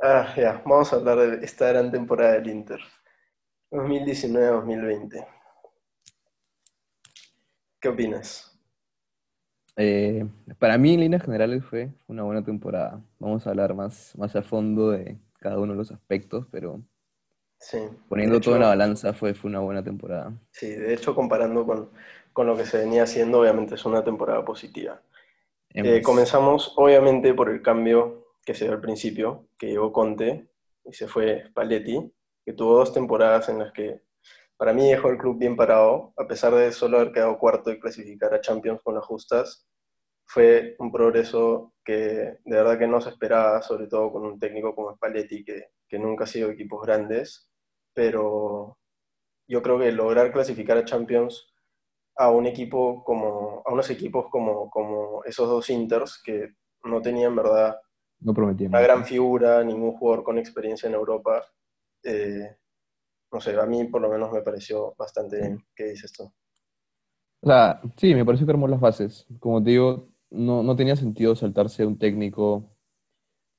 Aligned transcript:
Ah, 0.00 0.34
ya, 0.36 0.60
vamos 0.66 0.92
a 0.92 0.96
hablar 0.96 1.18
de 1.18 1.44
esta 1.44 1.68
gran 1.68 1.90
temporada 1.92 2.32
del 2.34 2.48
Inter. 2.48 2.80
2019-2020. 3.70 5.26
¿Qué 7.80 7.88
opinas? 7.88 8.56
Eh, 9.76 10.26
para 10.58 10.76
mí, 10.78 10.94
en 10.94 11.00
líneas 11.00 11.22
generales, 11.22 11.64
fue 11.64 11.92
una 12.08 12.22
buena 12.24 12.44
temporada. 12.44 13.02
Vamos 13.18 13.46
a 13.46 13.50
hablar 13.50 13.74
más, 13.74 14.14
más 14.18 14.34
a 14.36 14.42
fondo 14.42 14.90
de 14.90 15.18
cada 15.38 15.58
uno 15.58 15.72
de 15.72 15.78
los 15.78 15.92
aspectos, 15.92 16.46
pero 16.50 16.82
Sí. 17.60 17.78
poniendo 18.08 18.34
de 18.36 18.40
todo 18.42 18.56
en 18.56 18.60
hecho- 18.60 18.62
la 18.62 18.68
balanza, 18.68 19.12
fue, 19.14 19.34
fue 19.34 19.48
una 19.50 19.60
buena 19.60 19.82
temporada. 19.82 20.32
Sí, 20.50 20.68
de 20.70 20.94
hecho, 20.94 21.14
comparando 21.14 21.64
con, 21.66 21.90
con 22.32 22.46
lo 22.46 22.56
que 22.56 22.66
se 22.66 22.78
venía 22.78 23.04
haciendo, 23.04 23.40
obviamente 23.40 23.74
es 23.76 23.84
una 23.84 24.02
temporada 24.04 24.44
positiva. 24.44 25.00
Eh, 25.82 26.02
comenzamos, 26.02 26.74
obviamente, 26.76 27.34
por 27.34 27.50
el 27.50 27.62
cambio 27.62 28.27
que 28.48 28.54
se 28.54 28.64
dio 28.64 28.72
al 28.72 28.80
principio, 28.80 29.50
que 29.58 29.66
llegó 29.66 29.92
Conte 29.92 30.48
y 30.82 30.94
se 30.94 31.06
fue 31.06 31.44
Spalletti, 31.48 32.10
que 32.46 32.54
tuvo 32.54 32.78
dos 32.78 32.94
temporadas 32.94 33.50
en 33.50 33.58
las 33.58 33.72
que 33.74 34.00
para 34.56 34.72
mí 34.72 34.88
dejó 34.88 35.10
el 35.10 35.18
club 35.18 35.38
bien 35.38 35.54
parado, 35.54 36.14
a 36.16 36.26
pesar 36.26 36.54
de 36.54 36.72
solo 36.72 36.96
haber 36.96 37.12
quedado 37.12 37.38
cuarto 37.38 37.70
y 37.70 37.78
clasificar 37.78 38.32
a 38.32 38.40
Champions 38.40 38.80
con 38.82 38.94
las 38.94 39.04
justas. 39.04 39.68
Fue 40.24 40.76
un 40.78 40.90
progreso 40.90 41.74
que 41.84 41.92
de 42.42 42.56
verdad 42.56 42.78
que 42.78 42.86
no 42.86 43.02
se 43.02 43.10
esperaba, 43.10 43.60
sobre 43.60 43.86
todo 43.86 44.10
con 44.12 44.24
un 44.24 44.38
técnico 44.38 44.74
como 44.74 44.94
Spalletti, 44.94 45.44
que, 45.44 45.66
que 45.86 45.98
nunca 45.98 46.24
ha 46.24 46.26
sido 46.26 46.48
equipos 46.48 46.80
grandes, 46.86 47.50
pero 47.92 48.78
yo 49.46 49.62
creo 49.62 49.78
que 49.78 49.92
lograr 49.92 50.32
clasificar 50.32 50.78
a 50.78 50.86
Champions 50.86 51.52
a 52.16 52.30
un 52.30 52.46
equipo 52.46 53.04
como, 53.04 53.62
a 53.66 53.74
unos 53.74 53.90
equipos 53.90 54.30
como, 54.30 54.70
como 54.70 55.22
esos 55.24 55.50
dos 55.50 55.68
Inters 55.68 56.22
que 56.24 56.54
no 56.84 57.02
tenían, 57.02 57.36
verdad, 57.36 57.76
no 58.20 58.34
prometía 58.34 58.68
una 58.68 58.80
gran 58.80 59.04
figura, 59.04 59.62
ningún 59.62 59.92
jugador 59.92 60.24
con 60.24 60.38
experiencia 60.38 60.88
en 60.88 60.94
Europa. 60.94 61.44
eh, 62.04 62.56
no 63.32 63.40
sé, 63.40 63.58
a 63.58 63.66
mí 63.66 63.84
por 63.86 64.02
lo 64.02 64.10
menos 64.10 64.32
me 64.32 64.42
pareció 64.42 64.94
bastante 64.98 65.38
bien. 65.38 65.64
¿Qué 65.74 65.84
dices 65.86 66.12
tú? 66.12 66.32
O 67.40 67.46
sea, 67.48 67.80
sí, 67.96 68.14
me 68.14 68.24
pareció 68.24 68.46
que 68.46 68.52
armó 68.52 68.66
las 68.68 68.80
bases. 68.80 69.26
Como 69.38 69.62
te 69.62 69.70
digo, 69.70 70.08
no, 70.30 70.62
no 70.62 70.76
tenía 70.76 70.96
sentido 70.96 71.36
saltarse 71.36 71.86
un 71.86 71.98
técnico 71.98 72.76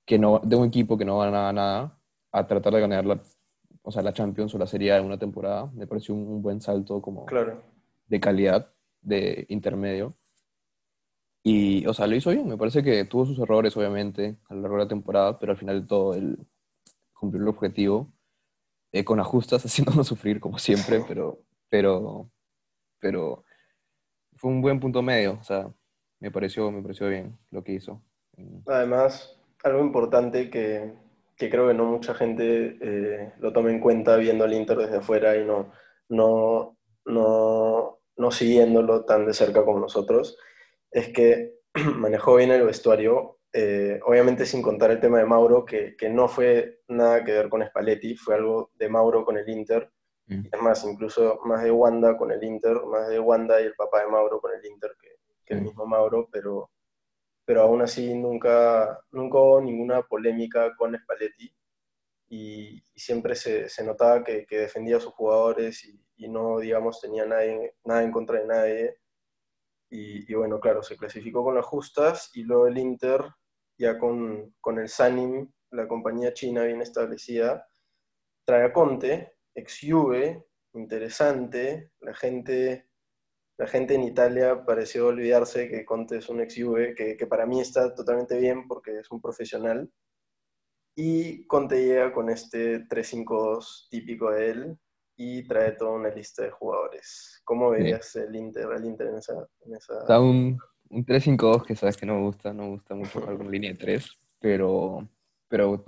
que 0.06 0.20
no, 0.20 0.40
de 0.44 0.56
un 0.56 0.68
equipo 0.68 0.98
que 0.98 1.06
no 1.06 1.20
ganaba 1.20 1.54
nada 1.54 2.00
a 2.32 2.48
tratar 2.48 2.74
de 2.74 2.82
ganar 2.82 3.06
la, 3.06 3.22
o 3.84 3.92
sea, 3.92 4.02
la 4.04 4.14
Champions 4.14 4.54
o 4.56 4.58
la 4.58 4.68
Serie 4.68 4.94
A 4.94 4.98
en 4.98 5.06
una 5.06 5.20
temporada. 5.20 5.68
Me 5.74 5.88
pareció 5.88 6.16
un, 6.16 6.28
un 6.28 6.42
buen 6.42 6.62
salto 6.62 7.02
como 7.02 7.26
Claro, 7.26 7.62
de 8.08 8.20
calidad, 8.20 8.74
de 9.02 9.46
intermedio. 9.50 10.16
Y, 11.44 11.86
o 11.88 11.94
sea, 11.94 12.08
lo 12.08 12.16
hizo 12.16 12.32
bien. 12.32 12.48
Me 12.48 12.58
parece 12.58 12.84
que 12.84 13.06
tuvo 13.06 13.26
sus 13.26 13.40
errores, 13.40 13.76
obviamente, 13.78 14.38
a 14.50 14.56
lo 14.56 14.62
largo 14.62 14.78
de 14.78 14.84
la 14.84 14.90
temporada, 14.90 15.40
pero 15.40 15.54
al 15.54 15.58
final 15.58 15.82
de 15.82 15.88
todo, 15.88 16.14
él 16.14 16.38
cumplió 17.14 17.44
el 17.44 17.50
objetivo 17.50 18.12
eh, 18.92 19.04
con 19.04 19.20
ajustas, 19.20 19.64
haciéndonos 19.66 20.08
sufrir 20.08 20.40
como 20.40 20.58
siempre, 20.58 21.04
pero, 21.08 21.40
pero, 21.70 22.30
pero 23.00 23.44
fue 24.36 24.52
un 24.52 24.62
buen 24.62 24.80
punto 24.80 25.02
medio. 25.02 25.38
O 25.40 25.44
sea, 25.44 25.72
me 26.20 26.32
pareció, 26.32 26.72
me 26.72 26.82
pareció 26.82 27.08
bien 27.08 27.38
lo 27.52 27.64
que 27.64 27.74
hizo. 27.74 28.02
además, 28.68 29.40
algo 29.64 29.82
importante 29.82 30.50
que, 30.50 30.94
que 31.36 31.50
creo 31.50 31.68
que 31.68 31.74
no 31.74 31.86
mucha 31.86 32.14
gente 32.14 32.78
eh, 32.82 33.34
lo 33.40 33.54
toma 33.54 33.72
en 33.72 33.80
cuenta 33.80 34.18
viendo 34.18 34.44
al 34.44 34.54
Inter 34.54 34.78
desde 34.78 34.98
afuera 34.98 35.38
y 35.38 35.46
no, 35.46 35.72
no, 36.10 36.78
no, 37.06 38.00
no 38.18 38.32
siguiéndolo 38.32 39.06
tan 39.06 39.26
de 39.26 39.34
cerca 39.34 39.64
como 39.64 39.80
nosotros, 39.80 40.38
es 40.92 41.10
que 41.10 41.56
manejó 41.96 42.36
bien 42.36 42.52
el 42.52 42.64
vestuario, 42.66 43.40
eh, 43.54 44.00
obviamente 44.06 44.46
sin 44.46 44.62
contar 44.62 44.92
el 44.92 45.00
tema 45.00 45.20
de 45.20 45.26
Mauro, 45.26 45.66
que, 45.66 45.96
que 45.98 46.10
no 46.10 46.28
fue 46.28 46.82
nada 46.88 47.24
que 47.24 47.32
ver 47.34 47.50
con 47.50 47.66
Spalletti, 47.66 48.16
fue 48.16 48.36
algo 48.36 48.72
de 48.76 48.90
Mauro 48.90 49.26
con 49.26 49.38
el 49.38 49.50
Inter, 49.50 49.92
Mm. 50.28 50.46
es 50.52 50.62
más, 50.62 50.86
incluso 50.86 51.40
más 51.46 51.64
de 51.64 51.72
Wanda 51.72 52.16
con 52.16 52.32
el 52.32 52.44
Inter, 52.44 52.78
más 52.86 53.08
de 53.10 53.20
Wanda 53.20 53.60
y 53.62 53.66
el 53.66 53.74
papá 53.76 54.02
de 54.02 54.08
Mauro 54.12 54.40
con 54.40 54.52
el 54.54 54.64
Inter 54.66 54.92
que, 55.02 55.10
que 55.44 55.56
el 55.56 55.62
Mm. 55.62 55.64
mismo 55.64 55.86
Mauro, 55.88 56.30
pero, 56.32 56.70
pero 57.46 57.62
aún 57.64 57.82
así 57.82 58.14
nunca, 58.14 59.00
nunca 59.12 59.38
hubo 59.40 59.62
ninguna 59.62 60.04
polémica 60.04 60.76
con 60.76 60.96
Spalletti 60.98 61.52
y, 62.30 62.84
y 62.94 63.00
siempre 63.00 63.36
se, 63.36 63.70
se 63.70 63.84
notaba 63.84 64.24
que, 64.24 64.46
que 64.46 64.60
defendía 64.60 64.98
a 64.98 65.00
sus 65.00 65.14
jugadores 65.14 65.84
y, 65.86 66.00
y 66.18 66.28
no, 66.30 66.60
digamos, 66.60 67.02
tenía 67.02 67.26
nadie, 67.26 67.76
nada 67.86 68.04
en 68.04 68.12
contra 68.12 68.40
de 68.40 68.46
nadie. 68.48 68.96
Y, 69.90 70.32
y 70.32 70.36
bueno, 70.36 70.60
claro, 70.60 70.84
se 70.84 70.98
clasificó 70.98 71.44
con 71.44 71.56
las 71.56 71.66
justas 71.66 72.30
y 72.34 72.44
luego 72.44 72.68
el 72.68 72.78
Inter, 72.78 73.24
ya 73.78 73.98
con, 73.98 74.56
con 74.62 74.78
el 74.80 74.90
Sanim, 74.90 75.52
la 75.72 75.88
compañía 75.88 76.34
china 76.34 76.64
bien 76.64 76.82
establecida, 76.82 77.68
trae 78.46 78.66
a 78.66 78.74
Conte, 78.74 79.34
ex 79.56 79.80
Juve, 79.82 80.46
interesante, 80.74 81.92
la 82.00 82.14
gente, 82.14 82.90
la 83.58 83.68
gente 83.68 83.96
en 83.96 84.04
Italia 84.04 84.64
pareció 84.66 85.08
olvidarse 85.08 85.68
que 85.68 85.86
Conte 85.86 86.18
es 86.18 86.30
un 86.30 86.42
ex 86.42 86.56
Juve, 86.58 86.96
que, 86.96 87.18
que 87.18 87.28
para 87.28 87.46
mí 87.46 87.60
está 87.62 87.94
totalmente 87.94 88.38
bien 88.38 88.68
porque 88.68 89.00
es 89.00 89.10
un 89.12 89.22
profesional. 89.22 89.92
Y 90.96 91.46
Conte 91.48 91.86
llega 91.86 92.12
con 92.12 92.30
este 92.30 92.86
3-5-2 92.88 93.88
típico 93.90 94.32
de 94.32 94.52
él 94.52 94.80
y 95.22 95.44
trae 95.44 95.74
toda 95.74 95.92
una 95.92 96.10
lista 96.10 96.44
de 96.44 96.50
jugadores. 96.50 97.42
¿Cómo 97.44 97.72
verías 97.72 98.16
el 98.16 98.34
Inter, 98.38 98.68
al 98.68 98.86
Inter 98.86 99.08
en 99.08 99.18
esa... 99.18 99.46
En 99.66 99.76
esa... 99.76 100.08
Sea, 100.08 100.22
un, 100.22 100.58
un 100.90 101.06
3-5-2 101.06 101.66
que 101.66 101.76
sabes 101.76 101.98
que 101.98 102.06
no 102.06 102.16
me 102.16 102.22
gusta, 102.22 102.54
no 102.54 102.64
me 102.64 102.70
gusta 102.70 102.96
mucho 102.96 103.20
jugar 103.20 103.36
con 103.36 103.52
línea 103.52 103.74
de 103.74 103.78
3, 103.78 104.18
pero, 104.40 105.06
pero 105.50 105.84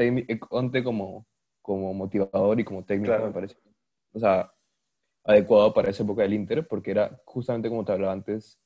Conte 0.49 0.83
como, 0.83 1.25
como 1.61 1.93
motivador 1.93 2.59
y 2.59 2.65
como 2.65 2.83
técnico 2.83 3.13
Claro. 3.13 3.27
me 3.27 3.31
parece, 3.31 3.55
o 4.11 4.19
sea, 4.19 4.53
adecuado 5.23 5.73
para 5.73 5.91
esa 5.91 6.03
época 6.03 6.23
del 6.23 6.33
Inter, 6.33 6.67
porque 6.67 6.91
era 6.91 7.21
justamente 7.23 7.69
como 7.69 7.85
te 7.85 7.93
hablaba 7.93 8.11
antes, 8.11 8.59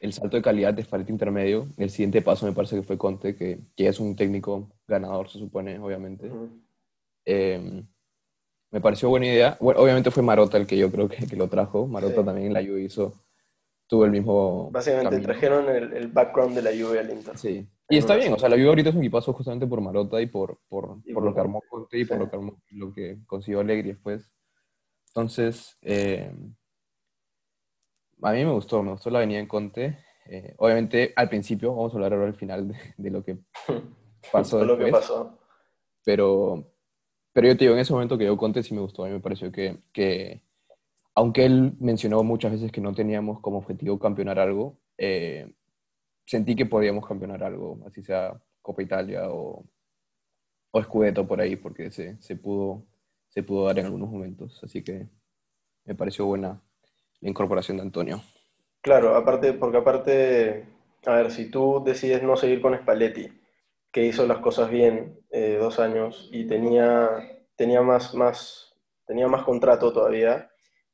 el 0.00 0.12
salto 0.12 0.38
de 0.38 0.42
calidad 0.42 0.74
de 0.74 0.82
Spalletti 0.82 1.12
intermedio, 1.12 1.68
el 1.76 1.88
siguiente 1.88 2.20
paso 2.20 2.46
me 2.46 2.52
parece 2.52 2.74
que 2.74 2.82
fue 2.82 2.98
Conte, 2.98 3.36
que, 3.36 3.60
que 3.76 3.86
es 3.86 4.00
un 4.00 4.16
técnico 4.16 4.72
ganador, 4.88 5.28
se 5.28 5.38
supone, 5.38 5.78
obviamente. 5.78 6.26
Ujú. 6.26 6.50
Eh, 7.26 7.84
me 8.70 8.80
pareció 8.80 9.08
buena 9.08 9.26
idea. 9.26 9.56
Bueno, 9.60 9.80
obviamente 9.80 10.10
fue 10.10 10.22
Marota 10.22 10.56
el 10.56 10.66
que 10.66 10.76
yo 10.78 10.90
creo 10.90 11.08
que, 11.08 11.26
que 11.26 11.36
lo 11.36 11.48
trajo. 11.48 11.86
Marota 11.86 12.16
Sí. 12.20 12.24
también 12.24 12.46
en 12.48 12.52
la 12.54 12.60
Juve 12.62 12.82
hizo, 12.82 13.12
tuvo 13.86 14.04
el 14.04 14.10
mismo 14.12 14.70
Básicamente 14.70 15.10
camino. 15.10 15.26
trajeron 15.28 15.68
el, 15.68 15.92
el 15.92 16.08
background 16.08 16.54
de 16.54 16.62
la 16.62 16.70
Juve 16.70 17.00
al 17.00 17.10
Inter. 17.10 17.36
Sí. 17.38 17.68
Y 17.88 17.98
está 17.98 18.14
bien, 18.14 18.32
o 18.32 18.38
sea, 18.38 18.48
la 18.48 18.54
Juve 18.56 18.68
ahorita 18.68 18.90
es 18.90 18.94
un 18.94 19.00
equipazo 19.02 19.32
justamente 19.32 19.66
por 19.66 19.80
Marota 19.80 20.20
y 20.20 20.26
por, 20.26 20.58
por, 20.68 20.98
Y 21.04 21.12
por 21.12 21.22
por- 21.22 21.24
lo 21.24 21.34
que 21.34 21.40
armó 21.40 21.62
Conte 21.68 21.98
y 21.98 22.04
por 22.04 22.18
lo 22.18 22.30
que, 22.30 22.36
armó- 22.36 22.62
lo 22.70 22.92
que 22.92 23.18
consiguió 23.26 23.60
Allegri 23.60 23.88
después. 23.90 24.30
Entonces, 25.08 25.76
eh, 25.82 26.32
a 28.22 28.32
mí 28.32 28.44
me 28.44 28.52
gustó, 28.52 28.82
me 28.82 28.92
gustó 28.92 29.10
la 29.10 29.18
avenida 29.18 29.40
en 29.40 29.46
Conte. 29.48 29.98
Eh, 30.26 30.54
obviamente, 30.58 31.12
al 31.16 31.28
principio, 31.28 31.74
vamos 31.74 31.92
a 31.92 31.96
hablar 31.96 32.12
ahora 32.12 32.26
al 32.26 32.34
final 32.36 32.68
de, 32.68 32.76
de 32.96 33.10
lo 33.10 33.24
que 33.24 33.38
pasó 34.32 34.64
lo 34.64 34.78
que 34.78 34.86
pasó. 34.88 35.38
Pero, 36.04 36.72
pero 37.32 37.48
yo 37.48 37.56
te 37.56 37.64
digo, 37.64 37.74
en 37.74 37.80
ese 37.80 37.92
momento 37.92 38.18
que 38.18 38.24
yo 38.24 38.36
Conte 38.36 38.62
sí 38.62 38.74
me 38.74 38.80
gustó. 38.80 39.04
A 39.04 39.08
mí 39.08 39.12
me 39.14 39.20
pareció 39.20 39.52
que, 39.52 39.78
que 39.92 40.42
aunque 41.14 41.44
él 41.44 41.74
mencionó 41.80 42.22
muchas 42.22 42.52
veces 42.52 42.72
que 42.72 42.80
no 42.80 42.94
teníamos 42.94 43.40
como 43.40 43.58
objetivo 43.58 43.98
campeonar 43.98 44.38
algo, 44.38 44.78
eh, 44.98 45.52
sentí 46.26 46.56
que 46.56 46.66
podíamos 46.66 47.06
campeonar 47.06 47.42
algo, 47.42 47.78
así 47.86 48.02
sea 48.02 48.40
Copa 48.62 48.82
Italia 48.82 49.30
o, 49.30 49.64
o 50.70 50.82
Scudetto 50.82 51.26
por 51.26 51.40
ahí, 51.40 51.56
porque 51.56 51.90
se, 51.90 52.20
se, 52.20 52.36
pudo, 52.36 52.86
se 53.28 53.42
pudo 53.42 53.66
dar 53.66 53.78
en 53.78 53.86
algunos 53.86 54.10
momentos. 54.10 54.60
Así 54.62 54.82
que 54.82 55.08
me 55.84 55.94
pareció 55.94 56.26
buena 56.26 56.60
la 57.20 57.28
incorporación 57.28 57.76
de 57.76 57.82
Antonio. 57.82 58.22
Claro, 58.80 59.14
aparte, 59.14 59.52
porque 59.52 59.76
aparte, 59.76 60.66
a 61.04 61.14
ver, 61.16 61.30
si 61.30 61.50
tú 61.50 61.82
decides 61.84 62.22
no 62.22 62.36
seguir 62.36 62.62
con 62.62 62.76
Spalletti, 62.76 63.39
que 63.92 64.04
hizo 64.04 64.26
las 64.26 64.38
cosas 64.38 64.70
bien 64.70 65.18
eh, 65.30 65.58
dos 65.60 65.78
años 65.78 66.28
y 66.32 66.46
tenía, 66.46 67.08
tenía, 67.56 67.82
más, 67.82 68.14
más, 68.14 68.74
tenía 69.06 69.28
más 69.28 69.42
contrato 69.44 69.92
todavía, 69.92 70.50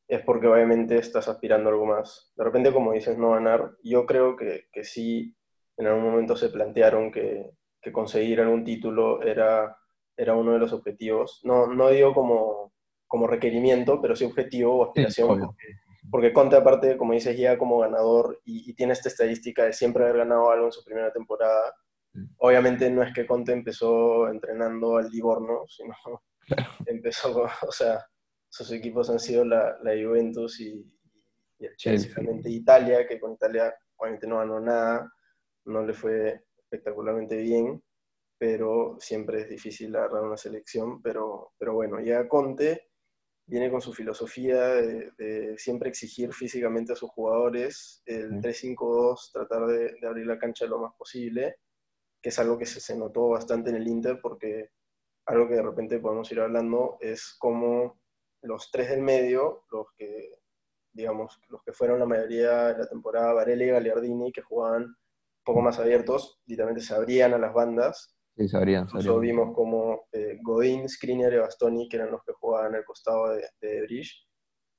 es 0.09 0.23
porque 0.23 0.47
obviamente 0.47 0.97
estás 0.97 1.29
aspirando 1.29 1.69
a 1.69 1.73
algo 1.73 1.87
más. 1.87 2.33
De 2.37 2.45
repente, 2.45 2.73
como 2.73 2.93
dices, 2.93 3.19
no 3.19 3.33
ganar, 3.33 3.73
yo 3.83 4.07
creo 4.07 4.37
que, 4.37 4.67
que 4.73 4.85
sí, 4.85 5.37
en 5.77 5.87
algún 5.87 6.05
momento 6.05 6.37
se 6.37 6.49
plantearon 6.49 7.11
que, 7.11 7.51
que 7.83 7.93
conseguir 7.93 8.41
algún 8.41 8.65
título 8.65 9.23
era, 9.23 9.77
era 10.17 10.35
uno 10.35 10.53
de 10.53 10.59
los 10.59 10.73
objetivos. 10.73 11.41
No, 11.45 11.67
no 11.67 11.91
digo 11.91 12.15
como, 12.15 12.73
como 13.07 13.27
requerimiento, 13.27 14.01
pero 14.01 14.17
sí 14.17 14.25
objetivo 14.25 14.77
o 14.77 14.85
aspiración, 14.85 15.29
porque 15.29 15.67
porque 16.11 16.33
Conte, 16.33 16.57
aparte, 16.57 16.97
como 16.97 17.13
dices, 17.13 17.37
llega 17.37 17.59
como 17.59 17.79
ganador 17.79 18.41
y, 18.45 18.71
y 18.71 18.75
tiene 18.75 18.93
esta 18.93 19.09
estadística 19.09 19.65
de 19.65 19.73
siempre 19.73 20.05
haber 20.05 20.19
ganado 20.19 20.51
algo 20.51 20.67
en 20.67 20.73
su 20.73 20.85
primera 20.85 21.13
temporada. 21.13 21.75
Obviamente 22.39 22.91
no 22.91 23.03
es 23.03 23.13
que 23.15 23.27
Conte 23.27 23.53
empezó 23.53 24.29
entrenando 24.29 24.97
al 24.97 25.09
Livorno, 25.11 25.65
sino 25.69 25.95
empezó, 26.87 27.33
con- 27.33 27.51
o 27.69 27.73
sea, 27.73 28.05
sus 28.49 28.71
equipos 28.73 29.11
han 29.11 29.19
sido 29.21 29.45
la, 29.45 29.77
la 29.83 29.93
Juventus 29.93 30.61
y, 30.61 30.85
y 31.59 31.67
el 31.67 31.77
Chelsea, 31.77 32.09
sí. 32.09 32.15
realmente 32.15 32.51
Italia, 32.51 33.07
que 33.07 33.19
con 33.21 33.33
Italia 33.33 33.75
obviamente 33.97 34.27
no 34.27 34.39
ganó 34.39 34.61
nada, 34.61 35.13
no 35.67 35.85
le 35.85 35.93
fue 35.95 36.45
espectacularmente 36.59 37.37
bien. 37.37 37.83
pero 38.39 38.97
siempre 39.01 39.43
es 39.43 39.49
difícil 39.49 39.95
agarrar 39.97 40.25
una 40.25 40.37
selección, 40.37 41.01
pero, 41.03 41.53
pero 41.59 41.75
bueno, 41.75 42.01
ya 42.01 42.29
Conte 42.29 42.89
viene 43.47 43.71
con 43.71 43.81
su 43.81 43.93
filosofía 43.95 44.59
de, 44.67 45.55
siempre 45.59 45.89
exigir 45.89 46.33
físicamente 46.35 46.93
a 46.93 46.97
sus 46.97 47.11
jugadores, 47.11 48.03
el 48.07 48.41
3-5-2, 48.41 49.33
tratar 49.33 49.67
de, 49.67 49.97
abrir 50.07 50.27
la 50.27 50.39
cancha 50.39 50.67
lo 50.67 50.81
más 50.81 50.93
posible, 50.97 51.57
que 52.27 52.31
es 52.31 52.39
algo 52.41 52.59
que 52.59 52.67
se, 52.67 52.81
se, 52.81 52.97
notó 52.97 53.29
bastante 53.29 53.71
en 53.71 53.77
el 53.77 53.87
Inter, 53.87 54.19
porque 54.21 54.71
algo 55.27 55.47
que 55.47 55.55
de 55.55 55.63
repente 55.63 56.01
podemos 56.01 56.29
ir 56.33 56.41
hablando 56.41 56.99
es 57.01 57.37
como 57.39 58.01
los 58.43 58.69
tres 58.73 58.91
del 58.91 59.01
medio, 59.01 59.63
los 59.71 59.87
que, 59.97 60.41
digamos, 60.93 61.41
los 61.51 61.63
que 61.63 61.73
fueron 61.73 62.01
la 62.01 62.07
mayoría 62.07 62.73
de 62.73 62.79
la 62.79 62.89
temporada, 62.89 63.33
Varela 63.33 63.63
y 63.63 63.69
Gagliardini, 63.69 64.33
que 64.33 64.43
jugaban 64.43 64.83
un 64.83 64.97
poco 65.45 65.61
más 65.61 65.79
abiertos, 65.79 66.41
literalmente 66.47 66.85
se 66.85 66.97
abrían 66.97 67.33
a 67.33 67.39
las 67.39 67.55
bandas, 67.55 68.13
Sí, 68.37 68.49
sabrían. 68.49 68.87
Incluso 68.87 69.21
vimos 69.21 69.55
como 69.55 70.09
eh, 70.11 70.41
Godín, 70.43 70.89
Skriniar 70.89 71.33
y 71.33 71.39
Bastoni, 71.39 71.89
que 71.89 71.97
eran 71.97 72.11
los 72.11 72.25
que 72.25 72.33
jugaban 72.33 72.75
al 72.75 72.85
costado 72.85 73.29
de, 73.29 73.49
de 73.61 73.83
Bridge, 73.83 74.27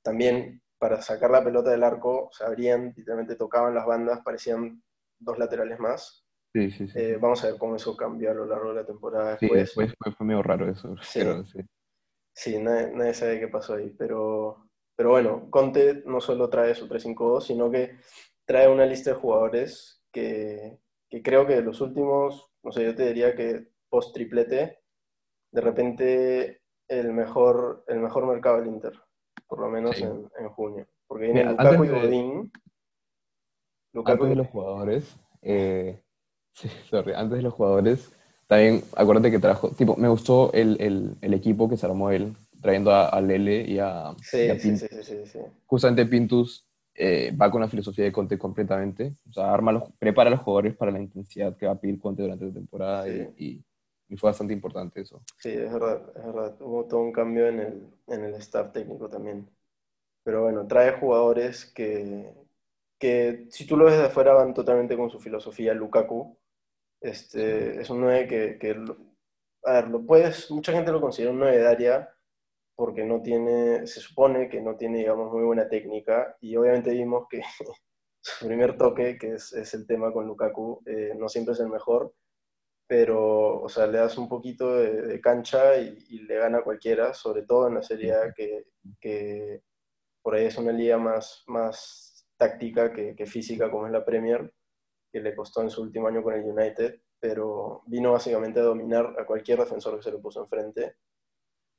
también 0.04 0.62
para 0.78 1.02
sacar 1.02 1.32
la 1.32 1.46
pelota 1.46 1.72
del 1.72 1.86
arco 1.86 2.28
se 2.34 2.44
abrían, 2.44 2.94
literalmente 2.94 3.38
tocaban 3.38 3.74
las 3.74 3.86
bandas, 3.86 4.20
parecían 4.22 4.84
dos 5.18 5.40
laterales 5.40 5.80
más. 5.80 6.27
Sí, 6.54 6.72
sí, 6.72 6.88
sí. 6.88 7.00
Eh, 7.00 7.18
vamos 7.20 7.44
a 7.44 7.48
ver 7.48 7.58
cómo 7.58 7.76
eso 7.76 7.96
cambió 7.96 8.32
a 8.32 8.34
lo 8.34 8.46
largo 8.46 8.70
de 8.70 8.76
la 8.76 8.86
temporada. 8.86 9.38
Sí, 9.38 9.48
después 9.48 9.94
fue, 9.98 10.26
medio 10.26 10.42
raro 10.42 10.70
eso. 10.70 10.96
Sí, 11.02 11.22
sí. 11.52 11.60
sí 12.34 12.60
nadie, 12.60 13.14
sabe 13.14 13.40
qué 13.40 13.48
pasó 13.48 13.76
ahí, 13.76 13.94
pero, 13.98 14.70
pero 14.96 15.12
bueno, 15.12 15.50
Conte 15.50 16.04
no 16.06 16.22
solo 16.22 16.50
trae 16.50 16.74
su 16.74 16.88
3-5-2, 16.88 17.42
sino 17.42 17.70
que 17.70 17.98
trae 18.46 18.68
una 18.68 18.86
lista 18.86 19.12
de 19.12 19.18
jugadores 19.18 20.04
que, 20.12 20.80
que 21.10 21.22
creo 21.22 21.46
que 21.46 21.56
de 21.56 21.62
los 21.62 21.82
últimos 21.82 22.48
no 22.68 22.74
sé, 22.74 22.84
yo 22.84 22.94
te 22.94 23.06
diría 23.08 23.34
que 23.34 23.70
post 23.88 24.14
triplete, 24.14 24.80
de 25.54 25.62
repente 25.62 26.62
el 26.90 27.14
mejor, 27.14 27.86
el 27.88 28.00
mejor 28.00 28.28
mercado 28.28 28.58
del 28.58 28.68
Inter, 28.68 28.92
por 29.48 29.60
lo 29.60 29.70
menos 29.70 30.02
en, 30.02 30.28
junio. 30.50 30.86
Porque 31.08 31.28
viene 31.28 31.46
Lukaku 31.46 31.86
y 31.86 31.88
Godín. 31.88 32.52
Lukaku 33.94 34.24
antes 34.24 34.30
de 34.30 34.36
los 34.36 34.48
jugadores, 34.48 35.18
eh, 35.42 36.04
antes 37.16 37.38
de 37.38 37.42
los 37.42 37.54
jugadores, 37.54 38.12
también 38.48 38.84
acuérdate 38.96 39.32
que 39.32 39.40
trajo, 39.40 39.70
tipo, 39.72 39.96
me 39.98 40.08
gustó 40.08 40.52
el, 40.54 41.18
equipo 41.22 41.70
que 41.70 41.78
se 41.78 41.86
armó 41.86 42.12
él, 42.12 42.36
trayendo 42.62 42.92
a, 42.92 43.20
Lele 43.22 43.62
y 43.62 43.80
a, 43.80 44.14
sí, 44.22 44.50
sí, 44.60 44.78
sí, 44.78 44.88
sí, 45.04 45.26
sí, 45.26 45.40
Justamente 45.66 46.06
Pintus 46.06 46.68
eh, 46.96 47.32
va 47.40 47.52
con 47.52 47.62
la 47.62 47.68
filosofía 47.68 48.06
de 48.06 48.12
Conte 48.12 48.38
completamente. 48.40 49.18
O 49.30 49.34
sea, 49.34 49.54
arma 49.54 49.72
los, 49.72 49.84
prepara 50.00 50.30
a 50.30 50.32
los 50.32 50.42
jugadores 50.42 50.76
para 50.76 50.92
la 50.92 51.00
intensidad 51.00 51.56
que 51.56 51.68
va 51.68 51.74
a 51.74 51.80
pedir 51.80 52.00
Conte 52.00 52.24
durante 52.24 52.46
la 52.46 52.54
temporada 52.54 53.08
y, 53.08 53.64
fue 54.16 54.30
bastante 54.30 54.54
importante 54.54 55.02
eso. 55.02 55.22
Sí, 55.38 55.50
es 55.50 55.72
verdad, 55.72 56.02
es 56.16 56.26
verdad. 56.26 56.56
Hubo 56.62 56.86
todo 56.86 57.02
un 57.02 57.12
cambio 57.12 57.48
en 57.48 57.60
el, 57.60 57.88
en 58.08 58.24
el 58.24 58.36
staff 58.36 58.72
técnico 58.72 59.10
también. 59.10 59.50
Pero 60.24 60.44
bueno, 60.44 60.66
trae 60.66 60.94
jugadores 60.94 61.66
que, 61.66 62.34
que 62.98 63.48
si 63.50 63.68
tú 63.68 63.76
lo 63.76 63.84
ves 63.84 63.98
de 63.98 64.06
afuera 64.06 64.34
van 64.34 64.54
totalmente 64.54 64.96
con 64.96 65.10
su 65.10 65.20
filosofía. 65.20 65.74
Lukaku 65.74 66.37
este, 67.02 67.82
es 67.82 67.90
un 67.90 68.02
9 68.02 68.28
que, 68.28 68.58
que, 68.60 68.76
a 69.64 69.74
ver, 69.74 69.90
lo 69.90 70.06
puedes, 70.06 70.50
mucha 70.52 70.72
gente 70.72 70.92
lo 70.92 71.02
considera 71.02 71.32
un 71.32 71.40
9 71.40 71.58
de 71.58 71.68
área, 71.68 72.10
porque 72.76 73.04
no 73.04 73.22
tiene, 73.22 73.88
se 73.88 74.00
supone 74.00 74.50
que 74.50 74.62
no 74.62 74.76
tiene, 74.78 75.00
digamos, 75.00 75.32
muy 75.34 75.44
buena 75.44 75.68
técnica, 75.68 76.38
y 76.42 76.56
obviamente 76.56 76.92
vimos 76.92 77.28
que 77.30 77.42
su 78.22 78.48
primer 78.48 78.78
toque, 78.78 79.18
que 79.18 79.34
es, 79.34 79.74
el 79.74 79.88
tema 79.88 80.12
con 80.12 80.28
Lukaku, 80.28 80.82
eh, 80.86 81.14
no 81.18 81.28
siempre 81.30 81.54
es 81.54 81.60
el 81.60 81.70
mejor, 81.70 82.14
pero, 82.88 83.62
o 83.62 83.70
sea, 83.70 83.88
le 83.88 83.98
das 83.98 84.18
un 84.18 84.30
poquito 84.30 84.76
de, 84.78 85.20
cancha 85.22 85.78
y, 85.78 86.20
le 86.20 86.38
gana 86.38 86.60
a 86.60 86.64
cualquiera, 86.64 87.14
sobre 87.14 87.44
todo 87.44 87.68
en 87.68 87.76
la 87.76 87.84
Serie 87.84 88.14
A, 88.14 88.34
que, 88.34 88.68
que 89.00 89.62
por 90.22 90.36
ahí 90.36 90.46
es 90.46 90.58
una 90.58 90.72
liga 90.72 90.98
más, 90.98 91.44
más 91.48 92.28
táctica 92.38 92.94
que, 92.94 93.16
que, 93.16 93.26
física, 93.26 93.70
como 93.70 93.88
es 93.88 93.92
la 93.92 94.06
Premier, 94.06 94.54
que 95.18 95.24
le 95.24 95.36
costó 95.36 95.62
en 95.62 95.70
su 95.70 95.82
último 95.82 96.08
año 96.08 96.22
con 96.22 96.34
el 96.34 96.44
United, 96.44 97.00
pero 97.20 97.82
vino 97.88 98.12
básicamente 98.12 98.60
a 98.60 98.64
dominar 98.64 99.16
a 99.20 99.26
cualquier 99.26 99.60
defensor 99.60 99.98
que 99.98 100.04
se 100.04 100.12
le 100.12 100.20
puso 100.20 100.42
enfrente. 100.42 100.96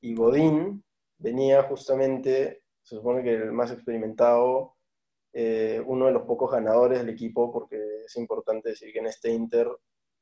Y 0.01 0.15
Godín, 0.15 0.85
venía 1.19 1.63
justamente, 1.63 2.63
se 2.83 2.97
supone 2.97 3.23
que 3.23 3.35
el 3.35 3.53
más 3.53 3.71
experimentado, 3.71 4.75
eh, 5.33 5.83
uno 5.87 6.07
de 6.07 6.13
los 6.13 6.23
pocos 6.23 6.51
ganadores 6.51 6.99
del 6.99 7.11
equipo, 7.11 7.53
porque 7.53 8.05
es 8.05 8.17
importante 8.17 8.71
decir 8.71 8.93
que 8.93 8.99
en 8.99 9.07
este 9.07 9.31
Inter 9.31 9.69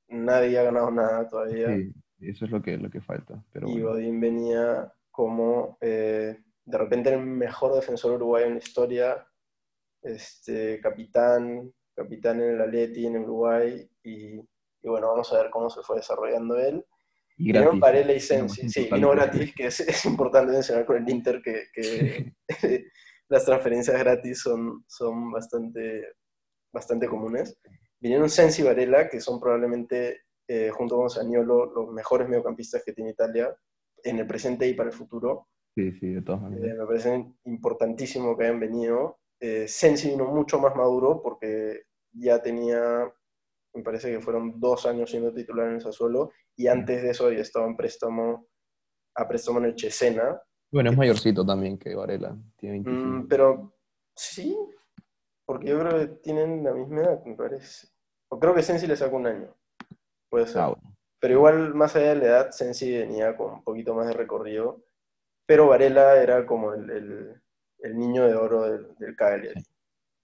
nadie 0.09 0.59
ha 0.59 0.65
ganado 0.65 0.91
nada 0.91 1.27
todavía. 1.29 1.75
Sí, 1.75 1.93
eso 2.21 2.45
es 2.45 2.51
lo 2.51 2.61
que, 2.61 2.77
lo 2.77 2.91
que 2.91 3.01
falta. 3.01 3.43
Pero 3.53 3.69
y 3.69 3.81
Godín 3.81 4.21
venía 4.21 4.93
como 5.11 5.79
eh, 5.81 6.39
de 6.65 6.79
repente 6.79 7.13
el 7.13 7.21
mejor 7.21 7.75
defensor 7.75 8.13
uruguayo 8.13 8.47
en 8.47 8.55
la 8.55 8.59
historia, 8.59 9.27
este, 10.03 10.81
capitán, 10.81 11.73
capitán 11.97 12.41
en 12.41 12.55
el 12.55 12.61
Atleti 12.61 13.07
en 13.07 13.19
Uruguay, 13.19 13.89
y, 14.05 14.39
y 14.39 14.89
bueno, 14.89 15.09
vamos 15.09 15.33
a 15.33 15.43
ver 15.43 15.51
cómo 15.51 15.71
se 15.71 15.83
fue 15.83 15.97
desarrollando 15.97 16.57
él. 16.59 16.85
Y 17.39 17.53
gratis. 17.53 18.17
Y 18.17 18.21
Sensi, 18.21 18.69
sí, 18.69 18.89
vino 18.91 19.11
gratis, 19.11 19.55
que 19.55 19.67
es, 19.67 20.05
importante 20.05 20.53
mencionar 20.53 20.87
con 20.87 20.97
el 20.97 21.09
Inter 21.09 21.43
que, 21.43 21.65
que 21.73 22.33
las 23.29 23.45
transferencias 23.45 23.99
gratis 23.99 24.41
son, 24.41 24.85
son 24.87 25.31
bastante, 25.31 26.15
bastante 26.73 27.07
comunes. 27.09 27.59
Vinieron 28.01 28.31
Sensi 28.31 28.63
y 28.63 28.65
Varela, 28.65 29.09
que 29.09 29.21
son 29.21 29.41
probablemente, 29.41 30.21
eh, 30.49 30.71
junto 30.71 30.97
con 30.97 31.11
Saniolo, 31.11 31.67
los 31.75 31.93
mejores 31.93 32.29
mediocampistas 32.29 32.83
que 32.85 32.93
tiene 32.93 33.11
Italia 33.11 33.55
en 34.03 34.19
el 34.19 34.27
presente 34.27 34.67
y 34.69 34.75
para 34.75 34.91
el 34.91 34.95
futuro. 34.95 35.49
Sí, 35.75 35.93
sí, 35.93 36.15
de 36.15 36.23
todas 36.23 36.43
maneras. 36.43 36.71
Eh, 36.71 36.79
me 36.79 36.87
parece 36.87 37.27
importantísimo 37.45 38.37
que 38.37 38.45
hayan 38.45 38.61
venido. 38.61 39.19
Eh, 39.41 39.69
Sensi 39.69 40.11
vino 40.11 40.27
mucho 40.27 40.59
más 40.59 40.75
maduro 40.75 41.21
porque 41.23 41.83
ya 42.13 42.41
tenía 42.43 43.13
me 43.77 43.83
parece 43.83 44.11
que 44.11 44.21
fueron 44.21 44.59
dos 44.59 44.87
años 44.87 45.11
siendo 45.11 45.33
titular 45.33 45.69
en 45.69 45.75
el 45.75 45.81
Sassuolo, 45.81 46.33
y 46.57 46.67
antes 46.67 47.03
de 47.03 47.11
eso 47.11 47.31
ya 47.31 47.41
estaba 47.41 47.67
en 47.67 47.77
préstamo, 47.77 48.49
a 49.15 49.29
préstamo 49.29 49.59
en 49.59 49.67
el 49.67 49.75
Chesena. 49.75 50.41
Bueno, 50.73 50.91
es 50.91 50.97
mayorcito 50.97 51.45
también 51.45 51.79
que 51.79 51.95
Varela, 51.95 52.37
tiene 52.57 52.81
mm, 52.81 53.29
pero 53.29 53.75
sí, 54.15 54.57
porque 55.45 55.69
yo 55.69 55.79
creo 55.79 55.99
que 55.99 56.07
tienen 56.23 56.65
la 56.65 56.73
misma 56.73 57.03
edad, 57.03 57.25
me 57.25 57.37
parece. 57.37 57.89
O 58.29 58.41
creo 58.41 58.55
que 58.55 58.63
Sensi 58.63 58.87
le 58.87 58.97
sacó 58.97 59.17
un 59.17 59.27
año, 59.27 59.55
puede 60.29 60.47
ser. 60.47 60.63
Ah, 60.63 60.75
pero 61.21 61.35
igual, 61.35 61.75
más 61.75 61.95
allá 61.97 62.09
de 62.09 62.17
la 62.17 62.27
edad, 62.27 62.51
Sensi 62.51 62.91
venía 62.97 63.37
con 63.37 63.55
un 63.55 63.63
poquito 63.63 63.95
más 63.95 64.07
de 64.09 64.15
recorrido, 64.15 64.83
pero 65.47 65.69
Varela 65.69 66.17
era 66.17 66.47
como 66.47 66.73
el, 66.73 66.91
el, 66.91 67.43
niño 67.95 68.27
de 68.27 68.35
oro 68.35 68.63
del, 68.63 68.95
del 68.99 69.15
Cagliari. 69.15 69.61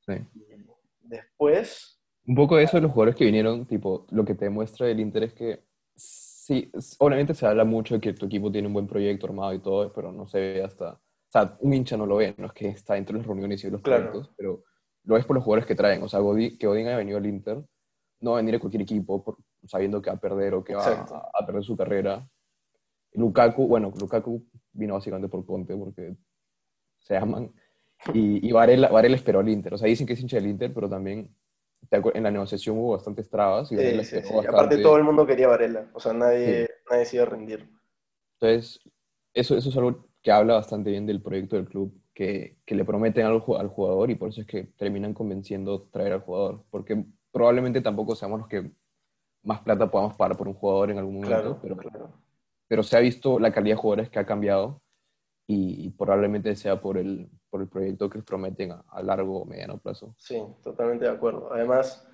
Sí. 0.00 0.14
Después, 1.02 2.02
un 2.26 2.36
poco 2.36 2.56
de 2.56 2.64
eso 2.64 2.76
de 2.76 2.82
los 2.82 2.92
jugadores 2.92 3.16
que 3.16 3.24
vinieron, 3.24 3.66
tipo, 3.66 4.06
lo 4.10 4.24
que 4.24 4.34
te 4.34 4.44
demuestra 4.44 4.88
el 4.88 5.00
Inter 5.00 5.24
es 5.24 5.34
que 5.34 5.64
sí, 5.96 6.70
obviamente 6.98 7.34
se 7.34 7.46
habla 7.46 7.64
mucho 7.64 7.94
de 7.94 8.00
que 8.00 8.12
tu 8.12 8.26
equipo 8.26 8.52
tiene 8.52 8.68
un 8.68 8.74
buen 8.74 8.86
proyecto 8.86 9.26
armado 9.26 9.52
y 9.52 9.58
todo, 9.58 9.92
pero 9.92 10.12
no 10.12 10.28
se 10.28 10.38
ve 10.38 10.62
hasta, 10.62 10.92
o 10.92 11.30
sea, 11.30 11.56
un 11.60 11.74
hincha 11.74 11.96
no 11.96 12.06
lo 12.06 12.16
ve, 12.16 12.34
no 12.38 12.46
es 12.46 12.52
que 12.52 12.68
está 12.68 12.94
dentro 12.94 13.14
de 13.14 13.18
las 13.18 13.26
reuniones 13.26 13.64
y 13.64 13.70
los 13.70 13.80
proyectos, 13.80 14.30
pero 14.36 14.62
lo 15.04 15.14
ves 15.16 15.24
por 15.24 15.34
los 15.34 15.44
jugadores 15.44 15.66
que 15.66 15.74
traen, 15.74 16.02
o 16.02 16.08
sea, 16.08 16.20
que 16.58 16.66
Odin 16.66 16.86
haya 16.86 16.96
venido 16.96 17.18
al 17.18 17.26
Inter, 17.26 17.64
no 18.20 18.32
va 18.32 18.36
a 18.36 18.40
venir 18.40 18.54
a 18.54 18.60
cualquier 18.60 18.82
equipo 18.82 19.36
sabiendo 19.64 20.00
que 20.00 20.10
va 20.10 20.16
a 20.16 20.20
perder 20.20 20.54
o 20.54 20.62
que 20.62 20.76
va 20.76 21.06
a, 21.34 21.44
perder 21.44 21.64
su 21.64 21.76
carrera. 21.76 22.24
Lukaku, 23.14 23.66
bueno, 23.66 23.92
Lukaku 23.98 24.46
vino 24.72 24.94
básicamente 24.94 25.28
por 25.28 25.44
Conte, 25.44 25.76
porque 25.76 26.16
se 27.02 27.16
aman, 27.16 27.52
y, 28.12 28.46
y 28.46 28.52
Varela, 28.52 28.88
Varela 28.88 29.16
esperó 29.16 29.40
al 29.40 29.48
Inter, 29.48 29.74
o 29.74 29.78
sea, 29.78 29.88
dicen 29.88 30.06
que 30.06 30.14
es 30.14 30.20
hincha 30.20 30.36
del 30.36 30.48
Inter, 30.48 30.72
pero 30.74 30.88
también 30.88 31.34
en 31.90 32.22
la 32.22 32.30
negociación 32.30 32.78
hubo 32.78 32.92
bastantes 32.92 33.28
trabas. 33.28 33.70
Y 33.72 33.76
Aparte 34.48 34.78
todo 34.78 34.96
el 34.96 35.04
mundo 35.04 35.26
quería 35.26 35.48
Varela, 35.48 35.90
o 35.92 36.00
sea, 36.00 36.12
nadie, 36.12 36.68
nadie 36.90 37.04
se 37.04 37.16
iba 37.16 37.24
a 37.24 37.28
rendir. 37.28 37.68
Entonces, 38.40 38.80
eso, 39.34 39.56
eso 39.56 39.68
es 39.68 39.76
algo 39.76 40.06
que 40.22 40.32
habla 40.32 40.54
bastante 40.54 40.90
bien 40.90 41.06
del 41.06 41.22
proyecto 41.22 41.56
del 41.56 41.66
club, 41.66 42.00
que, 42.14 42.58
que 42.64 42.74
le 42.74 42.84
prometen 42.84 43.26
algo 43.26 43.58
al 43.58 43.68
jugador 43.68 44.10
y 44.10 44.14
por 44.14 44.28
eso 44.28 44.42
es 44.42 44.46
que 44.46 44.64
terminan 44.64 45.14
convenciendo 45.14 45.82
traer 45.90 46.12
al 46.12 46.20
jugador, 46.20 46.64
porque 46.70 47.04
probablemente 47.30 47.80
tampoco 47.80 48.14
seamos 48.14 48.40
los 48.40 48.48
que 48.48 48.70
más 49.42 49.60
plata 49.60 49.90
podamos 49.90 50.14
pagar 50.14 50.36
por 50.36 50.48
un 50.48 50.54
jugador 50.54 50.90
en 50.90 50.98
algún 50.98 51.20
momento, 51.20 51.58
pero, 51.60 51.76
pero 52.68 52.82
se 52.82 52.96
ha 52.96 53.00
visto 53.00 53.38
la 53.38 53.52
calidad 53.52 53.76
de 53.76 53.80
jugadores 53.80 54.10
que 54.10 54.18
ha 54.18 54.26
cambiado 54.26 54.81
y, 55.46 55.90
probablemente 55.90 56.54
sea 56.56 56.80
por 56.80 56.98
el, 56.98 57.28
por 57.50 57.62
el 57.62 57.68
proyecto 57.68 58.08
que 58.08 58.22
prometen 58.22 58.72
a, 58.72 59.02
largo 59.02 59.42
o 59.42 59.44
mediano 59.44 59.78
plazo. 59.78 60.14
Sí, 60.18 60.42
totalmente 60.62 61.04
de 61.04 61.10
acuerdo. 61.10 61.52
Además, 61.52 62.08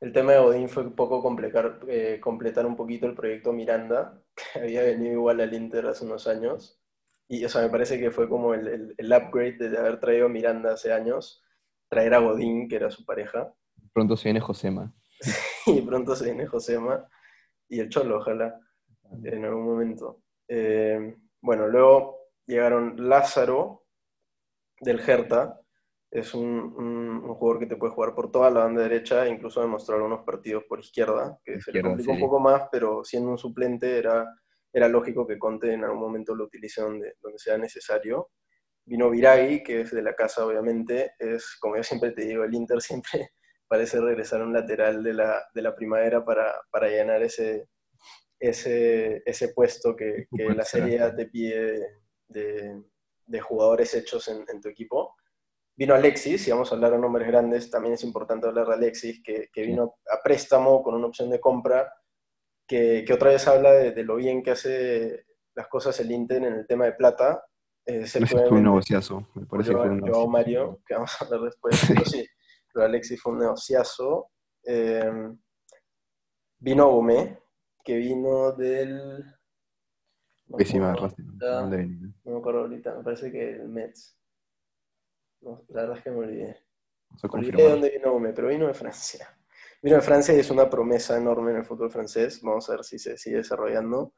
el 0.00 0.12
tema 0.12 0.32
de 0.32 0.38
Odín 0.38 0.68
fue 0.68 0.84
un 0.84 0.92
poco 0.92 1.22
completar, 1.22 1.80
eh, 1.88 2.20
completar 2.20 2.66
un 2.66 2.76
poquito 2.76 3.06
el 3.06 3.14
proyecto 3.14 3.52
Miranda, 3.52 4.20
que 4.34 4.58
había 4.60 4.82
venido 4.82 5.14
igual 5.14 5.40
al 5.40 5.54
Inter 5.54 5.86
hace 5.86 6.04
unos 6.04 6.26
años. 6.26 6.80
Y, 7.26 7.44
o 7.44 7.48
sea, 7.48 7.62
me 7.62 7.70
parece 7.70 7.98
que 7.98 8.10
fue 8.10 8.28
como 8.28 8.54
el, 8.54 8.94
el, 8.96 9.12
upgrade 9.12 9.70
de 9.70 9.78
haber 9.78 9.98
traído 9.98 10.26
a 10.26 10.28
Miranda 10.28 10.74
hace 10.74 10.92
años, 10.92 11.42
traer 11.88 12.14
a 12.14 12.18
Godín, 12.18 12.68
que 12.68 12.76
era 12.76 12.90
su 12.90 13.04
pareja. 13.04 13.52
Pronto 13.92 14.16
se 14.16 14.28
viene 14.28 14.40
Josema. 14.40 14.92
Sí, 15.64 15.80
pronto 15.80 16.14
se 16.14 16.26
viene 16.26 16.46
Josema. 16.46 17.08
Y 17.70 17.80
el 17.80 17.88
Cholo, 17.88 18.18
ojalá. 18.18 18.60
en 19.22 19.46
algún 19.46 19.64
momento. 19.64 20.20
Eh, 20.46 21.16
bueno, 21.40 21.66
luego 21.68 22.23
llegaron 22.46 23.08
Lázaro 23.08 23.84
del 24.80 25.00
Hertha, 25.00 25.60
es 26.10 26.32
un, 26.32 27.26
jugador 27.34 27.58
que 27.58 27.66
te 27.66 27.76
puede 27.76 27.92
jugar 27.92 28.14
por 28.14 28.30
toda 28.30 28.48
la 28.48 28.60
banda 28.60 28.82
derecha, 28.82 29.26
incluso 29.26 29.60
demostró 29.60 29.96
algunos 29.96 30.24
partidos 30.24 30.62
por 30.68 30.78
izquierda, 30.78 31.40
que 31.44 31.60
se 31.60 31.72
le 31.72 31.82
complicó 31.82 32.12
un 32.12 32.20
poco 32.20 32.38
más, 32.38 32.68
pero 32.70 33.02
siendo 33.02 33.30
un 33.30 33.38
suplente 33.38 33.98
era, 33.98 34.24
era 34.72 34.88
lógico 34.88 35.26
que 35.26 35.38
Conte 35.38 35.72
en 35.72 35.82
algún 35.82 36.00
momento 36.00 36.34
lo 36.36 36.44
utilice 36.44 36.82
donde, 36.82 37.14
donde 37.20 37.38
sea 37.38 37.58
necesario. 37.58 38.30
Vino 38.84 39.10
Viragui, 39.10 39.64
que 39.64 39.80
es 39.80 39.90
de 39.90 40.02
la 40.02 40.14
casa 40.14 40.46
obviamente, 40.46 41.14
es, 41.18 41.56
como 41.58 41.76
yo 41.76 41.82
siempre 41.82 42.12
te 42.12 42.22
digo, 42.22 42.44
el 42.44 42.54
Inter 42.54 42.80
siempre 42.80 43.30
parece 43.66 44.00
regresar 44.00 44.40
a 44.40 44.44
un 44.44 44.52
lateral 44.52 45.02
de 45.02 45.14
la, 45.14 45.44
de 45.52 45.62
la 45.62 45.74
primavera 45.74 46.24
para, 46.24 46.54
para 46.70 46.88
llenar 46.88 47.24
ese, 47.24 47.66
ese, 48.38 49.20
ese 49.26 49.48
puesto 49.48 49.96
que, 49.96 50.26
que 50.36 50.44
la 50.44 50.64
Serie 50.64 51.00
A 51.00 51.12
te 51.12 51.26
pide 51.26 52.03
de, 52.28 52.82
de 53.26 53.40
jugadores 53.40 53.94
hechos 53.94 54.28
en, 54.28 54.44
en 54.48 54.60
tu 54.60 54.68
equipo 54.68 55.14
Vino 55.76 55.94
Alexis, 55.94 56.46
y 56.46 56.52
vamos 56.52 56.70
a 56.70 56.76
hablar 56.76 56.92
de 56.92 56.98
nombres 56.98 57.26
grandes, 57.26 57.68
también 57.68 57.94
es 57.94 58.04
importante 58.04 58.46
hablar 58.46 58.68
de 58.68 58.74
Alexis, 58.74 59.20
que, 59.24 59.50
vino 59.56 59.96
a 60.08 60.22
préstamo 60.22 60.82
con 60.84 60.94
una 60.94 61.08
opción 61.08 61.30
de 61.30 61.40
compra, 61.40 61.92
que, 62.66 63.04
otra 63.12 63.30
vez 63.30 63.46
habla 63.48 63.72
de, 63.72 64.04
lo 64.04 64.16
bien 64.16 64.42
que 64.42 64.52
hace 64.52 65.26
las 65.54 65.66
cosas 65.66 65.98
el 65.98 66.12
Inter 66.12 66.44
en 66.44 66.54
el 66.54 66.66
tema 66.66 66.84
de 66.84 66.92
plata. 66.92 67.44
Eh, 67.86 68.06
fue 68.06 68.48
un 68.50 68.62
negociazo, 68.62 69.26
me 69.34 69.46
parece 69.46 69.70
que 69.70 69.76
fue 69.76 69.88
un 69.88 69.96
negociazo. 69.96 70.28
Mario, 70.28 70.80
que 70.86 70.94
vamos 70.94 71.20
a 71.20 71.24
hablar 71.24 71.40
después, 71.40 71.80
pero 71.88 72.04
sí, 72.04 72.24
pero 72.72 72.86
Alexis 72.86 73.20
fue 73.20 73.32
un 73.32 73.40
negociazo. 73.40 74.30
Eh, 74.64 75.12
vino 76.60 76.88
Ume, 76.90 77.40
que 77.84 77.96
vino 77.96 78.52
del... 78.52 79.24
No 80.46 80.56
Pésima 80.56 80.92
No 80.92 82.32
me 82.32 82.38
acuerdo 82.38 82.60
ahorita, 82.60 82.94
me 82.96 83.02
parece 83.02 83.30
que 83.32 83.50
el 83.56 83.68
Mets. 83.68 84.18
No, 85.40 85.62
la 85.68 85.82
verdad 85.82 85.98
es 85.98 86.04
que 86.04 86.10
me 86.10 86.18
olvidé. 86.18 86.56
olvidé 87.30 87.62
de 87.62 87.70
dónde 87.70 87.90
vino 87.90 88.12
Ome, 88.12 88.32
pero 88.32 88.48
vino 88.48 88.66
de 88.66 88.74
Francia. 88.74 89.28
Vino 89.82 89.96
de 89.96 90.02
Francia 90.02 90.34
y 90.34 90.40
es 90.40 90.50
una 90.50 90.70
promesa 90.70 91.16
enorme 91.16 91.50
en 91.50 91.58
el 91.58 91.64
fútbol 91.64 91.90
francés. 91.90 92.40
Vamos 92.42 92.68
a 92.68 92.72
ver 92.72 92.84
si 92.84 92.98
se 92.98 93.18
sigue 93.18 93.36
desarrollando. 93.36 94.14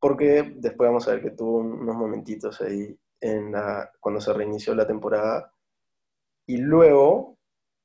Porque 0.00 0.54
después 0.56 0.88
vamos 0.88 1.06
a 1.06 1.12
ver 1.12 1.22
que 1.22 1.30
tuvo 1.30 1.58
unos 1.58 1.96
momentitos 1.96 2.60
ahí 2.60 2.98
en 3.20 3.52
la, 3.52 3.90
cuando 4.00 4.20
se 4.20 4.32
reinició 4.32 4.74
la 4.74 4.86
temporada. 4.86 5.54
Y 6.46 6.58
luego, 6.58 7.38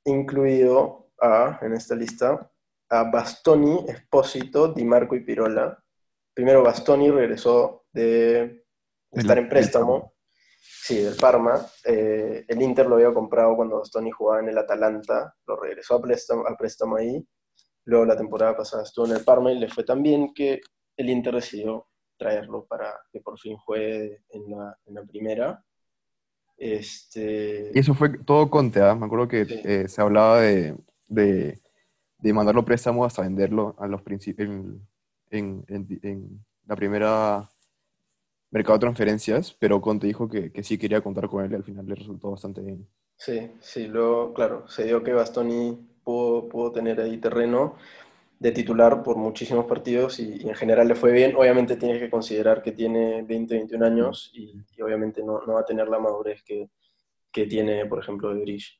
incluido 0.04 1.10
a, 1.20 1.60
en 1.62 1.74
esta 1.74 1.94
lista, 1.94 2.50
a 2.90 3.10
Bastoni, 3.10 3.86
Espósito, 3.88 4.72
Di 4.72 4.84
Marco 4.84 5.14
y 5.14 5.20
Pirola. 5.20 5.82
Primero 6.34 6.62
Bastoni 6.62 7.10
regresó 7.10 7.84
de 7.92 8.64
estar 9.12 9.38
en 9.38 9.48
préstamo 9.48 10.12
Sí, 10.84 10.96
del 10.96 11.14
Parma. 11.14 11.64
Eh, 11.84 12.44
el 12.48 12.60
Inter 12.60 12.86
lo 12.86 12.96
había 12.96 13.14
comprado 13.14 13.54
cuando 13.54 13.78
Bastoni 13.78 14.10
jugaba 14.10 14.40
en 14.40 14.48
el 14.48 14.58
Atalanta, 14.58 15.32
lo 15.46 15.54
regresó 15.54 15.94
a 15.94 16.02
préstamo, 16.02 16.44
a 16.44 16.56
préstamo 16.56 16.96
ahí. 16.96 17.24
Luego 17.84 18.04
la 18.04 18.16
temporada 18.16 18.56
pasada 18.56 18.82
estuvo 18.82 19.06
en 19.06 19.12
el 19.12 19.24
Parma 19.24 19.52
y 19.52 19.60
le 19.60 19.68
fue 19.68 19.84
tan 19.84 20.02
bien 20.02 20.34
que 20.34 20.60
el 20.96 21.08
Inter 21.08 21.36
decidió 21.36 21.86
traerlo 22.18 22.66
para 22.66 22.98
que 23.12 23.20
por 23.20 23.38
fin 23.38 23.56
juegue 23.58 24.24
en 24.30 24.50
la, 24.50 24.76
en 24.86 24.94
la 24.94 25.04
primera. 25.04 25.64
Este... 26.56 27.70
Y 27.72 27.78
eso 27.78 27.94
fue 27.94 28.18
todo 28.18 28.50
Conte, 28.50 28.82
¿ah? 28.82 28.96
me 28.96 29.06
acuerdo 29.06 29.28
que 29.28 29.46
eh, 29.48 29.86
se 29.86 30.02
hablaba 30.02 30.40
de, 30.40 30.76
de, 31.06 31.60
de, 32.18 32.32
mandarlo 32.32 32.64
préstamo 32.64 33.04
hasta 33.04 33.22
venderlo 33.22 33.76
a 33.78 33.86
los 33.86 34.02
principios 34.02 34.48
en, 35.32 35.64
en, 35.68 35.86
en, 36.02 36.44
la 36.66 36.76
primera 36.76 37.48
mercado 38.50 38.78
de 38.78 38.80
transferencias, 38.82 39.56
pero 39.58 39.80
Conte 39.80 40.06
dijo 40.06 40.28
que, 40.28 40.52
que, 40.52 40.62
sí 40.62 40.78
quería 40.78 41.00
contar 41.00 41.28
con 41.28 41.44
él 41.44 41.52
y 41.52 41.54
al 41.56 41.64
final 41.64 41.86
le 41.86 41.94
resultó 41.94 42.30
bastante 42.30 42.60
bien. 42.60 42.86
Sí, 43.16 43.50
sí, 43.60 43.88
luego, 43.88 44.32
claro, 44.34 44.68
se 44.68 44.84
dio 44.84 45.02
que 45.02 45.12
Bastoni 45.12 45.78
pudo, 46.04 46.48
pudo 46.48 46.72
tener 46.72 47.00
ahí 47.00 47.18
terreno 47.18 47.76
de 48.38 48.50
titular 48.50 49.04
por 49.04 49.16
muchísimos 49.16 49.66
partidos 49.66 50.18
y, 50.18 50.48
en 50.48 50.54
general 50.54 50.88
le 50.88 50.96
fue 50.96 51.12
bien. 51.12 51.36
Obviamente 51.36 51.76
tienes 51.76 52.00
que 52.00 52.10
considerar 52.10 52.60
que 52.60 52.72
tiene 52.72 53.22
20, 53.22 53.54
21 53.54 53.86
años 53.86 54.32
y, 54.34 54.60
obviamente 54.82 55.22
no, 55.22 55.40
no, 55.46 55.54
va 55.54 55.60
a 55.60 55.64
tener 55.64 55.88
la 55.88 56.00
madurez 56.00 56.42
que, 56.42 56.68
que 57.30 57.46
tiene, 57.46 57.86
por 57.86 58.00
ejemplo, 58.00 58.34
de 58.34 58.40
Bridge. 58.40 58.78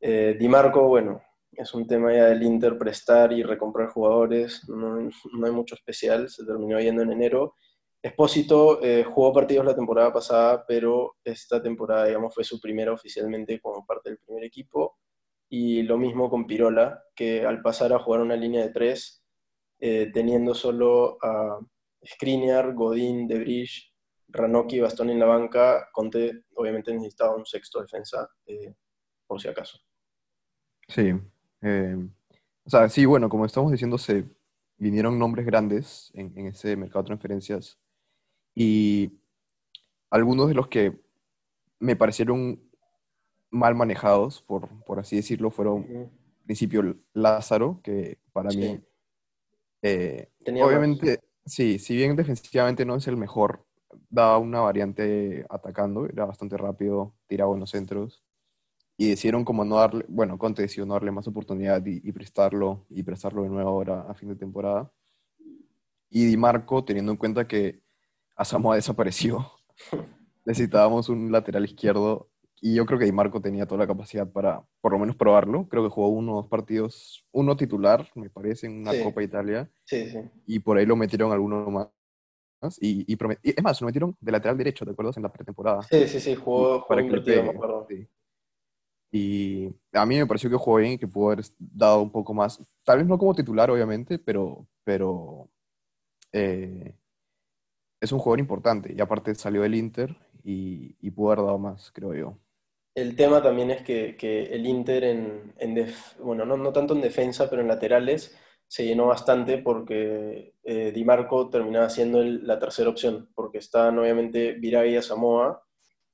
Eh, 0.00 0.36
Di 0.38 0.46
Marco, 0.46 0.86
bueno, 0.86 1.22
es 1.52 1.74
un 1.74 1.86
tema 1.86 2.12
ya 2.12 2.26
del 2.26 2.42
Inter 2.42 2.78
prestar 2.78 3.32
y 3.32 3.42
recomprar 3.42 3.88
jugadores, 3.88 4.68
no, 4.68 4.98
no 5.32 5.46
hay 5.46 5.52
mucho 5.52 5.74
especial, 5.74 6.28
se 6.28 6.44
terminó 6.44 6.80
yendo 6.80 7.02
en 7.02 7.12
enero 7.12 7.54
Espósito 8.00 8.80
eh, 8.82 9.02
jugó 9.02 9.32
partidos 9.32 9.66
la 9.66 9.74
temporada 9.74 10.12
pasada, 10.12 10.64
pero 10.66 11.16
esta 11.24 11.60
temporada, 11.60 12.06
digamos, 12.06 12.32
fue 12.32 12.44
su 12.44 12.60
primera 12.60 12.92
oficialmente 12.92 13.60
como 13.60 13.84
parte 13.84 14.10
del 14.10 14.18
primer 14.18 14.44
equipo. 14.44 14.98
Y 15.48 15.82
lo 15.82 15.98
mismo 15.98 16.30
con 16.30 16.46
Pirola, 16.46 17.02
que 17.14 17.44
al 17.44 17.60
pasar 17.60 17.92
a 17.92 17.98
jugar 17.98 18.20
una 18.20 18.36
línea 18.36 18.62
de 18.62 18.72
tres, 18.72 19.24
eh, 19.80 20.10
teniendo 20.12 20.54
solo 20.54 21.18
a 21.22 21.58
Skriniar, 22.06 22.74
Godín, 22.74 23.26
Debridge, 23.26 23.92
Ranocchi 24.28 24.78
Bastón 24.78 25.10
en 25.10 25.18
la 25.18 25.26
banca, 25.26 25.88
Conte 25.92 26.44
obviamente 26.54 26.92
necesitaba 26.92 27.34
un 27.34 27.46
sexto 27.46 27.80
defensa, 27.80 28.28
eh, 28.46 28.74
por 29.26 29.40
si 29.40 29.48
acaso. 29.48 29.78
Sí. 30.86 31.14
O 31.62 32.70
sea, 32.70 32.88
sí, 32.88 33.04
bueno, 33.06 33.28
como 33.28 33.44
estamos 33.44 33.72
diciendo, 33.72 33.98
se 33.98 34.24
vinieron 34.76 35.18
nombres 35.18 35.46
grandes 35.46 36.10
en, 36.14 36.32
en 36.36 36.46
ese 36.46 36.76
mercado 36.76 37.02
de 37.02 37.06
transferencias. 37.08 37.78
Y 38.54 39.12
algunos 40.10 40.48
de 40.48 40.54
los 40.54 40.68
que 40.68 41.00
me 41.78 41.96
parecieron 41.96 42.60
mal 43.50 43.74
manejados, 43.74 44.42
por, 44.42 44.68
por 44.84 44.98
así 44.98 45.16
decirlo, 45.16 45.50
fueron, 45.50 45.84
en 45.88 46.10
principio, 46.44 46.96
Lázaro, 47.12 47.80
que 47.82 48.18
para 48.32 48.50
mí, 48.50 48.80
eh, 49.82 50.28
obviamente, 50.62 51.20
sí, 51.44 51.78
si 51.78 51.96
bien 51.96 52.16
defensivamente 52.16 52.84
no 52.84 52.96
es 52.96 53.06
el 53.06 53.16
mejor, 53.16 53.64
daba 54.10 54.38
una 54.38 54.60
variante 54.60 55.46
atacando, 55.48 56.06
era 56.06 56.24
bastante 56.24 56.56
rápido, 56.56 57.14
tiraba 57.26 57.54
en 57.54 57.60
los 57.60 57.70
centros, 57.70 58.22
y 59.00 59.10
decidieron 59.10 59.44
como 59.44 59.64
no 59.64 59.76
darle, 59.76 60.04
bueno, 60.08 60.36
Conte 60.36 60.62
decidió 60.62 60.84
no 60.84 60.94
darle 60.94 61.12
más 61.12 61.28
oportunidad 61.28 61.86
y, 61.86 62.00
y 62.02 62.10
prestarlo, 62.10 62.84
y 62.90 63.04
prestarlo 63.04 63.44
de 63.44 63.48
nuevo 63.48 63.70
ahora 63.70 64.04
a 64.08 64.12
fin 64.12 64.28
de 64.28 64.34
temporada. 64.34 64.92
Y 66.10 66.24
Di 66.24 66.36
Marco, 66.36 66.84
teniendo 66.84 67.12
en 67.12 67.16
cuenta 67.16 67.46
que 67.46 67.80
Asamoah 68.36 68.74
desapareció. 68.76 69.52
Necesitábamos 70.44 71.08
un 71.08 71.30
lateral 71.30 71.64
izquierdo 71.64 72.28
y 72.60 72.74
yo 72.74 72.86
creo 72.86 72.98
que 72.98 73.04
Di 73.04 73.12
Marco 73.12 73.40
tenía 73.40 73.66
toda 73.66 73.78
la 73.78 73.86
capacidad 73.86 74.28
para 74.28 74.64
por 74.80 74.90
lo 74.90 74.98
menos 74.98 75.14
probarlo. 75.14 75.68
Creo 75.68 75.84
que 75.84 75.90
jugó 75.90 76.08
uno 76.08 76.32
o 76.32 76.42
dos 76.42 76.48
partidos, 76.48 77.24
uno 77.30 77.56
titular, 77.56 78.10
me 78.16 78.30
parece, 78.30 78.66
en 78.66 78.80
una 78.80 78.92
Copa 79.00 79.22
Italia. 79.22 79.70
Sí, 79.84 80.10
sí. 80.10 80.18
Y 80.44 80.58
por 80.58 80.76
ahí 80.76 80.86
lo 80.86 80.96
metieron 80.96 81.30
alguno 81.30 81.70
más. 81.70 81.88
Y, 82.80 83.04
y, 83.12 83.16
es 83.44 83.62
más, 83.62 83.80
lo 83.80 83.86
metieron 83.86 84.16
de 84.20 84.32
lateral 84.32 84.58
derecho, 84.58 84.84
¿te 84.84 84.90
acuerdas? 84.90 85.16
En 85.16 85.22
la 85.22 85.32
pretemporada. 85.32 85.82
Sí, 85.82 86.08
sí, 86.08 86.18
sí, 86.18 86.34
jugó, 86.34 86.84
para 86.84 87.00
un 87.00 87.10
partido, 87.10 87.44
me 87.44 87.50
acuerdo. 87.50 87.86
Y 89.10 89.68
a 89.92 90.04
mí 90.04 90.18
me 90.18 90.26
pareció 90.26 90.50
que 90.50 90.56
jugó 90.56 90.76
bien 90.78 90.92
y 90.92 90.98
que 90.98 91.08
pudo 91.08 91.32
haber 91.32 91.44
dado 91.58 92.02
un 92.02 92.12
poco 92.12 92.34
más, 92.34 92.62
tal 92.84 92.98
vez 92.98 93.06
no 93.06 93.18
como 93.18 93.34
titular, 93.34 93.70
obviamente, 93.70 94.18
pero, 94.18 94.66
pero 94.84 95.48
eh, 96.32 96.94
es 98.00 98.12
un 98.12 98.18
jugador 98.18 98.40
importante 98.40 98.92
y 98.92 99.00
aparte 99.00 99.34
salió 99.34 99.62
del 99.62 99.74
Inter 99.74 100.14
y, 100.44 100.96
y 101.00 101.10
pudo 101.10 101.32
haber 101.32 101.44
dado 101.44 101.58
más, 101.58 101.90
creo 101.92 102.14
yo. 102.14 102.38
El 102.94 103.14
tema 103.14 103.42
también 103.42 103.70
es 103.70 103.82
que, 103.82 104.16
que 104.16 104.44
el 104.46 104.66
Inter, 104.66 105.04
en, 105.04 105.54
en 105.58 105.94
bueno, 106.20 106.44
no, 106.44 106.56
no, 106.56 106.72
tanto 106.72 106.94
en 106.94 107.00
defensa, 107.00 107.48
pero 107.48 107.62
en 107.62 107.68
laterales, 107.68 108.36
se 108.66 108.84
llenó 108.84 109.06
bastante 109.06 109.58
porque 109.58 110.54
eh, 110.64 110.92
Di 110.92 111.04
Marco 111.04 111.48
terminaba 111.48 111.88
siendo 111.88 112.22
la 112.22 112.58
tercera 112.58 112.90
opción, 112.90 113.30
porque 113.34 113.58
están 113.58 113.98
obviamente 113.98 114.52
Viragui, 114.52 115.00
Samoa 115.00 115.64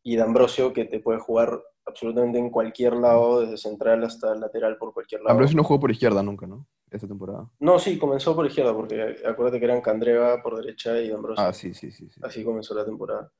y 0.02 0.16
D'Ambrosio, 0.16 0.72
que 0.72 0.84
te 0.84 1.00
puede 1.00 1.18
jugar 1.18 1.60
absolutamente 1.86 2.38
en 2.38 2.50
cualquier 2.50 2.94
lado, 2.94 3.40
desde 3.40 3.56
central 3.56 4.04
hasta 4.04 4.34
lateral, 4.34 4.76
por 4.78 4.92
cualquier 4.92 5.22
lado. 5.22 5.32
Ambrosio 5.32 5.56
no 5.56 5.64
jugó 5.64 5.80
por 5.80 5.90
izquierda 5.90 6.22
nunca, 6.22 6.46
¿no? 6.46 6.66
esta 6.96 7.08
temporada. 7.08 7.50
No, 7.58 7.78
sí, 7.78 7.98
comenzó 7.98 8.34
por 8.34 8.46
izquierda, 8.46 8.74
porque 8.74 9.16
acuérdate 9.26 9.58
que 9.58 9.64
eran 9.64 9.80
Candreva 9.80 10.42
por 10.42 10.56
derecha 10.56 11.00
y 11.00 11.10
Ambrosio. 11.10 11.44
Ah, 11.44 11.52
sí, 11.52 11.74
sí, 11.74 11.90
sí, 11.90 12.08
Así 12.22 12.44
comenzó 12.44 12.74
la 12.74 12.84
temporada. 12.84 13.30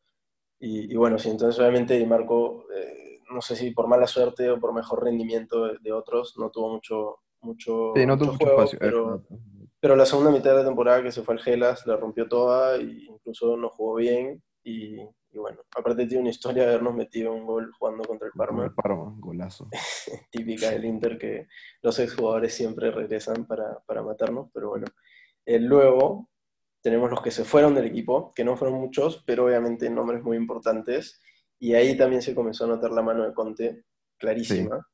Y, 0.59 0.95
bueno, 0.97 1.19
sí, 1.19 1.29
entonces 1.29 1.61
obviamente 1.61 1.99
Di 1.99 2.07
Marco, 2.07 2.65
eh, 2.75 3.21
no 3.31 3.43
sé 3.43 3.55
si 3.55 3.73
por 3.73 3.87
mala 3.87 4.07
suerte 4.07 4.49
o 4.51 4.59
por 4.59 4.73
mejor 4.73 5.05
rendimiento 5.05 5.75
de, 5.75 5.93
otros, 5.93 6.35
no 6.39 6.51
tuvo 6.51 6.71
mucho, 6.71 7.19
mucho, 7.43 7.93
sí, 7.95 8.07
no 8.07 8.17
tuvo 8.17 8.33
mucho 8.33 8.47
espacio. 8.47 8.79
Pero, 8.79 9.23
pero 9.79 9.95
la 9.95 10.07
segunda 10.07 10.31
mitad 10.31 10.53
de 10.53 10.59
la 10.59 10.65
temporada 10.65 11.03
que 11.03 11.13
se 11.13 11.23
fue 11.23 11.35
al 11.35 11.41
Gelas 11.41 11.87
la 11.87 11.97
rompió 11.97 12.29
toda 12.29 12.77
e 12.77 12.83
incluso 12.83 13.59
no 13.59 13.69
jugó 13.69 13.97
bien 13.97 14.43
y, 14.63 14.97
y 15.35 15.39
bueno, 15.39 15.63
aparte 15.77 16.07
tiene 16.07 16.23
una 16.23 16.31
historia 16.31 16.63
de 16.63 16.71
habernos 16.71 16.95
metido 16.95 17.33
un 17.33 17.45
gol 17.45 17.73
jugando 17.77 18.05
contra 18.05 18.29
el 18.29 18.33
Parma. 18.33 18.65
El 18.65 18.73
Parma, 18.73 19.13
golazo. 19.19 19.69
Típica 20.31 20.71
del 20.71 20.85
Inter 20.85 21.19
que 21.19 21.49
los 21.83 21.99
exjugadores 21.99 22.55
siempre 22.55 22.93
regresan 22.93 23.45
para, 23.45 23.81
para 23.81 24.03
matarnos, 24.03 24.49
pero 24.55 24.71
bueno. 24.71 24.87
Eh, 25.45 25.59
luego, 25.59 26.31
tenemos 26.83 27.11
los 27.11 27.21
que 27.21 27.33
se 27.33 27.45
fueron 27.45 27.75
del 27.75 27.87
equipo, 27.87 28.33
que 28.33 28.45
no 28.45 28.57
fueron 28.57 28.79
muchos, 28.79 29.25
pero 29.27 29.47
obviamente 29.47 29.91
nombres 29.91 30.23
muy 30.23 30.37
importantes. 30.37 31.21
Y 31.59 31.75
ahí 31.75 31.97
también 31.97 32.23
se 32.23 32.35
comenzó 32.35 32.65
a 32.65 32.69
notar 32.69 32.93
la 32.93 33.03
mano 33.03 33.25
de 33.25 33.35
Conte, 33.35 33.85
clarísima, 34.17 34.87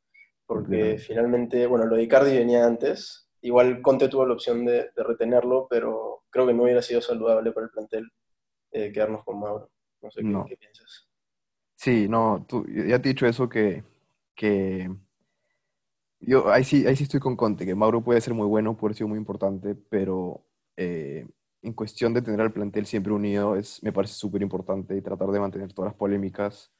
porque 0.47 0.97
finalmente, 0.99 1.67
bueno, 1.67 1.85
lo 1.85 1.97
de 1.97 2.05
Icardi 2.05 2.37
venía 2.37 2.65
antes. 2.65 3.29
Igual 3.43 3.83
Conte 3.83 4.09
tuvo 4.09 4.25
la 4.25 4.35
opción 4.35 4.65
de, 4.65 4.91
retenerlo, 4.97 5.67
pero 5.69 6.23
creo 6.31 6.47
que 6.47 6.55
no 6.55 6.63
hubiera 6.63 6.81
sido 6.81 7.03
saludable 7.03 7.53
para 7.53 7.67
el 7.67 7.73
plantel 7.73 8.11
eh, 8.73 8.91
quedarnos 8.91 9.23
con 9.25 9.39
Mauro. 9.39 9.71
No 10.03 10.11
sé 10.11 10.23
Qué, 10.23 10.57
piensas. 10.57 11.09
Sí, 11.77 12.09
no, 12.09 12.45
tú, 12.49 12.67
ya 12.67 13.01
te 13.01 13.09
he 13.09 13.13
dicho 13.13 13.27
eso 13.27 13.49
que, 13.49 13.85
que 14.35 14.91
yo 16.21 16.51
ahí 16.51 16.65
sí, 16.65 16.87
ahí 16.87 16.95
sí 16.97 17.05
estoy 17.05 17.21
con 17.21 17.37
Conte, 17.37 17.65
que 17.65 17.75
Mauro 17.75 18.03
puede 18.03 18.21
ser 18.21 18.35
muy 18.35 18.47
bueno, 18.47 18.77
puede 18.77 18.95
ser 18.95 19.07
muy 19.07 19.19
importante, 19.19 19.75
pero 19.75 20.45
eh, 20.77 21.27
en 21.63 21.73
cuestión 21.73 22.13
de 22.13 22.23
tener 22.23 22.41
al 22.41 22.53
plantel 22.53 22.87
siempre 22.87 23.13
unido 23.13 23.57
es, 23.57 23.83
me 23.83 23.93
parece 23.93 24.15
súper 24.15 24.43
importante 24.43 24.97
y 24.97 25.03
tratar 25.03 25.29
de 25.29 25.41
mantener 25.41 25.73
todas 25.73 25.93
las 25.93 25.97
polémicas, 25.99 26.71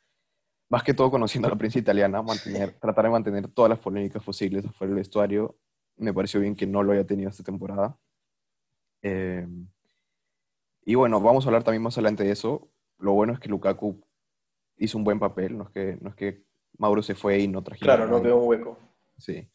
más 0.69 0.83
que 0.83 0.95
todo 0.95 1.11
conociendo 1.11 1.49
a 1.49 1.53
la 1.53 1.59
prensa 1.59 1.79
italiana, 1.79 2.23
mantener, 2.23 2.79
tratar 2.79 3.07
de 3.07 3.11
mantener 3.11 3.49
todas 3.49 3.71
las 3.71 3.79
polémicas 3.79 4.23
posibles 4.23 4.65
afuera 4.67 4.91
del 4.91 4.99
vestuario. 4.99 5.59
Me 5.97 6.15
pareció 6.15 6.41
bien 6.41 6.55
que 6.55 6.67
no 6.67 6.83
lo 6.83 6.93
haya 6.93 7.07
tenido 7.07 7.31
esta 7.31 7.43
temporada. 7.43 7.99
Eh, 9.03 9.47
y 10.85 10.95
bueno, 10.95 11.21
vamos 11.21 11.45
a 11.45 11.49
hablar 11.49 11.65
también 11.65 11.83
más 11.83 11.97
adelante 11.97 12.25
de 12.25 12.33
eso. 12.33 12.69
Lo 13.01 13.13
bueno 13.13 13.33
es 13.33 13.41
que 13.41 13.49
Lukaku 13.49 14.01
hizo 14.77 14.99
un 14.99 15.05
buen 15.05 15.19
papel, 15.19 15.57
no 15.57 15.65
es 15.65 15.71
que, 15.71 15.99
no 16.01 16.11
es 16.11 16.15
que 16.17 16.45
Mauro 16.79 17.03
se 17.03 17.15
fue 17.15 17.39
y 17.39 17.49
no 17.49 17.63
trajeron. 17.63 17.97
Claro, 17.97 18.11
no 18.11 18.23
quedó 18.23 18.39
un 18.39 18.49
hueco. 18.49 18.79
Sí. 19.19 19.47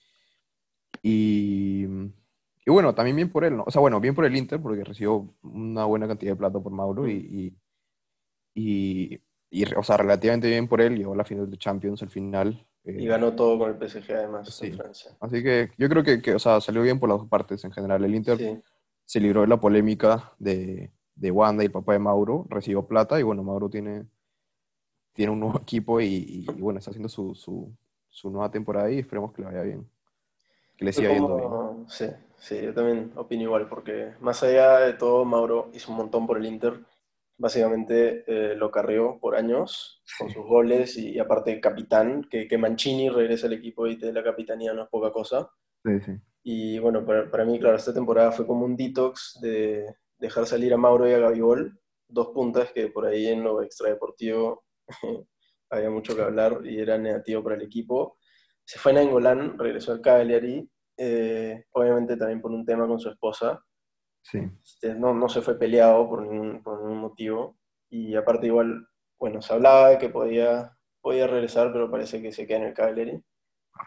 Y, 1.01 1.85
y, 2.65 2.71
bueno, 2.71 2.93
también 2.93 3.15
bien 3.15 3.31
por 3.31 3.43
él, 3.43 3.57
¿no? 3.57 3.63
O 3.65 3.71
sea, 3.71 3.81
bueno, 3.81 3.99
bien 3.99 4.15
por 4.15 4.25
el 4.25 4.35
Inter, 4.35 4.61
porque 4.61 4.83
recibió 4.83 5.35
una 5.43 5.85
buena 5.85 6.07
cantidad 6.07 6.33
de 6.33 6.37
plata 6.37 6.59
por 6.59 6.71
Mauro 6.71 7.07
y, 7.07 7.55
y, 8.53 9.21
y, 9.49 9.73
o 9.75 9.83
sea, 9.83 9.97
relativamente 9.97 10.47
bien 10.47 10.67
por 10.67 10.81
él, 10.81 10.97
llegó 10.97 11.13
a 11.13 11.17
la 11.17 11.25
final 11.25 11.49
de 11.49 11.57
Champions 11.57 12.01
al 12.03 12.09
final. 12.09 12.65
Eh, 12.83 12.97
y 12.99 13.07
ganó 13.07 13.33
todo 13.35 13.57
con 13.57 13.69
el 13.69 13.89
PSG 13.89 14.11
además 14.13 14.61
en 14.61 14.75
Francia. 14.75 15.11
Así 15.19 15.41
que 15.43 15.71
yo 15.77 15.89
creo 15.89 16.03
que, 16.03 16.21
que, 16.21 16.35
o 16.35 16.39
sea, 16.39 16.61
salió 16.61 16.83
bien 16.83 16.99
por 16.99 17.09
las 17.09 17.17
dos 17.19 17.27
partes 17.27 17.63
en 17.63 17.71
general. 17.71 18.03
El 18.03 18.15
Inter 18.15 18.61
se 19.03 19.19
libró 19.19 19.41
de 19.41 19.47
la 19.47 19.59
polémica 19.59 20.33
de, 20.37 20.91
de 21.15 21.31
Wanda 21.31 21.63
y 21.63 21.67
el 21.67 21.72
papá 21.72 21.93
de 21.93 22.00
Mauro, 22.00 22.45
recibió 22.50 22.86
plata 22.86 23.19
y 23.19 23.24
bueno, 23.24 23.43
Mauro 23.43 23.69
tiene, 23.69 24.05
tiene 25.13 25.31
un 25.31 25.39
nuevo 25.39 25.60
equipo 25.62 26.01
y, 26.01 26.45
y 26.48 26.62
bueno, 26.62 26.79
está 26.79 26.91
haciendo 26.91 27.10
su, 27.10 27.34
su, 27.36 27.74
su 28.15 28.29
nueva 28.29 28.50
temporada 28.50 28.89
y 28.89 29.00
esperemos 29.00 29.34
que 29.34 29.41
le 29.41 29.48
vaya 29.50 29.62
bien. 29.62 29.89
Que 30.77 30.86
le 30.86 30.93
siga 30.93 31.13
yendo 31.13 31.36
bien. 31.36 31.89
Sí, 31.89 32.05
sí, 32.38 32.62
yo 32.62 32.74
también 32.74 33.12
opino 33.15 33.43
igual, 33.43 33.67
porque 33.67 34.13
más 34.22 34.41
allá 34.41 34.79
de 34.79 34.93
todo, 34.93 35.25
Mauro 35.25 35.69
hizo 35.74 35.91
un 35.91 35.98
montón 35.98 36.25
por 36.25 36.38
el 36.38 36.45
Inter. 36.45 36.79
Básicamente 37.38 38.24
eh, 38.25 38.55
lo 38.55 38.72
carrió 38.72 39.19
por 39.19 39.36
años 39.36 40.01
con 40.17 40.29
sus 40.29 40.45
goles 40.45 40.98
y, 40.98 41.19
aparte 41.19 41.60
capitán, 41.60 42.24
que, 42.29 42.48
que, 42.48 42.57
Mancini 42.57 43.10
regrese 43.10 43.48
al 43.48 43.53
equipo 43.53 43.86
y 43.88 43.98
te 43.98 44.13
la 44.13 44.24
capitanía 44.24 44.74
no 44.74 44.84
es 44.84 44.89
poca 44.89 45.12
cosa. 45.12 45.50
Sí, 45.84 46.00
sí. 46.00 46.13
Y 46.43 46.79
bueno, 46.79 47.05
para, 47.05 47.29
para, 47.29 47.43
mí, 47.43 47.60
claro, 47.60 47.75
esta 47.75 47.93
temporada 47.93 48.31
fue 48.31 48.48
como 48.48 48.63
un 48.63 48.77
detox 48.77 49.39
de 49.41 49.93
dejar 50.25 50.46
salir 50.46 50.74
a 50.74 50.77
Mauro 50.77 51.10
y 51.10 51.13
a 51.13 51.20
Gabigol, 51.20 51.79
dos 52.08 52.29
puntas 52.29 52.72
que 52.72 52.88
por 52.88 53.05
ahí 53.05 53.27
en 53.27 53.44
lo 53.44 53.62
extradeportivo 53.62 54.63
había 55.70 55.89
mucho 55.89 56.15
que 56.15 56.22
hablar 56.22 56.62
y 56.63 56.79
era 56.79 56.98
negativo 56.98 57.44
para 57.44 57.55
el 57.55 57.63
equipo. 57.63 58.17
Se 58.63 58.79
fue 58.79 58.98
a 58.98 59.01
Engolán, 59.01 59.58
regresó 59.58 59.91
al 59.91 60.01
Cagliari, 60.01 60.70
eh, 60.98 61.65
obviamente 61.72 62.17
también 62.17 62.41
por 62.41 62.51
un 62.51 62.65
tema 62.65 62.88
con 62.88 63.00
su 63.00 63.10
esposa. 63.10 63.63
Sí. 64.22 64.39
Este, 64.63 64.96
no, 64.96 65.13
no 65.13 65.29
se 65.29 65.41
fue 65.41 65.58
peleado 65.58 66.10
por 66.10 66.24
ningún, 66.24 66.63
por 66.63 66.82
ningún 66.82 67.00
motivo. 67.00 67.58
Y 67.89 68.15
aparte 68.15 68.48
igual, 68.48 68.88
bueno, 69.20 69.41
se 69.41 69.53
hablaba 69.53 69.89
de 69.89 69.98
que 70.00 70.10
podía, 70.10 70.76
podía 71.02 71.28
regresar, 71.28 71.71
pero 71.71 71.91
parece 71.91 72.21
que 72.21 72.32
se 72.32 72.47
queda 72.47 72.58
en 72.58 72.63
el 72.65 72.73
Cagliari. 72.73 73.23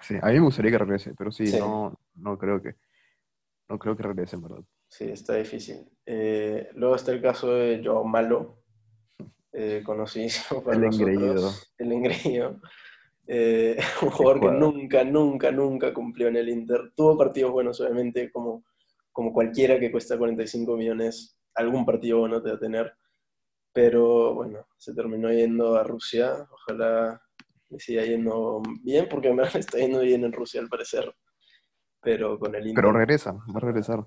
Sí, 0.03 0.17
a 0.21 0.27
mí 0.27 0.35
me 0.35 0.41
gustaría 0.41 0.71
que 0.71 0.79
regrese, 0.79 1.15
pero 1.17 1.33
sí, 1.33 1.59
No, 1.59 1.99
no 2.15 2.39
creo 2.39 2.61
que 2.63 2.77
no 3.69 3.79
creo 3.79 3.97
que 3.97 4.03
regrese, 4.03 4.37
en 4.37 4.43
verdad. 4.43 4.65
Sí, 4.89 5.05
está 5.05 5.37
difícil. 5.37 5.87
Eh, 6.07 6.71
luego 6.75 6.97
está 6.97 7.13
el 7.13 7.21
caso 7.21 7.55
de 7.55 7.83
Joao 7.85 8.05
Malo, 8.05 8.63
eh, 9.53 9.83
conocidísimo 9.85 10.63
para 10.63 10.77
el 10.77 10.83
nosotros. 10.85 11.11
Engreído. 11.11 11.53
El 11.79 11.93
engreído. 11.93 12.61
Eh, 13.27 13.77
un 14.03 14.11
jugador 14.11 14.41
que 14.41 14.51
nunca, 14.51 15.05
nunca, 15.05 15.51
nunca 15.51 15.93
cumplió 15.93 16.29
en 16.29 16.37
el 16.37 16.49
Inter. 16.49 16.93
Tuvo 16.97 17.17
partidos 17.17 17.53
buenos, 17.53 17.81
obviamente, 17.81 18.33
como, 18.33 18.65
como 19.13 19.33
cualquiera 19.33 19.79
que 19.79 19.93
cuesta 19.93 20.17
45 20.17 20.77
millones, 20.77 21.39
algún 21.55 21.85
partido 21.85 22.21
bueno 22.21 22.43
te 22.43 22.51
va 22.51 22.57
a 22.57 22.61
tener. 22.61 22.93
Pero 23.73 24.35
bueno, 24.35 24.67
se 24.79 24.95
terminó 24.95 25.31
yendo 25.31 25.77
a 25.77 25.85
Rusia. 25.85 26.49
Ojalá 26.51 27.21
le 27.69 27.79
siga 27.79 28.03
yendo 28.05 28.63
bien, 28.83 29.07
porque 29.11 29.33
me 29.33 29.43
está 29.55 29.79
yendo 29.79 30.01
bien 30.01 30.25
en 30.25 30.33
Rusia 30.33 30.61
al 30.61 30.69
parecer. 30.69 31.15
Pero 32.01 32.39
con 32.39 32.55
el 32.55 32.67
Inter. 32.67 32.83
Pero 32.83 32.93
regresa, 32.93 33.33
va 33.33 33.57
a 33.57 33.61
regresar. 33.61 34.07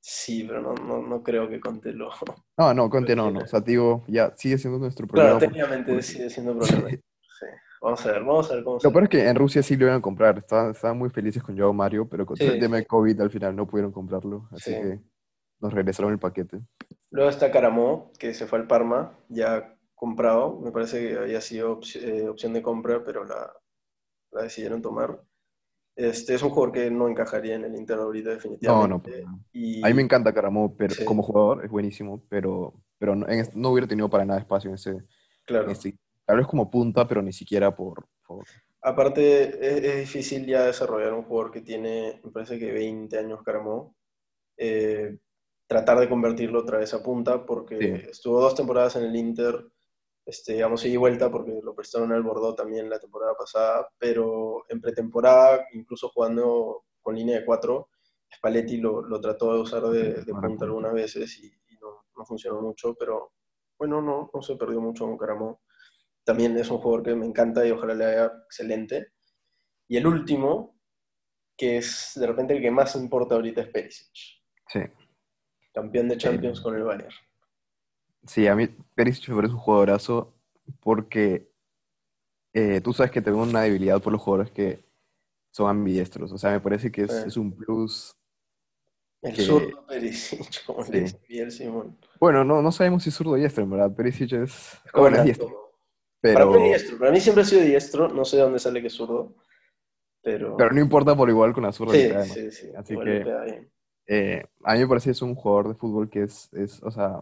Sí, 0.00 0.44
pero 0.44 0.62
no, 0.62 0.74
no, 0.74 1.02
no 1.02 1.22
creo 1.22 1.48
que 1.48 1.60
Conte 1.60 1.92
lo. 1.92 2.10
No, 2.56 2.74
no, 2.74 2.90
Conte 2.90 3.14
no, 3.14 3.30
no. 3.30 3.40
O 3.40 3.46
sea, 3.46 3.60
digo, 3.60 4.04
ya 4.08 4.34
sigue 4.36 4.58
siendo 4.58 4.78
nuestro 4.78 5.06
problema. 5.06 5.38
Claro, 5.38 5.52
técnicamente 5.52 6.02
sigue 6.02 6.30
siendo 6.30 6.56
problema. 6.58 6.90
Sí. 6.90 7.46
Vamos 7.80 8.04
a 8.04 8.12
ver, 8.12 8.20
vamos 8.22 8.50
a 8.50 8.54
ver 8.54 8.64
cómo 8.64 8.78
Lo 8.82 8.92
peor 8.92 9.04
es 9.04 9.10
que 9.10 9.26
en 9.26 9.36
Rusia 9.36 9.62
sí 9.62 9.76
lo 9.76 9.86
iban 9.86 9.98
a 9.98 10.02
comprar. 10.02 10.38
Estaban, 10.38 10.98
muy 10.98 11.08
felices 11.08 11.42
con 11.42 11.56
Joao 11.56 11.72
Mario, 11.72 12.08
pero 12.08 12.26
con 12.26 12.36
el 12.40 12.60
tema 12.60 12.76
de 12.76 12.86
COVID 12.86 13.20
al 13.20 13.30
final 13.30 13.56
no 13.56 13.66
pudieron 13.66 13.92
comprarlo. 13.92 14.48
Así 14.52 14.72
que 14.72 15.00
nos 15.60 15.72
regresaron 15.72 16.12
el 16.12 16.18
paquete. 16.18 16.60
Luego 17.10 17.30
está 17.30 17.50
Caramó, 17.50 18.12
que 18.18 18.34
se 18.34 18.46
fue 18.46 18.58
al 18.58 18.66
Parma, 18.66 19.18
ya 19.28 19.76
comprado. 19.94 20.60
Me 20.60 20.72
parece 20.72 21.08
que 21.08 21.18
había 21.18 21.40
sido 21.40 21.80
eh, 21.94 22.28
opción 22.28 22.52
de 22.52 22.62
compra, 22.62 23.02
pero 23.04 23.24
la, 23.24 23.52
la 24.32 24.42
decidieron 24.42 24.82
tomar. 24.82 25.20
Este, 25.96 26.34
es 26.34 26.42
un 26.42 26.50
jugador 26.50 26.72
que 26.72 26.90
no 26.90 27.08
encajaría 27.08 27.56
en 27.56 27.64
el 27.64 27.74
Inter 27.74 27.98
ahorita 27.98 28.30
definitivamente. 28.30 29.22
No, 29.22 29.30
no. 29.30 29.44
Y... 29.52 29.84
A 29.84 29.88
mí 29.88 29.94
me 29.94 30.02
encanta 30.02 30.32
Caramó, 30.32 30.74
pero 30.76 30.94
como 31.04 31.22
jugador 31.22 31.64
es 31.64 31.70
buenísimo, 31.70 32.24
pero, 32.28 32.74
pero 32.98 33.14
no, 33.14 33.26
no, 33.54 33.70
hubiera 33.70 33.86
tenido 33.86 34.08
para 34.08 34.24
nada 34.24 34.40
espacio 34.40 34.70
en 34.70 34.74
ese... 34.74 35.02
Claro. 35.44 35.72
tal 36.24 36.36
vez 36.36 36.46
como 36.46 36.70
punta, 36.70 37.06
pero 37.06 37.22
ni 37.22 37.32
siquiera 37.32 37.74
por... 37.74 38.06
Aparte, 38.82 39.90
es, 39.90 39.98
difícil 39.98 40.46
ya 40.46 40.64
desarrollar 40.64 41.12
un 41.12 41.24
jugador 41.24 41.50
que 41.50 41.60
tiene, 41.60 42.20
me 42.24 42.30
parece 42.30 42.58
que 42.58 42.72
20 42.72 43.18
años 43.18 43.42
Caramó. 43.42 43.94
Eh, 44.56 45.18
tratar 45.66 46.00
de 46.00 46.08
convertirlo 46.08 46.60
otra 46.60 46.78
vez 46.78 46.94
a 46.94 47.02
punta, 47.02 47.44
porque 47.44 48.06
estuvo 48.10 48.40
dos 48.40 48.54
temporadas 48.54 48.96
en 48.96 49.04
el 49.04 49.16
Inter 49.16 49.66
este, 50.30 50.52
digamos, 50.52 50.84
y 50.84 50.96
vuelta 50.96 51.28
porque 51.28 51.60
lo 51.60 51.74
prestaron 51.74 52.12
al 52.12 52.22
Bordeaux 52.22 52.54
también 52.54 52.88
la 52.88 53.00
temporada 53.00 53.34
pasada, 53.36 53.88
pero 53.98 54.64
en 54.68 54.80
pretemporada, 54.80 55.66
incluso 55.72 56.08
jugando 56.10 56.84
con 57.02 57.16
línea 57.16 57.40
de 57.40 57.44
cuatro, 57.44 57.88
Spalletti 58.32 58.76
lo, 58.76 59.02
lo 59.02 59.20
trató 59.20 59.52
de 59.54 59.60
usar 59.60 59.82
de, 59.88 60.24
punta 60.32 60.66
algunas 60.66 60.92
veces 60.92 61.36
y, 61.40 61.50
no, 61.80 62.04
no, 62.16 62.24
funcionó 62.24 62.62
mucho, 62.62 62.94
pero 62.94 63.32
bueno, 63.76 64.00
no, 64.00 64.30
no 64.32 64.42
se 64.42 64.54
perdió 64.54 64.80
mucho 64.80 65.04
con 65.04 65.18
Caramó. 65.18 65.62
También 66.22 66.56
es 66.56 66.70
un 66.70 66.78
jugador 66.78 67.02
que 67.02 67.16
me 67.16 67.26
encanta 67.26 67.66
y 67.66 67.72
ojalá 67.72 67.94
le 67.94 68.04
haya 68.04 68.26
excelente. 68.44 69.14
Y 69.88 69.96
el 69.96 70.06
último, 70.06 70.78
que 71.56 71.78
es 71.78 72.12
de 72.14 72.26
repente 72.28 72.54
el 72.54 72.62
que 72.62 72.70
más 72.70 72.94
importa 72.94 73.34
ahorita, 73.34 73.62
es 73.62 73.68
Perisic. 73.68 74.12
Sí. 74.68 74.80
Campeón 75.74 76.08
de 76.08 76.18
Champions 76.18 76.60
con 76.60 76.76
el 76.76 76.84
Bayern. 76.84 77.14
Sí, 78.26 78.46
a 78.46 78.54
mí 78.54 78.68
Perisic 78.94 79.28
me 79.30 79.36
parece 79.36 79.54
un 79.54 79.60
jugadorazo 79.60 80.32
porque 80.80 81.50
eh, 82.52 82.80
tú 82.80 82.92
sabes 82.92 83.10
que 83.12 83.22
tengo 83.22 83.42
una 83.42 83.62
debilidad 83.62 84.00
por 84.00 84.12
los 84.12 84.20
jugadores 84.20 84.50
que 84.52 84.80
son 85.50 85.68
ambidiestros. 85.68 86.32
O 86.32 86.38
sea, 86.38 86.50
me 86.50 86.60
parece 86.60 86.90
que 86.90 87.02
es, 87.02 87.36
un 87.36 87.52
plus. 87.52 88.16
El 89.22 89.36
zurdo 89.36 89.86
Perisic, 89.86 90.64
como 90.66 90.84
le 90.84 91.00
dice 91.00 91.50
Simón. 91.50 91.96
Bueno, 92.18 92.44
no, 92.44 92.62
no 92.62 92.72
sabemos 92.72 93.02
si 93.02 93.10
es 93.10 93.14
zurdo 93.14 93.32
o 93.32 93.36
diestro, 93.36 93.64
en 93.64 93.70
verdad. 93.70 93.94
Perisic 93.94 94.32
es. 94.32 94.78
Bueno, 94.94 95.18
es 95.18 95.24
diestro. 95.24 95.72
Pero... 96.20 96.50
Para 96.50 96.60
mí 96.60 96.68
diestro. 96.68 96.98
Para 96.98 97.10
mí 97.12 97.20
siempre 97.20 97.42
ha 97.42 97.46
sido 97.46 97.62
diestro. 97.62 98.08
No 98.08 98.24
sé 98.24 98.36
de 98.36 98.42
dónde 98.42 98.58
sale 98.58 98.80
que 98.80 98.88
es 98.88 98.94
zurdo. 98.94 99.34
Pero... 100.22 100.54
pero 100.56 100.70
no 100.70 100.80
importa 100.80 101.16
por 101.16 101.30
igual 101.30 101.54
con 101.54 101.62
la 101.62 101.72
zurda. 101.72 101.94
Sí, 102.24 102.34
sí, 102.34 102.50
sí. 102.50 102.70
Así 102.76 102.94
que. 102.96 103.68
Eh, 104.06 104.44
a 104.64 104.74
mí 104.74 104.80
me 104.80 104.88
parece 104.88 105.04
que 105.04 105.12
es 105.12 105.22
un 105.22 105.36
jugador 105.36 105.68
de 105.68 105.74
fútbol 105.74 106.10
que 106.10 106.24
es, 106.24 106.52
es 106.52 106.82
o 106.82 106.90
sea, 106.90 107.20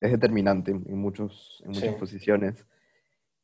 es 0.00 0.10
determinante 0.10 0.70
en, 0.70 0.98
muchos, 0.98 1.62
en 1.64 1.72
muchas 1.72 1.94
posiciones. 1.96 2.66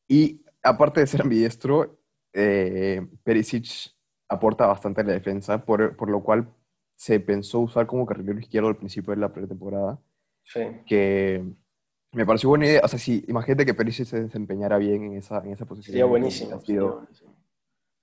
Y 0.08 0.42
aparte 0.62 1.00
de 1.00 1.06
ser 1.06 1.22
ambidiestro, 1.22 1.98
eh, 2.32 3.06
Perisic 3.22 3.94
aporta 4.28 4.66
bastante 4.66 5.00
a 5.00 5.04
la 5.04 5.12
defensa, 5.12 5.64
por, 5.64 5.96
por, 5.96 6.10
lo 6.10 6.22
cual 6.22 6.52
se 6.96 7.20
pensó 7.20 7.60
usar 7.60 7.86
como 7.86 8.06
carrilero 8.06 8.38
izquierdo 8.38 8.68
al 8.68 8.76
principio 8.76 9.14
de 9.14 9.20
la 9.20 9.32
pretemporada. 9.32 10.00
Sí. 10.44 10.60
Que 10.86 11.44
me 12.12 12.26
pareció 12.26 12.48
buena 12.48 12.66
idea. 12.66 12.80
O 12.84 12.88
sea, 12.88 12.98
si 12.98 13.24
imagínate 13.28 13.66
que 13.66 13.74
Perisic 13.74 14.06
se 14.06 14.22
desempeñara 14.22 14.78
bien 14.78 15.04
en 15.04 15.16
esa, 15.16 15.38
en 15.38 15.52
esa 15.52 15.66
posición. 15.66 15.92
Sería 15.92 16.04
buenísimo. 16.04 16.60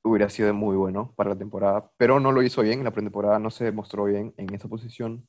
Hubiera 0.03 0.29
sido 0.29 0.51
muy 0.53 0.75
bueno 0.75 1.13
para 1.15 1.29
la 1.31 1.35
temporada, 1.37 1.91
pero 1.95 2.19
no 2.19 2.31
lo 2.31 2.41
hizo 2.41 2.63
bien 2.63 2.79
en 2.79 2.85
la 2.85 2.91
pretemporada, 2.91 3.37
no 3.37 3.51
se 3.51 3.65
demostró 3.65 4.05
bien 4.05 4.33
en 4.37 4.53
esa 4.53 4.67
posición. 4.67 5.27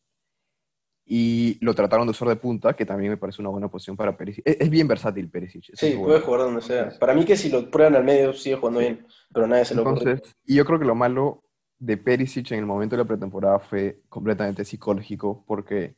Y 1.15 1.59
lo 1.61 1.75
trataron 1.75 2.07
de 2.07 2.13
usar 2.13 2.27
de 2.29 2.37
punta, 2.37 2.73
que 2.73 2.87
también 2.87 3.11
me 3.11 3.19
parece 3.19 3.43
una 3.43 3.51
buena 3.51 3.69
posición 3.69 3.99
para 3.99 4.17
Perisic. 4.17 4.47
Es, 4.47 4.71
bien 4.71 4.89
versátil 4.89 5.29
Perisic. 5.29 5.65
Sí, 5.75 5.91
puede 6.03 6.21
jugar 6.21 6.41
donde 6.41 6.63
sea. 6.63 6.89
Para 6.99 7.13
mí 7.13 7.27
que 7.27 7.37
si 7.37 7.51
lo 7.51 7.71
prueban 7.71 7.97
al 7.97 8.05
medio 8.05 8.33
sigue 8.33 8.57
jugando 8.57 8.81
bien, 8.81 9.07
pero 9.31 9.47
nadie 9.47 9.67
se 9.67 9.75
lo 9.75 9.83
Entonces, 9.83 10.23
Y 10.47 10.55
yo 10.55 10.65
creo 10.65 10.79
que 10.79 10.87
lo 10.87 10.95
malo 10.95 11.45
de 11.79 11.99
Perisic 11.99 12.53
en 12.53 12.61
el 12.61 12.65
momento 12.65 12.97
de 12.97 13.03
la 13.03 13.07
pretemporada 13.07 13.59
fue 13.59 14.01
completamente 14.09 14.65
psicológico, 14.65 15.45
porque 15.47 15.97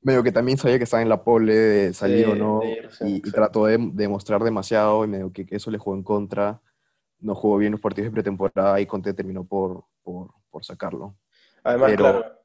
medio 0.00 0.22
que 0.22 0.30
también 0.30 0.56
sabía 0.56 0.78
que 0.78 0.84
estaba 0.84 1.02
en 1.02 1.08
la 1.08 1.24
pole 1.24 1.54
de 1.56 1.92
salir 1.92 2.28
o 2.28 2.36
no, 2.36 2.60
y, 3.00 3.20
trató 3.32 3.66
de, 3.66 3.78
demostrar 3.94 4.44
demasiado, 4.44 5.04
y 5.04 5.08
medio 5.08 5.32
que, 5.32 5.44
eso 5.50 5.72
le 5.72 5.78
jugó 5.78 5.96
en 5.96 6.04
contra. 6.04 6.60
No 7.18 7.34
jugó 7.34 7.58
bien 7.58 7.72
los 7.72 7.80
partidos 7.80 8.12
de 8.12 8.14
pretemporada 8.14 8.80
y 8.80 8.86
Conte 8.86 9.12
terminó 9.12 9.42
por, 9.42 9.86
por, 10.04 10.30
por 10.50 10.64
sacarlo. 10.64 11.16
Además, 11.64 11.94
claro 11.94 12.41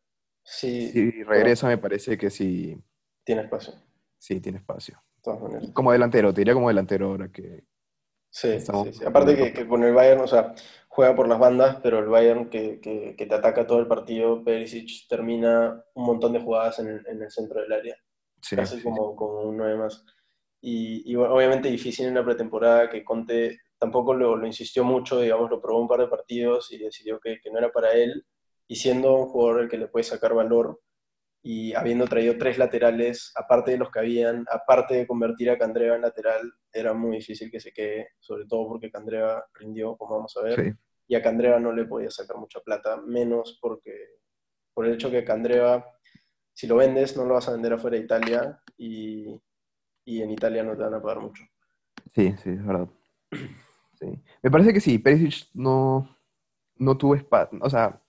si 0.50 1.24
regresa, 1.24 1.68
me 1.68 1.78
parece 1.78 2.18
que 2.18 2.30
sí. 2.30 2.82
Tiene 3.26 3.42
espacio. 3.42 3.74
Sí, 4.18 4.40
tiene 4.40 4.60
espacio. 4.60 5.04
Como 5.74 5.92
delantero, 5.92 6.34
te 6.34 6.42
diría 6.42 6.54
como 6.54 6.70
delantero 6.70 7.08
ahora 7.08 7.30
que. 7.30 7.66
Sí, 8.30 8.60
sí, 8.60 8.72
Aparte 9.06 9.36
que, 9.36 9.54
que, 9.54 9.68
con 9.68 9.84
el 9.84 9.94
Bayern, 9.94 10.22
o 10.22 10.28
sea, 10.28 10.54
juega 10.88 11.16
por 11.16 11.28
las 11.28 11.40
bandas, 11.40 11.80
pero 11.82 12.00
el 12.00 12.08
Bayern 12.08 12.50
que, 12.50 12.80
que, 12.80 13.26
te 13.26 13.36
ataca 13.36 13.68
todo 13.68 13.80
el 13.80 13.88
partido, 13.88 14.44
Perisic 14.44 15.08
termina 15.10 15.84
un 15.96 16.06
montón 16.06 16.34
de 16.34 16.40
jugadas 16.40 16.80
en 16.80 16.88
el, 16.88 17.08
en 17.08 17.22
el 17.22 17.32
centro 17.32 17.62
del 17.62 17.74
área. 17.74 17.98
casi 18.56 18.82
Como, 18.82 19.16
como 19.16 19.42
un 19.42 19.58
9 19.58 19.78
más. 19.78 20.06
Y, 20.62 21.12
y, 21.12 21.16
obviamente 21.16 21.70
difícil 21.70 22.08
en 22.08 22.16
la 22.16 22.24
pretemporada 22.24 22.90
que 22.90 23.04
Conte 23.04 23.60
tampoco 23.80 24.14
lo, 24.14 24.36
lo, 24.36 24.48
insistió 24.48 24.84
mucho, 24.84 25.20
digamos, 25.20 25.50
lo 25.50 25.62
probó 25.62 25.82
un 25.82 25.88
par 25.88 26.00
de 26.00 26.08
partidos 26.08 26.72
y 26.72 26.78
decidió 26.78 27.20
que, 27.20 27.40
que 27.42 27.52
no 27.52 27.60
era 27.60 27.72
para 27.72 27.92
él 27.92 28.26
y 28.68 28.76
siendo 28.76 29.16
un 29.16 29.28
jugador 29.28 29.62
el 29.62 29.70
que 29.70 29.78
le 29.78 29.88
puede 29.88 30.04
sacar 30.04 30.34
valor 30.34 30.80
y 31.42 31.74
habiendo 31.74 32.08
traído 32.08 32.38
tres 32.38 32.58
laterales, 32.58 33.32
aparte 33.36 33.72
de 33.72 33.78
los 33.78 33.90
que 33.90 34.00
habían, 34.00 34.46
aparte 34.52 34.96
de 34.96 35.08
convertir 35.08 35.50
a 35.50 35.58
Candreva 35.58 35.96
en 35.96 36.02
lateral, 36.02 36.52
era 36.74 36.94
muy 36.94 37.18
difícil 37.18 37.50
que 37.50 37.60
se 37.60 37.72
quede, 37.72 38.10
sobre 38.20 38.46
todo 38.46 38.68
porque 38.68 38.92
Candreva 38.92 39.46
rindió, 39.54 39.96
como 39.96 40.16
vamos 40.16 40.36
a 40.36 40.42
ver, 40.42 40.76
y 41.08 41.16
a 41.16 41.22
Candreva 41.22 41.60
no 41.60 41.72
le 41.72 41.86
podía 41.86 42.12
sacar 42.12 42.38
mucha 42.38 42.60
plata, 42.60 42.98
menos 42.98 43.58
porque 43.62 43.94
por 44.74 44.86
el 44.86 44.96
hecho 44.96 45.10
que 45.10 45.24
Candreva, 45.24 45.86
si 46.54 46.68
lo 46.68 46.76
vendes, 46.76 47.16
no 47.16 47.24
lo 47.24 47.36
vas 47.36 47.48
a 47.48 47.54
vender 47.54 47.74
afuera 47.74 47.98
de 47.98 48.04
Italia 48.04 48.62
y, 48.78 49.40
y 50.04 50.22
en 50.22 50.32
Italia 50.32 50.64
no 50.64 50.76
te 50.76 50.84
van 50.84 50.96
a 50.96 51.02
pagar 51.02 51.22
mucho. 51.22 51.44
Sí, 52.14 52.36
sí, 52.44 52.50
es 52.50 52.66
verdad. 52.66 52.90
Sí. 53.94 54.22
Me 54.44 54.52
parece 54.52 54.74
que 54.74 54.82
sí, 54.82 55.00
Perisic 55.00 55.50
no, 55.54 56.16
no 56.76 56.98
tuvo 56.98 57.16
espacio, 57.16 57.58
o 57.62 57.70
sea, 57.70 58.02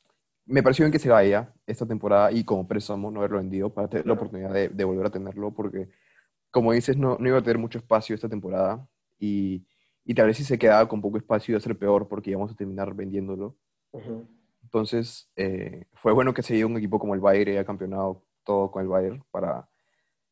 me 0.48 0.62
pareció 0.62 0.84
bien 0.84 0.92
que 0.92 0.98
se 0.98 1.10
vaya 1.10 1.52
esta 1.66 1.86
temporada 1.86 2.32
y 2.32 2.42
como 2.42 2.66
préstamo 2.66 3.10
no 3.10 3.20
haberlo 3.20 3.36
vendido 3.36 3.72
para 3.72 3.88
tener 3.88 4.06
la 4.06 4.14
oportunidad 4.14 4.52
de, 4.52 4.84
volver 4.84 5.06
a 5.06 5.10
tenerlo 5.10 5.52
porque, 5.52 5.90
como 6.50 6.72
dices, 6.72 6.96
no, 6.96 7.18
no, 7.18 7.28
iba 7.28 7.38
a 7.38 7.42
tener 7.42 7.58
mucho 7.58 7.78
espacio 7.78 8.14
esta 8.14 8.28
temporada 8.28 8.88
y, 9.18 9.66
y 10.04 10.14
tal 10.14 10.26
vez 10.26 10.38
si 10.38 10.44
se 10.44 10.58
quedaba 10.58 10.88
con 10.88 11.02
poco 11.02 11.18
espacio 11.18 11.52
iba 11.52 11.58
a 11.58 11.62
ser 11.62 11.78
peor 11.78 12.08
porque 12.08 12.30
íbamos 12.30 12.50
a 12.50 12.56
terminar 12.56 12.94
vendiéndolo. 12.94 13.56
Entonces, 14.62 15.30
eh, 15.36 15.84
fue 15.92 16.12
bueno 16.12 16.32
que 16.32 16.42
se 16.42 16.54
dio 16.54 16.66
un 16.66 16.78
equipo 16.78 16.98
como 16.98 17.14
el 17.14 17.20
Bayern 17.20 17.50
y 17.50 17.52
haya 17.54 17.64
campeonado 17.64 18.24
todo 18.42 18.70
con 18.70 18.82
el 18.82 18.88
Bayern 18.88 19.22
para, 19.30 19.68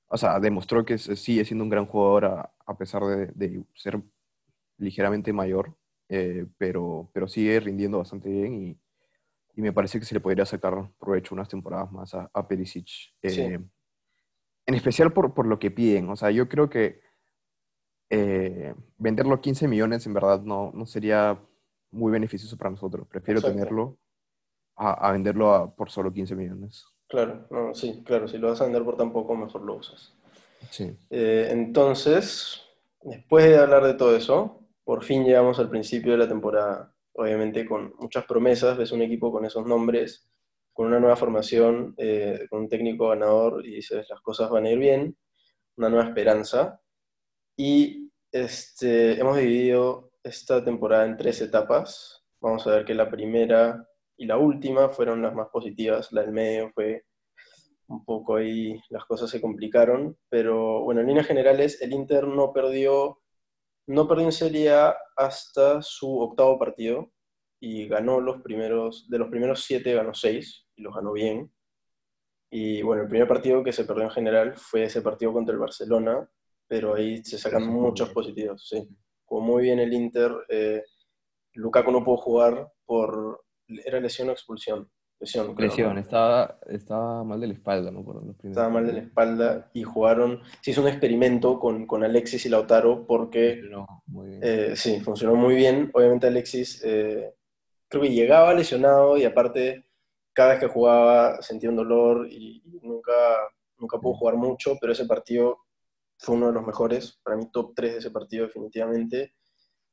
o 0.08 0.16
sea, 0.16 0.40
demostró 0.40 0.84
que 0.84 0.96
sigue 0.96 1.44
siendo 1.44 1.64
un 1.64 1.70
gran 1.70 1.84
jugador 1.84 2.24
a, 2.24 2.52
a 2.66 2.78
pesar 2.78 3.02
de, 3.04 3.26
de, 3.34 3.64
ser 3.74 4.00
ligeramente 4.78 5.32
mayor, 5.32 5.76
eh, 6.08 6.46
pero, 6.56 7.10
pero 7.12 7.28
sigue 7.28 7.60
rindiendo 7.60 7.98
bastante 7.98 8.30
bien 8.30 8.54
y 8.62 8.78
y 9.56 9.62
me 9.62 9.72
parece 9.72 9.98
que 9.98 10.04
se 10.04 10.14
le 10.14 10.20
podría 10.20 10.44
sacar 10.44 10.90
provecho 11.00 11.34
unas 11.34 11.48
temporadas 11.48 11.90
más 11.90 12.14
a, 12.14 12.30
a 12.32 12.46
Perisic. 12.46 13.14
Eh, 13.22 13.58
en 14.66 14.74
especial 14.74 15.12
por, 15.12 15.32
por, 15.32 15.46
lo 15.46 15.58
que 15.58 15.70
piden. 15.70 16.10
O 16.10 16.16
sea, 16.16 16.30
yo 16.30 16.46
creo 16.46 16.68
que 16.68 17.00
eh, 18.10 18.74
venderlo 18.98 19.34
a 19.34 19.40
15 19.40 19.66
millones 19.66 20.06
en 20.06 20.12
verdad 20.12 20.42
no, 20.42 20.72
no 20.74 20.84
sería 20.84 21.40
muy 21.90 22.12
beneficioso 22.12 22.58
para 22.58 22.70
nosotros. 22.70 23.08
Prefiero 23.08 23.40
tenerlo 23.40 23.96
a, 24.76 25.08
a 25.08 25.12
venderlo 25.12 25.72
por 25.74 25.90
solo 25.90 26.12
15 26.12 26.34
millones. 26.34 26.84
Claro, 27.08 27.46
no, 27.50 27.74
sí, 27.74 28.02
claro. 28.04 28.28
Si 28.28 28.36
lo 28.36 28.48
vas 28.48 28.60
a 28.60 28.64
vender 28.64 28.84
por 28.84 28.98
tan 28.98 29.10
poco, 29.10 29.34
mejor 29.34 29.62
lo 29.62 29.76
usas. 29.76 30.12
Sí. 30.70 30.94
Eh, 31.08 31.48
entonces, 31.50 32.60
después 33.02 33.46
de 33.46 33.56
hablar 33.56 33.84
de 33.84 33.94
todo 33.94 34.14
eso, 34.14 34.60
por 34.84 35.02
fin 35.02 35.24
llegamos 35.24 35.58
al 35.58 35.70
principio 35.70 36.12
de 36.12 36.18
la 36.18 36.28
temporada 36.28 36.92
obviamente 37.16 37.66
con 37.66 37.94
muchas 37.98 38.24
promesas, 38.26 38.76
ves 38.76 38.92
un 38.92 39.02
equipo 39.02 39.32
con 39.32 39.44
esos 39.44 39.66
nombres, 39.66 40.28
con 40.72 40.86
una 40.86 41.00
nueva 41.00 41.16
formación, 41.16 41.94
eh, 41.96 42.46
con 42.50 42.60
un 42.60 42.68
técnico 42.68 43.08
ganador 43.08 43.64
y 43.64 43.76
dices, 43.76 44.06
las 44.08 44.20
cosas 44.20 44.50
van 44.50 44.66
a 44.66 44.70
ir 44.70 44.78
bien, 44.78 45.16
una 45.76 45.88
nueva 45.88 46.08
esperanza. 46.08 46.80
Y 47.56 48.10
este, 48.30 49.18
hemos 49.18 49.38
dividido 49.38 50.12
esta 50.22 50.62
temporada 50.62 51.06
en 51.06 51.16
tres 51.16 51.40
etapas. 51.40 52.22
Vamos 52.40 52.66
a 52.66 52.70
ver 52.72 52.84
que 52.84 52.94
la 52.94 53.10
primera 53.10 53.88
y 54.18 54.26
la 54.26 54.36
última 54.36 54.90
fueron 54.90 55.22
las 55.22 55.34
más 55.34 55.48
positivas, 55.48 56.12
la 56.12 56.22
del 56.22 56.32
medio 56.32 56.70
fue 56.74 57.04
un 57.88 58.04
poco 58.04 58.36
ahí, 58.36 58.80
las 58.90 59.04
cosas 59.04 59.30
se 59.30 59.40
complicaron, 59.40 60.18
pero 60.28 60.82
bueno, 60.82 61.00
en 61.00 61.06
líneas 61.06 61.26
generales 61.26 61.80
el 61.80 61.92
Inter 61.92 62.26
no 62.26 62.52
perdió 62.52 63.20
no 63.86 64.08
perdió 64.08 64.26
en 64.26 64.32
Serie 64.32 64.72
A 64.72 64.96
hasta 65.16 65.80
su 65.82 66.18
octavo 66.20 66.58
partido 66.58 67.12
y 67.60 67.88
ganó 67.88 68.20
los 68.20 68.42
primeros, 68.42 69.08
de 69.08 69.18
los 69.18 69.28
primeros 69.28 69.64
siete 69.64 69.94
ganó 69.94 70.14
seis 70.14 70.66
y 70.76 70.82
los 70.82 70.94
ganó 70.94 71.12
bien. 71.12 71.52
Y 72.50 72.82
bueno, 72.82 73.02
el 73.02 73.08
primer 73.08 73.26
partido 73.26 73.62
que 73.62 73.72
se 73.72 73.84
perdió 73.84 74.04
en 74.04 74.10
general 74.10 74.56
fue 74.56 74.84
ese 74.84 75.02
partido 75.02 75.32
contra 75.32 75.52
el 75.52 75.60
Barcelona, 75.60 76.28
pero 76.68 76.94
ahí 76.94 77.24
se 77.24 77.38
sacan 77.38 77.66
muchos 77.66 78.10
positivos, 78.10 78.68
sí. 78.68 78.88
Jugó 79.24 79.40
muy 79.40 79.64
bien 79.64 79.78
el 79.78 79.92
Inter. 79.92 80.32
Eh, 80.48 80.82
Lukaku 81.54 81.90
no 81.90 82.04
pudo 82.04 82.18
jugar 82.18 82.72
por... 82.84 83.44
¿Era 83.66 83.98
lesión 83.98 84.28
o 84.28 84.32
expulsión? 84.32 84.88
Lesión, 85.18 85.54
Lesión, 85.56 85.96
estaba, 85.96 86.58
estaba 86.68 87.24
mal 87.24 87.40
de 87.40 87.46
la 87.46 87.54
espalda, 87.54 87.90
¿no? 87.90 88.04
estaba 88.42 88.68
mal 88.68 88.86
de 88.86 88.92
la 88.92 88.98
espalda 89.00 89.70
y 89.72 89.82
jugaron, 89.82 90.42
se 90.60 90.72
hizo 90.72 90.82
un 90.82 90.88
experimento 90.88 91.58
con, 91.58 91.86
con 91.86 92.04
Alexis 92.04 92.44
y 92.44 92.50
Lautaro 92.50 93.06
porque... 93.06 93.62
muy 94.06 94.28
bien. 94.28 94.40
Eh, 94.42 94.76
sí, 94.76 95.00
funcionó 95.00 95.34
muy 95.34 95.54
bien. 95.54 95.90
Obviamente 95.94 96.26
Alexis 96.26 96.82
eh, 96.84 97.34
creo 97.88 98.02
que 98.02 98.10
llegaba 98.10 98.52
lesionado 98.52 99.16
y 99.16 99.24
aparte 99.24 99.86
cada 100.34 100.50
vez 100.50 100.60
que 100.60 100.68
jugaba 100.68 101.40
sentía 101.40 101.70
un 101.70 101.76
dolor 101.76 102.28
y, 102.30 102.62
nunca, 102.82 103.12
nunca 103.78 103.98
pudo 103.98 104.14
jugar 104.14 104.36
mucho, 104.36 104.76
pero 104.78 104.92
ese 104.92 105.06
partido 105.06 105.60
fue 106.18 106.34
uno 106.34 106.48
de 106.48 106.52
los 106.52 106.66
mejores, 106.66 107.18
para 107.22 107.38
mí 107.38 107.50
top 107.50 107.72
3 107.74 107.92
de 107.92 107.98
ese 107.98 108.10
partido 108.10 108.46
definitivamente. 108.46 109.32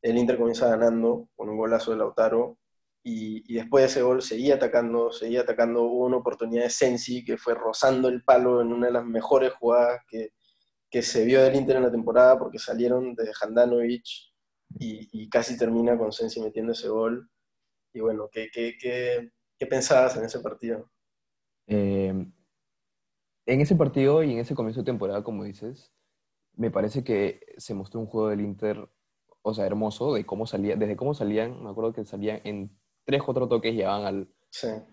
El 0.02 0.18
Inter 0.18 0.38
comienza 0.38 0.68
ganando 0.68 1.30
con 1.34 1.48
un 1.48 1.56
golazo 1.56 1.92
de 1.92 1.98
Lautaro 1.98 2.58
y, 3.06 3.54
después 3.54 3.82
de 3.84 3.88
ese 3.88 4.02
gol 4.02 4.22
seguía 4.22 4.56
atacando, 4.56 5.12
seguía 5.12 5.42
atacando. 5.42 5.84
Hubo 5.84 6.06
una 6.06 6.18
oportunidad 6.18 6.64
de 6.64 6.70
Sensi 6.70 7.26
que 7.26 7.38
fue 7.38 7.54
rozando 7.54 8.08
el 8.08 8.24
palo 8.24 8.62
en 8.62 8.72
una 8.72 8.88
de 8.88 8.94
las 8.94 9.06
mejores 9.06 9.52
jugadas 9.54 10.02
que, 10.08 10.30
que 10.90 11.02
se 11.02 11.26
vio 11.26 11.42
del 11.42 11.56
Inter 11.56 11.78
en 11.78 11.84
la 11.84 11.92
temporada 11.92 12.40
porque 12.40 12.60
salieron 12.60 13.14
de 13.16 13.30
Handanovic 13.42 14.06
y, 14.80 15.30
casi 15.30 15.58
termina 15.58 15.98
con 15.98 16.14
Sensi 16.14 16.40
metiendo 16.40 16.72
ese 16.72 16.88
gol. 16.88 17.30
Y 17.94 18.00
bueno, 18.00 18.30
¿qué, 18.32 18.50
qué, 18.52 18.76
qué, 18.80 19.32
qué 19.60 19.66
pensabas 19.68 20.16
en 20.16 20.24
ese 20.24 20.40
partido? 20.40 20.90
Em, 21.68 22.34
en 23.46 23.62
ese 23.62 23.76
partido 23.76 24.24
y 24.24 24.32
en 24.32 24.40
ese 24.40 24.56
comienzo 24.56 24.82
de 24.82 24.86
temporada, 24.86 25.24
como 25.24 25.44
dices, 25.44 25.92
me 26.56 26.72
parece 26.72 27.04
que 27.04 27.42
se 27.58 27.74
mostró 27.74 28.00
un 28.00 28.08
juego 28.08 28.30
del 28.30 28.42
Inter, 28.42 28.90
o 29.42 29.54
sea, 29.54 29.66
hermoso, 29.66 30.14
de 30.14 30.26
cómo 30.26 30.48
salía, 30.48 30.78
desde 30.78 30.96
cómo 30.96 31.14
salían, 31.14 31.62
me 31.62 31.70
acuerdo 31.70 31.94
que 31.94 32.06
salían 32.06 32.40
en 32.46 32.78
tres, 33.06 33.22
cuatro 33.24 33.48
toques 33.48 33.74
llegaban 33.74 34.06
al, 34.06 34.30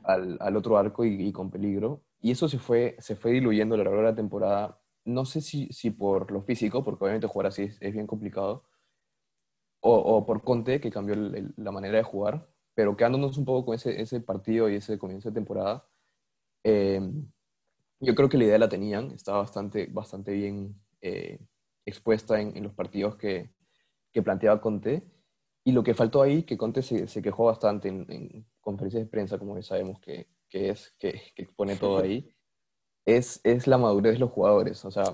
al, 0.05 0.38
al, 0.40 0.57
otro 0.57 0.79
arco 0.79 1.05
y, 1.05 1.33
con 1.33 1.51
peligro. 1.51 2.03
Y 2.20 2.31
eso 2.33 2.49
se 2.49 2.59
fue, 2.59 2.96
se 2.99 3.16
fue 3.16 3.33
diluyendo 3.33 3.75
a 3.75 3.79
lo 3.79 3.85
largo 3.85 4.01
de 4.01 4.07
la 4.07 4.14
temporada. 4.14 4.81
No 5.05 5.25
sé 5.25 5.40
si, 5.40 5.68
si 5.73 5.90
por 5.90 6.31
lo 6.31 6.42
físico, 6.42 6.85
porque 6.85 7.05
obviamente 7.05 7.27
jugar 7.27 7.46
así 7.49 7.62
es, 7.81 7.92
bien 7.92 8.07
complicado, 8.07 8.64
o, 9.81 9.94
o, 9.96 10.27
por 10.27 10.42
Conte, 10.42 10.81
que 10.81 10.90
cambió 10.90 11.14
la 11.57 11.70
manera 11.73 11.96
de 11.99 12.05
jugar, 12.05 12.46
pero 12.75 12.96
quedándonos 12.96 13.38
un 13.38 13.44
poco 13.44 13.66
con 13.66 13.75
ese, 13.75 14.01
ese 14.01 14.20
partido 14.20 14.68
y 14.68 14.77
ese 14.77 14.99
comienzo 14.99 15.31
de 15.31 15.35
temporada, 15.35 15.87
em, 16.62 17.31
yo 18.01 18.14
creo 18.14 18.29
que 18.29 18.38
la 18.38 18.44
idea 18.44 18.59
la 18.59 18.68
tenían, 18.68 19.11
estaba 19.12 19.38
bastante, 19.38 19.87
bastante 19.87 20.33
bien 20.33 20.81
eh, 21.01 21.38
expuesta 21.85 22.40
en, 22.40 22.57
en, 22.57 22.64
los 22.64 22.75
partidos 22.75 23.16
que, 23.16 23.51
que 24.12 24.23
planteaba 24.23 24.61
Conte. 24.61 25.03
Y 25.70 25.72
lo 25.72 25.85
que 25.85 25.94
faltó 25.94 26.20
ahí, 26.20 26.42
que 26.42 26.59
Conte 26.59 26.83
se, 26.83 27.06
se 27.06 27.22
quejó 27.22 27.44
bastante 27.44 27.87
en, 27.87 28.44
conferencias 28.61 29.04
de 29.04 29.09
prensa, 29.09 29.38
como 29.38 29.54
ya 29.54 29.62
sabemos 29.62 30.00
que, 30.00 30.26
que 30.48 30.70
es, 30.70 30.96
que, 30.98 31.12
que, 31.33 31.42
expone 31.42 31.76
todo 31.76 32.00
ahí, 32.00 32.28
es, 33.04 33.40
es 33.44 33.68
la 33.68 33.78
madurez 33.78 34.14
de 34.14 34.18
los 34.18 34.33
jugadores. 34.33 34.85
O 34.85 34.90
sea, 34.90 35.04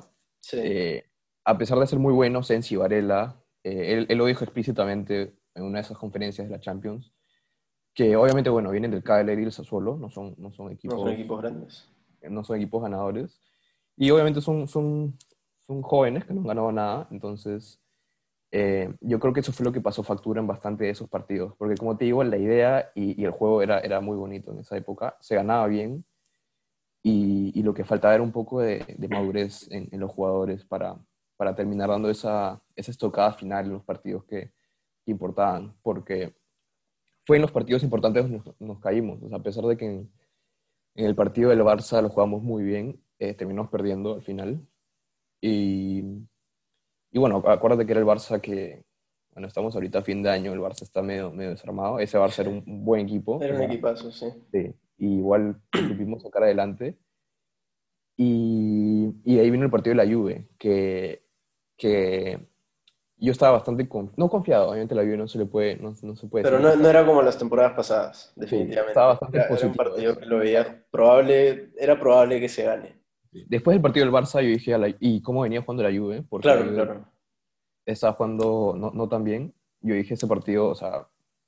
eh, 0.55 1.11
a 1.45 1.59
pesar 1.59 1.79
de 1.79 1.87
ser 1.87 1.99
muy 1.99 2.15
bueno, 2.15 2.43
Sensi 2.43 2.75
Varela, 2.75 3.39
eh, 3.63 3.93
él, 3.93 4.07
él, 4.09 4.17
lo 4.17 4.25
dijo 4.25 4.45
explícitamente 4.45 5.37
en 5.55 5.65
una 5.65 5.81
de 5.81 5.83
esas 5.83 5.99
conferencias 5.99 6.49
de 6.49 6.55
la 6.55 6.61
Champions, 6.61 7.13
que 7.93 8.17
obviamente, 8.17 8.49
bueno, 8.49 8.71
vienen 8.71 8.93
del 8.93 9.05
KLR 9.05 9.39
y 9.39 9.45
el 9.45 9.53
Sassuolo, 9.53 9.99
no 9.99 10.09
son, 10.09 10.37
no 10.39 10.53
son 10.53 10.73
equipos... 10.73 10.97
No 10.97 11.05
son 11.05 11.13
equipos 11.13 11.43
grandes. 11.43 11.87
No 12.31 12.45
son 12.45 12.57
equipos 12.57 12.83
ganadores. 12.83 13.43
Y 13.95 14.11
obviamente 14.11 14.41
son, 14.41 14.67
son, 14.69 15.19
son 15.67 15.83
jóvenes 15.83 16.25
que 16.25 16.33
no 16.33 16.41
han 16.41 16.47
ganado 16.47 16.73
nada, 16.73 17.09
entonces 17.11 17.79
eh, 18.59 18.95
yo 19.03 19.21
creo 19.21 19.35
que 19.35 19.41
eso 19.41 19.53
fue 19.53 19.65
lo 19.65 19.73
que 19.73 19.83
pasó 19.83 20.03
factura 20.03 20.41
en 20.41 20.47
bastante 20.47 20.85
de 20.85 20.91
esos 20.91 21.11
partidos, 21.11 21.55
porque 21.59 21.75
como 21.77 21.95
te 21.99 22.07
digo, 22.07 22.25
la 22.25 22.39
idea 22.39 22.91
y, 22.95 23.23
el 23.23 23.31
juego 23.31 23.61
era, 23.61 23.81
era 23.81 24.01
muy 24.01 24.17
bonito 24.17 24.51
en 24.51 24.61
esa 24.61 24.79
época, 24.79 25.15
se 25.21 25.35
ganaba 25.35 25.67
bien 25.67 26.07
y, 27.03 27.63
lo 27.63 27.75
que 27.75 27.85
faltaba 27.85 28.15
era 28.15 28.23
un 28.23 28.33
poco 28.33 28.63
de, 28.63 28.97
madurez 29.11 29.71
en, 29.71 30.01
los 30.01 30.11
jugadores 30.11 30.65
para, 30.65 30.97
para 31.37 31.55
terminar 31.55 31.91
dando 31.91 32.09
esa, 32.09 32.63
esa 32.75 32.91
estocada 32.91 33.35
final 33.35 33.67
en 33.67 33.73
los 33.73 33.85
partidos 33.85 34.25
que, 34.25 34.53
importaban, 35.05 35.77
porque 35.83 36.35
fue 37.27 37.37
en 37.37 37.43
los 37.43 37.53
partidos 37.53 37.83
importantes 37.83 38.27
nos, 38.29 38.59
nos 38.59 38.81
caímos, 38.81 39.21
a 39.35 39.39
pesar 39.41 39.65
de 39.65 39.77
que 39.77 39.85
en, 39.85 40.11
el 40.95 41.15
partido 41.15 41.51
del 41.51 41.61
Barça 41.61 42.01
lo 42.01 42.09
jugamos 42.09 42.43
muy 42.43 42.65
bien, 42.65 43.05
eh, 43.19 43.35
terminamos 43.35 43.71
perdiendo 43.71 44.15
al 44.15 44.23
final. 44.23 44.67
Y, 45.43 46.27
y, 47.17 47.19
bueno, 47.19 47.43
acuérdate 47.47 47.87
que 47.87 47.93
era 47.93 48.01
el 48.01 48.07
Barça 48.07 48.43
que, 48.43 48.85
bueno, 49.33 49.49
estamos 49.49 49.75
ahorita 49.75 50.01
a 50.01 50.03
fin 50.03 50.23
de 50.23 50.29
año, 50.29 50.53
el 50.53 50.61
Barça 50.61 50.83
está 50.83 51.01
medio, 51.01 51.33
medio 51.33 51.51
desarmado, 51.53 51.99
ese 51.99 52.19
Barça 52.19 52.41
era 52.41 52.51
un, 52.51 52.63
buen 52.85 53.07
equipo. 53.07 53.41
Era 53.41 53.57
un 53.57 53.63
equipazo, 53.63 54.13
sí. 54.13 54.27
Sí, 54.53 54.75
y 54.99 55.17
igual 55.17 55.57
pudimos 55.73 56.23
sacar 56.23 56.43
adelante. 56.43 56.99
Y, 58.19 59.15
y 59.25 59.39
ahí 59.39 59.51
vino 59.51 59.65
el 59.65 59.71
partido 59.71 59.97
de 59.97 60.05
la 60.05 60.15
Juve, 60.15 60.47
que, 60.59 61.23
que 61.79 62.39
yo 63.17 63.33
estaba 63.33 63.53
bastante, 63.53 63.89
no 64.17 64.29
confiado, 64.29 64.69
obviamente 64.69 64.95
la 64.95 65.03
Juve 65.03 65.17
no 65.17 65.27
se 65.27 65.39
le 65.39 65.47
puede, 65.47 65.77
no, 65.77 65.95
no 66.03 66.17
se 66.17 66.27
puede 66.27 66.45
Pero 66.45 66.59
no, 66.59 66.77
no, 66.77 66.89
era 66.91 67.07
como 67.07 67.23
las 67.23 67.39
temporadas 67.39 67.73
pasadas, 67.73 68.35
definitivamente. 68.37 68.91
estaba 68.91 69.09
bastante 69.09 69.39
era, 69.39 69.49
positivo. 69.49 69.71
un 69.71 69.77
partido 69.77 70.19
que 70.19 70.27
lo 70.27 70.39
veía 70.39 70.85
probable, 70.91 71.71
era 71.79 71.99
probable 71.99 72.41
que 72.41 72.51
se 72.51 72.65
gane. 72.65 72.96
Después 73.49 73.75
del 73.75 73.83
partido 73.83 74.07
del 74.07 74.15
Barça 74.15 74.43
yo 74.43 74.49
dije, 74.49 74.97
¿y 75.01 75.21
cómo 75.23 75.43
venía 75.43 75.63
jugando 75.63 75.83
la 75.83 75.97
Juve? 75.97 76.23
Porque 76.23 76.49
claro, 76.49 76.73
claro. 76.73 77.05
Estaba 77.85 78.15
jugando 78.15 78.75
no, 78.77 78.91
no 78.91 79.09
tan 79.09 79.25
bien. 79.25 79.55
Yo 79.81 79.95
dije, 79.95 80.15
ese 80.15 80.27
partido, 80.27 80.69
o 80.69 80.75
sea, 80.75 81.07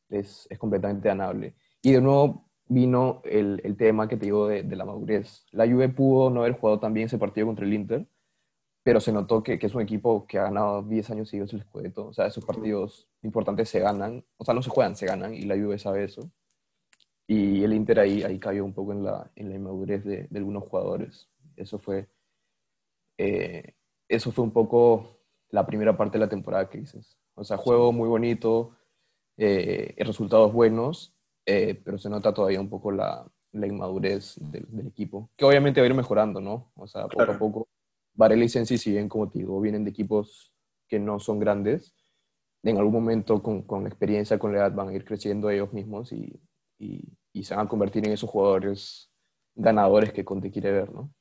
es, 0.08 0.46
es 0.50 0.58
completamente 0.58 1.08
ganable. 1.08 1.54
Y 1.82 1.92
de 1.92 2.00
nuevo 2.00 2.48
vino 2.66 3.22
el, 3.24 3.60
el 3.64 3.76
tema 3.76 4.08
que 4.08 4.16
te 4.16 4.26
digo 4.26 4.46
de, 4.46 4.62
de, 4.62 4.76
la 4.76 4.84
madurez. 4.84 5.46
La 5.52 5.66
Juve 5.66 5.88
pudo 5.88 6.30
no 6.30 6.40
haber 6.40 6.52
jugado 6.52 6.78
tan 6.78 6.92
bien 6.92 7.06
ese 7.06 7.18
partido 7.18 7.46
contra 7.46 7.64
el 7.64 7.72
Inter, 7.72 8.06
pero 8.82 9.00
se 9.00 9.12
notó 9.12 9.42
que, 9.42 9.58
que, 9.58 9.66
es 9.66 9.74
un 9.74 9.82
equipo 9.82 10.26
que 10.26 10.38
ha 10.38 10.44
ganado 10.44 10.82
10 10.82 11.10
años 11.10 11.28
seguidos 11.28 11.52
el 11.54 11.62
Scudetto. 11.62 12.08
O 12.08 12.12
sea, 12.12 12.26
esos 12.26 12.44
partidos 12.44 13.08
importantes 13.22 13.68
se 13.68 13.80
ganan, 13.80 14.24
o 14.36 14.44
sea, 14.44 14.54
no 14.54 14.62
se 14.62 14.70
juegan, 14.70 14.96
se 14.96 15.06
ganan, 15.06 15.34
y 15.34 15.42
la 15.42 15.56
Juve 15.56 15.78
sabe 15.78 16.04
eso. 16.04 16.30
Y 17.26 17.62
el 17.62 17.74
Inter 17.74 18.00
ahí, 18.00 18.22
ahí 18.22 18.38
cayó 18.38 18.64
un 18.64 18.72
poco 18.72 18.92
en 18.92 19.04
la, 19.04 19.30
en 19.36 19.50
la 19.50 19.56
inmadurez 19.56 20.04
de, 20.04 20.26
de 20.30 20.38
algunos 20.38 20.64
jugadores. 20.64 21.28
Eso 21.58 21.78
fue, 21.78 22.08
eh, 23.18 23.74
eso 24.08 24.32
fue 24.32 24.44
un 24.44 24.52
poco 24.52 25.18
la 25.50 25.66
primera 25.66 25.96
parte 25.96 26.18
de 26.18 26.24
la 26.24 26.30
temporada 26.30 26.68
que 26.68 26.78
dices. 26.78 27.18
O 27.34 27.44
sea, 27.44 27.56
juego 27.56 27.92
muy 27.92 28.08
bonito, 28.08 28.76
eh, 29.36 29.94
resultados 29.98 30.52
buenos, 30.52 31.14
eh, 31.46 31.80
pero 31.84 31.98
se 31.98 32.10
nota 32.10 32.34
todavía 32.34 32.60
un 32.60 32.68
poco 32.68 32.90
la, 32.90 33.26
la 33.52 33.66
inmadurez 33.66 34.36
del, 34.40 34.66
del, 34.68 34.86
equipo, 34.88 35.30
que 35.36 35.44
obviamente 35.44 35.80
va 35.80 35.86
a 35.86 35.90
ir 35.90 35.94
mejorando, 35.94 36.40
¿no? 36.40 36.72
O 36.74 36.86
sea, 36.86 37.02
poco 37.02 37.16
claro. 37.16 37.32
a 37.32 37.38
poco 37.38 37.68
Varela 38.14 38.44
y 38.44 38.48
Sensi, 38.48 38.78
si 38.78 38.90
bien, 38.90 39.08
como 39.08 39.30
te 39.30 39.38
digo, 39.38 39.60
vienen 39.60 39.84
de 39.84 39.90
equipos 39.90 40.52
que 40.88 40.98
no 40.98 41.20
son 41.20 41.38
grandes, 41.38 41.94
en 42.64 42.76
algún 42.76 42.92
momento 42.92 43.42
con, 43.42 43.62
con 43.62 43.86
experiencia, 43.86 44.38
con 44.38 44.52
la 44.52 44.58
edad, 44.58 44.74
van 44.74 44.88
a 44.88 44.94
ir 44.94 45.04
creciendo 45.04 45.48
ellos 45.50 45.72
mismos 45.72 46.12
y, 46.12 46.40
y, 46.78 47.16
y, 47.32 47.44
se 47.44 47.54
van 47.54 47.66
a 47.66 47.68
convertir 47.68 48.06
en 48.06 48.12
esos 48.12 48.28
jugadores 48.28 49.10
ganadores 49.54 50.12
que 50.12 50.24
Conte 50.24 50.50
quiere 50.50 50.72
ver, 50.72 50.92
¿no? 50.92 51.12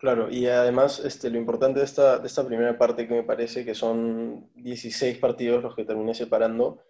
Claro, 0.00 0.30
y 0.30 0.46
además 0.46 0.98
este, 1.04 1.28
lo 1.28 1.36
importante 1.36 1.78
de 1.78 1.84
esta, 1.84 2.18
de 2.18 2.26
esta 2.26 2.46
primera 2.46 2.78
parte 2.78 3.06
que 3.06 3.12
me 3.12 3.22
parece 3.22 3.66
que 3.66 3.74
son 3.74 4.50
16 4.54 5.18
partidos 5.18 5.62
los 5.62 5.76
que 5.76 5.84
terminé 5.84 6.14
separando, 6.14 6.82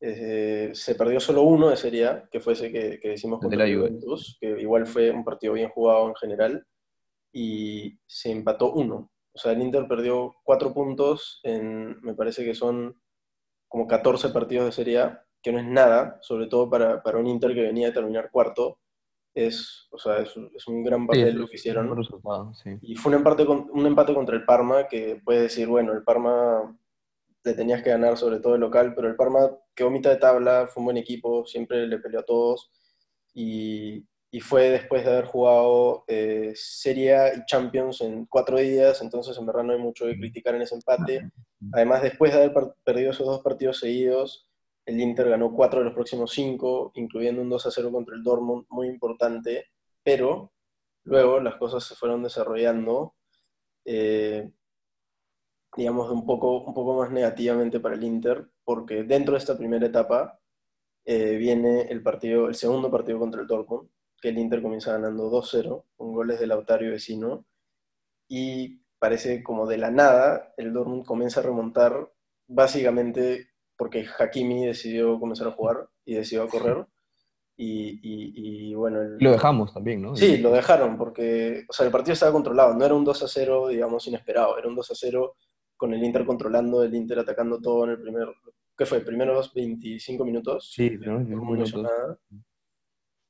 eh, 0.00 0.72
se 0.74 0.96
perdió 0.96 1.20
solo 1.20 1.42
uno 1.42 1.68
de 1.68 1.76
Serie 1.76 2.06
A, 2.06 2.28
que 2.28 2.40
fue 2.40 2.54
ese 2.54 2.72
que, 2.72 2.98
que 2.98 3.10
decimos 3.10 3.38
contra 3.38 3.64
la 3.64 3.72
Juventus, 3.72 4.36
que 4.40 4.60
igual 4.60 4.88
fue 4.88 5.12
un 5.12 5.24
partido 5.24 5.52
bien 5.52 5.68
jugado 5.68 6.08
en 6.08 6.16
general, 6.16 6.66
y 7.32 7.96
se 8.08 8.32
empató 8.32 8.72
uno. 8.72 9.12
O 9.32 9.38
sea, 9.38 9.52
el 9.52 9.62
Inter 9.62 9.86
perdió 9.86 10.34
cuatro 10.42 10.74
puntos 10.74 11.38
en, 11.44 12.00
me 12.00 12.14
parece 12.14 12.44
que 12.44 12.56
son 12.56 13.00
como 13.68 13.86
14 13.86 14.30
partidos 14.30 14.66
de 14.66 14.72
Serie 14.72 14.98
A, 14.98 15.24
que 15.40 15.52
no 15.52 15.60
es 15.60 15.64
nada, 15.64 16.18
sobre 16.22 16.48
todo 16.48 16.68
para, 16.68 17.04
para 17.04 17.18
un 17.18 17.28
Inter 17.28 17.54
que 17.54 17.62
venía 17.62 17.90
a 17.90 17.92
terminar 17.92 18.32
cuarto. 18.32 18.80
Es, 19.46 19.86
o 19.90 19.98
sea, 19.98 20.18
es, 20.18 20.34
es 20.54 20.66
un 20.66 20.82
gran 20.82 21.06
papel 21.06 21.32
Sí, 21.32 21.38
lo 21.38 21.46
que 21.46 21.56
hicieron. 21.56 21.90
un 21.90 21.96
resultado, 21.96 22.52
sí. 22.54 22.70
Y 22.82 22.96
fue 22.96 23.10
un 23.10 23.18
empate, 23.18 23.46
con, 23.46 23.70
un 23.72 23.86
empate 23.86 24.14
contra 24.14 24.34
el 24.34 24.44
Parma, 24.44 24.88
que 24.88 25.20
puede 25.24 25.42
decir, 25.42 25.68
bueno, 25.68 25.92
el 25.92 26.02
Parma 26.02 26.76
le 27.44 27.54
tenías 27.54 27.82
que 27.82 27.90
ganar 27.90 28.16
sobre 28.16 28.40
todo 28.40 28.56
el 28.56 28.60
local, 28.60 28.94
pero 28.94 29.08
el 29.08 29.16
Parma 29.16 29.50
quedó 29.74 29.90
mitad 29.90 30.10
de 30.10 30.16
tabla, 30.16 30.66
fue 30.66 30.80
un 30.80 30.86
buen 30.86 30.96
equipo, 30.96 31.46
siempre 31.46 31.86
le 31.86 31.98
peleó 31.98 32.20
a 32.20 32.24
todos. 32.24 32.72
Y, 33.32 34.04
y 34.30 34.40
fue 34.40 34.70
después 34.70 35.04
de 35.04 35.12
haber 35.12 35.24
jugado 35.26 36.04
eh, 36.08 36.52
Serie 36.54 37.14
A 37.14 37.34
y 37.34 37.44
Champions 37.46 38.00
en 38.00 38.26
cuatro 38.26 38.58
días, 38.58 39.00
entonces 39.00 39.38
en 39.38 39.46
verdad 39.46 39.62
no 39.62 39.72
hay 39.72 39.78
mucho 39.78 40.04
que 40.06 40.18
criticar 40.18 40.54
en 40.54 40.62
ese 40.62 40.74
empate. 40.74 41.30
Además, 41.72 42.02
después 42.02 42.32
de 42.32 42.42
haber 42.42 42.52
perdido 42.84 43.12
esos 43.12 43.26
dos 43.26 43.40
partidos 43.40 43.78
seguidos, 43.78 44.47
el 44.88 44.98
Inter 45.02 45.28
ganó 45.28 45.52
cuatro 45.52 45.80
de 45.80 45.84
los 45.84 45.94
próximos 45.94 46.32
cinco, 46.32 46.92
incluyendo 46.94 47.42
un 47.42 47.50
2 47.50 47.66
a 47.66 47.70
0 47.70 47.92
contra 47.92 48.16
el 48.16 48.22
Dortmund, 48.22 48.64
muy 48.70 48.88
importante, 48.88 49.66
pero 50.02 50.50
luego 51.04 51.40
las 51.40 51.56
cosas 51.56 51.84
se 51.84 51.94
fueron 51.94 52.22
desarrollando, 52.22 53.14
eh, 53.84 54.50
digamos, 55.76 56.10
un 56.10 56.24
poco, 56.24 56.62
un 56.64 56.72
poco 56.72 56.94
más 56.94 57.10
negativamente 57.10 57.80
para 57.80 57.96
el 57.96 58.04
Inter, 58.04 58.48
porque 58.64 59.04
dentro 59.04 59.34
de 59.34 59.40
esta 59.40 59.58
primera 59.58 59.84
etapa 59.86 60.40
eh, 61.04 61.36
viene 61.36 61.82
el 61.82 62.02
partido, 62.02 62.48
el 62.48 62.54
segundo 62.54 62.90
partido 62.90 63.18
contra 63.18 63.42
el 63.42 63.46
Dortmund, 63.46 63.90
que 64.22 64.30
el 64.30 64.38
Inter 64.38 64.62
comienza 64.62 64.92
ganando 64.92 65.30
2-0 65.30 65.84
con 65.96 66.12
goles 66.14 66.40
de 66.40 66.46
Lautaro 66.46 66.86
y 66.86 66.90
Vecino 66.90 67.44
y 68.26 68.80
parece 68.98 69.42
como 69.42 69.66
de 69.66 69.76
la 69.76 69.90
nada 69.90 70.54
el 70.56 70.72
Dortmund 70.72 71.04
comienza 71.04 71.40
a 71.40 71.44
remontar 71.44 72.10
básicamente 72.46 73.50
porque 73.78 74.04
Hakimi 74.18 74.66
decidió 74.66 75.18
comenzar 75.18 75.46
a 75.46 75.52
jugar 75.52 75.88
y 76.04 76.14
decidió 76.14 76.42
a 76.42 76.48
correr 76.48 76.84
y, 77.56 78.00
y, 78.02 78.70
y 78.70 78.74
bueno... 78.74 79.00
El... 79.00 79.16
Lo 79.18 79.30
dejamos 79.30 79.72
también, 79.72 80.02
¿no? 80.02 80.14
Sí, 80.16 80.38
lo 80.38 80.50
dejaron 80.50 80.98
porque 80.98 81.64
o 81.68 81.72
sea, 81.72 81.86
el 81.86 81.92
partido 81.92 82.12
estaba 82.12 82.32
controlado, 82.32 82.74
no 82.74 82.84
era 82.84 82.94
un 82.94 83.06
2-0 83.06 83.68
digamos 83.68 84.06
inesperado, 84.08 84.58
era 84.58 84.68
un 84.68 84.76
2-0 84.76 85.32
con 85.76 85.94
el 85.94 86.02
Inter 86.02 86.26
controlando, 86.26 86.82
el 86.82 86.94
Inter 86.94 87.20
atacando 87.20 87.60
todo 87.60 87.84
en 87.84 87.90
el 87.90 88.00
primer... 88.00 88.26
¿Qué 88.76 88.84
fue? 88.84 89.00
¿Primeros 89.00 89.54
25 89.54 90.24
minutos? 90.24 90.72
Sí, 90.72 90.90
¿no? 90.98 91.16
25 91.16 91.44
minutos. 91.44 92.18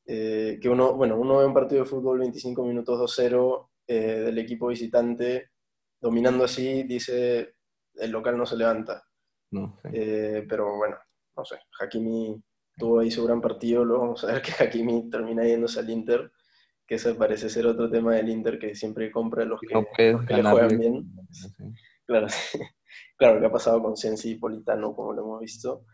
Eh, 0.07 0.59
que 0.61 0.69
uno, 0.71 0.95
bueno, 0.95 1.19
uno 1.19 1.39
ve 1.39 1.47
un 1.47 1.55
partido 1.55 1.85
de 1.85 1.89
fútbol 1.89 2.19
25 2.19 2.65
minutos 2.65 3.19
2-0 3.19 3.69
eh, 3.87 3.95
del 4.25 4.39
equipo 4.39 4.69
visitante, 4.69 5.51
dominando 6.01 6.45
así, 6.45 6.83
dice, 6.85 7.55
el 7.95 8.11
local 8.11 8.37
no 8.37 8.47
se 8.47 8.57
levanta. 8.57 9.08
No, 9.51 9.79
sí. 9.83 9.89
eh, 9.93 10.47
pero 10.49 10.77
bueno, 10.77 10.97
no 11.37 11.45
sé, 11.45 11.57
Hakimi 11.81 12.43
tuvo 12.77 13.01
ahí 13.01 13.11
su 13.11 13.25
gran 13.25 13.41
partido, 13.41 13.85
luego 13.85 14.03
vamos 14.03 14.25
a 14.25 14.33
ver 14.33 14.43
que 14.43 14.53
Hakimi 14.63 15.11
termina 15.11 15.45
yéndose 15.45 15.81
al 15.81 15.91
Inter, 15.91 16.33
que 16.87 16.95
ese 16.95 17.15
parece 17.15 17.51
ser 17.51 17.67
otro 17.67 17.91
tema 17.91 18.15
del 18.15 18.29
Inter 18.29 18.59
que 18.59 18.75
siempre 18.75 19.11
compra 19.11 19.45
los 19.45 19.61
que, 19.61 19.75
no 19.75 19.81
los 19.97 20.27
que 20.27 20.35
le 20.35 20.43
juegan 20.43 20.79
bien. 20.79 21.13
Sí. 21.31 21.49
Claro, 22.07 22.29
sí. 22.31 22.59
claro, 23.17 23.41
que 23.41 23.47
ha 23.47 23.53
pasado 23.53 23.83
con 23.83 23.97
Sensi 23.97 24.31
y 24.31 24.39
Politano, 24.39 24.95
como 24.95 25.13
lo 25.13 25.23
hemos 25.23 25.41
visto. 25.41 25.85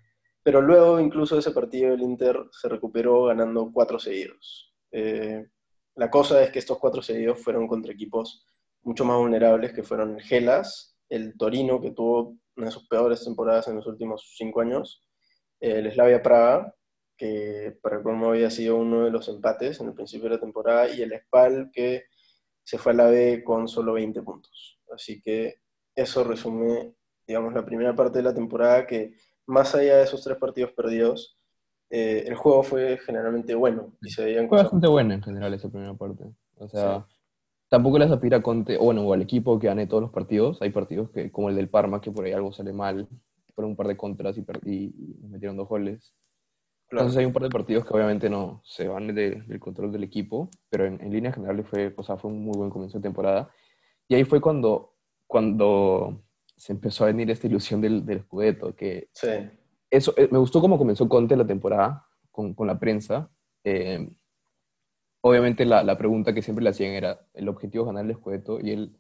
Pero 0.45 0.61
luego, 0.61 1.01
incluso 1.01 1.39
ese 1.39 1.51
partido, 1.51 1.95
el 1.95 2.03
Inter 2.03 2.39
se 2.53 2.69
recuperó 2.69 3.25
ganando 3.25 3.71
cuatro 3.73 3.99
seguidos. 3.99 4.73
Eh, 4.93 5.49
la 5.97 6.11
cosa 6.11 6.43
es 6.43 6.51
que 6.51 6.59
estos 6.59 6.79
cuatro 6.79 7.03
seguidos 7.03 7.43
fueron 7.43 7.67
contra 7.67 7.93
equipos 7.93 8.47
mucho 8.83 9.05
más 9.05 9.17
vulnerables, 9.17 9.73
que 9.73 9.83
fueron 9.83 10.17
el 10.17 10.23
Gelas, 10.23 10.94
el 11.15 11.37
Torino, 11.37 11.81
que 11.81 11.93
tuvo 11.93 12.37
una 12.57 12.67
de 12.67 12.73
sus 12.73 12.87
peores 12.89 13.25
temporadas 13.25 13.69
en 13.69 13.77
los 13.77 13.87
últimos 13.87 14.35
cinco 14.37 14.61
años, 14.61 15.05
el 15.61 15.91
Slavia 15.93 16.23
Praga, 16.23 16.75
que 17.17 17.79
para 17.81 17.97
el 17.97 18.03
colmo 18.03 18.31
había 18.31 18.51
sido 18.51 18.77
uno 18.77 19.05
de 19.05 19.11
los 19.11 19.29
empates 19.29 19.81
en 19.81 19.89
el 19.89 19.95
principio 19.95 20.29
de 20.29 20.37
la 20.37 20.41
temporada, 20.41 20.89
y 20.89 21.03
el 21.03 21.13
Spal, 21.21 21.71
que 21.73 22.05
se 22.65 22.79
fue 22.79 22.93
a 22.93 22.97
la 22.97 23.07
B 23.07 23.43
con 23.45 23.69
solo 23.69 23.93
20 23.93 24.23
puntos. 24.23 24.81
Así 24.93 25.21
que 25.21 25.61
eso 25.95 26.25
resume, 26.25 26.95
digamos, 27.27 27.55
la 27.55 27.65
primera 27.65 27.95
parte 27.95 28.19
de 28.19 28.25
la 28.25 28.35
temporada 28.35 28.87
que 28.87 29.15
más 29.47 29.75
allá 29.75 29.99
de 29.99 30.05
esos 30.05 30.23
tres 30.25 30.39
partidos 30.39 30.73
perdidos, 30.73 31.39
eh, 31.91 32.25
el 32.27 32.35
juego 32.35 32.63
fue 32.63 32.99
generalmente 32.99 33.55
bueno. 33.55 33.93
Y 34.01 34.11
se 34.11 34.25
veían 34.25 34.49
fue 34.49 34.63
bastante 34.63 34.89
buena 34.89 35.15
en 35.15 35.23
general 35.23 35.55
esa 35.55 35.69
primera 35.69 35.95
parte. 35.95 36.25
O 36.57 36.69
sea, 36.69 37.05
sí. 37.07 37.14
Tampoco 37.69 37.99
les 37.99 38.11
aspira 38.11 38.39
a 38.39 38.43
Conte, 38.43 38.77
o 38.77 38.85
bueno, 38.85 39.03
o 39.03 39.13
al 39.13 39.23
equipo 39.23 39.59
que 39.59 39.67
gane 39.67 39.87
todos 39.87 40.03
los 40.03 40.11
partidos. 40.11 40.61
Hay 40.63 40.71
partidos 40.71 41.11
que, 41.11 41.31
como 41.31 41.49
el 41.49 41.57
del 41.57 41.69
Parma, 41.69 42.01
que 42.01 42.11
por 42.11 42.25
ahí 42.25 42.33
algo 42.33 42.53
sale 42.53 42.73
mal, 42.73 43.09
fueron 43.55 43.71
un 43.73 43.77
par 43.77 43.89
de 43.89 43.97
contras 43.97 44.37
y, 44.37 44.45
y, 44.65 45.17
nos 45.21 45.31
metieron 45.31 45.57
dos 45.57 45.69
goles. 45.69 46.15
Claro. 46.89 47.05
Entonces 47.05 47.21
hay 47.21 47.27
un 47.27 47.33
par 47.33 47.43
de 47.43 47.51
partidos 47.51 47.85
que 47.85 47.95
obviamente 47.95 48.29
no 48.29 48.61
se 48.65 48.89
van 48.89 49.15
de, 49.15 49.43
del 49.43 49.59
control 49.59 49.91
del 49.91 50.05
equipo, 50.05 50.51
pero 50.69 50.87
en, 50.87 51.01
en 51.01 51.13
línea 51.13 51.33
general 51.33 51.65
fue, 51.65 51.95
o 51.97 52.03
sea, 52.03 52.17
fue 52.17 52.31
un 52.31 52.45
muy 52.45 52.57
buen 52.57 52.71
comienzo 52.71 52.99
de 52.99 53.03
temporada. 53.03 53.51
Y 54.09 54.15
ahí 54.15 54.25
fue 54.25 54.41
cuando, 54.41 54.95
cuando 55.27 56.23
se 56.57 56.73
empezó 56.73 57.05
a 57.05 57.09
venir 57.09 57.31
esta 57.31 57.47
ilusión 57.47 57.81
del, 57.81 58.05
del 58.05 58.21
Scudetto, 58.21 58.75
que 58.77 59.09
Sí, 59.13 59.29
eso, 59.91 60.13
eh, 60.17 60.29
me 60.31 60.39
gustó 60.39 60.61
cómo 60.61 60.77
comenzó 60.77 61.09
Conte 61.09 61.37
la 61.37 61.47
temporada 61.47 62.07
con, 62.31 62.53
con 62.55 62.67
la 62.67 62.79
prensa. 62.79 63.31
Eh, 63.63 64.09
obviamente 65.25 65.65
la, 65.65 65.83
la 65.85 65.99
pregunta 65.99 66.35
que 66.35 66.43
siempre 66.43 66.63
le 66.65 66.71
hacían 66.71 66.93
era, 66.93 67.21
¿el 67.35 67.49
objetivo 67.49 67.85
es 67.85 67.89
ganar 67.89 68.05
el 68.07 68.17
Scudetto? 68.17 68.61
Y 68.61 68.71
él, 68.73 68.97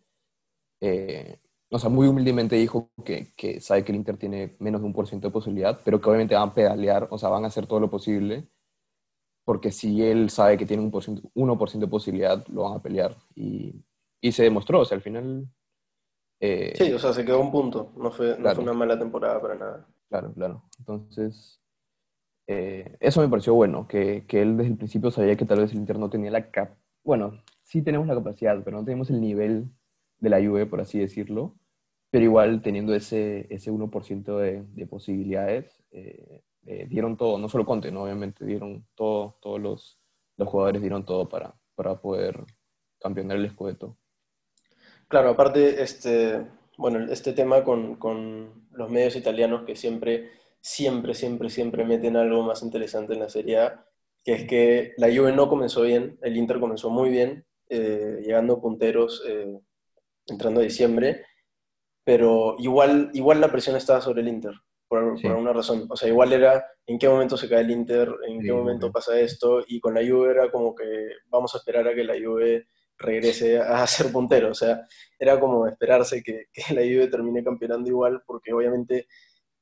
eh, 0.80 1.40
o 1.70 1.78
sea, 1.78 1.90
muy 1.90 2.08
humildemente 2.08 2.56
dijo 2.56 2.90
que, 3.04 3.34
que 3.37 3.60
sabe 3.60 3.84
que 3.84 3.92
el 3.92 3.96
Inter 3.98 4.16
tiene 4.18 4.56
menos 4.60 4.80
de 4.82 4.87
un 4.88 4.92
por 4.94 5.06
ciento 5.08 5.28
de 5.28 5.32
posibilidad, 5.32 5.80
pero 5.84 6.00
que 6.00 6.08
obviamente 6.08 6.34
van 6.37 6.50
a 6.50 6.54
pedalear, 6.54 7.08
o 7.10 7.18
sea, 7.18 7.28
van 7.30 7.44
a 7.44 7.48
hacer 7.48 7.66
todo 7.66 7.80
lo 7.80 7.90
posible, 7.90 8.48
porque 9.44 9.70
si 9.72 10.02
él 10.02 10.30
sabe 10.30 10.56
que 10.56 10.66
tiene 10.66 10.82
un 10.82 10.90
por 10.90 11.02
ciento, 11.04 11.30
1% 11.34 11.87
de 11.87 11.90
posibilidad, 11.90 12.46
lo 12.48 12.62
van 12.64 12.74
a 12.78 12.82
pelear. 12.82 13.16
Y, 13.34 13.74
y 14.20 14.32
se 14.32 14.44
demostró, 14.44 14.80
o 14.80 14.84
sea, 14.87 14.96
al 14.96 15.02
final... 15.02 15.46
eh, 16.40 16.72
sí, 16.76 16.92
o 16.92 16.98
sea, 16.98 17.12
se 17.12 17.24
quedó 17.24 17.40
un 17.40 17.52
punto. 17.52 17.92
No 17.96 18.10
fue, 18.10 18.37
no 18.38 18.38
Claro. 18.38 18.54
fue 18.56 18.64
una 18.64 18.72
mala 18.74 18.98
temporada 18.98 19.40
para 19.40 19.54
nada. 19.56 19.88
Claro, 20.08 20.32
claro. 20.34 20.62
Entonces, 20.78 21.60
eh, 22.46 22.96
eso 23.00 23.20
me 23.20 23.28
pareció 23.28 23.54
bueno, 23.54 23.87
que, 23.88 24.24
que 24.26 24.42
él 24.42 24.57
desde 24.57 24.70
el 24.72 24.76
principio 24.76 25.11
sabía 25.11 25.37
que 25.37 25.44
tal 25.44 25.61
vez 25.61 25.72
el 25.72 25.78
Inter 25.78 25.98
no 25.98 26.11
tenía 26.11 26.30
la 26.30 26.50
cap... 26.50 26.76
Bueno, 27.02 27.42
sí 27.62 27.83
tenemos 27.83 28.07
la 28.07 28.14
capacidad, 28.14 28.62
pero 28.64 28.78
no 28.78 28.85
tenemos 28.85 29.11
el 29.11 29.20
nivel 29.20 29.70
de 30.18 30.30
la 30.30 30.38
Juve, 30.38 30.66
por 30.66 30.80
así 30.80 30.98
decirlo. 30.98 31.57
Pero 32.11 32.24
igual, 32.24 32.62
teniendo 32.62 32.94
ese, 32.94 33.46
ese 33.50 33.72
1% 33.72 34.38
de, 34.38 34.62
de 34.62 34.87
posibilidades, 34.87 35.83
eh, 35.90 36.42
eh, 36.66 36.87
dieron 36.88 37.16
todo, 37.16 37.38
no 37.38 37.48
solo 37.48 37.66
Conte, 37.66 37.90
¿no? 37.90 38.04
obviamente, 38.04 38.44
dieron 38.44 38.87
todo, 38.94 39.37
todos 39.42 39.61
los, 39.61 39.98
los 40.37 40.48
jugadores 40.48 40.80
dieron 40.80 41.04
todo 41.04 41.28
para, 41.28 41.54
para 41.74 42.00
poder 42.00 42.44
campeonar 43.00 43.37
el 43.37 43.50
Scudetto. 43.50 43.96
Claro, 45.09 45.30
aparte, 45.30 45.83
este, 45.83 46.46
bueno, 46.78 47.00
este 47.12 47.33
tema 47.33 47.64
con, 47.64 47.96
con 47.96 48.66
los 48.72 48.90
medios 48.90 49.16
italianos 49.16 49.64
que 49.64 49.76
siempre, 49.76 50.30
siempre, 50.64 51.12
siempre, 51.12 51.50
siempre 51.50 51.85
meten 51.85 52.16
algo 52.16 52.42
más 52.42 52.62
interesante 52.62 53.12
en 53.12 53.20
la 53.20 53.29
Serie 53.29 53.59
A, 53.59 53.87
que 54.24 54.33
es 54.33 54.44
que 54.48 54.94
la 54.96 55.09
Juve 55.14 55.31
no 55.33 55.46
comenzó 55.50 55.83
bien, 55.83 56.18
el 56.22 56.38
Inter 56.38 56.59
comenzó 56.59 56.88
muy 56.88 57.11
bien, 57.11 57.44
eh, 57.68 58.22
llegando 58.22 58.62
punteros, 58.62 59.22
eh, 59.29 59.61
entrando 60.27 60.61
a 60.61 60.64
diciembre, 60.64 61.27
pero 62.03 62.57
igual, 62.59 63.11
igual 63.12 63.42
la 63.42 63.53
presión 63.53 63.77
estaba 63.77 64.00
sobre 64.00 64.22
el 64.22 64.29
Inter, 64.29 64.55
por, 64.88 65.18
Sí. 65.18 65.24
por 65.24 65.33
alguna 65.33 65.53
razón. 65.53 65.87
O 65.90 65.96
sea, 65.96 66.09
igual 66.09 66.33
era 66.33 66.64
en 66.87 66.98
qué 66.98 67.09
momento 67.11 67.37
se 67.37 67.48
cae 67.48 67.61
el 67.61 67.70
Inter, 67.70 68.09
en 68.27 68.40
Sí, 68.40 68.46
qué 68.46 68.53
momento 68.55 68.90
pasa 68.90 69.20
esto, 69.20 69.62
y 69.68 69.81
con 69.81 69.92
la 69.94 70.00
Juve 70.00 70.31
era 70.31 70.50
como 70.50 70.74
que 70.74 70.85
vamos 71.29 71.55
a 71.55 71.59
esperar 71.59 71.88
a 71.88 71.94
que 71.94 72.05
la 72.05 72.14
Juve 72.14 72.68
regrese 72.96 73.59
a 73.59 73.87
ser 73.87 74.11
puntero. 74.12 74.50
O 74.50 74.55
sea, 74.55 74.81
era 75.18 75.38
como 75.38 75.66
esperarse 75.66 76.22
que, 76.22 76.46
que 76.55 76.72
la 76.74 76.81
Juve 76.83 77.09
termine 77.09 77.44
campeonando 77.44 77.90
igual, 77.90 78.22
porque 78.27 78.55
obviamente 78.55 79.07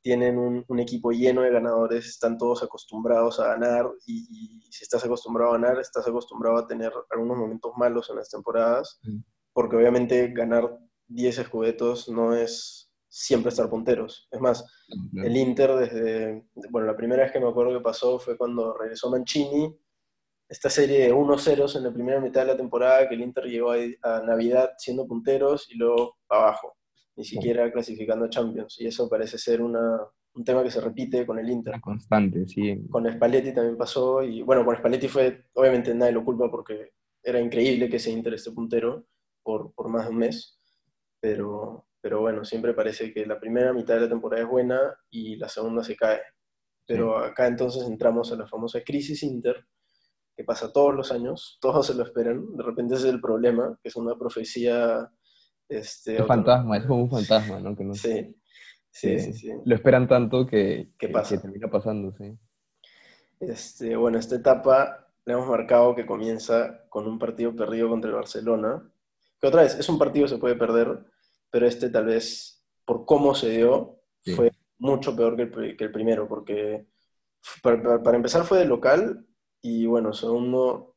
tienen 0.03 0.37
un, 0.38 0.65
un 0.69 0.79
equipo 0.81 1.12
lleno 1.12 1.43
de 1.43 1.51
ganadores, 1.51 2.07
están 2.07 2.37
todos 2.37 2.62
acostumbrados 2.62 3.38
a 3.41 3.47
ganar, 3.49 3.88
y, 4.07 4.61
y 4.67 4.73
si 4.73 4.83
estás 4.85 5.05
acostumbrado 5.05 5.53
a 5.53 5.59
ganar, 5.59 5.79
estás 5.79 6.07
acostumbrado 6.09 6.59
a 6.59 6.67
tener 6.67 6.93
algunos 7.11 7.37
momentos 7.38 7.73
malos 7.77 8.11
en 8.11 8.17
las 8.17 8.29
temporadas, 8.29 8.99
Mm. 9.05 9.19
porque 9.53 9.77
obviamente 9.77 10.29
ganar 10.33 10.79
10 11.09 11.38
escudetos 11.38 12.09
no 12.09 12.35
es 12.35 12.91
siempre 13.09 13.51
estar 13.51 13.69
punteros. 13.69 14.27
Es 14.31 14.41
más, 14.41 14.65
el 15.15 15.37
Inter 15.37 15.75
desde, 15.77 16.47
bueno, 16.71 16.87
la 16.87 16.97
primera 16.97 17.23
vez 17.23 17.33
que 17.33 17.41
me 17.41 17.49
acuerdo 17.49 17.73
que 17.77 17.85
pasó 17.85 18.19
fue 18.19 18.37
cuando 18.38 18.75
regresó 18.79 19.11
Mancini, 19.11 19.79
esta 20.49 20.69
serie 20.71 21.01
de 21.01 21.12
1-0 21.15 21.77
en 21.77 21.85
la 21.85 21.93
primera 21.93 22.21
mitad 22.21 22.41
de 22.43 22.49
la 22.49 22.57
temporada, 22.57 23.09
que 23.09 23.15
el 23.15 23.21
Inter 23.23 23.45
llegó 23.45 23.73
a, 23.73 23.77
a 24.03 24.23
Navidad 24.23 24.71
siendo 24.79 25.07
punteros 25.07 25.71
y 25.71 25.77
luego 25.77 26.17
abajo, 26.29 26.75
ni 27.16 27.25
siquiera 27.25 27.70
clasificando 27.70 28.25
a 28.25 28.31
Champions. 28.31 28.81
Y 28.81 28.87
eso 28.87 29.09
parece 29.09 29.38
ser 29.38 29.62
una, 29.62 30.01
un 30.35 30.44
tema 30.44 30.62
que 30.62 30.70
se 30.70 30.81
repite 30.81 31.27
con 31.27 31.38
el 31.38 31.51
Inter. 31.51 31.75
Una 31.75 31.81
constante, 31.81 32.46
sí. 32.46 32.83
Con 32.90 33.11
Spalletti 33.11 33.53
también 33.53 33.77
pasó, 33.77 34.22
y 34.22 34.42
bueno, 34.42 34.64
con 34.64 34.77
Spalletti 34.77 35.09
fue, 35.09 35.44
obviamente 35.55 35.94
nadie 35.94 36.12
lo 36.12 36.25
culpa 36.25 36.51
porque 36.51 36.92
era 37.22 37.40
increíble 37.40 37.88
que 37.88 37.96
ese 37.96 38.11
Inter 38.11 38.35
esté 38.35 38.51
puntero 38.53 39.07
por, 39.42 39.72
por 39.75 39.88
más 39.88 40.07
de 40.07 40.11
un 40.11 40.18
mes, 40.18 40.59
pero, 41.20 41.87
pero 42.01 42.20
bueno, 42.20 42.44
siempre 42.44 42.75
parece 42.75 43.12
que 43.12 43.27
la 43.27 43.38
primera 43.38 43.72
mitad 43.72 43.94
de 43.94 44.03
la 44.03 44.09
temporada 44.09 44.42
es 44.42 44.48
buena 44.48 44.81
y 45.11 45.37
la 45.37 45.48
segunda 45.48 45.85
se 45.85 45.96
cae. 45.96 46.20
Pero 46.87 47.18
acá 47.18 47.46
entonces 47.46 47.85
entramos 47.85 48.33
a 48.33 48.37
la 48.37 48.46
famosa 48.46 48.83
crisis 48.83 49.22
Inter, 49.22 49.64
que 50.37 50.44
pasa 50.44 50.72
todos 50.72 50.94
los 50.94 51.12
años, 51.12 51.59
todos 51.61 51.87
se 51.87 51.94
lo 51.94 52.03
esperan, 52.03 52.57
de 52.57 52.62
repente 52.62 52.94
ese 52.94 53.09
es 53.09 53.14
el 53.14 53.20
problema, 53.20 53.79
que 53.83 53.88
es 53.88 53.96
una 53.96 54.16
profecía... 54.16 55.11
Este, 55.77 56.17
Es 56.19 56.27
fantasma, 56.27 56.77
es 56.77 56.85
como 56.85 57.05
un 57.05 57.11
fantasma, 57.11 57.59
¿no? 57.61 57.75
Que 57.77 57.85
no- 57.85 57.95
Sí, 57.95 58.37
sí, 58.91 59.19
sí, 59.19 59.33
sí. 59.33 59.49
Lo 59.65 59.75
esperan 59.75 60.07
tanto 60.07 60.47
que, 60.47 60.91
¿Qué 60.99 61.07
que- 61.07 61.13
pasa? 61.13 61.37
que 61.37 61.41
termina 61.43 61.71
pasando, 61.71 62.13
sí. 62.13 62.37
Este, 63.41 63.97
bueno, 63.97 64.19
esta 64.19 64.37
etapa 64.37 65.09
le 65.25 65.33
hemos 65.33 65.49
marcado 65.49 65.95
que 65.95 66.07
comienza 66.07 66.85
con 66.89 67.07
un 67.07 67.19
partido 67.19 67.55
perdido 67.55 67.89
contra 67.89 68.11
el 68.11 68.17
Barcelona. 68.17 68.83
Que 69.41 69.47
otra 69.49 69.63
vez, 69.63 69.75
es 69.79 69.89
un 69.89 69.99
partido 69.99 70.27
que 70.27 70.31
se 70.35 70.39
puede 70.39 70.55
perder, 70.57 71.05
pero 71.51 71.67
este 71.67 71.89
tal 71.91 72.07
vez, 72.07 72.65
por 72.85 73.05
cómo 73.05 73.35
se 73.35 73.51
dio, 73.51 73.99
Sí. 74.25 74.35
fue 74.35 74.53
mucho 74.79 75.17
peor 75.17 75.37
que 75.37 75.43
el, 75.43 75.77
que 75.77 75.85
el 75.85 75.93
primero, 75.93 76.29
porque 76.29 76.87
para, 77.63 77.83
para- 77.83 78.03
para 78.03 78.17
empezar 78.17 78.45
fue 78.45 78.59
de 78.59 78.67
local 78.67 79.27
y 79.61 79.87
bueno, 79.87 80.13
segundo, 80.13 80.97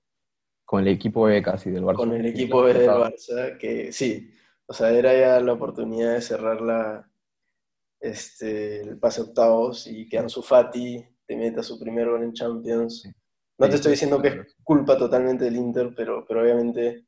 Con 0.64 0.82
el 0.82 0.88
equipo 0.90 1.24
B 1.24 1.42
casi 1.44 1.70
del 1.72 1.84
Barça. 1.84 1.96
con 1.96 2.14
el 2.14 2.26
equipo 2.26 2.62
B 2.64 2.74
del. 2.74 2.90
Barça, 2.90 3.58
que 3.58 3.92
sí, 3.92 4.32
o 4.68 4.74
sea, 4.74 4.92
era 4.92 5.14
ya 5.18 5.40
la 5.40 5.54
oportunidad 5.54 6.14
de 6.14 6.22
cerrar 6.22 6.62
la, 6.62 7.10
este, 8.00 8.82
el 8.82 8.98
pase 9.00 9.22
octavos 9.22 9.88
y 9.88 10.08
que 10.08 10.18
Ansu 10.18 10.42
Fati 10.42 11.04
te 11.26 11.36
meta 11.36 11.64
su 11.64 11.80
primer 11.80 12.10
gol 12.10 12.24
en 12.24 12.34
Champions. 12.34 13.02
Sí. 13.02 13.10
No 13.58 13.70
te 13.70 13.76
estoy 13.76 13.92
diciendo 13.92 14.22
que 14.22 14.28
es 14.30 14.56
culpa 14.64 14.98
totalmente 14.98 15.46
del 15.46 15.56
Inter, 15.56 15.94
pero, 15.96 16.26
pero 16.28 16.42
obviamente 16.42 17.06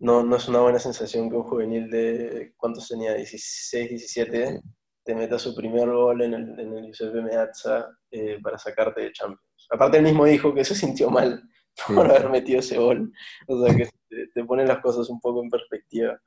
no, 0.00 0.22
no 0.22 0.36
es 0.36 0.48
una 0.48 0.60
buena 0.60 0.78
sensación 0.78 1.28
que 1.30 1.36
un 1.36 1.42
juvenil 1.44 1.90
de, 1.90 2.52
¿cuántos 2.56 2.86
tenía? 2.88 3.14
16, 3.14 3.88
17, 3.88 4.46
Sí. 4.48 4.60
te 5.04 5.14
meta 5.14 5.38
su 5.38 5.54
primer 5.54 5.88
gol 5.90 6.20
en 6.22 6.34
el, 6.34 6.60
en 6.60 6.76
el 6.76 6.84
Giuseppe 6.86 7.22
Meazza 7.22 7.88
eh, 8.10 8.38
para 8.42 8.58
sacarte 8.58 9.00
de 9.00 9.12
Champions. 9.12 9.40
Aparte 9.70 9.96
él 9.98 10.04
mismo 10.04 10.24
dijo 10.26 10.54
que 10.54 10.64
se 10.64 10.74
sintió 10.74 11.10
mal 11.10 11.42
Sí. 11.86 11.94
por 11.94 12.06
haber 12.10 12.28
metido 12.28 12.60
ese 12.60 12.76
gol. 12.76 13.10
O 13.46 13.64
sea 13.64 13.74
que 13.74 13.88
te, 14.08 14.26
te 14.34 14.44
pone 14.44 14.66
las 14.66 14.80
cosas 14.80 15.08
un 15.08 15.20
poco 15.20 15.42
en 15.42 15.48
perspectiva. 15.50 16.20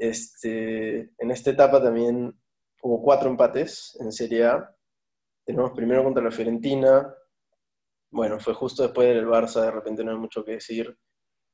Este, 0.00 1.10
en 1.18 1.30
esta 1.30 1.50
etapa 1.50 1.82
también 1.82 2.34
hubo 2.80 3.02
cuatro 3.02 3.28
empates 3.28 3.98
en 4.00 4.10
Serie 4.10 4.46
A. 4.46 4.74
Tenemos 5.44 5.72
primero 5.72 6.02
contra 6.02 6.24
la 6.24 6.30
Fiorentina. 6.30 7.14
Bueno, 8.10 8.40
fue 8.40 8.54
justo 8.54 8.82
después 8.82 9.14
del 9.14 9.26
Barça, 9.26 9.60
de 9.60 9.70
repente 9.70 10.02
no 10.02 10.12
hay 10.12 10.16
mucho 10.16 10.42
que 10.42 10.52
decir. 10.52 10.96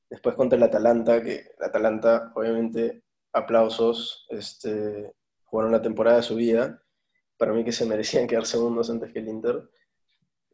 Después 0.09 0.37
contra 0.37 0.57
el 0.57 0.63
Atalanta, 0.63 1.21
que 1.21 1.35
el 1.59 1.65
Atalanta, 1.65 2.31
obviamente, 2.37 3.03
aplausos, 3.33 4.29
este, 4.31 5.13
jugaron 5.43 5.73
la 5.73 5.83
temporada 5.83 6.19
de 6.19 6.23
su 6.23 6.37
vida. 6.37 6.81
Para 7.37 7.53
mí 7.53 7.65
que 7.65 7.73
se 7.73 7.85
merecían 7.85 8.29
quedar 8.29 8.47
segundos 8.47 8.89
antes 8.91 9.13
que 9.13 9.19
el 9.19 9.29
Inter. 9.29 9.69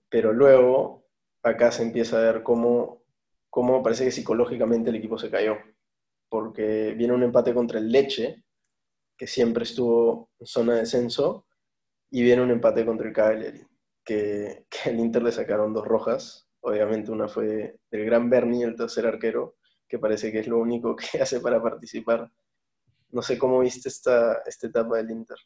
Pero 0.08 0.32
luego, 0.32 1.04
acá 1.42 1.70
se 1.70 1.82
empieza 1.82 2.16
a 2.16 2.22
ver 2.22 2.42
cómo, 2.42 3.04
cómo 3.50 3.82
parece 3.82 4.06
que 4.06 4.12
psicológicamente 4.12 4.88
el 4.88 4.96
equipo 4.96 5.18
se 5.18 5.30
cayó. 5.30 5.58
Porque 6.32 6.94
viene 6.96 7.12
un 7.12 7.22
empate 7.22 7.52
contra 7.52 7.78
el 7.78 7.92
Leche, 7.92 8.42
que 9.18 9.26
siempre 9.26 9.64
estuvo 9.64 10.30
en 10.40 10.46
zona 10.46 10.72
de 10.72 10.80
descenso, 10.80 11.44
y 12.10 12.22
viene 12.22 12.40
un 12.40 12.50
empate 12.50 12.86
contra 12.86 13.06
el 13.06 13.12
Cagliari, 13.12 13.60
que, 14.02 14.64
que 14.70 14.88
el 14.88 14.98
Inter 14.98 15.22
le 15.22 15.30
sacaron 15.30 15.74
dos 15.74 15.86
rojas. 15.86 16.48
Obviamente 16.60 17.10
una 17.10 17.28
fue 17.28 17.78
del 17.90 18.06
gran 18.06 18.30
Berni, 18.30 18.62
el 18.62 18.76
tercer 18.76 19.06
arquero, 19.06 19.56
que 19.86 19.98
parece 19.98 20.32
que 20.32 20.38
es 20.38 20.46
lo 20.46 20.58
único 20.58 20.96
que 20.96 21.04
hace 21.20 21.38
para 21.40 21.62
participar. 21.62 22.32
No 23.10 23.20
sé 23.20 23.36
cómo 23.36 23.60
viste 23.60 23.90
esta, 23.90 24.38
esta 24.46 24.68
etapa 24.68 24.96
del 24.96 25.10
Inter. 25.10 25.36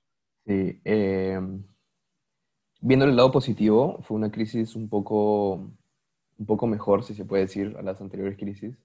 Sí, 0.47 0.81
eh, 0.85 1.41
viendo 2.81 3.07
el 3.07 3.17
lado 3.17 3.33
positivo, 3.33 4.01
fue 4.03 4.17
una 4.17 4.31
crisis 4.31 4.77
un 4.77 4.89
poco, 4.89 5.55
un 6.39 6.47
poco 6.47 6.69
mejor, 6.69 7.03
si 7.03 7.13
se 7.13 7.25
puede 7.25 7.43
decir, 7.43 7.75
a 7.77 7.83
las 7.83 8.01
anteriores 8.01 8.39
crisis, 8.39 8.79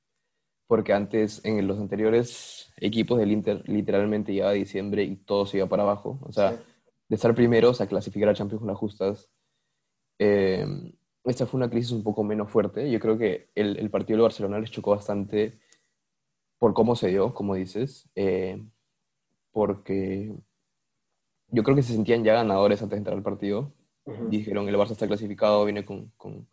porque 0.71 0.93
antes, 0.93 1.43
en 1.43 1.67
los 1.67 1.77
anteriores 1.79 2.71
equipos 2.77 3.19
del 3.19 3.33
Inter, 3.33 3.61
literalmente 3.67 4.31
llegaba 4.31 4.53
diciembre 4.53 5.03
y 5.03 5.17
todo 5.17 5.45
se 5.45 5.57
iba 5.57 5.67
para 5.67 5.83
abajo. 5.83 6.17
O 6.21 6.31
sea, 6.31 6.51
Sí. 6.51 6.57
de 7.09 7.15
estar 7.17 7.35
primeros 7.35 7.81
a 7.81 7.87
clasificar 7.87 8.29
a 8.29 8.33
Champions 8.33 8.61
con 8.61 8.69
las 8.69 8.77
justas. 8.77 9.29
Eh, 10.17 10.65
esta 11.25 11.45
fue 11.45 11.57
una 11.57 11.69
crisis 11.69 11.91
un 11.91 12.03
poco 12.03 12.23
menos 12.23 12.49
fuerte. 12.49 12.89
Yo 12.89 13.01
creo 13.01 13.17
que 13.17 13.49
el, 13.53 13.77
el 13.79 13.89
partido 13.89 14.15
de 14.15 14.23
Barcelona 14.23 14.59
les 14.59 14.71
chocó 14.71 14.91
bastante 14.91 15.59
por 16.57 16.73
cómo 16.73 16.95
se 16.95 17.09
dio, 17.09 17.33
como 17.33 17.55
dices, 17.55 18.09
eh, 18.15 18.63
porque 19.51 20.33
yo 21.49 21.63
creo 21.63 21.75
que 21.75 21.83
se 21.83 21.91
sentían 21.95 22.23
ya 22.23 22.35
ganadores 22.35 22.81
antes 22.81 22.91
de 22.95 22.97
entrar 22.99 23.17
al 23.17 23.23
partido. 23.23 23.73
Ujú. 24.05 24.29
Dijeron, 24.29 24.69
el 24.69 24.75
Barça 24.77 24.91
está 24.91 25.05
clasificado, 25.05 25.65
viene 25.65 25.83
con, 25.83 26.13
con, 26.15 26.47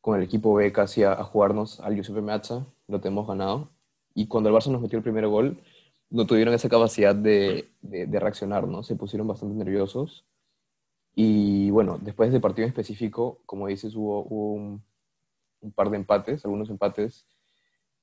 con 0.00 0.16
el 0.16 0.22
equipo 0.22 0.54
B 0.54 0.72
casi 0.72 1.02
a, 1.02 1.12
a 1.12 1.24
jugarnos 1.24 1.80
al 1.80 1.94
Giuseppe 1.96 2.22
Meazza, 2.22 2.66
lo 2.90 3.00
tenemos 3.00 3.26
ganado. 3.26 3.70
y 4.14 4.26
cuando 4.26 4.50
el 4.50 4.56
Barça 4.56 4.70
nos 4.70 4.82
metió 4.82 4.98
el 4.98 5.04
primer 5.04 5.26
gol, 5.28 5.58
no 6.10 6.26
tuvieron 6.26 6.52
esa 6.54 6.68
capacidad 6.68 7.14
de, 7.14 7.70
de, 7.82 8.20
reaccionar, 8.20 8.66
¿no? 8.66 8.82
Se 8.82 8.96
pusieron 8.96 9.28
bastante 9.28 9.54
nerviosos. 9.54 10.26
Y 11.14 11.70
bueno, 11.70 11.98
después 12.00 12.30
de 12.30 12.36
ese 12.36 12.42
partido 12.42 12.64
en 12.64 12.70
específico, 12.70 13.40
como 13.46 13.68
dices, 13.68 13.94
hubo, 13.94 14.22
un, 14.24 14.82
un, 15.60 15.72
par 15.72 15.90
de 15.90 15.98
empates, 15.98 16.44
algunos 16.44 16.70
empates 16.70 17.26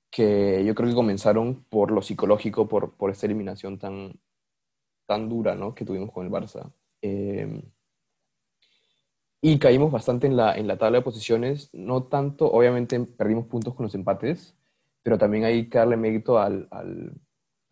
que 0.10 0.64
yo 0.66 0.74
creo 0.74 0.90
que 0.90 0.96
comenzaron 0.96 1.66
por 1.70 1.92
lo 1.92 2.02
psicológico, 2.02 2.68
por, 2.68 2.94
por 2.94 3.12
esta 3.12 3.26
eliminación 3.26 3.78
tan, 3.78 4.14
tan 5.06 5.30
dura 5.30 5.56
¿no? 5.56 5.76
que 5.76 5.86
tuvimos 5.86 6.12
con 6.12 6.26
el 6.26 6.32
Barça. 6.32 6.72
Eh, 7.02 7.62
y 9.42 9.60
caímos 9.60 9.92
bastante 9.92 10.28
en 10.28 10.38
la, 10.38 10.58
en 10.58 10.68
la 10.68 10.78
tabla 10.78 11.00
de 11.00 11.04
posiciones, 11.04 11.70
no 11.74 12.04
tanto, 12.04 12.52
obviamente 12.52 13.00
perdimos 13.00 13.46
puntos 13.48 13.76
con 13.76 13.84
los 13.84 13.96
empates, 13.96 14.57
pero 15.08 15.18
también 15.18 15.46
hay 15.46 15.70
que 15.70 15.78
darle 15.78 15.96
mérito 15.96 16.38
al, 16.38 16.68
al, 16.70 17.14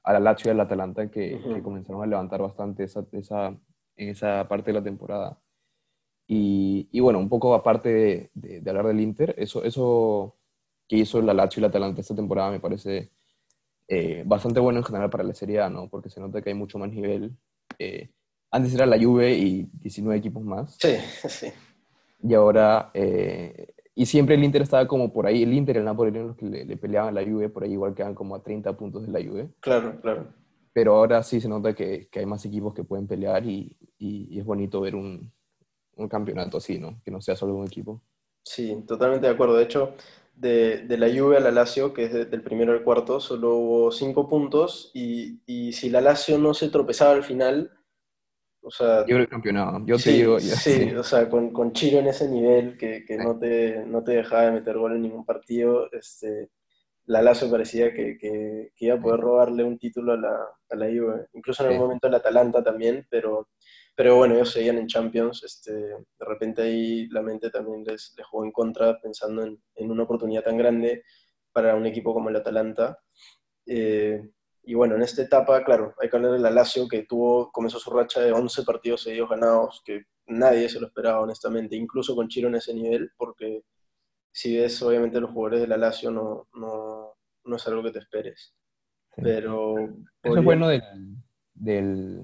a 0.04 0.14
la 0.14 0.22
Lazio 0.22 0.50
y 0.50 0.52
al 0.52 0.62
Atalanta 0.62 1.12
que, 1.12 1.38
que, 1.38 1.62
comenzaron 1.62 2.02
a 2.02 2.06
levantar 2.06 2.42
bastante 2.42 2.86
esa, 2.86 3.06
esa, 3.12 3.48
en 3.48 4.10
esa 4.10 4.48
parte 4.48 4.72
de 4.72 4.80
la 4.80 4.82
temporada. 4.82 5.38
Y, 6.26 6.88
y 6.94 7.00
bueno, 7.02 7.20
un 7.20 7.28
poco 7.28 7.54
aparte 7.54 8.30
de, 8.34 8.62
de, 8.62 8.70
hablar 8.70 8.88
del 8.88 9.02
Inter, 9.02 9.36
eso, 9.38 9.66
eso 9.66 10.38
que 10.88 10.96
hizo 10.96 11.22
la 11.22 11.34
Lazio 11.34 11.60
y 11.60 11.66
el 11.66 11.70
Atalanta 11.70 12.00
esta 12.00 12.16
temporada 12.16 12.52
me 12.52 12.62
parece 12.62 13.12
eh, 13.90 14.24
bastante 14.26 14.62
bueno 14.62 14.80
en 14.80 14.86
general 14.86 15.10
para 15.10 15.26
la 15.26 15.34
Serie 15.34 15.60
A, 15.60 15.70
¿no? 15.70 15.90
Porque 15.90 16.10
se 16.10 16.22
nota 16.22 16.42
que 16.42 16.52
hay 16.52 16.56
mucho 16.56 16.80
más 16.80 16.90
nivel. 16.90 17.36
Eh, 17.78 18.12
antes 18.50 18.74
era 18.74 18.86
la 18.86 18.98
Juve 18.98 19.34
y 19.34 19.68
19 19.74 20.20
equipos 20.20 20.42
más. 20.42 20.78
Sí, 20.80 20.96
sí. 21.28 21.48
Y 22.24 22.34
ahora, 22.34 22.92
eh, 22.94 23.75
y 23.98 24.06
siempre 24.06 24.36
el 24.36 24.44
Inter 24.44 24.62
estaba 24.62 24.88
como 24.88 25.14
por 25.14 25.26
ahí, 25.26 25.44
el 25.44 25.54
Inter 25.54 25.78
y 25.78 25.80
el 25.80 25.86
Napoli 25.86 26.12
eran 26.12 26.28
los 26.28 26.36
que 26.36 26.46
le, 26.46 26.78
peleaban 26.78 27.18
a 27.18 27.22
la 27.22 27.28
Juve, 27.28 27.48
por 27.48 27.64
ahí 27.64 27.72
igual 27.72 27.96
quedan 27.96 28.14
como 28.14 28.36
a 28.36 28.44
30 28.44 28.76
puntos 28.76 29.08
de 29.08 29.12
la 29.12 29.26
Juve. 29.26 29.50
Claro, 29.62 30.00
claro. 30.02 30.28
Pero 30.74 30.96
ahora 30.96 31.24
sí 31.24 31.40
se 31.40 31.48
nota 31.48 31.74
que, 31.74 32.10
que 32.12 32.20
hay 32.20 32.26
más 32.26 32.44
equipos 32.46 32.74
que 32.74 32.84
pueden 32.84 33.08
pelear 33.08 33.46
y, 33.46 33.78
y, 33.98 34.38
es 34.38 34.44
bonito 34.44 34.82
ver 34.82 34.96
un, 34.96 35.32
un, 35.96 36.10
campeonato 36.10 36.58
así, 36.58 36.78
¿no? 36.78 37.00
Que 37.06 37.12
no 37.12 37.22
sea 37.22 37.38
solo 37.38 37.56
un 37.56 37.66
equipo. 37.66 38.02
Sí, 38.44 38.84
totalmente 38.86 39.28
de 39.28 39.34
acuerdo. 39.34 39.56
De 39.56 39.64
hecho, 39.64 39.94
de, 40.36 40.80
de 40.80 40.98
la 40.98 41.08
Juve 41.08 41.38
a 41.38 41.40
la 41.40 41.52
Lazio, 41.52 41.94
que 41.94 42.04
es 42.04 42.12
del 42.30 42.44
primero 42.44 42.74
al 42.74 42.84
cuarto, 42.84 43.22
solo 43.22 43.56
hubo 43.56 43.92
5 43.94 44.28
puntos 44.28 44.92
y, 44.94 45.40
y 45.46 45.72
si 45.72 45.90
la 45.90 46.02
Lazio 46.02 46.38
no 46.38 46.54
se 46.54 46.68
tropezaba 46.68 47.14
al 47.14 47.24
final, 47.24 47.72
o 48.66 48.72
sea, 48.72 49.06
yo 49.06 49.18
el 49.18 49.28
campeonado, 49.28 49.80
yo 49.86 50.00
sí, 50.00 50.06
te 50.06 50.12
digo. 50.12 50.40
sí, 50.40 50.92
o 50.98 51.04
sea, 51.04 51.30
con, 51.30 51.54
con, 51.54 51.72
Chiro 51.72 52.00
en 52.00 52.08
ese 52.08 52.28
nivel 52.28 52.78
que, 52.78 53.06
que 53.06 53.16
no, 53.16 53.38
te, 53.38 53.86
no 53.86 54.04
te 54.04 54.14
dejaba 54.14 54.46
de 54.46 54.52
meter 54.54 54.78
gol 54.78 54.96
en 54.96 55.04
ningún 55.04 55.24
partido, 55.24 55.88
este, 55.92 56.50
la 57.06 57.22
Lazio 57.22 57.50
parecía 57.52 57.94
que, 57.94 58.18
que, 58.18 58.72
iba 58.78 58.96
a 58.96 59.00
poder 59.00 59.20
robarle 59.20 59.64
un 59.64 59.78
título 59.78 60.14
a 60.14 60.18
la, 60.18 60.36
a 60.70 60.76
la 60.76 60.88
Juve. 60.88 61.28
Incluso 61.34 61.64
en 61.64 61.70
algún 61.70 61.86
momento 61.86 62.08
el 62.08 62.16
Atalanta 62.16 62.64
también, 62.64 63.06
pero, 63.10 63.50
pero 63.96 64.16
bueno, 64.16 64.34
ellos 64.34 64.52
seguían 64.52 64.80
en 64.80 64.88
Champions. 64.88 65.44
Este, 65.44 65.72
de 65.74 66.26
repente 66.26 66.64
ahí 66.64 67.08
la 67.10 67.22
mente 67.22 67.52
también 67.52 67.84
les, 67.84 68.14
les 68.18 68.26
jugó 68.26 68.44
en 68.46 68.52
contra 68.52 69.00
pensando 69.00 69.44
en, 69.44 69.62
en, 69.76 69.92
una 69.92 70.04
oportunidad 70.04 70.44
tan 70.44 70.58
grande 70.58 71.04
para 71.52 71.76
un 71.76 71.86
equipo 71.86 72.14
como 72.14 72.30
el 72.30 72.36
Atalanta. 72.38 72.98
Eh, 73.68 74.22
y 74.66 74.74
bueno, 74.74 74.96
en 74.96 75.04
esta 75.04 75.22
etapa, 75.22 75.64
claro, 75.64 75.94
hay 76.02 76.10
que 76.10 76.16
hablar 76.16 76.32
de 76.32 76.40
la 76.40 76.50
Lazio 76.50 76.88
que 76.88 77.04
tuvo, 77.04 77.52
comenzó 77.52 77.80
su 77.80 77.92
racha 77.92 78.20
de 78.20 78.32
11 78.32 78.64
partidos 78.64 79.04
seguidos 79.04 79.30
ganados, 79.30 79.82
que 79.86 80.06
nadie 80.26 80.68
se 80.70 80.80
lo 80.80 80.88
esperaba 80.88 81.22
honestamente, 81.22 81.76
incluso 81.76 82.16
con 82.16 82.28
Chiro 82.28 82.48
en 82.48 82.56
ese 82.56 82.74
nivel, 82.74 83.12
porque 83.16 83.64
si 84.32 84.58
ves, 84.58 84.82
obviamente 84.82 85.22
los 85.22 85.32
jugadores 85.32 85.62
de 85.62 85.68
la 85.68 85.78
Lazio 85.78 86.10
no, 86.10 86.48
no, 86.56 87.16
no 87.44 87.56
es 87.56 87.68
algo 87.68 87.84
que 87.84 87.92
te 87.92 88.00
esperes. 88.00 88.56
Pero... 89.16 89.76
Eso 90.24 90.38
es 90.38 90.44
bueno 90.44 90.68
del, 90.68 90.82
del, 91.54 92.24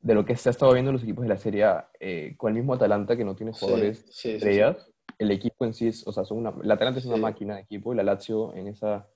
de 0.00 0.14
lo 0.14 0.24
que 0.24 0.36
se 0.36 0.48
ha 0.48 0.52
estado 0.52 0.72
viendo 0.72 0.90
en 0.90 0.94
los 0.94 1.02
equipos 1.02 1.22
de 1.22 1.28
la 1.28 1.36
Serie 1.36 1.64
A, 1.64 1.90
eh, 2.00 2.34
con 2.38 2.50
el 2.50 2.58
mismo 2.58 2.74
Atalanta 2.74 3.16
que 3.16 3.24
no 3.24 3.36
tiene 3.36 3.52
jugadores 3.52 4.06
sí, 4.06 4.30
sí, 4.30 4.30
estrellas, 4.36 4.90
el 5.18 5.30
equipo 5.30 5.66
en 5.66 5.74
sí 5.74 5.88
es, 5.88 6.06
o 6.06 6.12
sea, 6.12 6.24
son 6.24 6.38
una, 6.38 6.54
el 6.62 6.70
Atalanta 6.70 6.98
es 6.98 7.04
una 7.04 7.18
máquina 7.18 7.56
de 7.56 7.60
equipo 7.60 7.92
y 7.92 7.96
la 7.96 8.02
Lazio 8.02 8.54
en 8.54 8.68
esa 8.68 9.06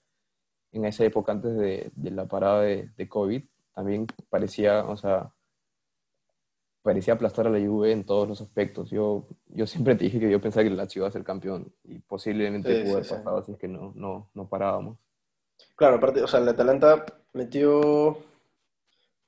en 0.76 0.84
esa 0.84 1.04
época 1.04 1.32
antes 1.32 1.56
de, 1.56 1.90
de 1.94 2.10
la 2.10 2.26
parada 2.26 2.62
de, 2.62 2.90
de, 2.96 3.08
COVID, 3.08 3.42
también 3.74 4.06
parecía, 4.28 4.84
o 4.84 4.96
sea, 4.96 5.32
parecía 6.82 7.14
aplastar 7.14 7.46
a 7.46 7.50
la 7.50 7.58
Juve 7.58 7.92
en 7.92 8.04
todos 8.04 8.28
los 8.28 8.40
aspectos. 8.40 8.90
Yo, 8.90 9.26
yo 9.48 9.66
siempre 9.66 9.94
te 9.96 10.04
dije 10.04 10.20
que 10.20 10.30
yo 10.30 10.40
pensaba 10.40 10.64
que 10.64 10.70
la 10.70 10.76
Lazio 10.76 11.00
iba 11.00 11.08
a 11.08 11.12
ser 11.12 11.24
campeón 11.24 11.72
y 11.84 11.98
posiblemente 11.98 12.74
sí, 12.74 12.82
pudo 12.82 12.92
haber 12.92 13.04
sí, 13.04 13.14
pasado 13.14 13.36
sí. 13.38 13.42
así 13.42 13.52
es 13.52 13.58
que 13.58 13.68
no, 13.68 13.92
no, 13.96 14.30
no 14.34 14.48
parábamos. 14.48 14.98
Claro, 15.74 15.96
aparte, 15.96 16.22
o 16.22 16.28
sea, 16.28 16.40
el 16.40 16.48
Atalanta 16.48 17.04
metió, 17.32 18.18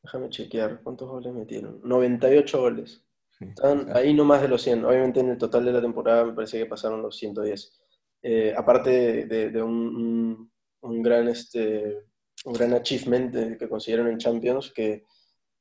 déjame 0.02 0.28
chequear, 0.30 0.82
¿cuántos 0.82 1.08
goles 1.08 1.32
metieron? 1.34 1.80
98 1.82 2.60
goles. 2.60 3.02
Están 3.40 3.84
claro. 3.84 3.98
ahí 3.98 4.14
no 4.14 4.24
más 4.24 4.42
de 4.42 4.48
los 4.48 4.62
100. 4.62 4.84
Obviamente 4.84 5.20
en 5.20 5.30
el 5.30 5.38
total 5.38 5.64
de 5.64 5.72
la 5.72 5.80
temporada 5.80 6.24
me 6.24 6.32
parece 6.32 6.58
que 6.58 6.66
pasaron 6.66 7.02
los 7.02 7.16
110. 7.16 7.80
Eh, 8.22 8.52
aparte 8.56 8.90
de, 8.90 9.26
de, 9.26 9.50
de 9.50 9.62
un, 9.62 9.72
un 9.74 10.52
un 10.82 11.02
gran, 11.02 11.28
este, 11.28 12.04
un 12.44 12.52
gran 12.52 12.72
achievement 12.74 13.58
que 13.58 13.68
consiguieron 13.68 14.08
en 14.08 14.18
Champions, 14.18 14.72
que 14.72 15.04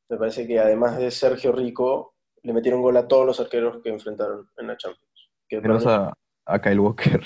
me 0.09 0.17
parece 0.17 0.47
que 0.47 0.59
además 0.59 0.97
de 0.97 1.11
Sergio 1.11 1.51
Rico, 1.51 2.15
le 2.43 2.53
metieron 2.53 2.81
gol 2.81 2.95
a 2.97 3.07
todos 3.07 3.25
los 3.25 3.39
arqueros 3.39 3.81
que 3.83 3.89
enfrentaron 3.89 4.49
en 4.57 4.67
la 4.67 4.77
Champions. 4.77 5.29
Que 5.47 5.59
Pero 5.61 5.77
a, 5.89 6.13
a 6.45 6.61
Kyle 6.61 6.79
Walker. 6.79 7.21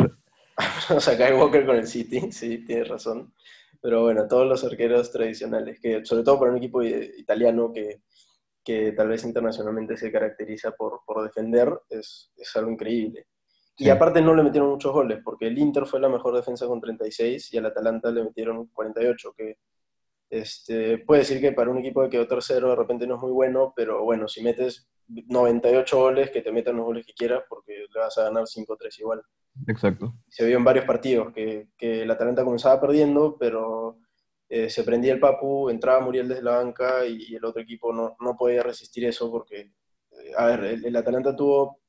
o 0.95 0.99
sea, 0.99 1.17
Kyle 1.17 1.37
Walker 1.37 1.65
con 1.65 1.75
el 1.75 1.87
City, 1.87 2.31
sí, 2.31 2.65
tienes 2.65 2.87
razón. 2.87 3.33
Pero 3.81 4.03
bueno, 4.03 4.27
todos 4.27 4.47
los 4.47 4.63
arqueros 4.63 5.11
tradicionales, 5.11 5.79
que 5.79 6.05
sobre 6.05 6.23
todo 6.23 6.39
para 6.39 6.51
un 6.51 6.57
equipo 6.57 6.83
italiano 6.83 7.71
que, 7.73 8.01
que 8.63 8.91
tal 8.91 9.07
vez 9.07 9.23
internacionalmente 9.23 9.97
se 9.97 10.11
caracteriza 10.11 10.71
por, 10.71 11.01
por 11.05 11.23
defender, 11.23 11.81
es, 11.89 12.31
es 12.35 12.55
algo 12.55 12.71
increíble. 12.71 13.27
Y 13.77 13.89
aparte 13.89 14.21
no 14.21 14.35
le 14.35 14.43
metieron 14.43 14.69
muchos 14.69 14.93
goles, 14.93 15.19
porque 15.23 15.47
el 15.47 15.57
Inter 15.57 15.85
fue 15.85 15.99
la 15.99 16.09
mejor 16.09 16.35
defensa 16.35 16.67
con 16.67 16.79
36 16.79 17.53
y 17.53 17.57
al 17.57 17.65
Atalanta 17.65 18.11
le 18.11 18.23
metieron 18.23 18.67
48, 18.67 19.33
que 19.35 19.57
este, 20.29 20.99
puede 20.99 21.21
decir 21.21 21.41
que 21.41 21.51
para 21.51 21.71
un 21.71 21.79
equipo 21.79 22.01
que 22.03 22.09
quedó 22.09 22.27
tercero 22.27 22.69
de 22.69 22.75
repente 22.75 23.07
no 23.07 23.15
es 23.15 23.21
muy 23.21 23.31
bueno, 23.31 23.73
pero 23.75 24.03
bueno, 24.03 24.27
si 24.27 24.41
metes 24.41 24.87
98 25.07 25.97
goles, 25.99 26.31
que 26.31 26.41
te 26.41 26.51
metan 26.51 26.77
los 26.77 26.85
goles 26.85 27.05
que 27.05 27.13
quieras, 27.13 27.43
porque 27.49 27.85
le 27.93 27.99
vas 27.99 28.17
a 28.17 28.23
ganar 28.23 28.43
5-3 28.43 28.99
igual. 28.99 29.21
Exacto. 29.67 30.13
Se 30.29 30.45
vio 30.45 30.57
en 30.57 30.63
varios 30.63 30.85
partidos 30.85 31.33
que, 31.33 31.67
que 31.77 32.03
el 32.03 32.11
Atalanta 32.11 32.45
comenzaba 32.45 32.79
perdiendo, 32.79 33.35
pero 33.37 33.97
eh, 34.47 34.69
se 34.69 34.83
prendía 34.83 35.13
el 35.13 35.19
Papu, 35.19 35.69
entraba 35.69 35.99
Muriel 35.99 36.29
desde 36.29 36.43
la 36.43 36.57
banca 36.57 37.05
y, 37.05 37.25
y 37.29 37.35
el 37.35 37.43
otro 37.43 37.61
equipo 37.61 37.91
no, 37.91 38.15
no, 38.21 38.37
podía 38.37 38.63
resistir 38.63 39.03
eso 39.05 39.29
porque, 39.29 39.59
eh, 39.59 40.31
a 40.37 40.45
ver, 40.45 40.63
el, 40.63 40.85
el 40.85 40.95
Atalanta 40.95 41.35
tuvo 41.35 41.80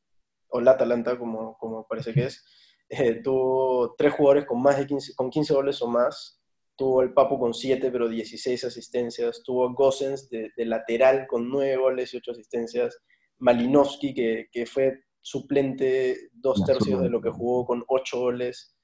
o 0.52 0.60
la 0.60 0.72
Atalanta, 0.72 1.18
como, 1.18 1.56
como 1.58 1.86
parece 1.86 2.12
que 2.12 2.26
es, 2.26 2.44
eh, 2.88 3.22
tuvo 3.22 3.94
tres 3.96 4.12
jugadores 4.12 4.46
con 4.46 4.62
más 4.62 4.78
de 4.78 4.86
15, 4.86 5.14
con 5.14 5.30
15 5.30 5.54
goles 5.54 5.82
o 5.82 5.88
más, 5.88 6.40
tuvo 6.76 7.02
el 7.02 7.12
Papu 7.12 7.38
con 7.38 7.54
7, 7.54 7.90
pero 7.90 8.08
16 8.08 8.64
asistencias, 8.64 9.42
tuvo 9.42 9.72
Gossens 9.72 10.28
de, 10.28 10.50
de, 10.56 10.66
lateral 10.66 11.26
con 11.26 11.48
9 11.48 11.76
goles 11.76 12.12
y 12.12 12.18
8 12.18 12.32
asistencias, 12.32 12.98
Malinowski, 13.38 14.14
que, 14.14 14.48
que 14.52 14.66
fue 14.66 15.00
suplente 15.22 16.30
dos 16.32 16.64
tercios 16.64 17.00
de 17.02 17.08
lo 17.08 17.20
que 17.20 17.30
jugó 17.30 17.64
con 17.64 17.84
8 17.88 18.18
goles, 18.18 18.76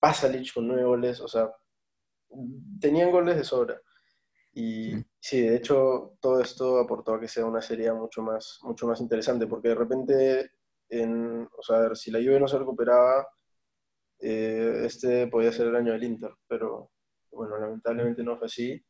Pasalic 0.00 0.52
con 0.52 0.66
9 0.66 0.84
goles, 0.84 1.20
o 1.20 1.28
sea, 1.28 1.50
tenían 2.80 3.12
goles 3.12 3.36
de 3.36 3.44
sobra. 3.44 3.80
Y 4.54 4.92
sí, 5.20 5.40
de 5.40 5.56
hecho, 5.56 6.16
todo 6.20 6.40
esto 6.40 6.78
aportó 6.78 7.14
a 7.14 7.20
que 7.20 7.28
sea 7.28 7.46
una 7.46 7.62
serie 7.62 7.92
mucho 7.92 8.22
más, 8.22 8.58
mucho 8.62 8.86
más 8.86 9.00
interesante, 9.00 9.46
porque 9.46 9.68
de 9.68 9.74
repente 9.74 10.50
en, 10.92 11.48
o 11.56 11.62
sea, 11.62 11.94
si 11.94 12.10
la 12.10 12.18
Juve 12.18 12.38
no 12.38 12.48
se 12.48 12.58
recuperaba, 12.58 13.26
eh, 14.20 14.84
este 14.84 15.26
podía 15.28 15.52
ser 15.52 15.68
el 15.68 15.76
año 15.76 15.92
del 15.92 16.04
Inter, 16.04 16.32
pero 16.46 16.90
bueno, 17.30 17.58
lamentablemente 17.58 18.22
no 18.22 18.36
fue 18.36 18.46
así. 18.46 18.84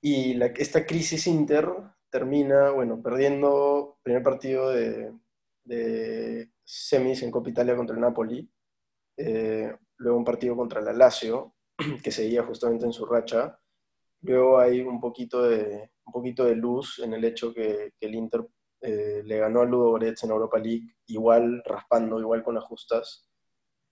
Y 0.00 0.34
la, 0.34 0.46
esta 0.46 0.86
crisis 0.86 1.26
Inter 1.26 1.68
termina, 2.10 2.70
bueno, 2.70 3.02
perdiendo 3.02 3.98
primer 4.02 4.22
partido 4.22 4.70
de, 4.70 5.12
de, 5.64 6.50
semis 6.64 7.22
en 7.22 7.30
Copa 7.30 7.50
Italia 7.50 7.76
contra 7.76 7.94
el 7.94 8.00
Napoli, 8.02 8.50
eh, 9.16 9.74
luego 9.98 10.18
un 10.18 10.24
partido 10.24 10.56
contra 10.56 10.80
la 10.80 10.92
Lazio, 10.92 11.54
que 12.02 12.10
seguía 12.10 12.44
justamente 12.44 12.86
en 12.86 12.92
su 12.92 13.06
racha. 13.06 13.58
Luego 14.22 14.58
hay 14.58 14.80
un 14.80 15.00
poquito 15.00 15.42
de, 15.44 15.90
un 16.06 16.12
poquito 16.12 16.44
de 16.44 16.56
luz 16.56 16.98
en 17.00 17.14
el 17.14 17.24
hecho 17.24 17.54
que, 17.54 17.92
que 17.98 18.06
el 18.06 18.14
Inter 18.16 18.46
eh, 18.80 19.22
le 19.24 19.38
ganó 19.38 19.60
a 19.60 19.64
Ludo 19.64 19.90
Goretz 19.90 20.24
en 20.24 20.30
Europa 20.30 20.58
League, 20.58 20.94
igual 21.06 21.62
raspando, 21.64 22.20
igual 22.20 22.42
con 22.42 22.56
ajustas. 22.56 23.28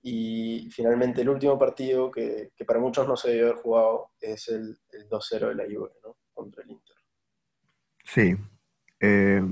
Y 0.02 0.68
finalmente 0.70 1.22
el 1.22 1.28
último 1.28 1.58
partido, 1.58 2.10
que, 2.10 2.52
que 2.54 2.64
para 2.64 2.78
muchos 2.78 3.08
no 3.08 3.16
se 3.16 3.30
debió 3.30 3.46
haber 3.46 3.56
jugado, 3.56 4.10
es 4.20 4.48
el, 4.48 4.78
el 4.92 5.08
2-0 5.08 5.48
de 5.48 5.54
la 5.54 5.64
Juve, 5.64 5.90
¿no? 6.04 6.16
Contra 6.32 6.62
el 6.62 6.70
Inter. 6.70 6.96
Sí. 8.04 8.36
Eh... 9.00 9.42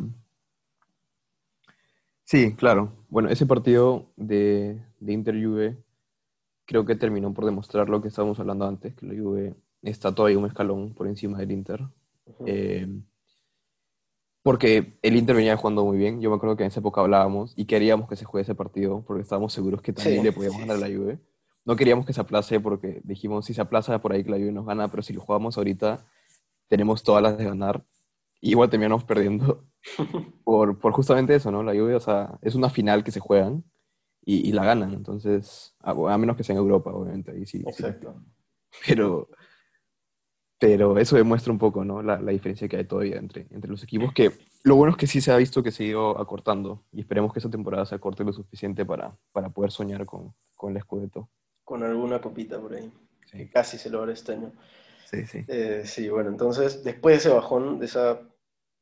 Sí, 2.24 2.54
claro. 2.56 2.92
Bueno, 3.08 3.28
ese 3.28 3.46
partido 3.46 4.06
de, 4.16 4.82
de 4.98 5.12
Inter-Juve 5.12 5.76
creo 6.64 6.84
que 6.86 6.96
terminó 6.96 7.34
por 7.34 7.44
demostrar 7.44 7.88
lo 7.88 8.00
que 8.00 8.08
estábamos 8.08 8.40
hablando 8.40 8.66
antes, 8.66 8.94
que 8.94 9.06
la 9.06 9.14
Juve 9.14 9.54
está 9.82 10.14
todavía 10.14 10.38
un 10.38 10.46
escalón 10.46 10.94
por 10.94 11.06
encima 11.06 11.38
del 11.38 11.52
Inter. 11.52 11.82
Eh, 12.46 12.88
porque 14.44 14.98
el 15.00 15.16
Inter 15.16 15.34
venía 15.34 15.56
jugando 15.56 15.86
muy 15.86 15.96
bien. 15.96 16.20
Yo 16.20 16.28
me 16.28 16.36
acuerdo 16.36 16.54
que 16.54 16.64
en 16.64 16.66
esa 16.66 16.80
época 16.80 17.00
hablábamos 17.00 17.54
y 17.56 17.64
queríamos 17.64 18.10
que 18.10 18.14
se 18.14 18.26
juegue 18.26 18.42
ese 18.42 18.54
partido 18.54 19.02
porque 19.06 19.22
estábamos 19.22 19.54
seguros 19.54 19.80
que 19.80 19.94
también 19.94 20.22
le 20.22 20.32
podíamos 20.32 20.60
ganar 20.60 20.76
a 20.76 20.80
la 20.80 20.94
Juve. 20.94 21.18
No 21.64 21.76
queríamos 21.76 22.04
que 22.04 22.12
se 22.12 22.20
aplace 22.20 22.60
porque 22.60 23.00
dijimos, 23.04 23.46
si 23.46 23.54
se 23.54 23.62
aplaza 23.62 24.02
por 24.02 24.12
ahí 24.12 24.22
que 24.22 24.30
la 24.30 24.36
Juve 24.36 24.52
nos 24.52 24.66
gana, 24.66 24.90
pero 24.90 25.02
si 25.02 25.14
lo 25.14 25.22
jugamos 25.22 25.56
ahorita, 25.56 26.04
tenemos 26.68 27.02
todas 27.02 27.22
las 27.22 27.38
de 27.38 27.44
ganar. 27.44 27.86
igual 28.42 28.68
terminamos 28.68 29.02
perdiendo 29.04 29.64
por, 30.44 30.78
por, 30.78 30.92
justamente 30.92 31.34
eso, 31.34 31.50
¿no? 31.50 31.62
La 31.62 31.72
Juve, 31.72 31.94
o 31.94 32.00
sea, 32.00 32.38
es 32.42 32.54
una 32.54 32.68
final 32.68 33.02
que 33.02 33.12
se 33.12 33.20
juegan 33.20 33.64
y, 34.26 34.46
y 34.46 34.52
la 34.52 34.66
ganan. 34.66 34.92
Entonces, 34.92 35.74
a, 35.80 35.94
menos 36.18 36.36
que 36.36 36.44
sea 36.44 36.52
en 36.52 36.60
Europa, 36.60 36.90
obviamente. 36.92 37.32
Ahí 37.32 37.46
sí, 37.46 37.62
Exacto. 37.66 38.14
Pero, 38.86 39.30
pero 40.64 40.98
eso 40.98 41.16
demuestra 41.16 41.52
un 41.52 41.58
poco 41.58 41.84
¿no? 41.84 42.02
la, 42.02 42.18
la, 42.18 42.32
diferencia 42.32 42.66
que 42.68 42.78
hay 42.78 42.84
todavía 42.84 43.16
entre, 43.16 43.46
entre 43.50 43.70
los 43.70 43.82
equipos, 43.82 44.14
que 44.14 44.32
lo 44.62 44.76
bueno 44.76 44.92
es 44.92 44.96
que 44.96 45.06
sí 45.06 45.20
se 45.20 45.30
ha 45.30 45.36
visto 45.36 45.62
que 45.62 45.70
se 45.70 45.84
ha 45.84 45.86
ido 45.86 46.18
acortando 46.18 46.84
y 46.90 47.00
esperemos 47.00 47.34
que 47.34 47.38
esta 47.38 47.50
temporada 47.50 47.84
se 47.84 47.94
acorte 47.94 48.24
lo 48.24 48.32
suficiente 48.32 48.86
para, 48.86 49.14
para 49.32 49.50
poder 49.50 49.70
soñar 49.70 50.06
con, 50.06 50.34
con 50.54 50.74
el 50.74 50.82
Scudetto. 50.82 51.28
Con 51.64 51.82
alguna 51.82 52.18
copita 52.20 52.58
por 52.58 52.72
ahí, 52.72 52.90
sí. 53.26 53.46
casi 53.50 53.76
se 53.76 53.90
logra 53.90 54.14
este 54.14 54.32
año. 54.32 54.52
Sí, 55.04 55.26
sí. 55.26 55.44
Eh, 55.48 55.82
sí, 55.84 56.08
bueno, 56.08 56.30
entonces 56.30 56.82
después 56.82 57.14
de 57.14 57.18
ese 57.18 57.28
bajón, 57.28 57.78
de 57.78 57.84
esa, 57.84 58.20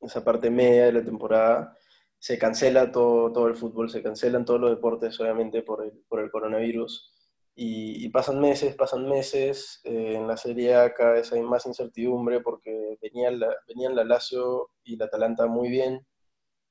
esa 0.01 0.25
parte 0.25 0.51
media 0.51 0.85
de 0.85 0.93
la 0.93 1.05
temporada, 1.05 1.77
se 2.21 2.39
cancela 2.39 2.93
todo, 2.93 3.33
todo 3.33 3.49
el 3.49 3.57
fútbol, 3.57 3.91
se 3.91 4.05
cancelan 4.05 4.45
todos 4.45 4.61
los 4.61 4.71
deportes, 4.71 5.19
obviamente, 5.19 5.63
por 5.63 5.85
el, 5.85 5.93
por 6.09 6.21
el 6.21 6.31
coronavirus. 6.31 7.12
Y, 7.55 8.09
pasan 8.09 8.41
meses, 8.41 8.75
pasan 8.75 9.07
meses, 9.09 9.81
eh, 9.85 10.15
en 10.17 10.27
la 10.27 10.37
Serie 10.39 10.75
A 10.75 10.95
cada 10.95 11.13
vez 11.13 11.33
hay 11.33 11.43
más 11.43 11.67
incertidumbre 11.67 12.41
porque 12.41 12.99
venían 13.03 13.39
la, 13.39 13.55
la 13.95 14.05
Lazio 14.05 14.71
y 14.83 14.97
la 14.97 15.05
Atalanta 15.05 15.47
muy 15.47 15.69
bien, 15.69 16.07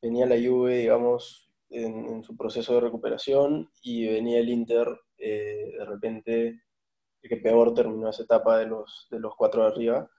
venía 0.02 0.26
la 0.26 0.36
Juve, 0.36 0.80
digamos, 0.80 1.52
en, 1.70 2.08
en 2.08 2.24
su 2.24 2.36
proceso 2.36 2.74
de 2.76 2.82
recuperación 2.82 3.70
y 3.84 4.08
venía 4.08 4.40
el 4.40 4.50
Inter 4.50 4.88
eh, 5.22 5.76
de 5.78 5.86
repente, 5.86 6.64
el 7.22 7.30
que 7.30 7.38
peor 7.38 7.74
terminó 7.76 8.10
esa 8.10 8.24
etapa 8.24 8.58
de 8.58 8.66
los, 8.66 9.08
de 9.12 9.20
los 9.20 9.36
cuatro 9.36 9.62
de 9.64 9.68
arriba. 9.70 10.10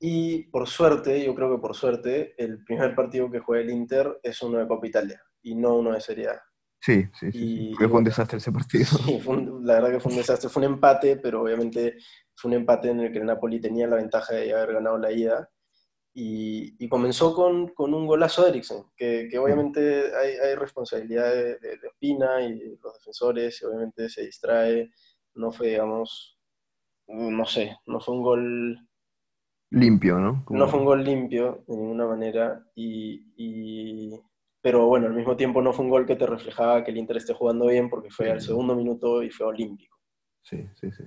Y 0.00 0.44
por 0.50 0.66
suerte, 0.66 1.24
yo 1.24 1.34
creo 1.34 1.54
que 1.54 1.60
por 1.60 1.76
suerte, 1.76 2.34
el 2.42 2.64
primer 2.64 2.94
partido 2.94 3.30
que 3.30 3.38
juega 3.38 3.62
el 3.62 3.70
Inter 3.70 4.18
es 4.22 4.42
uno 4.42 4.58
de 4.58 4.66
Copa 4.66 4.86
Italia 4.86 5.22
y 5.42 5.54
no 5.54 5.76
uno 5.76 5.92
de 5.92 6.00
Serie 6.00 6.28
A. 6.28 6.42
Sí, 6.80 7.04
sí, 7.18 7.30
sí. 7.30 7.70
Y, 7.70 7.74
fue 7.74 7.86
un 7.88 8.04
desastre 8.04 8.38
ese 8.38 8.52
partido. 8.52 8.86
Sí, 9.06 9.20
un, 9.26 9.66
la 9.66 9.74
verdad 9.74 9.90
que 9.90 10.00
fue 10.00 10.12
un 10.12 10.18
desastre. 10.18 10.48
Fue 10.48 10.64
un 10.64 10.72
empate, 10.74 11.16
pero 11.16 11.42
obviamente 11.42 11.96
fue 12.34 12.50
un 12.50 12.56
empate 12.56 12.90
en 12.90 13.00
el 13.00 13.12
que 13.12 13.18
el 13.18 13.26
Napoli 13.26 13.60
tenía 13.60 13.86
la 13.86 13.96
ventaja 13.96 14.34
de 14.34 14.54
haber 14.54 14.74
ganado 14.74 14.98
la 14.98 15.12
ida. 15.12 15.50
Y, 16.12 16.74
y 16.84 16.88
comenzó 16.88 17.34
con, 17.34 17.68
con, 17.68 17.94
un 17.94 18.04
golazo 18.06 18.42
de 18.42 18.50
Eriksen, 18.50 18.82
que, 18.96 19.28
que 19.30 19.38
obviamente 19.38 20.10
hay, 20.16 20.34
hay 20.38 20.56
responsabilidad 20.56 21.30
de, 21.30 21.58
de, 21.60 21.76
de, 21.78 21.86
Ospina 21.86 22.42
y 22.42 22.76
los 22.82 22.94
defensores, 22.94 23.62
y 23.62 23.64
obviamente 23.66 24.08
se 24.08 24.22
distrae. 24.22 24.90
No 25.34 25.52
fue, 25.52 25.68
digamos, 25.68 26.40
no 27.06 27.44
sé, 27.44 27.76
no 27.86 28.00
fue 28.00 28.14
un 28.14 28.22
gol 28.22 28.88
limpio, 29.70 30.18
¿no? 30.18 30.44
Como... 30.44 30.58
No 30.58 30.68
fue 30.68 30.80
un 30.80 30.84
gol 30.84 31.04
limpio 31.04 31.64
de 31.66 31.76
ninguna 31.76 32.06
manera, 32.06 32.66
y, 32.74 33.32
y, 33.36 34.20
pero 34.60 34.86
bueno, 34.86 35.06
al 35.06 35.14
mismo 35.14 35.36
tiempo 35.36 35.62
no 35.62 35.72
fue 35.72 35.84
un 35.84 35.90
gol 35.90 36.06
que 36.06 36.16
te 36.16 36.26
reflejaba 36.26 36.84
que 36.84 36.90
el 36.90 36.98
Inter 36.98 37.16
esté 37.16 37.34
jugando 37.34 37.66
bien 37.66 37.88
porque 37.88 38.10
fue 38.10 38.26
sí. 38.26 38.32
al 38.32 38.40
segundo 38.40 38.74
minuto 38.74 39.22
y 39.22 39.30
fue 39.30 39.46
olímpico. 39.46 39.96
Sí, 40.42 40.66
sí, 40.74 40.90
sí. 40.90 41.04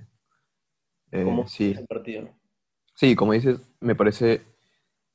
Eh, 1.12 1.24
¿Cómo 1.24 1.46
sí. 1.46 1.74
el 1.76 1.86
partido? 1.86 2.28
Sí, 2.94 3.14
como 3.14 3.32
dices, 3.32 3.60
me 3.80 3.94
parece 3.94 4.42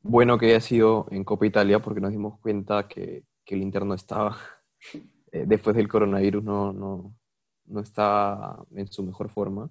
bueno 0.02 0.38
que 0.38 0.48
haya 0.48 0.62
sido 0.62 1.08
en 1.12 1.24
Copa 1.24 1.46
Italia 1.46 1.80
porque 1.80 2.02
nos 2.02 2.12
dimos 2.12 2.40
cuenta 2.40 2.88
que, 2.88 3.24
que 3.44 3.56
el 3.56 3.62
Inter 3.62 3.86
no 3.86 3.94
estaba, 3.94 4.38
eh, 5.32 5.46
después 5.46 5.76
del 5.76 5.88
coronavirus, 5.88 6.44
no, 6.44 6.74
no, 6.74 7.16
no 7.66 7.80
estaba 7.80 8.66
en 8.76 8.88
su 8.88 9.04
mejor 9.04 9.30
forma. 9.30 9.70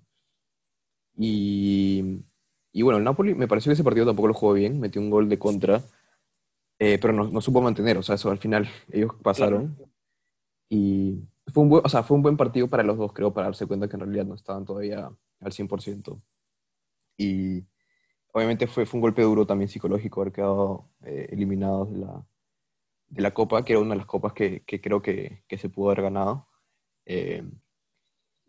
Y 1.16 2.22
y 2.72 2.82
bueno, 2.82 2.98
el 2.98 3.04
Napoli 3.04 3.34
me 3.34 3.48
pareció 3.48 3.70
que 3.70 3.74
ese 3.74 3.84
partido 3.84 4.06
tampoco 4.06 4.28
lo 4.28 4.34
jugó 4.34 4.52
bien, 4.52 4.78
metió 4.78 5.00
un 5.00 5.10
gol 5.10 5.28
de 5.28 5.38
contra, 5.38 5.82
eh, 6.78 6.98
pero 7.00 7.12
no, 7.12 7.28
no, 7.28 7.40
supo 7.40 7.60
mantener, 7.60 7.98
o 7.98 8.02
sea, 8.02 8.14
eso 8.14 8.30
al 8.30 8.38
final 8.38 8.68
ellos 8.90 9.12
pasaron. 9.22 9.74
Claro. 9.74 9.90
Y 10.70 11.22
fue 11.52 11.62
un, 11.62 11.68
buen, 11.70 11.82
o 11.84 11.88
sea, 11.88 12.02
fue 12.02 12.16
un 12.16 12.22
buen 12.22 12.36
partido 12.36 12.68
para 12.68 12.82
los 12.82 12.98
dos, 12.98 13.12
creo, 13.12 13.32
para 13.32 13.46
darse 13.46 13.66
cuenta 13.66 13.88
que 13.88 13.96
en 13.96 14.00
realidad 14.00 14.26
no 14.26 14.34
estaban 14.34 14.64
todavía 14.64 15.10
al 15.40 15.52
100%. 15.52 16.20
Y 17.16 17.66
obviamente 18.32 18.66
fue, 18.66 18.86
fue 18.86 18.98
un 18.98 19.02
golpe 19.02 19.22
duro 19.22 19.46
también 19.46 19.68
psicológico 19.68 20.20
haber 20.20 20.32
quedado 20.32 20.90
eh, 21.04 21.28
eliminados 21.30 21.90
de 21.90 21.98
la, 21.98 22.26
de 23.08 23.22
la 23.22 23.34
Copa, 23.34 23.64
que 23.64 23.72
era 23.72 23.82
una 23.82 23.94
de 23.94 23.98
las 23.98 24.06
copas 24.06 24.32
que, 24.32 24.62
que 24.64 24.80
creo 24.80 25.02
que, 25.02 25.44
que, 25.48 25.58
se 25.58 25.68
pudo 25.68 25.90
haber 25.90 26.02
ganado. 26.02 26.48
Eh, 27.06 27.42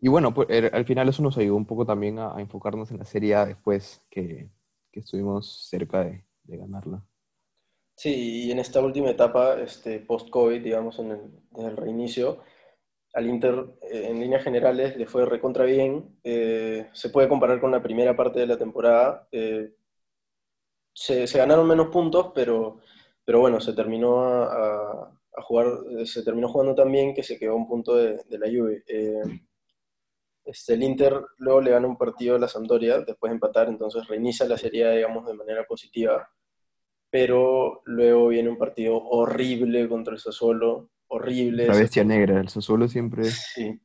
y 0.00 0.08
bueno, 0.08 0.32
pues, 0.32 0.48
al 0.72 0.84
final 0.84 1.08
eso 1.08 1.22
nos 1.22 1.36
ayudó 1.38 1.56
un 1.56 1.66
poco 1.66 1.84
también 1.86 2.18
a, 2.18 2.36
a 2.36 2.40
enfocarnos 2.40 2.90
en 2.90 2.98
la 2.98 3.04
Serie 3.04 3.34
A 3.34 3.46
después 3.46 4.04
que, 4.10 4.50
que 4.92 5.00
estuvimos 5.00 5.68
cerca 5.68 6.04
de, 6.04 6.24
de, 6.44 6.56
ganarla. 6.56 7.04
Sí, 8.00 8.46
y 8.46 8.50
en 8.50 8.58
esta 8.58 8.80
última 8.80 9.10
etapa, 9.10 9.60
este, 9.60 10.00
post-COVID, 10.00 10.62
digamos, 10.62 10.98
en 10.98 11.10
el, 11.10 11.20
desde 11.50 11.68
el 11.70 11.76
reinicio, 11.76 12.42
al 13.14 13.26
Inter, 13.28 13.66
eh, 13.82 14.06
en 14.08 14.20
líneas 14.20 14.42
generales, 14.42 14.96
le 14.96 15.06
fue 15.06 15.26
recontra 15.26 15.66
bien. 15.66 16.18
Eh, 16.24 16.88
se 16.94 17.10
puede 17.10 17.28
comparar 17.28 17.60
con 17.60 17.70
la 17.72 17.82
primera 17.82 18.16
parte 18.16 18.40
de 18.40 18.46
la 18.46 18.58
temporada. 18.58 19.28
Eh, 19.32 19.74
se, 20.94 21.26
ganaron 21.38 21.68
menos 21.68 21.88
puntos, 21.88 22.32
pero, 22.34 22.80
pero 23.24 23.40
bueno, 23.40 23.60
se 23.60 23.74
terminó 23.74 24.22
a, 24.22 25.12
jugar, 25.42 25.66
se 26.06 26.22
terminó 26.24 26.48
jugando 26.48 26.74
tan 26.74 26.90
bien 26.92 27.14
que 27.14 27.22
se 27.22 27.38
quedó 27.38 27.56
un 27.56 27.68
punto 27.68 27.96
de, 27.96 28.22
de 28.28 28.38
la 28.38 28.46
Juve. 28.46 28.82
Este, 30.44 30.74
el 30.74 30.82
Inter 30.82 31.20
luego 31.38 31.60
le 31.60 31.70
gana 31.72 31.86
un 31.86 31.98
partido 31.98 32.36
a 32.36 32.38
la 32.38 32.48
Sampdoria, 32.48 33.00
después 33.00 33.30
de 33.30 33.34
empatar, 33.34 33.68
entonces 33.68 34.06
reinicia 34.08 34.46
la 34.46 34.58
serie, 34.58 34.90
digamos, 34.90 35.26
de 35.26 35.34
manera 35.34 35.64
positiva. 35.66 36.30
Pero 37.10 37.82
luego 37.84 38.28
viene 38.28 38.48
un 38.48 38.58
partido 38.58 38.96
horrible 38.96 39.88
contra 39.88 40.14
el 40.14 40.20
Sassuolo, 40.20 40.90
horrible. 41.08 41.66
La 41.66 41.76
bestia 41.76 42.04
negra, 42.04 42.40
el 42.40 42.48
Sassuolo 42.48 42.88
siempre... 42.88 43.24
Sí, 43.24 43.80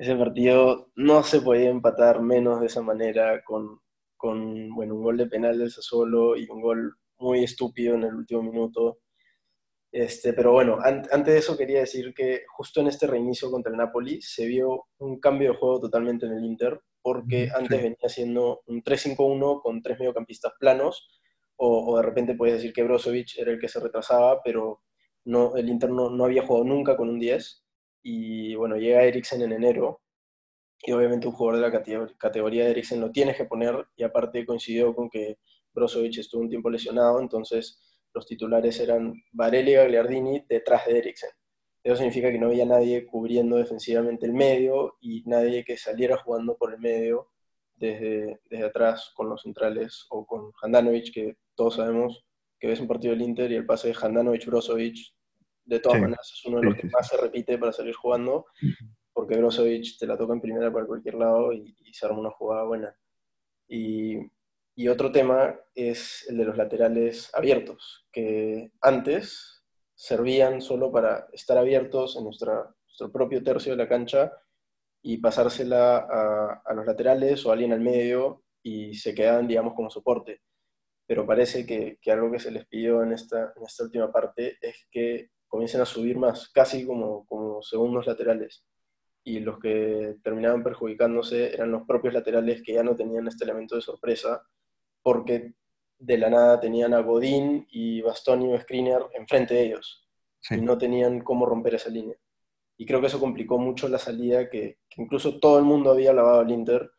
ese 0.00 0.16
partido 0.16 0.90
no 0.96 1.22
se 1.22 1.42
podía 1.42 1.68
empatar 1.68 2.22
menos 2.22 2.60
de 2.60 2.66
esa 2.66 2.80
manera, 2.80 3.44
con, 3.44 3.80
con 4.16 4.70
bueno, 4.74 4.94
un 4.94 5.02
gol 5.02 5.18
de 5.18 5.26
penal 5.26 5.58
del 5.58 5.70
Sassuolo 5.70 6.36
y 6.36 6.48
un 6.48 6.62
gol 6.62 6.94
muy 7.18 7.44
estúpido 7.44 7.94
en 7.96 8.04
el 8.04 8.14
último 8.14 8.42
minuto. 8.42 9.00
Este, 9.92 10.32
pero 10.32 10.52
bueno, 10.52 10.78
an 10.82 11.02
antes 11.12 11.34
de 11.34 11.38
eso 11.38 11.56
quería 11.56 11.80
decir 11.80 12.14
que 12.14 12.44
justo 12.48 12.80
en 12.80 12.86
este 12.86 13.06
reinicio 13.06 13.50
contra 13.50 13.72
el 13.72 13.76
Napoli 13.76 14.22
se 14.22 14.46
vio 14.46 14.86
un 14.98 15.20
cambio 15.20 15.52
de 15.52 15.58
juego 15.58 15.80
totalmente 15.80 16.24
en 16.24 16.32
el 16.32 16.44
Inter, 16.44 16.80
porque 17.02 17.46
sí. 17.46 17.52
antes 17.54 17.82
venía 17.82 18.08
siendo 18.08 18.62
un 18.66 18.82
3-5-1 18.82 19.60
con 19.60 19.82
tres 19.82 19.98
mediocampistas 19.98 20.54
planos, 20.58 21.19
o, 21.62 21.96
de 21.98 22.02
repente 22.02 22.34
puedes 22.34 22.56
decir 22.56 22.72
que 22.72 22.82
Brozovic 22.82 23.38
era 23.38 23.52
el 23.52 23.60
que 23.60 23.68
se 23.68 23.80
retrasaba, 23.80 24.42
pero 24.42 24.80
no, 25.26 25.56
el 25.56 25.68
Inter 25.68 25.90
no, 25.90 26.08
no 26.08 26.24
había 26.24 26.46
jugado 26.46 26.64
nunca 26.64 26.96
con 26.96 27.10
un 27.10 27.18
10, 27.18 27.64
y 28.02 28.54
bueno, 28.54 28.76
llega 28.76 29.04
Eriksen 29.04 29.42
en 29.42 29.52
enero, 29.52 30.00
y 30.78 30.92
obviamente 30.92 31.26
un 31.26 31.34
jugador 31.34 31.60
de 31.60 31.68
la 31.68 32.08
categoría 32.18 32.64
de 32.64 32.70
Eriksen 32.70 33.00
lo 33.00 33.12
tienes 33.12 33.36
que 33.36 33.44
poner, 33.44 33.86
y 33.94 34.04
aparte 34.04 34.46
coincidió 34.46 34.94
con 34.94 35.10
que 35.10 35.36
Brozovic 35.74 36.18
estuvo 36.18 36.40
un 36.40 36.48
tiempo 36.48 36.70
lesionado, 36.70 37.20
entonces 37.20 37.78
los 38.14 38.26
titulares 38.26 38.80
eran 38.80 39.12
Varela 39.32 39.70
y 39.70 39.74
Gagliardini 39.74 40.44
detrás 40.48 40.86
de 40.86 40.98
Eriksen. 40.98 41.30
Eso 41.84 41.96
significa 41.96 42.30
que 42.30 42.38
no 42.38 42.46
había 42.46 42.64
nadie 42.64 43.06
cubriendo 43.06 43.56
defensivamente 43.56 44.24
el 44.24 44.32
medio 44.32 44.96
y 45.00 45.22
nadie 45.26 45.64
que 45.64 45.76
saliera 45.76 46.16
jugando 46.16 46.56
por 46.56 46.72
el 46.72 46.80
medio 46.80 47.28
desde, 47.80 48.40
desde 48.48 48.64
atrás 48.64 49.12
con 49.16 49.28
los 49.28 49.42
centrales 49.42 50.06
o 50.10 50.24
con 50.24 50.52
Handanovic, 50.62 51.12
que 51.12 51.36
todos 51.56 51.76
sabemos 51.76 52.24
que 52.58 52.68
ves 52.68 52.80
un 52.80 52.86
partido 52.86 53.12
del 53.14 53.22
Inter 53.22 53.50
y 53.50 53.56
el 53.56 53.66
pase 53.66 53.88
de 53.88 53.94
Handanovic-Brozovic 53.94 55.14
de 55.64 55.80
todas 55.80 55.96
sí. 55.96 56.02
maneras 56.02 56.32
es 56.32 56.44
uno 56.44 56.60
de 56.60 56.66
los 56.66 56.76
que 56.76 56.88
más 56.88 57.08
se 57.08 57.16
repite 57.16 57.58
para 57.58 57.72
salir 57.72 57.94
jugando, 57.94 58.46
porque 59.12 59.36
Brozovic 59.36 59.98
te 59.98 60.06
la 60.06 60.16
toca 60.16 60.34
en 60.34 60.40
primera 60.40 60.72
para 60.72 60.86
cualquier 60.86 61.14
lado 61.14 61.52
y, 61.52 61.74
y 61.80 61.92
se 61.94 62.06
arma 62.06 62.20
una 62.20 62.30
jugada 62.30 62.64
buena. 62.64 62.94
Y 63.66 64.18
y 64.80 64.88
otro 64.88 65.12
tema 65.12 65.60
es 65.74 66.26
el 66.30 66.38
de 66.38 66.44
los 66.46 66.56
laterales 66.56 67.30
abiertos, 67.34 68.06
que 68.10 68.72
antes 68.80 69.62
servían 69.94 70.62
solo 70.62 70.90
para 70.90 71.28
estar 71.34 71.58
abiertos 71.58 72.16
en 72.16 72.24
nuestra, 72.24 72.74
nuestro 72.86 73.12
propio 73.12 73.42
tercio 73.42 73.72
de 73.72 73.76
la 73.76 73.90
cancha 73.90 74.32
y 75.02 75.18
pasársela 75.18 75.98
a, 75.98 76.62
a, 76.64 76.74
los 76.74 76.86
laterales 76.86 77.44
o 77.44 77.50
a 77.50 77.54
alguien 77.54 77.72
al 77.72 77.80
medio 77.80 78.42
y 78.62 78.94
se 78.94 79.14
quedaban, 79.14 79.48
digamos, 79.48 79.74
como 79.74 79.90
soporte. 79.90 80.40
Pero 81.06 81.26
parece 81.26 81.66
que, 81.66 81.98
que 82.00 82.12
algo 82.12 82.30
que 82.30 82.38
se 82.38 82.50
les 82.50 82.66
pidió 82.66 83.02
en 83.02 83.12
esta, 83.12 83.52
en 83.56 83.64
esta 83.64 83.84
última 83.84 84.12
parte 84.12 84.58
es 84.60 84.86
que 84.90 85.30
comiencen 85.48 85.80
a 85.80 85.86
subir 85.86 86.16
más, 86.18 86.48
casi 86.50 86.86
como, 86.86 87.26
como 87.26 87.62
segundos 87.62 88.06
laterales. 88.06 88.64
y 89.24 89.40
los 89.40 89.58
que 89.58 90.16
terminaban 90.22 90.62
perjudicándose 90.64 91.54
eran 91.54 91.72
los 91.72 91.86
propios 91.86 92.14
laterales 92.14 92.62
que 92.62 92.74
ya 92.74 92.82
no 92.82 92.96
tenían 92.96 93.28
este 93.28 93.44
elemento 93.44 93.76
de 93.76 93.82
sorpresa, 93.82 94.42
porque 95.02 95.54
de 95.98 96.18
la 96.18 96.30
nada 96.30 96.60
tenían 96.60 96.94
a 96.94 97.00
Godín 97.00 97.66
y 97.70 98.00
Bastoni 98.02 98.52
o 98.52 98.60
Skriniar 98.60 99.08
enfrente 99.14 99.54
de 99.54 99.62
ellos, 99.66 100.08
y 100.50 100.56
no 100.62 100.78
tenían 100.78 101.20
cómo 101.20 101.46
romper 101.46 101.74
esa 101.74 101.90
línea. 101.90 102.16
Y 102.80 102.86
creo 102.86 103.02
que 103.02 103.08
eso 103.08 103.20
complicó 103.20 103.58
mucho 103.58 103.88
la 103.90 103.98
salida 103.98 104.48
que, 104.48 104.78
que 104.88 105.02
incluso 105.02 105.38
todo 105.38 105.58
el 105.58 105.66
mundo 105.66 105.90
había 105.90 106.14
lavado 106.14 106.40
al 106.40 106.50
Inter, 106.50 106.90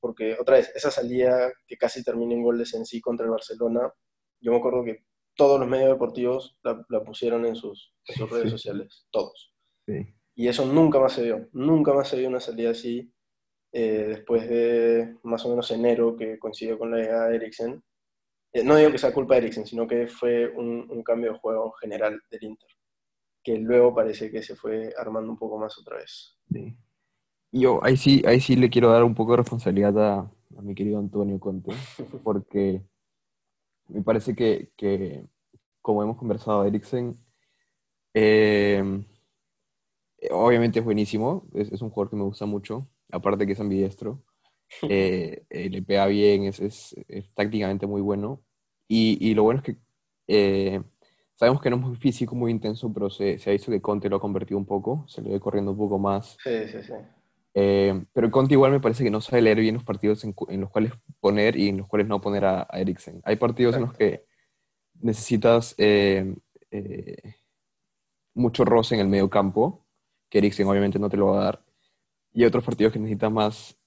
porque 0.00 0.36
otra 0.36 0.56
vez, 0.56 0.72
esa 0.74 0.90
salida 0.90 1.52
que 1.64 1.76
casi 1.76 2.02
termina 2.02 2.34
en 2.34 2.42
goles 2.42 2.74
en 2.74 2.84
sí 2.84 3.00
contra 3.00 3.24
el 3.24 3.30
Barcelona, 3.30 3.92
yo 4.40 4.50
me 4.50 4.58
acuerdo 4.58 4.82
que 4.82 5.04
todos 5.36 5.60
los 5.60 5.68
medios 5.68 5.90
deportivos 5.90 6.58
la, 6.64 7.04
pusieron 7.04 7.46
en 7.46 7.54
sus, 7.54 7.94
redes 8.28 8.50
sociales, 8.50 9.06
todos. 9.12 9.54
Y 10.34 10.48
eso 10.48 10.66
nunca 10.66 10.98
más 10.98 11.12
se 11.12 11.22
vio, 11.22 11.48
nunca 11.52 11.94
más 11.94 12.08
se 12.08 12.18
vio 12.18 12.28
una 12.28 12.40
salida 12.40 12.70
así 12.70 13.12
eh, 13.72 14.06
después 14.08 14.48
de 14.48 15.18
más 15.22 15.46
o 15.46 15.50
menos 15.50 15.70
enero 15.70 16.16
que 16.16 16.36
coincidió 16.40 16.76
con 16.80 16.90
la 16.90 16.96
llegada 16.96 17.28
de 17.28 17.36
Eriksen. 17.36 17.80
Eh, 18.52 18.64
no 18.64 18.74
digo 18.74 18.90
que 18.90 18.98
sea 18.98 19.14
culpa 19.14 19.34
de 19.34 19.42
Eriksen, 19.42 19.66
sino 19.66 19.86
que 19.86 20.08
fue 20.08 20.48
un, 20.48 21.00
cambio 21.04 21.32
de 21.32 21.38
juego 21.38 21.70
general 21.80 22.20
del 22.28 22.42
Inter, 22.42 22.68
que 23.42 23.56
luego 23.58 23.94
parece 23.94 24.30
que 24.30 24.42
se 24.42 24.56
fue 24.56 24.92
armando 24.98 25.30
un 25.30 25.38
poco 25.38 25.58
más 25.58 25.78
otra 25.78 25.96
vez. 25.96 26.36
Yo 27.52 27.82
ahí 27.82 27.96
sí, 27.96 28.22
ahí 28.26 28.40
sí 28.40 28.56
le 28.56 28.70
quiero 28.70 28.90
dar 28.90 29.04
un 29.04 29.14
poco 29.14 29.32
de 29.32 29.38
responsabilidad 29.38 29.98
a, 29.98 30.18
a 30.20 30.62
mi 30.62 30.74
querido 30.74 30.98
Antonio 30.98 31.38
Conte, 31.40 31.72
porque 32.24 32.82
me 33.88 34.02
parece 34.02 34.34
que, 34.34 34.70
que 34.76 35.24
como 35.80 36.02
hemos 36.02 36.18
conversado, 36.18 36.64
Eriksen, 36.64 37.16
eh, 38.14 38.82
obviamente 40.30 40.80
es 40.80 40.84
buenísimo, 40.84 41.46
es, 41.54 41.72
es, 41.72 41.80
un 41.80 41.90
jugador 41.90 42.10
que 42.10 42.16
me 42.16 42.24
gusta 42.24 42.46
mucho, 42.46 42.88
aparte 43.10 43.46
que 43.46 43.52
es 43.52 43.60
ambidiestro, 43.60 44.22
eh, 44.82 45.44
eh, 45.48 45.70
le 45.70 45.82
pega 45.82 46.06
bien, 46.06 46.44
es, 46.44 46.60
es, 46.60 46.96
es, 47.08 47.32
tácticamente 47.34 47.86
muy 47.86 48.02
bueno, 48.02 48.42
y, 48.86 49.18
y 49.26 49.34
lo 49.34 49.44
bueno 49.44 49.62
es 49.64 49.76
que 50.26 50.82
sabemos 51.38 51.62
que 51.62 51.70
no 51.70 51.76
es 51.76 51.82
muy 51.82 51.96
físico, 51.96 52.34
muy 52.34 52.50
intenso, 52.50 52.92
pero 52.92 53.08
se, 53.08 53.38
se, 53.38 53.48
ha 53.48 53.52
visto 53.52 53.70
que 53.70 53.80
Conte 53.80 54.08
lo 54.08 54.16
ha 54.16 54.20
convertido 54.20 54.58
un 54.58 54.66
poco, 54.66 55.04
se 55.06 55.22
le 55.22 55.30
ve 55.30 55.38
corriendo 55.38 55.70
un 55.70 55.78
poco 55.78 55.96
más. 55.96 56.36
Sí, 56.42 56.66
sí, 56.66 56.82
sí. 56.82 56.94
Eh, 57.54 58.04
pero 58.12 58.30
Conte 58.32 58.54
igual 58.54 58.72
me 58.72 58.80
parece 58.80 59.04
que 59.04 59.10
no 59.10 59.20
sabe 59.20 59.42
leer 59.42 59.60
bien 59.60 59.76
los 59.76 59.84
partidos 59.84 60.24
en, 60.24 60.34
los 60.60 60.70
cuales 60.70 60.92
poner 61.20 61.56
y 61.56 61.68
en 61.68 61.78
los 61.78 61.86
cuales 61.86 62.08
no 62.08 62.20
poner 62.20 62.44
a, 62.44 62.66
Eriksen. 62.72 63.20
Hay 63.24 63.36
partidos 63.36 63.76
en 63.76 63.82
los 63.82 63.94
que 63.94 64.24
necesitas 65.00 65.76
eh, 65.78 66.34
eh, 66.72 67.34
mucho 68.34 68.64
roce 68.64 68.96
en 68.96 69.02
el 69.02 69.08
medio 69.08 69.30
campo, 69.30 69.86
que 70.28 70.38
Eriksen 70.38 70.66
obviamente 70.66 70.98
no 70.98 71.08
te 71.08 71.16
lo 71.16 71.26
va 71.26 71.40
a 71.40 71.44
dar. 71.44 71.64
Y 72.32 72.44
otros 72.44 72.64
partidos 72.64 72.92
que 72.92 72.98
necesitas 72.98 73.30
más, 73.30 73.78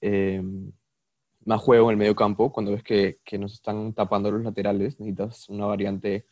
más 1.44 1.62
juego 1.62 1.90
en 1.90 1.92
el 1.92 1.98
medio 1.98 2.16
campo, 2.16 2.52
cuando 2.54 2.72
ves 2.72 2.84
que, 2.84 3.20
que, 3.26 3.38
nos 3.38 3.54
están 3.54 3.94
tapando 3.94 4.32
los 4.32 4.42
laterales, 4.42 5.00
necesitas 5.02 5.50
una 5.50 5.66
variante 5.66 6.26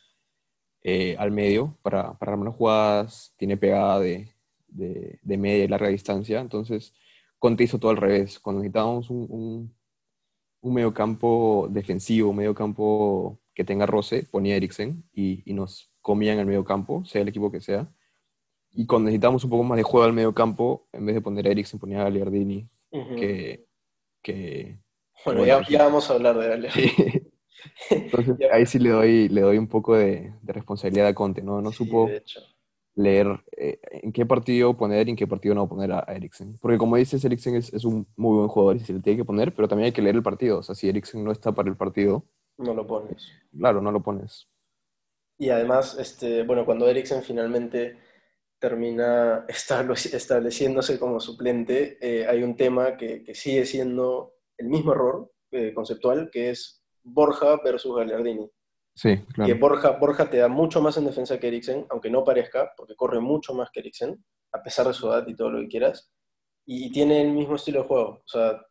al 0.84 1.32
medio 1.32 1.78
para, 1.82 2.18
para 2.18 2.34
armar 2.34 2.54
jugadas, 2.54 3.34
tiene 3.38 3.58
pegada 3.58 4.00
de, 4.00 4.34
de, 4.68 5.20
de 5.22 5.38
media 5.38 5.66
y 5.66 5.68
larga 5.68 5.90
distancia. 5.90 6.40
Entonces, 6.40 6.94
Conte 7.38 7.64
hizo 7.64 7.80
todo 7.80 7.92
al 7.92 7.98
revés. 7.98 8.40
Cuando 8.40 8.62
necesitábamos 8.62 9.10
un, 9.10 9.26
un, 9.30 9.76
un 10.62 10.74
medio 10.74 10.94
campo 10.94 11.68
defensivo, 11.72 12.30
un 12.30 12.38
medio 12.38 12.54
campo 12.54 13.40
que 13.54 13.64
tenga 13.64 13.86
roce, 13.86 14.24
ponía 14.24 14.56
Eriksen 14.56 15.04
y, 15.14 15.44
y, 15.50 15.54
nos 15.54 15.92
comía 16.02 16.34
en 16.34 16.40
el 16.40 16.46
medio 16.46 16.64
campo, 16.64 17.04
sea 17.06 17.22
el 17.22 17.28
equipo 17.28 17.52
que 17.52 17.62
sea. 17.62 17.92
Y 18.72 18.86
cuando 18.86 19.08
necesitábamos 19.08 19.44
un 19.44 19.50
poco 19.50 19.64
más 19.64 19.78
de 19.78 19.84
juego 19.84 20.06
al 20.06 20.14
medio 20.14 20.34
campo, 20.34 20.88
en 20.92 21.06
vez 21.06 21.16
de 21.16 21.22
poner 21.22 21.48
a 21.48 21.52
Eriksen, 21.52 21.80
ponía 21.80 22.02
a 22.02 22.04
Gagliardini, 22.04 22.70
que, 22.92 23.68
que, 24.22 24.80
Bueno, 25.26 25.46
ya, 25.46 25.62
ya, 25.68 25.84
vamos 25.84 26.10
a 26.10 26.14
hablar 26.14 26.38
de 26.38 26.48
Gagliardini. 26.48 27.19
Entonces, 27.90 28.36
ahí 28.52 28.66
sí 28.66 28.80
le 28.80 28.90
doy, 28.90 29.30
le 29.30 29.42
doy 29.42 29.58
un 29.58 29.68
poco 29.68 29.96
de, 29.96 30.34
de 30.42 30.54
responsabilidad 30.54 31.08
a 31.08 31.14
Conte, 31.14 31.42
¿no? 31.42 31.62
No 31.62 31.72
sí, 31.72 31.78
supo 31.78 32.10
leer 32.96 33.28
eh, 33.56 33.80
en 34.04 34.12
qué 34.12 34.26
partido 34.26 34.76
poner 34.76 35.08
y 35.08 35.12
en 35.12 35.16
qué 35.16 35.26
partido 35.26 35.56
no 35.56 35.70
poner 35.70 35.92
a, 35.92 36.00
Eriksen. 36.10 36.58
Porque 36.62 36.78
como 36.78 36.98
dices, 36.98 37.24
Eriksen 37.24 37.56
es, 37.56 37.74
es, 37.74 37.86
un 37.86 38.06
muy 38.18 38.38
buen 38.38 38.50
jugador 38.50 38.76
y 38.76 38.80
se 38.82 38.94
le 38.94 39.00
tiene 39.00 39.18
que 39.18 39.26
poner, 39.26 39.54
pero 39.54 39.68
también 39.68 39.86
hay 39.86 39.92
que 39.92 40.02
leer 40.02 40.16
el 40.16 40.24
partido. 40.24 40.60
O 40.60 40.64
sea, 40.64 40.76
si 40.76 40.90
Eriksen 40.90 41.24
no 41.24 41.32
está 41.32 41.54
para 41.54 41.70
el 41.70 41.78
partido... 41.78 42.26
No 42.58 42.74
lo 42.74 42.86
pones. 42.86 43.32
Claro, 43.58 43.82
no 43.82 43.92
lo 43.92 44.02
pones. 44.02 44.50
Y 45.38 45.50
además, 45.50 45.98
este, 45.98 46.44
bueno, 46.44 46.66
cuando 46.66 46.90
Eriksen 46.90 47.24
finalmente 47.24 47.98
termina 48.60 49.46
estableciéndose 50.14 51.00
como 51.00 51.22
suplente, 51.22 51.98
eh, 52.02 52.28
hay 52.28 52.44
un 52.44 52.58
tema 52.58 52.98
que, 52.98 53.24
que, 53.24 53.34
sigue 53.34 53.66
siendo 53.66 54.34
el 54.58 54.68
mismo 54.68 54.92
error 54.92 55.32
eh, 55.52 55.74
conceptual, 55.74 56.30
que 56.30 56.50
es 56.50 56.79
Borja 57.04 57.58
versus 57.64 57.96
Gagliardini. 57.96 58.50
Sí, 59.00 59.18
claro. 59.34 59.48
Que 59.48 59.58
Borja, 59.58 59.92
Borja 59.92 60.30
te 60.30 60.38
da 60.38 60.50
mucho 60.50 60.82
más 60.82 60.98
en 60.98 61.06
defensa 61.06 61.40
que 61.40 61.48
Eriksen, 61.48 61.86
aunque 61.90 62.10
no 62.10 62.24
parezca, 62.26 62.74
porque 62.76 62.96
corre 62.96 63.22
mucho 63.22 63.54
más 63.54 63.70
que 63.72 63.80
Eriksen, 63.80 64.22
a 64.52 64.62
pesar 64.62 64.88
de 64.88 64.94
su 64.94 65.08
edad 65.08 65.26
y 65.28 65.36
todo 65.36 65.52
lo 65.52 65.60
que 65.62 65.70
quieras. 65.70 66.12
Y, 66.66 66.92
tiene 66.92 67.22
el 67.22 67.32
mismo 67.32 67.56
estilo 67.56 67.82
de 67.82 67.88
juego. 67.88 68.10
O 68.26 68.28
sea, 68.28 68.62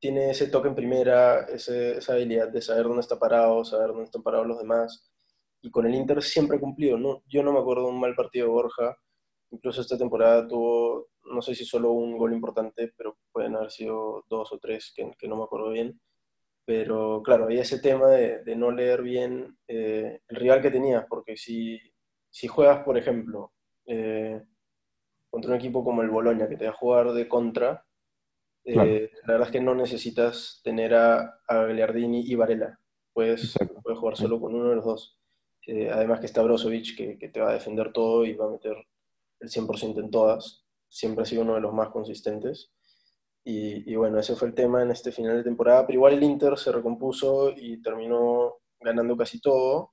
tiene 0.00 0.30
ese 0.30 0.48
toque 0.48 0.68
en 0.68 0.74
primera, 0.74 1.40
ese, 1.42 1.98
esa 1.98 2.14
habilidad 2.14 2.48
de 2.48 2.62
saber 2.62 2.84
dónde 2.84 3.02
está 3.02 3.18
parado, 3.18 3.64
saber 3.64 3.88
dónde 3.88 4.04
están 4.04 4.22
parados 4.22 4.46
los 4.46 4.58
demás. 4.58 5.12
Y 5.62 5.70
con 5.70 5.86
el 5.86 5.94
Inter 5.94 6.22
siempre 6.22 6.56
ha 6.56 6.60
cumplido. 6.60 6.98
¿no? 6.98 7.22
Yo 7.26 7.42
no 7.42 7.52
me 7.52 7.60
acuerdo 7.60 7.84
de 7.84 7.90
un 7.90 8.00
mal 8.00 8.14
partido 8.14 8.46
de 8.46 8.52
Borja. 8.52 8.96
Incluso 9.50 9.82
esta 9.82 9.98
temporada 9.98 10.48
tuvo, 10.48 11.08
no 11.24 11.42
sé 11.42 11.54
si 11.54 11.64
solo 11.64 11.92
un 11.92 12.16
gol 12.16 12.32
importante, 12.32 12.92
pero 12.96 13.18
pueden 13.30 13.56
haber 13.56 13.70
sido 13.70 14.24
dos 14.28 14.52
o 14.52 14.58
tres, 14.58 14.92
que, 14.96 15.12
que 15.18 15.28
no 15.28 15.36
me 15.36 15.44
acuerdo 15.44 15.70
bien 15.70 16.00
pero 16.66 17.22
claro, 17.22 17.44
había 17.44 17.62
ese 17.62 17.78
tema 17.78 18.10
de, 18.10 18.56
no 18.56 18.72
leer 18.72 19.00
bien 19.00 19.56
eh, 19.68 20.20
el 20.26 20.36
rival 20.36 20.60
que 20.60 20.72
tenías, 20.72 21.06
porque 21.08 21.36
si, 21.36 21.78
si 22.28 22.48
juegas, 22.48 22.82
por 22.84 22.98
ejemplo, 22.98 23.52
eh, 23.86 24.42
contra 25.30 25.52
un 25.52 25.56
equipo 25.56 25.84
como 25.84 26.02
el 26.02 26.10
Boloña, 26.10 26.48
que 26.48 26.56
te 26.56 26.64
va 26.64 26.72
a 26.72 26.76
jugar 26.76 27.12
de 27.12 27.28
contra, 27.28 27.86
eh, 28.64 29.10
la 29.26 29.34
verdad 29.34 29.46
es 29.46 29.52
que 29.52 29.60
no 29.60 29.76
necesitas 29.76 30.60
tener 30.64 30.92
a, 30.94 31.38
a 31.46 31.54
Gagliardini 31.54 32.22
y 32.26 32.34
Varela, 32.34 32.80
puedes, 33.12 33.54
puedes 33.84 34.00
jugar 34.00 34.16
solo 34.16 34.40
con 34.40 34.52
uno 34.52 34.70
de 34.70 34.76
los 34.76 34.84
dos. 34.84 35.20
además 35.92 36.18
que 36.18 36.26
está 36.26 36.42
Brozovic, 36.42 36.96
que, 36.96 37.16
que, 37.16 37.28
te 37.28 37.40
va 37.40 37.50
a 37.50 37.54
defender 37.54 37.92
todo 37.92 38.24
y 38.24 38.34
va 38.34 38.46
a 38.46 38.50
meter 38.50 38.76
el 39.38 39.48
100% 39.48 40.00
en 40.00 40.10
todas, 40.10 40.66
siempre 40.88 41.22
ha 41.22 41.26
sido 41.26 41.42
uno 41.42 41.54
de 41.54 41.60
los 41.60 41.72
más 41.72 41.90
consistentes. 41.90 42.72
Y, 43.48 43.94
bueno, 43.94 44.18
ese 44.18 44.34
fue 44.34 44.48
el 44.48 44.54
tema 44.54 44.82
en 44.82 44.90
este 44.90 45.12
final 45.12 45.36
de 45.36 45.44
temporada, 45.44 45.86
pero 45.86 45.98
igual 45.98 46.14
el 46.14 46.24
Inter 46.24 46.58
se 46.58 46.72
recompuso 46.72 47.52
y 47.56 47.80
terminó 47.80 48.56
ganando 48.80 49.16
casi 49.16 49.40
todo. 49.40 49.92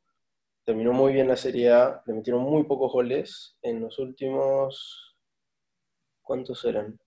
Terminó 0.66 0.92
muy 0.92 1.14
bien 1.14 1.28
la 1.28 1.36
Serie 1.36 1.72
A, 1.72 2.02
le 2.08 2.16
metieron 2.16 2.42
muy 2.42 2.64
pocos 2.64 2.92
goles 2.92 3.56
en 3.62 3.80
los 3.80 4.00
últimos... 4.00 5.16
¿Cuántos 6.24 6.66
eran? 6.66 7.00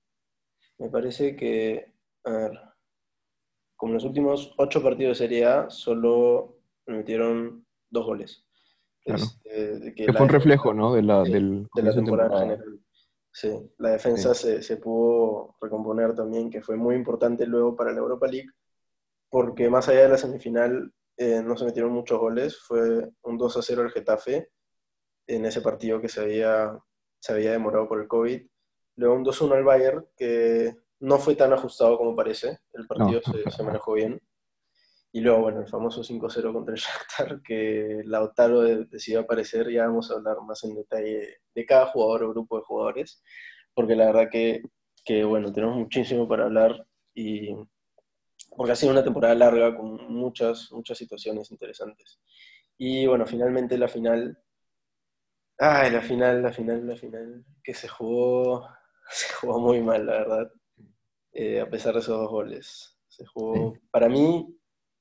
Me 0.78 0.88
parece 0.88 1.34
que, 1.34 1.92
a 2.22 2.30
ver, 2.30 2.61
como 3.74 3.90
en 3.90 3.94
los 3.94 4.05
últimos 4.05 4.55
ocho 4.57 4.80
partidos 4.84 5.18
de 5.18 5.24
Serie 5.24 5.47
A, 5.47 5.68
solo 5.68 6.61
le 6.86 6.99
metieron 6.99 7.66
dos 7.90 8.07
goles. 8.07 8.47
Claro. 9.05 9.24
Este, 9.42 9.94
que, 9.97 10.12
fue 10.12 10.22
un 10.22 10.28
reflejo, 10.28 10.72
¿no? 10.72 10.94
De 10.94 11.03
la, 11.03 11.24
del, 11.24 11.66
de 11.74 11.82
la 11.82 11.92
temporada, 11.92 12.38
general. 12.38 12.86
Sí, 13.37 13.51
la 13.76 13.91
defensa 13.91 14.32
Se, 14.32 14.62
se, 14.62 14.78
pudo 14.78 15.57
recomponer 15.61 16.14
también, 16.14 16.49
que 16.49 16.62
fue 16.62 16.74
muy 16.74 16.95
importante 16.95 17.45
luego 17.45 17.76
para 17.76 17.93
la 17.93 17.99
Europa 17.99 18.26
League, 18.26 18.49
porque 19.28 19.68
más 19.68 19.87
allá 19.91 20.05
de 20.05 20.09
la 20.09 20.16
semifinal 20.16 20.91
eh, 21.18 21.43
no 21.45 21.55
se 21.55 21.66
metieron 21.66 21.93
muchos 21.93 22.18
goles, 22.18 22.59
fue 22.59 23.11
un 23.24 23.37
2 23.37 23.59
a 23.59 23.61
0 23.61 23.82
el 23.82 23.91
Getafe 23.91 24.49
en 25.26 25.45
ese 25.45 25.61
partido 25.61 26.01
que 26.01 26.09
se 26.09 26.22
había, 26.22 26.78
se 27.20 27.34
había 27.34 27.53
demorado 27.53 27.87
por 27.87 28.01
el 28.01 28.09
COVID, 28.09 28.41
luego 28.95 29.14
un 29.14 29.22
2 29.22 29.43
1 29.43 29.55
al 29.55 29.64
Bayern, 29.64 30.07
que 30.16 30.74
no 31.01 31.18
fue 31.18 31.37
tan 31.37 31.53
ajustado 31.53 31.99
como 31.99 32.16
parece, 32.16 32.61
el 32.72 32.87
partido 32.87 33.20
se, 33.20 33.51
se 33.51 33.62
manejó 33.62 33.93
bien, 33.93 34.18
y 35.17 35.21
luego, 35.21 35.41
bueno, 35.41 35.61
el 35.61 35.67
famoso 35.67 36.03
5-0 36.03 36.53
contra 36.53 36.75
el 36.75 36.79
Shakhtar, 36.79 37.41
que 37.41 38.03
Lautaro 38.05 38.61
decidió 38.61 39.21
aparecer, 39.21 39.73
ya 39.73 39.87
vamos 39.87 40.11
a 40.11 40.14
hablar 40.17 40.37
más 40.43 40.62
en 40.64 40.75
detalle 40.75 41.39
de 41.55 41.64
cada 41.64 41.87
jugador 41.87 42.25
o 42.25 42.31
grupo 42.33 42.59
de 42.59 42.64
jugadores, 42.64 43.23
porque 43.73 43.97
la 43.97 44.12
verdad 44.12 44.29
que, 44.31 44.61
que 45.07 45.25
bueno, 45.25 45.51
tenemos 45.51 45.75
muchísimo 45.75 46.29
para 46.29 46.45
hablar 46.45 46.87
y 47.14 47.49
porque 48.55 48.73
ha 48.73 48.77
sido 48.77 48.93
una 48.93 49.03
temporada 49.03 49.35
larga 49.35 49.75
con 49.75 50.07
muchas, 50.12 50.71
muchas 50.73 50.99
situaciones 50.99 51.51
interesantes. 51.51 52.21
Y 52.77 53.07
bueno, 53.07 53.25
finalmente 53.25 53.79
la 53.79 53.89
final, 53.89 54.39
ay, 55.57 55.93
la 55.93 56.03
final, 56.03 56.43
la 56.43 56.53
final, 56.53 56.87
la 56.87 56.97
final, 56.99 57.43
que 57.64 57.73
se 57.73 57.89
jugó, 57.89 58.69
se 59.09 59.33
jugó 59.33 59.61
muy 59.61 59.81
mal, 59.81 60.05
la 60.05 60.12
verdad, 60.12 60.53
eh, 61.33 61.62
a 61.62 61.71
pesar 61.71 61.95
de 61.95 62.01
esos 62.01 62.19
dos 62.19 62.31
goles. 62.31 62.99
Se 63.09 63.25
jugó, 63.25 63.79
para 63.91 64.11
mí, 64.11 64.47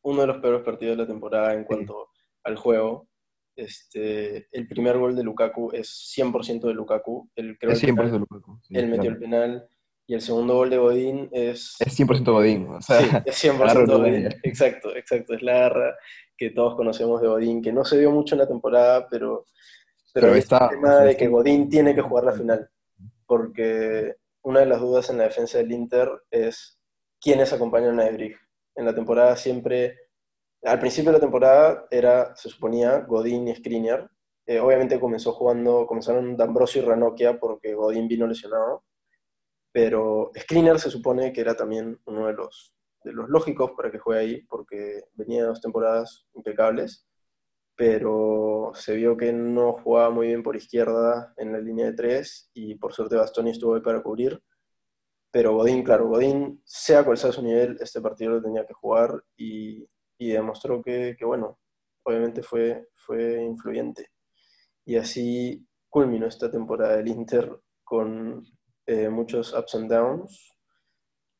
uno 0.05 0.21
de 0.21 0.27
los 0.27 0.37
peores 0.37 0.61
partidos 0.61 0.95
de 0.95 1.03
la 1.03 1.07
temporada 1.07 1.53
en 1.53 1.63
cuanto 1.63 2.09
al 2.43 2.55
juego. 2.55 3.09
Este, 3.55 4.47
el 4.51 4.67
primer 4.67 4.97
gol 4.97 5.15
de 5.15 5.23
Lukaku 5.23 5.71
es 5.73 6.13
100% 6.15 6.67
de 6.67 6.73
Lukaku. 6.73 7.29
El, 7.35 7.57
creo 7.57 7.71
es 7.71 7.83
100% 7.83 8.11
de 8.11 8.19
Lukaku. 8.19 8.59
él 8.69 8.87
metió 8.87 9.09
el 9.09 9.17
penal. 9.17 9.67
y 10.05 10.13
el 10.13 10.21
segundo 10.21 10.55
gol 10.55 10.69
de 10.69 10.77
Godín 10.77 11.29
es... 11.31 11.75
Es 11.79 11.99
100% 11.99 12.23
Godín, 12.31 12.67
o 12.67 12.81
sea, 12.81 13.01
sí, 13.01 13.09
es 13.25 13.45
100% 13.45 13.87
Godín, 13.87 14.29
exacto, 14.43 14.95
exacto, 14.95 15.33
es 15.33 15.41
la 15.41 15.53
garra 15.53 15.95
que 16.37 16.51
todos 16.51 16.75
conocemos 16.75 17.21
de 17.21 17.27
Godín, 17.27 17.61
que 17.63 17.73
no 17.73 17.83
se 17.83 17.97
vio 17.97 18.11
mucho 18.11 18.35
en 18.35 18.39
la 18.39 18.47
temporada, 18.47 19.07
pero, 19.09 19.45
pero, 20.13 20.27
pero 20.27 20.35
está, 20.35 20.65
el 20.65 20.75
tema 20.75 20.97
de 20.97 21.17
que 21.17 21.27
Godín 21.27 21.69
tiene 21.69 21.95
que 21.95 22.01
jugar 22.01 22.25
la 22.25 22.33
final, 22.33 22.69
porque 23.25 24.17
una 24.43 24.59
de 24.59 24.67
las 24.67 24.79
dudas 24.79 25.09
en 25.09 25.17
la 25.17 25.23
defensa 25.23 25.57
del 25.57 25.71
Inter 25.71 26.11
es 26.29 26.77
quiénes 27.19 27.51
acompañan 27.51 27.99
a 27.99 28.07
Ebrich. 28.07 28.37
En 28.75 28.85
la 28.85 28.93
temporada 28.93 29.35
siempre, 29.35 29.97
al 30.63 30.79
principio 30.79 31.11
de 31.11 31.17
la 31.17 31.21
temporada 31.21 31.87
era, 31.89 32.35
se 32.35 32.49
suponía, 32.49 32.99
Godín 32.99 33.47
y 33.47 33.55
Skriniar. 33.55 34.09
Eh, 34.45 34.59
obviamente 34.59 34.99
comenzó 34.99 35.33
jugando, 35.33 35.87
comenzaron 35.87 36.37
D'Ambrosio 36.37 36.81
y 36.81 36.85
Ranocchia 36.85 37.39
porque 37.39 37.73
Godín 37.73 38.07
vino 38.07 38.27
lesionado, 38.27 38.83
pero 39.71 40.31
Skriniar 40.37 40.79
se 40.79 40.91
supone 40.91 41.33
que 41.33 41.41
era 41.41 41.55
también 41.55 41.99
uno 42.05 42.27
de 42.27 42.33
los, 42.33 42.73
de 43.03 43.13
los 43.13 43.29
lógicos 43.29 43.71
para 43.75 43.91
que 43.91 43.99
juegue 43.99 44.21
ahí, 44.21 44.41
porque 44.43 45.03
venía 45.13 45.45
dos 45.45 45.61
temporadas 45.61 46.27
impecables, 46.33 47.07
pero 47.75 48.71
se 48.73 48.95
vio 48.95 49.17
que 49.17 49.33
no 49.33 49.73
jugaba 49.73 50.09
muy 50.09 50.27
bien 50.27 50.43
por 50.43 50.55
izquierda 50.55 51.33
en 51.37 51.51
la 51.51 51.59
línea 51.59 51.87
de 51.87 51.93
tres 51.93 52.49
y 52.53 52.75
por 52.75 52.93
suerte 52.93 53.17
Bastoni 53.17 53.51
estuvo 53.51 53.75
ahí 53.75 53.81
para 53.81 54.01
cubrir. 54.01 54.41
Pero 55.35 55.53
Godín, 55.53 55.83
claro, 55.83 56.07
Godín, 56.07 56.61
sea 56.63 57.03
cual 57.03 57.17
sea 57.17 57.33
su 57.33 57.41
nivel, 57.43 57.75
este 57.81 57.99
partido 57.99 58.31
lo 58.31 58.41
tenía 58.41 58.65
que 58.65 58.73
jugar 58.73 59.21
y, 59.35 59.85
y 60.17 60.29
demostró 60.29 60.81
que, 60.81 61.17
que, 61.19 61.25
bueno, 61.25 61.59
obviamente 62.03 62.41
fue, 62.41 62.87
fue 62.93 63.43
influyente. 63.43 64.11
Y 64.85 64.95
así 64.95 65.67
culminó 65.89 66.25
esta 66.27 66.49
temporada 66.49 66.95
del 66.95 67.09
Inter 67.09 67.51
con 67.83 68.45
eh, 68.85 69.09
muchos 69.09 69.53
ups 69.53 69.75
and 69.75 69.91
downs. 69.91 70.57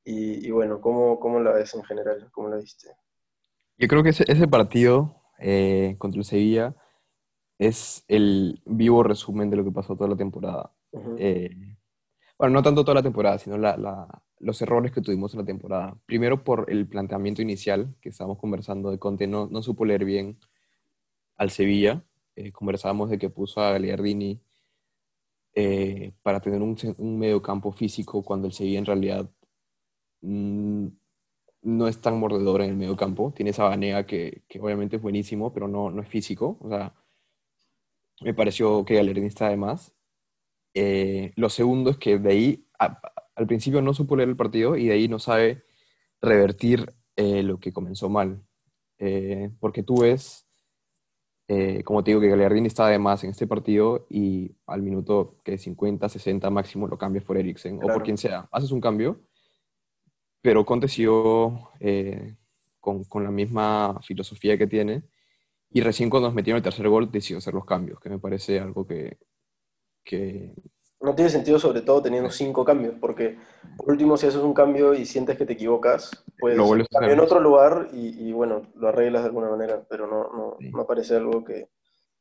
Y, 0.04 0.46
y, 0.46 0.52
bueno, 0.52 0.82
¿cómo, 0.82 1.18
¿cómo 1.18 1.40
la 1.40 1.54
ves 1.54 1.74
en 1.76 1.84
general? 1.86 2.30
¿Cómo 2.34 2.50
la 2.50 2.58
viste? 2.58 2.90
Yo 3.78 3.88
creo 3.88 4.04
que 4.04 4.10
ese, 4.10 4.26
ese 4.28 4.46
partido 4.46 5.22
eh, 5.40 5.96
contra 6.00 6.20
el 6.20 6.26
Sevilla 6.26 6.76
es 7.58 8.04
el 8.10 8.62
vivo 8.66 9.04
resumen 9.04 9.50
de 9.50 9.56
lo 9.56 9.64
que 9.64 9.72
pasó 9.72 9.96
toda 9.96 10.10
la 10.10 10.18
temporada. 10.18 10.74
eh, 11.18 11.75
bueno, 12.38 12.54
no 12.56 12.64
tanto 12.64 12.84
toda 12.84 12.96
la 12.96 13.04
temporada, 13.04 13.38
sino 13.38 13.58
los 14.40 14.62
errores 14.62 14.92
que 14.92 15.02
tuvimos 15.02 15.34
en 15.34 15.40
la 15.42 15.46
temporada. 15.46 15.98
Primero 16.06 16.44
por 16.44 16.70
el 16.70 16.88
planteamiento 16.88 17.42
inicial 17.42 17.96
que 18.02 18.10
estábamos 18.10 18.38
conversando 18.38 18.92
de 18.92 19.00
Conte, 19.00 19.28
no, 19.28 19.50
supo 19.62 19.86
leer 19.86 20.06
bien 20.06 20.38
al 21.38 21.50
Sevilla. 21.52 22.04
Eh, 22.36 22.52
conversábamos 22.52 23.10
de 23.10 23.18
que 23.18 23.30
puso 23.30 23.62
a 23.62 23.72
Gagliardini 23.72 24.42
eh, 25.54 26.14
para 26.22 26.42
tener 26.42 26.62
un, 26.62 26.78
un, 26.98 27.18
medio 27.18 27.42
campo 27.42 27.72
físico 27.72 28.24
cuando 28.24 28.48
el 28.48 28.54
Sevilla 28.54 28.80
en 28.80 28.86
realidad 28.86 29.30
mmm, 30.22 30.88
no 31.66 31.88
es 31.88 32.00
tan 32.00 32.20
mordedor 32.20 32.62
en 32.62 32.72
el 32.72 32.76
medio 32.78 32.96
campo. 32.96 33.34
Tiene 33.36 33.52
esa 33.52 33.64
banea 33.66 34.06
que, 34.06 34.44
obviamente 34.62 34.98
es 34.98 35.02
buenísimo, 35.02 35.54
pero 35.54 35.68
no, 35.68 35.90
no 35.92 36.02
es 36.02 36.08
físico. 36.08 36.58
O 36.62 36.70
sea, 36.70 36.94
me 38.22 38.34
pareció 38.34 38.86
que 38.86 38.96
Gagliardini 38.96 39.28
está 39.28 39.50
de 39.50 39.58
más. 39.58 39.95
Eh, 40.76 41.32
lo 41.36 41.50
segundo 41.50 41.90
es 41.90 41.98
que 41.98 42.20
de 42.20 42.30
ahí, 42.30 42.68
a, 42.78 43.00
al 43.36 43.48
principio 43.48 43.82
no 43.82 43.94
supo 43.94 44.16
leer 44.16 44.30
el 44.30 44.36
partido 44.36 44.78
y 44.78 44.88
de 44.88 44.94
ahí 44.94 45.08
no 45.08 45.20
sabe 45.20 45.64
revertir 46.22 46.94
eh, 47.16 47.44
lo 47.44 47.60
que 47.60 47.74
comenzó 47.74 48.10
mal. 48.10 48.42
Eh, 48.98 49.52
porque 49.60 49.84
tú 49.84 50.02
ves, 50.02 50.48
eh, 51.48 51.84
como 51.84 52.04
te 52.04 52.12
digo, 52.12 52.22
que 52.22 52.30
Gagliardini 52.30 52.68
está 52.68 52.88
de 52.88 53.00
más 53.00 53.24
en 53.24 53.32
este 53.32 53.48
partido 53.48 54.08
y 54.10 54.56
al 54.68 54.82
minuto 54.82 55.38
que 55.44 55.58
50, 55.58 56.08
60 56.10 56.50
máximo 56.50 56.88
lo 56.88 56.98
cambias 56.98 57.24
por 57.26 57.38
Eriksen 57.38 57.78
claro. 57.78 57.94
o 57.94 57.98
por 57.98 58.04
quien 58.04 58.18
sea. 58.18 58.48
Haces 58.52 58.72
un 58.72 58.82
cambio, 58.82 59.22
pero 60.42 60.66
Conte 60.66 60.88
siguió 60.88 61.72
con, 62.80 63.04
con, 63.04 63.24
la 63.24 63.32
misma 63.32 64.00
filosofía 64.02 64.58
que 64.58 64.68
tiene 64.68 65.04
y 65.72 65.82
recién 65.82 66.10
cuando 66.10 66.30
nos 66.30 66.36
metieron 66.36 66.58
el 66.58 66.64
tercer 66.64 66.88
gol 66.88 67.12
decidió 67.12 67.40
hacer 67.40 67.54
los 67.54 67.66
cambios, 67.66 68.00
que 68.00 68.10
me 68.10 68.20
parece 68.20 68.60
algo 68.60 68.88
que, 68.88 69.18
que 70.06 70.54
no 71.02 71.14
tiene 71.14 71.30
sentido 71.30 71.60
sobre 71.60 71.82
todo 71.82 72.02
teniendo 72.02 72.32
cinco 72.32 72.64
cambios, 72.64 72.96
porque 73.00 73.38
por 73.78 73.92
último 73.92 74.18
si 74.18 74.28
haces 74.28 74.42
un 74.42 74.54
cambio 74.54 74.94
y 74.94 75.06
sientes 75.06 75.38
que 75.38 75.46
te 75.46 75.54
equivocas, 75.54 76.24
pues 76.40 76.58
en 76.58 77.20
otro 77.20 77.40
lugar 77.40 77.90
y, 77.94 78.28
y, 78.28 78.32
bueno, 78.32 78.64
lo 78.76 78.88
arreglas 78.88 79.24
de 79.24 79.28
alguna 79.28 79.50
manera, 79.50 79.86
pero 79.90 80.08
no, 80.08 80.32
no, 80.36 80.58
sí. 80.60 80.72
no 80.72 80.88
parece 80.88 81.16
algo 81.16 81.44
que, 81.44 81.68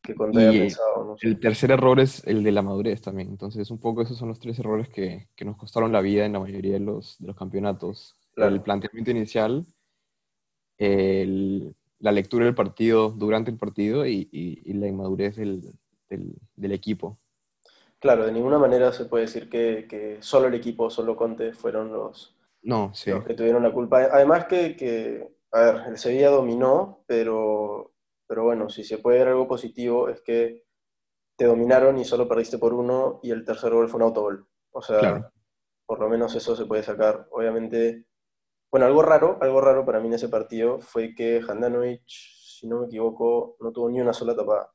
que 0.03 0.15
Conte 0.15 0.49
haya 0.49 0.61
pensado. 0.61 1.05
No 1.05 1.17
sé. 1.17 1.29
El 1.29 1.41
tercer 1.41 1.71
error 1.71 1.99
es 1.99 2.27
el 2.27 2.43
de 2.43 2.53
la 2.53 2.63
madurez 2.63 3.01
también, 3.01 3.29
entonces 3.29 3.71
un 3.71 3.79
poco 3.79 4.03
esos 4.03 4.19
son 4.19 4.29
los 4.29 4.39
tres 4.39 4.59
errores 4.59 4.89
que, 4.89 5.29
que 5.35 5.45
nos 5.45 5.57
costaron 5.57 5.93
la 5.93 6.03
vida 6.03 6.27
en 6.27 6.35
la 6.35 6.41
mayoría 6.41 6.75
de 6.75 6.81
los, 6.81 7.17
de 7.19 7.29
los 7.29 7.37
campeonatos. 7.37 8.17
Claro. 8.35 8.55
El 8.55 8.61
planteamiento 8.61 9.13
inicial, 9.13 9.65
el, 10.77 11.75
la 12.01 12.13
lectura 12.13 12.45
del 12.45 12.55
partido 12.55 13.11
durante 13.11 13.51
el 13.51 13.57
partido 13.57 14.05
y, 14.05 14.29
y, 14.31 14.61
y 14.65 14.73
la 14.75 14.89
inmadurez 14.89 15.37
del, 15.37 15.73
del, 16.11 16.35
del 16.57 16.73
equipo. 16.73 17.19
Claro, 18.05 18.27
de 18.27 18.33
ninguna 18.33 18.59
manera 18.59 18.93
se 18.93 19.07
puede 19.07 19.25
decir 19.25 19.49
que, 19.49 19.87
que, 19.89 20.19
solo 20.21 20.49
el 20.49 20.55
equipo, 20.55 20.91
solo 20.91 21.17
Conte 21.17 21.55
fueron 21.55 21.91
los, 21.91 22.37
no, 22.61 22.93
sí. 22.93 23.09
los 23.09 23.25
que 23.25 23.33
tuvieron 23.33 23.63
la 23.63 23.73
culpa. 23.73 24.01
Además 24.13 24.45
que, 24.45 24.77
que, 24.77 25.27
a 25.51 25.61
ver, 25.61 25.83
el 25.87 25.97
Sevilla 25.97 26.29
dominó, 26.29 27.03
pero, 27.07 27.95
pero 28.27 28.45
bueno, 28.45 28.69
si 28.69 28.85
se 28.85 28.99
puede 28.99 29.21
ver 29.21 29.29
algo 29.29 29.49
positivo 29.49 30.11
es 30.11 30.21
que 30.21 30.65
te 31.39 31.47
dominaron 31.47 31.97
y 31.97 32.05
solo 32.05 32.29
perdiste 32.29 32.59
por 32.59 32.75
uno 32.75 33.21
y 33.23 33.31
el 33.31 33.43
tercer 33.43 33.73
gol 33.73 33.89
fue 33.89 33.97
un 33.97 34.03
autogol. 34.03 34.47
O 34.73 34.83
sea, 34.83 34.99
claro. 34.99 35.33
por 35.87 35.99
lo 35.99 36.11
menos 36.11 36.35
eso 36.35 36.55
se 36.55 36.67
puede 36.67 36.83
sacar. 36.83 37.27
Obviamente, 37.31 38.05
bueno, 38.71 38.85
algo 38.85 39.01
raro, 39.01 39.39
algo 39.41 39.63
raro 39.63 39.87
para 39.87 40.01
mí 40.01 40.09
en 40.09 40.15
ese 40.15 40.29
partido 40.29 40.79
fue 40.79 41.15
que 41.15 41.41
Handanovic, 41.49 42.03
si 42.07 42.69
no 42.69 42.81
me 42.81 42.87
equivoco, 42.87 43.57
no 43.61 43.73
tuvo 43.73 43.89
ni 43.89 43.99
una 43.99 44.13
sola 44.13 44.37
tapada. 44.37 44.71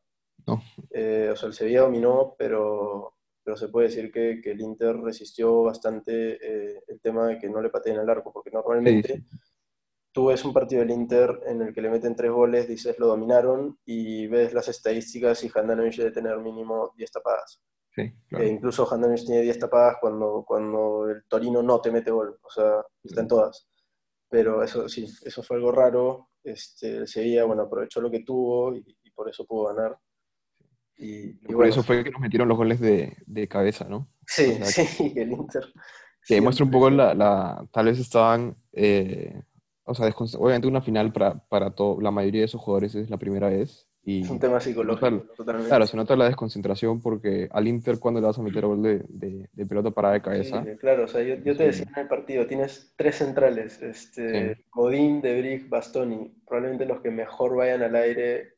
No. 0.48 0.64
Eh, 0.90 1.30
o 1.32 1.36
sea, 1.36 1.46
el 1.46 1.54
Sevilla 1.54 1.82
dominó, 1.82 2.34
pero, 2.36 3.19
pero 3.50 3.58
se 3.58 3.70
puede 3.70 3.88
decir 3.88 4.12
que, 4.12 4.40
que 4.44 4.52
el 4.52 4.62
Inter 4.62 4.96
resistió 4.98 5.64
bastante 5.64 6.34
eh, 6.34 6.84
el 6.88 7.02
tema 7.02 7.30
de 7.30 7.40
que 7.40 7.50
no 7.50 7.60
le 7.64 7.72
pateen 7.72 7.98
al 7.98 8.08
arco, 8.08 8.32
porque 8.32 8.52
normalmente 8.52 9.16
sí, 9.16 9.40
tú 10.12 10.28
ves 10.28 10.46
un 10.46 10.54
partido 10.54 10.82
del 10.82 10.92
Inter 10.92 11.42
en 11.48 11.64
el 11.64 11.74
que 11.74 11.82
le 11.82 11.90
meten 11.90 12.16
tres 12.16 12.30
goles, 12.30 12.68
dices 12.68 13.00
lo 13.00 13.08
dominaron, 13.08 13.80
y 13.86 14.28
ves 14.28 14.54
las 14.54 14.68
estadísticas 14.68 15.44
y 15.44 15.50
Handanovic 15.52 15.96
debe 15.96 16.12
tener 16.12 16.38
mínimo 16.38 16.94
10 16.96 17.12
tapadas. 17.12 17.60
Sí, 17.90 18.14
claro. 18.28 18.46
e 18.46 18.50
incluso 18.50 18.88
Handanovic 18.88 19.26
tiene 19.26 19.42
10 19.42 19.58
tapadas 19.58 19.98
cuando, 20.00 20.46
cuando 20.48 21.10
el 21.10 21.24
Torino 21.28 21.64
no 21.64 21.82
te 21.82 21.90
mete 21.90 22.12
gol, 22.12 22.38
o 22.44 22.50
sea, 22.52 22.86
está 23.04 23.22
en 23.22 23.28
todas. 23.28 23.68
Pero 24.30 24.62
eso 24.62 24.88
sí, 24.88 25.08
eso 25.26 25.42
fue 25.42 25.58
algo 25.58 25.72
raro. 25.72 26.30
Este, 26.44 26.98
el 26.98 27.08
Sevilla, 27.08 27.46
bueno, 27.46 27.64
aprovechó 27.64 28.00
lo 28.00 28.12
que 28.12 28.20
tuvo 28.20 28.76
y, 28.76 28.96
y 29.02 29.10
por 29.10 29.28
eso 29.28 29.44
pudo 29.44 29.74
ganar. 29.74 29.98
Y, 31.00 31.30
y 31.30 31.34
por 31.46 31.56
bueno, 31.56 31.72
eso 31.72 31.82
fue 31.82 32.04
que 32.04 32.12
nos 32.12 32.20
metieron 32.20 32.50
los 32.50 32.58
goles 32.58 32.82
de, 32.82 33.16
de 33.26 33.48
cabeza, 33.48 33.86
¿no? 33.88 34.10
Sí, 34.28 34.58
o 34.62 34.66
sea, 34.66 34.86
sí, 34.86 35.14
el 35.16 35.32
Inter. 35.32 35.64
Que 36.28 36.36
demuestra 36.36 36.66
un 36.66 36.72
poco 36.72 36.90
la, 36.90 37.14
la, 37.14 37.66
tal 37.72 37.86
vez 37.86 38.00
estaban, 38.00 38.58
eh, 38.74 39.42
o 39.86 39.96
sea, 39.96 40.14
obviamente 40.38 40.68
una 40.68 40.82
final 40.82 41.14
para, 41.14 41.40
para 41.48 41.72
todo, 41.72 42.02
la 42.02 42.12
mayoría 42.12 42.42
de 42.42 42.46
esos 42.46 42.62
jugadores 42.62 42.96
es 42.96 43.10
la 43.10 43.18
primera 43.18 43.48
vez. 43.48 43.88
Y 44.04 44.24
es 44.24 44.30
un 44.30 44.40
tema 44.40 44.60
psicológico, 44.60 45.10
nota, 45.10 45.34
totalmente. 45.36 45.70
Claro, 45.70 45.88
se 45.88 45.98
nota 45.98 46.16
la 46.16 46.26
desconcentración 46.26 47.02
porque 47.02 47.48
al 47.52 47.68
Inter 47.68 47.98
cuando 48.00 48.20
le 48.20 48.28
vas 48.28 48.38
a 48.38 48.42
meter 48.42 48.66
gol 48.66 48.82
de, 48.82 49.04
de, 49.08 49.50
de 49.52 49.66
pelota 49.66 49.92
parada 49.92 50.16
de 50.16 50.22
cabeza. 50.22 50.64
Sí, 50.64 50.78
claro, 50.78 51.06
o 51.06 51.08
sea, 51.08 51.22
yo, 51.22 51.36
yo 51.36 51.56
te 51.56 51.64
decía 51.64 51.86
en 51.96 52.02
el 52.02 52.08
partido, 52.08 52.46
tienes 52.46 52.94
tres 52.98 53.18
centrales, 53.18 53.82
este, 53.82 54.56
sí. 54.56 54.62
Godín, 54.72 55.22
Debrick, 55.22 55.70
Bastoni, 55.70 56.34
probablemente 56.46 56.86
los 56.86 57.02
que 57.02 57.12
mejor 57.12 57.56
vayan 57.56 57.84
al 57.84 57.96
aire, 57.96 58.56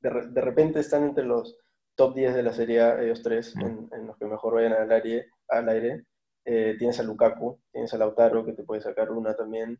de, 0.00 0.10
de 0.30 0.40
repente 0.40 0.80
están 0.80 1.04
entre 1.04 1.24
los 1.24 1.61
top 1.94 2.14
10 2.14 2.34
de 2.34 2.42
la 2.42 2.52
serie 2.52 2.80
A, 2.80 3.02
ellos 3.02 3.22
tres, 3.22 3.54
mm. 3.56 3.60
en, 3.62 3.88
en, 3.92 4.06
los 4.06 4.16
que 4.16 4.26
mejor 4.26 4.54
vayan 4.54 4.72
al 4.72 4.90
aire. 4.92 5.30
Al 5.48 5.68
aire. 5.68 6.06
Eh, 6.44 6.74
tienes 6.78 6.98
a 6.98 7.04
Lukaku, 7.04 7.60
tienes 7.70 7.92
a 7.94 7.98
Lautaro, 7.98 8.44
que 8.44 8.52
te 8.52 8.64
puede 8.64 8.80
sacar 8.80 9.10
una 9.10 9.34
también. 9.34 9.78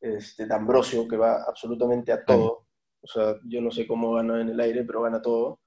Este, 0.00 0.46
D'Ambrosio, 0.46 1.06
que 1.06 1.16
va 1.16 1.42
absolutamente 1.42 2.12
a 2.12 2.24
todo. 2.24 2.66
O 3.02 3.06
sea, 3.06 3.36
yo 3.44 3.60
no 3.60 3.70
sé 3.70 3.86
cómo 3.86 4.14
gana 4.14 4.40
en 4.40 4.48
el 4.50 4.60
aire, 4.60 4.84
pero 4.84 5.02
gana 5.02 5.20
todo. 5.20 5.60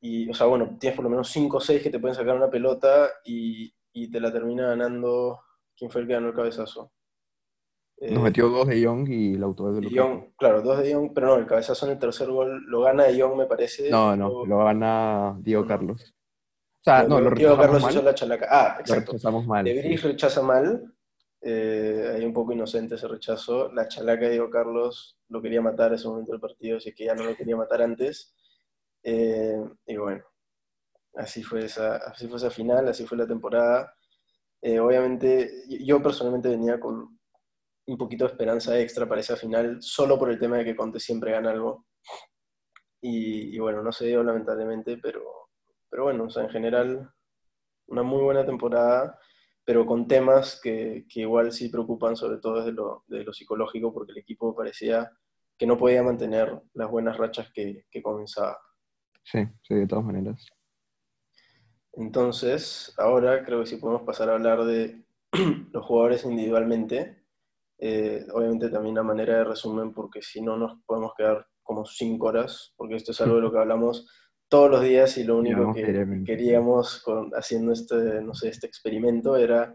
Y, 0.00 0.28
o 0.30 0.34
sea, 0.34 0.46
bueno, 0.46 0.76
tienes 0.78 0.96
por 0.96 1.04
lo 1.04 1.10
menos 1.10 1.28
5 1.30 1.56
o 1.56 1.60
6 1.60 1.82
que 1.82 1.90
te 1.90 1.98
pueden 1.98 2.14
sacar 2.14 2.36
una 2.36 2.50
pelota 2.50 3.10
y, 3.24 3.72
y, 3.92 4.10
te 4.10 4.20
la 4.20 4.32
termina 4.32 4.68
ganando. 4.68 5.40
¿Quién 5.76 5.90
fue 5.90 6.02
el 6.02 6.06
que 6.06 6.14
ganó 6.14 6.28
el 6.28 6.34
cabezazo? 6.34 6.92
Nos 8.00 8.22
metió 8.22 8.48
dos 8.48 8.66
de 8.66 8.80
Young 8.80 9.08
y 9.08 9.34
el 9.34 9.42
autor 9.42 9.74
de 9.74 9.82
Lukaku. 9.82 9.96
Young, 9.96 10.22
claro, 10.36 10.62
dos 10.62 10.78
de 10.78 10.90
Young, 10.90 11.12
pero 11.14 11.28
no, 11.28 11.36
el 11.36 11.46
cabezazo 11.46 11.86
en 11.86 11.92
el 11.92 11.98
tercer 11.98 12.28
gol 12.28 12.64
lo 12.66 12.82
gana 12.82 13.04
de 13.04 13.16
Young, 13.16 13.36
me 13.36 13.46
parece. 13.46 13.90
No, 13.90 14.16
no, 14.16 14.28
o... 14.28 14.46
lo 14.46 14.58
gana 14.64 15.36
Diego 15.40 15.66
Carlos. 15.66 16.14
O 16.80 16.84
sea, 16.84 17.04
no, 17.04 17.20
lo, 17.20 17.30
lo 17.30 17.36
Diego 17.36 17.56
Carlos 17.56 17.82
mal. 17.82 17.92
hizo 17.92 18.02
la 18.02 18.14
chalaca. 18.14 18.46
Ah, 18.50 18.76
exacto. 18.80 19.12
Lo 19.12 19.12
rechazamos 19.12 19.46
mal. 19.46 19.64
De 19.64 19.82
sí. 19.82 19.96
rechaza 19.96 20.42
mal. 20.42 20.92
Eh, 21.40 22.12
ahí 22.14 22.24
un 22.24 22.32
poco 22.32 22.52
inocente 22.52 22.96
ese 22.96 23.08
rechazo. 23.08 23.72
La 23.72 23.88
chalaca 23.88 24.24
de 24.24 24.32
Diego 24.32 24.50
Carlos 24.50 25.18
lo 25.28 25.40
quería 25.40 25.62
matar 25.62 25.88
en 25.88 25.94
ese 25.94 26.08
momento 26.08 26.32
del 26.32 26.40
partido, 26.40 26.78
así 26.78 26.92
que 26.92 27.04
ya 27.04 27.14
no 27.14 27.24
lo 27.24 27.36
quería 27.36 27.56
matar 27.56 27.80
antes. 27.80 28.34
Eh, 29.02 29.62
y 29.86 29.96
bueno, 29.96 30.24
así 31.14 31.42
fue, 31.42 31.64
esa, 31.64 31.96
así 31.96 32.26
fue 32.28 32.38
esa 32.38 32.50
final, 32.50 32.88
así 32.88 33.06
fue 33.06 33.18
la 33.18 33.26
temporada. 33.26 33.94
Eh, 34.60 34.80
obviamente, 34.80 35.50
yo 35.80 36.02
personalmente 36.02 36.48
venía 36.48 36.80
con 36.80 37.18
un 37.86 37.98
poquito 37.98 38.24
de 38.24 38.32
esperanza 38.32 38.78
extra 38.78 39.08
para 39.08 39.20
esa 39.20 39.36
final, 39.36 39.82
solo 39.82 40.18
por 40.18 40.30
el 40.30 40.38
tema 40.38 40.58
de 40.58 40.64
que 40.64 40.76
Conte 40.76 41.00
siempre 41.00 41.32
gana 41.32 41.50
algo. 41.50 41.86
Y, 43.00 43.58
bueno, 43.58 43.82
no 43.82 43.92
se 43.92 44.06
dio 44.06 44.22
lamentablemente, 44.22 44.96
pero, 44.96 45.50
pero 45.90 46.04
bueno, 46.04 46.24
o 46.24 46.30
sea, 46.30 46.44
en 46.44 46.48
general, 46.48 47.10
una 47.88 48.02
muy 48.02 48.22
buena 48.22 48.46
temporada, 48.46 49.18
pero 49.62 49.84
con 49.84 50.08
temas 50.08 50.58
que, 50.62 51.04
que 51.08 51.20
igual 51.20 51.52
sí 51.52 51.68
preocupan, 51.68 52.16
sobre 52.16 52.38
todo 52.38 52.60
desde 52.60 52.72
lo, 52.72 53.04
lo 53.08 53.32
psicológico, 53.32 53.92
porque 53.92 54.12
el 54.12 54.18
equipo 54.18 54.56
parecía 54.56 55.10
que 55.58 55.66
no 55.66 55.76
podía 55.76 56.02
mantener 56.02 56.58
las 56.72 56.90
buenas 56.90 57.18
rachas 57.18 57.50
que, 57.52 57.84
que 57.90 58.02
comenzaba. 58.02 58.58
Sí, 59.22 59.46
sí, 59.62 59.74
de 59.74 59.86
todas 59.86 60.04
maneras. 60.04 60.46
Entonces, 61.92 62.92
ahora 62.98 63.44
creo 63.44 63.60
que 63.60 63.66
sí 63.66 63.76
podemos 63.76 64.02
pasar 64.02 64.30
a 64.30 64.34
hablar 64.34 64.64
de 64.64 65.04
los 65.72 65.84
jugadores 65.84 66.24
individualmente. 66.24 67.23
Eh, 67.86 68.24
obviamente 68.32 68.70
también 68.70 68.96
a 68.96 69.02
manera 69.02 69.36
de 69.36 69.44
resumen, 69.44 69.92
porque 69.92 70.22
si 70.22 70.40
no 70.40 70.56
nos 70.56 70.80
podemos 70.86 71.12
quedar 71.14 71.46
como 71.62 71.84
cinco 71.84 72.28
horas, 72.28 72.72
porque 72.78 72.94
esto 72.94 73.12
es 73.12 73.20
algo 73.20 73.36
de 73.36 73.42
lo 73.42 73.52
que 73.52 73.58
hablamos 73.58 74.08
todos 74.48 74.70
los 74.70 74.80
días 74.80 75.18
y 75.18 75.24
lo 75.24 75.36
único 75.36 75.74
que 75.74 76.22
queríamos 76.24 77.04
haciendo 77.34 77.72
este, 77.72 78.22
no 78.22 78.32
sé, 78.32 78.48
este 78.48 78.66
experimento 78.66 79.36
era, 79.36 79.74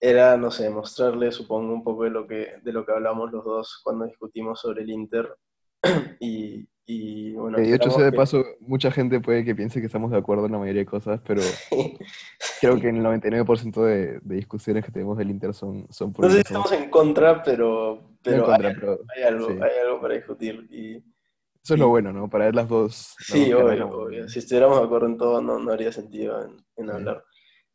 era, 0.00 0.38
no 0.38 0.50
sé, 0.50 0.70
mostrarle, 0.70 1.30
supongo, 1.30 1.74
un 1.74 1.84
poco 1.84 2.04
de 2.04 2.10
lo 2.10 2.26
que, 2.26 2.54
de 2.62 2.72
lo 2.72 2.86
que 2.86 2.92
hablamos 2.92 3.30
los 3.30 3.44
dos 3.44 3.82
cuando 3.84 4.06
discutimos 4.06 4.58
sobre 4.58 4.82
el 4.82 4.90
Inter. 4.90 5.36
Y, 6.20 6.66
y 6.92 7.32
bueno, 7.34 7.58
de 7.58 7.72
hecho, 7.72 7.88
de 7.90 8.10
paso, 8.10 8.44
mucha 8.58 8.90
gente 8.90 9.20
puede 9.20 9.44
que 9.44 9.54
piense 9.54 9.78
que 9.78 9.86
estamos 9.86 10.10
de 10.10 10.18
acuerdo 10.18 10.46
en 10.46 10.52
la 10.52 10.58
mayoría 10.58 10.80
de 10.80 10.86
cosas, 10.86 11.20
pero 11.24 11.40
creo 12.60 12.80
que 12.80 12.88
en 12.88 12.96
el 12.96 13.04
99% 13.04 13.84
de, 13.84 14.18
de, 14.20 14.34
discusiones 14.34 14.84
que 14.84 14.90
tenemos 14.90 15.16
del 15.16 15.30
Inter 15.30 15.54
son, 15.54 15.86
son 15.88 16.12
por... 16.12 16.24
No 16.24 16.30
sé 16.30 16.38
si 16.38 16.40
estamos 16.40 16.72
en 16.72 16.90
contra, 16.90 17.44
pero, 17.44 18.16
pero, 18.24 18.50
hay, 18.52 18.64
algo, 18.64 18.98
hay, 19.62 19.86
algo, 19.86 20.00
para 20.00 20.14
discutir. 20.14 20.66
Y, 20.68 20.96
Eso 21.62 21.74
es 21.74 21.78
lo 21.78 21.90
bueno, 21.90 22.12
¿no? 22.12 22.28
Para 22.28 22.46
ver 22.46 22.56
las 22.56 22.68
dos. 22.68 23.14
Sí, 23.20 23.52
obvio, 23.52 24.28
Si 24.28 24.40
estuviéramos 24.40 24.80
de 24.80 24.84
acuerdo 24.86 25.06
en 25.06 25.16
todo, 25.16 25.40
no, 25.40 25.60
no 25.60 25.70
haría 25.70 25.92
sentido 25.92 26.42
en, 26.42 26.56
en 26.76 26.90
hablar. 26.90 27.22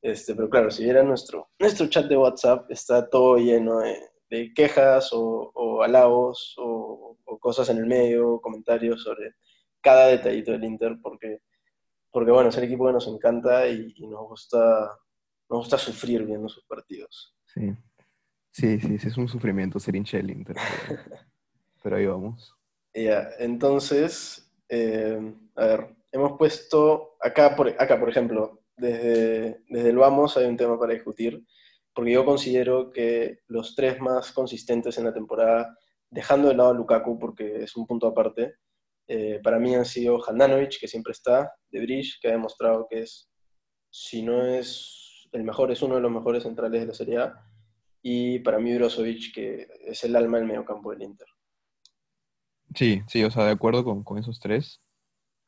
Este, 0.02 0.36
pero 0.36 0.50
claro, 0.50 0.70
si 0.72 0.84
vieran 0.84 1.08
nuestro, 1.08 1.48
nuestro 1.58 1.88
chat 1.88 2.08
de 2.08 2.18
WhatsApp, 2.18 2.70
está 2.70 3.10
todo 3.10 3.38
lleno 3.38 3.80
de, 3.80 3.98
de 4.30 4.54
quejas 4.54 5.14
o, 5.14 5.52
o 5.54 5.84
halagos 5.84 6.54
o 6.58 7.05
o 7.36 7.40
cosas 7.40 7.70
en 7.70 7.78
el 7.78 7.86
medio, 7.86 8.40
comentarios 8.40 9.04
sobre 9.04 9.36
cada 9.82 10.08
detallito 10.08 10.52
del 10.52 10.64
Inter, 10.64 10.98
porque, 11.02 11.42
porque 12.12 12.32
bueno, 12.32 12.50
es 12.50 12.58
el 12.58 12.64
equipo 12.64 12.88
que 12.88 12.94
nos 12.94 13.08
encanta 13.08 13.68
y, 13.68 13.94
nos, 14.08 14.28
gusta, 14.28 14.90
nos 15.50 15.60
gusta 15.60 15.78
sufrir 15.78 16.26
viendo 16.26 16.50
sus 16.50 16.66
partidos. 16.66 17.36
Sí, 17.46 17.74
sí, 18.52 18.80
sí, 18.80 18.98
sí 18.98 19.08
es 19.08 19.18
un 19.18 19.28
sufrimiento 19.28 19.80
ser 19.80 19.96
hincha 19.96 20.18
del 20.18 20.32
Inter, 20.32 20.56
pero, 21.84 21.98
ahí 21.98 22.06
vamos. 22.06 22.56
Ya, 22.94 23.30
entonces, 23.38 24.52
eh, 24.70 25.34
a 25.56 25.66
ver, 25.66 25.96
hemos 26.12 26.38
puesto 26.38 27.18
acá, 27.22 27.56
por, 27.56 27.70
acá, 27.70 28.00
por 28.00 28.10
ejemplo, 28.10 28.62
desde, 28.78 29.62
desde 29.70 29.90
el 29.90 29.98
Vamos 29.98 30.38
hay 30.38 30.46
un 30.46 30.58
tema 30.58 30.80
para 30.80 30.94
discutir, 30.94 31.46
porque 31.94 32.12
yo 32.12 32.26
considero 32.26 32.90
que 32.92 33.40
los 33.48 33.76
tres 33.76 34.00
más 34.00 34.32
consistentes 34.32 34.98
en 34.98 35.06
la 35.06 35.14
temporada 35.14 35.78
dejando 36.16 36.48
de 36.48 36.56
lado 36.56 36.70
a 36.70 36.74
Lukaku 36.74 37.20
porque 37.20 37.64
es 37.64 37.76
un 37.76 37.86
punto 37.86 38.08
aparte, 38.08 38.56
eh, 39.08 39.40
para 39.44 39.60
mí 39.60 39.76
han 39.76 39.86
sido 39.86 40.18
Handanovic, 40.26 40.80
que 40.80 40.88
siempre 40.88 41.12
está, 41.12 41.54
De 41.70 41.82
Bridge, 41.82 42.18
que 42.22 42.30
ha 42.30 42.32
demostrado 42.32 42.88
que 42.90 43.02
es, 43.02 43.30
si 43.92 44.24
no 44.24 44.44
es 44.46 45.28
el 45.34 45.44
mejor, 45.44 45.72
es 45.72 45.82
uno 45.82 45.96
de 45.96 46.02
los 46.02 46.12
mejores 46.12 46.44
centrales 46.44 46.82
de 46.82 46.88
la 46.88 46.94
Serie 46.94 47.18
A, 47.18 47.34
y 48.02 48.40
para 48.40 48.60
mí 48.60 48.74
Brozovic, 48.74 49.34
que 49.34 49.68
es 49.82 50.04
el 50.06 50.16
alma 50.16 50.38
del 50.38 50.48
mediocampo 50.48 50.92
del 50.92 51.04
Inter. 51.04 51.28
Sí, 52.74 53.02
sí, 53.08 53.24
o 53.24 53.30
sea, 53.30 53.44
de 53.44 53.52
acuerdo 53.52 53.84
con, 53.84 54.04
con 54.04 54.18
esos 54.18 54.40
tres. 54.40 54.82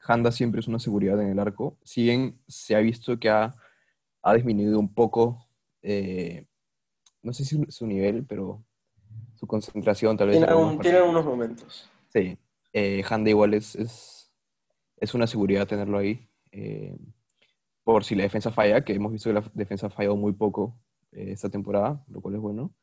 Handa 0.02 0.32
siempre 0.32 0.60
es 0.60 0.68
una 0.68 0.80
seguridad 0.80 1.22
en 1.22 1.30
el 1.30 1.40
arco. 1.40 1.78
Si 1.84 2.04
bien 2.04 2.40
se 2.48 2.76
ha 2.76 2.80
visto 2.80 3.20
que 3.20 3.30
ha, 3.30 3.56
ha 4.22 4.34
disminuido 4.34 4.80
un 4.80 4.94
poco, 4.94 5.48
eh, 5.82 6.46
no 7.22 7.34
sé 7.34 7.46
si 7.46 7.64
su 7.70 7.86
nivel, 7.86 8.26
pero 8.26 8.64
su 9.38 9.48
concentración 9.48 10.18
tal 10.18 10.28
vez. 10.30 10.38
Tiene, 10.82 10.98
algunos 10.98 11.26
momentos. 11.26 11.90
Sí, 12.10 12.38
eh, 12.74 13.04
Handa 13.08 13.30
igual 13.30 13.54
es, 13.54 13.76
es, 13.76 15.14
una 15.14 15.28
seguridad 15.28 15.68
tenerlo 15.68 15.98
ahí. 15.98 16.28
Eh, 16.52 16.98
por 17.84 18.04
si 18.04 18.16
la 18.16 18.24
defensa 18.24 18.52
falla, 18.52 18.84
que 18.84 18.94
hemos 18.94 19.12
visto 19.12 19.30
que 19.30 19.36
la 19.36 19.52
defensa 19.54 19.88
ha 19.88 19.90
fallado 19.90 20.18
muy 20.18 20.34
poco 20.34 20.78
eh, 21.12 21.32
esta 21.32 21.50
temporada, 21.50 22.04
lo 22.10 22.20
cual 22.20 22.36
es 22.36 22.42
bueno. 22.42 22.74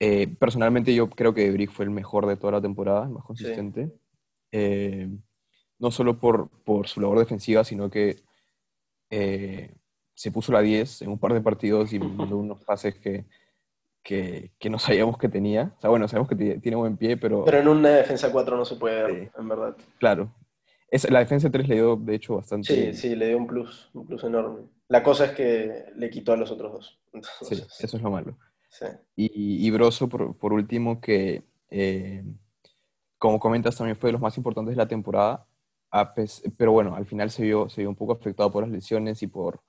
Eh, 0.00 0.28
personalmente 0.38 0.94
yo 0.94 1.10
creo 1.10 1.34
que 1.34 1.50
Brick 1.50 1.70
fue 1.70 1.84
el 1.84 1.90
mejor 1.90 2.26
de 2.26 2.36
toda 2.36 2.54
la 2.54 2.60
temporada, 2.62 3.04
el 3.04 3.10
más 3.10 3.24
consistente. 3.24 3.92
no 5.78 5.90
solo 5.90 6.18
por, 6.18 6.48
por, 6.62 6.86
su 6.86 7.00
labor 7.00 7.18
defensiva, 7.18 7.64
sino 7.64 7.90
que 7.90 8.22
se 10.14 10.30
puso 10.30 10.52
la 10.52 10.60
10 10.60 11.02
en 11.02 11.10
un 11.10 11.18
par 11.18 11.34
de 11.34 11.40
partidos 11.40 11.92
y 11.92 11.98
mandó 12.00 12.38
unos 12.38 12.64
pases 12.64 12.94
que 12.94 13.26
que, 14.04 14.52
que, 14.60 14.70
no 14.70 14.78
sabíamos 14.78 15.18
que 15.18 15.28
tenía. 15.28 15.72
O 15.78 15.80
sea, 15.80 15.90
bueno, 15.90 16.06
sabemos 16.06 16.28
que 16.28 16.36
tiene 16.36 16.76
buen 16.76 16.96
pie, 16.96 17.16
pero... 17.16 17.44
Pero 17.44 17.58
en 17.58 17.68
una 17.68 17.88
defensa 17.88 18.30
4 18.30 18.56
no 18.56 18.64
se 18.64 18.76
puede 18.76 19.02
ver, 19.02 19.32
en 19.36 19.48
verdad. 19.48 19.76
Claro. 19.98 20.32
Es, 20.88 21.10
la 21.10 21.18
defensa 21.18 21.50
3 21.50 21.68
le 21.68 21.74
dio, 21.74 21.96
de 21.96 22.14
hecho, 22.14 22.36
bastante... 22.36 22.92
Sí, 22.92 22.94
sí, 22.94 23.16
le 23.16 23.28
dio 23.28 23.38
un 23.38 23.48
plus, 23.48 23.90
un 23.94 24.06
plus 24.06 24.22
enorme. 24.22 24.62
La 24.86 25.02
cosa 25.02 25.24
es 25.24 25.32
que 25.32 25.86
le 25.96 26.10
quitó 26.10 26.32
a 26.32 26.36
los 26.36 26.52
otros 26.52 26.72
dos. 26.72 27.00
Sí, 27.42 27.54
eso 27.80 27.96
es 27.96 28.02
lo 28.02 28.10
malo. 28.10 28.36
Sí. 28.68 28.86
Y, 29.16 29.66
y 29.66 29.70
Broso, 29.70 30.08
por, 30.08 30.36
por, 30.36 30.52
último, 30.52 31.00
que, 31.00 31.42
eh, 31.70 32.24
como 33.18 33.40
comentas, 33.40 33.76
también 33.76 33.96
fue 33.96 34.08
de 34.08 34.12
los 34.12 34.20
más 34.20 34.36
importantes 34.36 34.76
de 34.76 34.82
la 34.82 34.88
temporada, 34.88 35.46
pero 36.56 36.72
bueno, 36.72 36.96
al 36.96 37.06
final 37.06 37.30
se 37.30 37.44
vio, 37.44 37.68
se 37.68 37.82
vio 37.82 37.88
un 37.88 37.96
poco 37.96 38.12
afectado 38.12 38.50
por 38.50 38.64
las 38.64 38.72
lesiones 38.72 39.22
y 39.22 39.28
por 39.28 39.60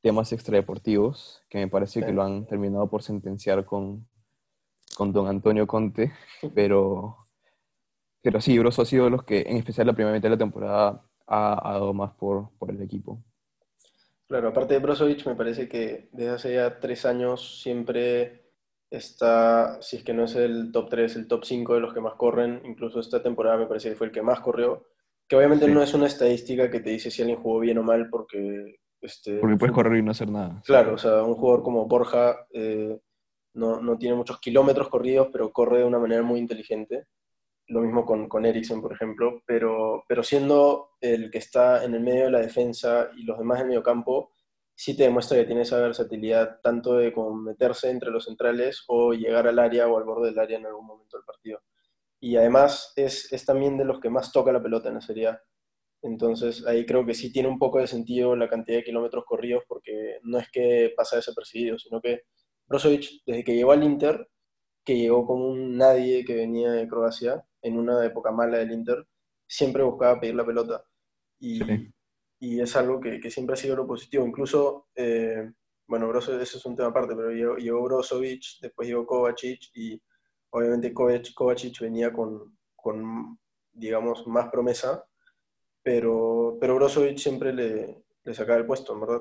temas 0.00 0.32
extradeportivos, 0.32 1.42
que 1.48 1.58
me 1.58 1.68
parece 1.68 2.04
que 2.04 2.12
lo 2.12 2.22
han 2.22 2.46
terminado 2.46 2.88
por 2.88 3.02
sentenciar 3.02 3.64
con, 3.64 4.06
con 4.96 5.12
don 5.12 5.28
Antonio 5.28 5.66
Conte, 5.66 6.12
pero, 6.54 7.28
pero 8.22 8.40
sí, 8.40 8.58
Broso 8.58 8.82
ha 8.82 8.86
sido 8.86 9.04
de 9.04 9.10
los 9.10 9.24
que, 9.24 9.42
en 9.42 9.56
especial 9.56 9.86
la 9.86 9.92
primera 9.92 10.14
mitad 10.14 10.28
de 10.28 10.36
la 10.36 10.38
temporada, 10.38 11.04
ha, 11.26 11.72
dado 11.72 11.94
más 11.94 12.12
por, 12.14 12.50
por, 12.58 12.70
el 12.70 12.82
equipo. 12.82 13.22
Claro, 14.26 14.48
aparte 14.48 14.74
de 14.74 14.80
Brozovic, 14.80 15.26
me 15.26 15.36
parece 15.36 15.68
que 15.68 16.08
desde 16.12 16.30
hace 16.30 16.54
ya 16.54 16.80
tres 16.80 17.04
años 17.04 17.62
siempre 17.62 18.52
está, 18.90 19.80
si 19.80 19.96
es 19.96 20.04
que 20.04 20.12
no 20.12 20.24
es 20.24 20.34
el 20.34 20.72
top 20.72 20.88
3, 20.90 21.16
el 21.16 21.28
top 21.28 21.44
5 21.44 21.74
de 21.74 21.80
los 21.80 21.94
que 21.94 22.00
más 22.00 22.14
corren, 22.14 22.60
incluso 22.64 23.00
esta 23.00 23.22
temporada 23.22 23.56
me 23.56 23.66
parece 23.66 23.90
que 23.90 23.96
fue 23.96 24.08
el 24.08 24.12
que 24.12 24.22
más 24.22 24.40
corrió, 24.40 24.86
que 25.28 25.36
obviamente 25.36 25.68
no 25.68 25.82
es 25.82 25.94
una 25.94 26.06
estadística 26.06 26.70
que 26.70 26.80
te 26.80 26.90
dice 26.90 27.10
si 27.10 27.22
alguien 27.22 27.40
jugó 27.40 27.60
bien 27.60 27.78
o 27.78 27.84
mal, 27.84 28.08
porque 28.10 28.80
este, 29.00 29.38
Porque 29.38 29.56
puedes 29.56 29.74
correr 29.74 29.98
y 29.98 30.02
no 30.02 30.10
hacer 30.10 30.30
nada. 30.30 30.60
Claro, 30.64 30.94
o 30.94 30.98
sea, 30.98 31.22
un 31.22 31.34
jugador 31.34 31.62
como 31.62 31.86
Borja 31.86 32.46
eh, 32.52 32.98
no, 33.54 33.80
no, 33.80 33.98
tiene 33.98 34.16
muchos 34.16 34.40
kilómetros 34.40 34.88
corridos, 34.88 35.28
pero 35.32 35.52
corre 35.52 35.78
de 35.78 35.84
una 35.84 35.98
manera 35.98 36.22
muy 36.22 36.38
inteligente. 36.38 37.06
Lo 37.68 37.80
mismo 37.80 38.04
con, 38.04 38.28
con 38.28 38.44
Eriksen, 38.44 38.82
por 38.82 38.92
ejemplo, 38.92 39.42
pero, 39.46 40.04
pero 40.08 40.22
siendo 40.22 40.90
el 41.00 41.30
que 41.30 41.38
está 41.38 41.84
en 41.84 41.94
el 41.94 42.00
medio 42.00 42.24
de 42.24 42.30
la 42.30 42.40
defensa 42.40 43.10
y 43.16 43.22
los 43.22 43.38
demás 43.38 43.58
en 43.58 43.62
el 43.62 43.68
medio 43.68 43.82
campo, 43.82 44.32
sí 44.74 44.96
te 44.96 45.04
demuestra 45.04 45.38
que 45.38 45.44
tiene 45.44 45.62
esa 45.62 45.78
versatilidad 45.78 46.60
tanto 46.62 46.96
de 46.96 47.12
como 47.12 47.34
meterse 47.34 47.90
entre 47.90 48.10
los 48.10 48.24
centrales 48.24 48.84
o 48.88 49.12
llegar 49.12 49.46
al 49.46 49.58
área 49.58 49.86
o 49.86 49.98
al 49.98 50.04
borde 50.04 50.30
del 50.30 50.38
área 50.38 50.58
en 50.58 50.66
algún 50.66 50.86
momento 50.86 51.16
del 51.16 51.24
partido. 51.24 51.60
Y 52.18 52.36
además 52.36 52.92
es, 52.96 53.32
es 53.32 53.44
también 53.44 53.78
de 53.78 53.84
los 53.84 54.00
que 54.00 54.10
más 54.10 54.32
toca 54.32 54.52
la 54.52 54.62
pelota 54.62 54.88
en 54.88 54.96
la 54.96 55.00
Serie 55.00 55.28
A. 55.28 55.42
Entonces 56.02 56.66
ahí 56.66 56.86
creo 56.86 57.04
que 57.04 57.14
sí 57.14 57.32
tiene 57.32 57.48
un 57.48 57.58
poco 57.58 57.78
de 57.78 57.86
sentido 57.86 58.34
la 58.36 58.48
cantidad 58.48 58.78
de 58.78 58.84
kilómetros 58.84 59.24
corridos 59.26 59.64
porque 59.68 60.18
no 60.22 60.38
es 60.38 60.50
que 60.50 60.92
pasa 60.96 61.16
desapercibido, 61.16 61.78
sino 61.78 62.00
que 62.00 62.22
Brozovic, 62.66 63.22
desde 63.26 63.44
que 63.44 63.54
llegó 63.54 63.72
al 63.72 63.84
Inter, 63.84 64.28
que 64.84 64.96
llegó 64.96 65.26
como 65.26 65.48
un 65.48 65.76
nadie 65.76 66.24
que 66.24 66.36
venía 66.36 66.70
de 66.72 66.88
Croacia, 66.88 67.44
en 67.62 67.78
una 67.78 68.04
época 68.04 68.30
mala 68.32 68.58
del 68.58 68.72
Inter, 68.72 69.06
siempre 69.46 69.82
buscaba 69.82 70.20
pedir 70.20 70.36
la 70.36 70.46
pelota. 70.46 70.84
Y, 71.38 71.60
y 72.38 72.60
es 72.60 72.76
algo 72.76 73.00
que, 73.00 73.20
que, 73.20 73.30
siempre 73.30 73.54
ha 73.54 73.56
sido 73.56 73.76
lo 73.76 73.86
positivo. 73.86 74.26
Incluso, 74.26 74.88
eh, 74.94 75.52
bueno, 75.86 76.08
Brozovic, 76.08 76.42
eso 76.42 76.58
es 76.58 76.66
un 76.66 76.76
tema 76.76 76.90
aparte, 76.90 77.14
pero 77.16 77.30
llegó, 77.32 77.56
llegó 77.56 77.82
Brozovic, 77.82 78.60
después 78.62 78.88
llegó 78.88 79.06
Kovacic 79.06 79.70
y 79.74 80.00
obviamente 80.50 80.94
Kovacic 80.94 81.80
venía 81.80 82.12
con, 82.12 82.56
con 82.76 83.38
digamos, 83.72 84.26
más 84.26 84.48
promesa 84.50 85.04
pero, 85.82 86.56
pero 86.60 86.74
Brozovic 86.74 87.18
siempre 87.18 87.52
le, 87.52 88.04
le 88.24 88.34
sacaba 88.34 88.58
el 88.58 88.66
puesto, 88.66 88.92
en 88.94 89.00
verdad. 89.00 89.20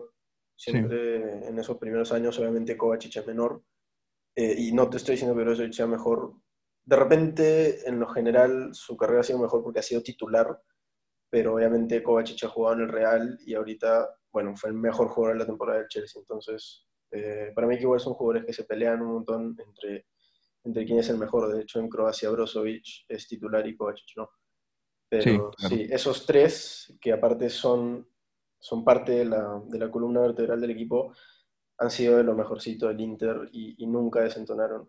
Siempre 0.55 1.47
en 1.47 1.57
esos 1.57 1.77
primeros 1.77 2.11
años, 2.11 2.37
obviamente 2.37 2.75
Kovacic 2.75 3.15
es 3.17 3.27
menor, 3.27 3.63
eh, 4.35 4.55
y 4.57 4.71
no 4.73 4.89
te 4.89 4.97
estoy 4.97 5.13
diciendo 5.13 5.35
que 5.35 5.43
Brozovic 5.43 5.73
sea 5.73 5.87
mejor. 5.87 6.33
De 6.83 6.95
repente, 6.95 7.87
en 7.87 7.99
lo 7.99 8.07
general, 8.07 8.69
su 8.73 8.97
carrera 8.97 9.21
ha 9.21 9.23
sido 9.23 9.39
mejor 9.39 9.63
porque 9.63 9.79
ha 9.79 9.83
sido 9.83 10.01
titular, 10.03 10.61
pero 11.29 11.55
obviamente 11.55 12.03
Kovacic 12.03 12.43
ha 12.43 12.49
jugado 12.49 12.75
en 12.75 12.81
el 12.81 12.89
Real 12.89 13.37
y 13.45 13.53
ahorita, 13.53 14.09
bueno, 14.31 14.55
fue 14.55 14.71
el 14.71 14.75
mejor 14.75 15.07
jugador 15.09 15.37
de 15.37 15.43
la 15.43 15.45
temporada 15.45 15.79
del 15.79 15.87
Chelsea, 15.87 16.19
entonces 16.21 16.85
Eh, 17.11 17.51
para 17.55 17.65
mí 17.65 17.75
que 17.75 17.83
igual 17.83 17.99
son 17.99 18.13
jugadores 18.13 18.45
que 18.45 18.53
se 18.53 18.65
pelean 18.65 19.01
un 19.01 19.13
montón 19.13 19.55
entre, 19.57 20.05
entre 20.63 20.85
quién 20.85 20.99
es 20.99 21.09
el 21.09 21.17
mejor. 21.17 21.51
De 21.51 21.63
hecho, 21.63 21.79
en 21.79 21.89
Croacia 21.89 22.29
Brozovic 22.29 23.05
es 23.07 23.27
titular 23.27 23.65
y 23.65 23.75
Kovacic 23.75 24.15
no. 24.15 24.29
Pero 25.09 25.51
sí, 25.57 25.87
esos 25.89 26.25
tres, 26.25 26.93
que 27.01 27.11
aparte 27.11 27.49
son, 27.49 28.07
son 28.59 28.85
parte 28.85 29.11
de 29.13 29.25
la, 29.25 29.61
de 29.65 29.79
la, 29.79 29.89
columna 29.89 30.21
vertebral 30.21 30.61
del 30.61 30.71
equipo, 30.71 31.13
han 31.79 31.89
sido 31.89 32.17
de 32.17 32.23
lo 32.23 32.35
mejorcito 32.35 32.87
del 32.87 33.01
Inter 33.01 33.49
y, 33.51 33.83
y 33.83 33.87
nunca 33.87 34.21
desentonaron. 34.21 34.87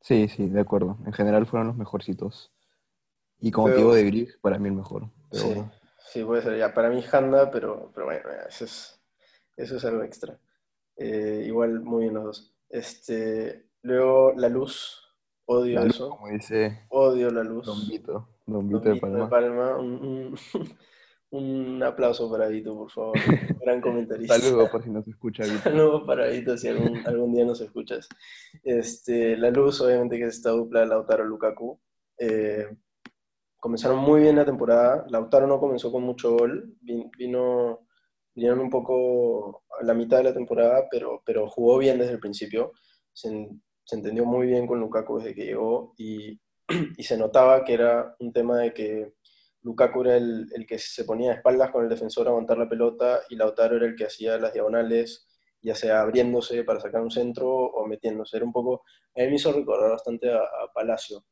Sí, 0.00 0.28
sí, 0.28 0.48
de 0.48 0.60
acuerdo. 0.60 0.98
En 1.04 1.12
general 1.12 1.46
fueron 1.46 1.66
los 1.66 1.76
mejorcitos. 1.76 2.52
Y 3.40 3.50
como 3.50 3.68
digo 3.68 3.94
de 3.94 4.04
Brig, 4.04 4.40
para 4.40 4.58
mí 4.58 4.68
el 4.68 4.74
mejor. 4.74 5.10
sí, 5.32 5.62
sí, 5.98 6.24
puede 6.24 6.42
ser 6.42 6.58
ya. 6.58 6.72
Para 6.72 6.88
mí 6.90 7.04
Handa, 7.10 7.50
pero, 7.50 7.90
pero 7.94 8.06
bueno, 8.06 8.22
eso 8.48 8.64
es, 8.64 9.02
eso 9.56 9.76
es 9.76 9.84
algo 9.84 10.02
extra. 10.02 10.38
Eh, 10.96 11.44
igual 11.46 11.80
muy 11.80 12.04
bien 12.04 12.14
los 12.14 12.24
dos. 12.24 12.56
Este, 12.68 13.68
luego 13.82 14.32
la 14.36 14.48
luz, 14.48 15.02
odio 15.44 15.82
eso. 15.82 16.10
como 16.10 16.28
dice. 16.28 16.86
Odio 16.88 17.30
la 17.30 17.42
luz. 17.42 17.66
Don 17.66 17.86
Vito, 17.86 18.28
Don 18.46 18.68
Vito, 18.68 18.80
de 18.80 19.00
Palma. 19.00 19.76
Un, 19.76 20.36
un, 21.30 21.82
aplauso 21.82 22.30
para 22.30 22.46
Vito, 22.46 22.76
por 22.76 22.90
favor. 22.90 23.14
Gran 23.60 23.80
comentarista. 23.80 24.38
Saludos 24.38 24.70
por 24.70 24.84
si 24.84 24.90
no 24.90 25.02
se 25.02 25.10
escucha 25.10 25.44
Vito. 25.44 25.58
Saludos 25.64 26.04
para 26.06 26.28
Vito 26.28 26.56
si 26.56 26.68
algún, 26.68 27.04
algún 27.06 27.34
día 27.34 27.44
nos 27.44 27.60
escuchas. 27.60 28.08
Este, 28.62 29.36
la 29.36 29.50
luz, 29.50 29.80
obviamente, 29.80 30.16
que 30.16 30.24
es 30.24 30.36
esta 30.36 30.50
dupla 30.50 30.80
de 30.80 30.86
Lautaro 30.86 31.24
Lukaku. 31.24 31.80
Eh, 32.18 32.68
comenzaron 33.58 33.98
muy 33.98 34.20
bien 34.20 34.36
la 34.36 34.44
temporada. 34.44 35.04
Lautaro 35.10 35.48
no 35.48 35.58
comenzó 35.58 35.90
con 35.90 36.04
mucho 36.04 36.36
gol. 36.36 36.76
Vino, 36.80 37.80
vinieron 38.32 38.60
un 38.60 38.70
poco 38.70 39.64
a 39.80 39.84
la 39.84 39.92
mitad 39.92 40.18
de 40.18 40.24
la 40.24 40.34
temporada, 40.34 40.84
pero, 40.88 41.20
pero 41.26 41.48
jugó 41.48 41.78
bien 41.78 41.98
desde 41.98 42.12
el 42.12 42.20
principio. 42.20 42.72
Se, 43.12 43.28
se 43.84 43.96
entendió 43.96 44.24
muy 44.24 44.46
bien 44.46 44.68
con 44.68 44.78
Lukaku 44.78 45.18
desde 45.18 45.34
que 45.34 45.46
llegó 45.46 45.94
y, 45.98 46.38
y, 46.96 47.02
se 47.02 47.16
notaba 47.16 47.64
que 47.64 47.74
era 47.74 48.16
un 48.18 48.32
tema 48.32 48.58
de 48.58 48.74
que 48.74 49.14
Lukaku 49.62 50.02
era 50.02 50.16
el, 50.16 50.48
el, 50.54 50.66
que 50.66 50.78
se 50.78 51.04
ponía 51.04 51.30
de 51.30 51.36
espaldas 51.36 51.70
con 51.70 51.84
el 51.84 51.88
defensor 51.88 52.26
a 52.26 52.30
aguantar 52.30 52.58
la 52.58 52.68
pelota 52.68 53.20
y 53.28 53.36
Lautaro 53.36 53.76
era 53.76 53.86
el 53.86 53.96
que 53.96 54.06
hacía 54.06 54.38
las 54.38 54.52
diagonales, 54.52 55.28
ya 55.62 55.74
sea 55.74 56.00
abriéndose 56.02 56.64
para 56.64 56.80
sacar 56.80 57.02
un 57.02 57.10
centro 57.10 57.48
o 57.48 57.86
metiéndose. 57.86 58.36
Era 58.36 58.46
un 58.46 58.52
poco, 58.52 58.82
a 59.16 59.20
mí 59.20 59.28
me 59.28 59.36
hizo 59.36 59.52
recordar 59.52 59.90
bastante 59.90 60.30
a, 60.30 60.38
a 60.38 60.72
Palacio, 60.72 61.24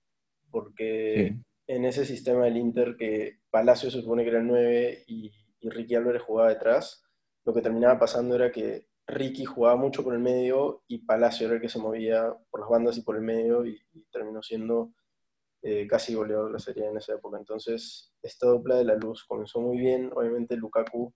porque 0.51 1.37
en 1.67 1.85
ese 1.85 2.05
sistema 2.05 2.45
del 2.45 2.57
Inter 2.57 2.97
que 2.97 3.39
Palacio 3.51 3.91
se 3.91 4.03
supone 4.03 4.23
que 4.23 4.31
era 4.31 4.41
el 4.41 4.47
9 4.47 5.05
y, 5.07 5.33
y, 5.61 5.69
Ricky 5.71 5.95
Álvarez 5.95 6.23
jugaba 6.23 6.51
detrás, 6.51 7.03
lo 7.45 7.55
que 7.55 7.63
terminaba 7.63 7.99
pasando 7.99 8.35
era 8.35 8.53
que 8.53 8.89
Ricky 9.07 9.45
jugaba 9.45 9.77
mucho 9.77 10.03
por 10.03 10.15
el 10.15 10.21
medio 10.21 10.83
y 10.89 10.99
Palacio 11.05 11.47
era 11.47 11.57
el 11.57 11.61
que 11.61 11.69
se 11.69 11.79
movía 11.79 12.35
por 12.51 12.61
las 12.61 12.69
bandas 12.69 12.97
y 12.99 13.03
por 13.03 13.17
el 13.17 13.23
medio 13.23 13.65
y, 13.67 13.81
y 13.93 14.05
terminó 14.11 14.43
siendo 14.43 14.93
eh, 15.67 15.87
casi 15.89 16.15
goleador 16.15 16.53
la 16.53 16.59
serie 16.59 16.87
en 16.87 16.99
esa 16.99 17.15
época. 17.15 17.39
Entonces, 17.39 18.13
esta 18.23 18.47
dupla 18.49 18.77
de 18.77 18.85
la 18.85 18.97
luz 18.97 19.25
comenzó 19.25 19.63
muy 19.63 19.79
bien. 19.79 20.11
Obviamente, 20.15 20.57
Lukaku, 20.57 21.11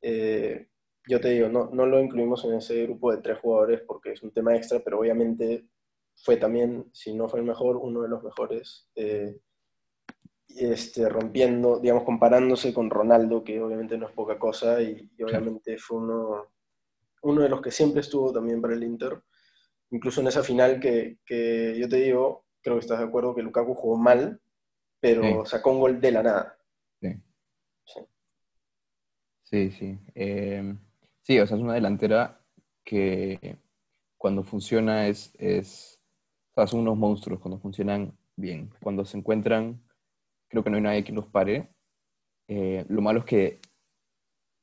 eh, 0.00 0.68
yo 1.08 1.20
te 1.20 1.30
digo, 1.30 1.48
no, 1.48 1.70
no 1.72 1.84
lo 1.84 2.00
incluimos 2.00 2.44
en 2.44 2.54
ese 2.54 2.84
grupo 2.84 3.10
de 3.10 3.20
tres 3.20 3.40
jugadores 3.40 3.82
porque 3.84 4.12
es 4.12 4.22
un 4.22 4.30
tema 4.32 4.54
extra, 4.54 4.78
pero 4.78 5.00
obviamente 5.00 5.66
fue 6.14 6.36
también, 6.36 6.88
si 6.92 7.14
no 7.14 7.28
fue 7.28 7.40
el 7.40 7.46
mejor, 7.46 7.76
uno 7.76 8.02
de 8.02 8.08
los 8.08 8.22
mejores. 8.22 8.88
Eh, 8.94 9.40
este, 10.46 11.08
rompiendo, 11.08 11.80
digamos, 11.80 12.04
comparándose 12.04 12.72
con 12.72 12.90
Ronaldo, 12.90 13.42
que 13.42 13.60
obviamente 13.60 13.98
no 13.98 14.06
es 14.06 14.12
poca 14.12 14.38
cosa, 14.38 14.80
y, 14.80 15.10
y 15.18 15.22
obviamente 15.24 15.78
fue 15.78 15.98
uno, 15.98 16.46
uno 17.22 17.42
de 17.42 17.48
los 17.48 17.60
que 17.60 17.72
siempre 17.72 18.02
estuvo 18.02 18.32
también 18.32 18.62
para 18.62 18.74
el 18.74 18.84
Inter. 18.84 19.20
Incluso 19.90 20.20
en 20.20 20.28
esa 20.28 20.44
final 20.44 20.78
que, 20.78 21.18
que 21.26 21.76
yo 21.76 21.88
te 21.88 21.96
digo, 21.96 22.43
creo 22.64 22.76
que 22.76 22.80
estás 22.80 22.98
de 22.98 23.04
acuerdo 23.04 23.34
que 23.34 23.42
Lukaku 23.42 23.74
jugó 23.74 23.98
mal, 23.98 24.40
pero 24.98 25.44
sí. 25.44 25.50
sacó 25.50 25.70
un 25.70 25.80
gol 25.80 26.00
de 26.00 26.10
la 26.10 26.22
nada. 26.22 26.58
Sí. 27.00 27.14
Sí, 27.84 29.70
sí. 29.70 29.70
Sí, 29.70 29.98
eh, 30.14 30.74
sí 31.22 31.38
o 31.38 31.46
sea, 31.46 31.56
es 31.56 31.62
una 31.62 31.74
delantera 31.74 32.40
que 32.82 33.58
cuando 34.16 34.42
funciona 34.42 35.06
es, 35.06 35.32
es 35.38 36.00
o 36.52 36.54
sea, 36.54 36.66
son 36.66 36.80
unos 36.80 36.96
monstruos 36.96 37.38
cuando 37.38 37.58
funcionan 37.58 38.16
bien. 38.34 38.70
Cuando 38.82 39.04
se 39.04 39.18
encuentran 39.18 39.80
creo 40.48 40.64
que 40.64 40.70
no 40.70 40.76
hay 40.76 40.82
nadie 40.82 41.04
que 41.04 41.12
los 41.12 41.26
pare. 41.26 41.68
Eh, 42.48 42.84
lo 42.88 43.02
malo 43.02 43.20
es 43.20 43.24
que 43.26 43.60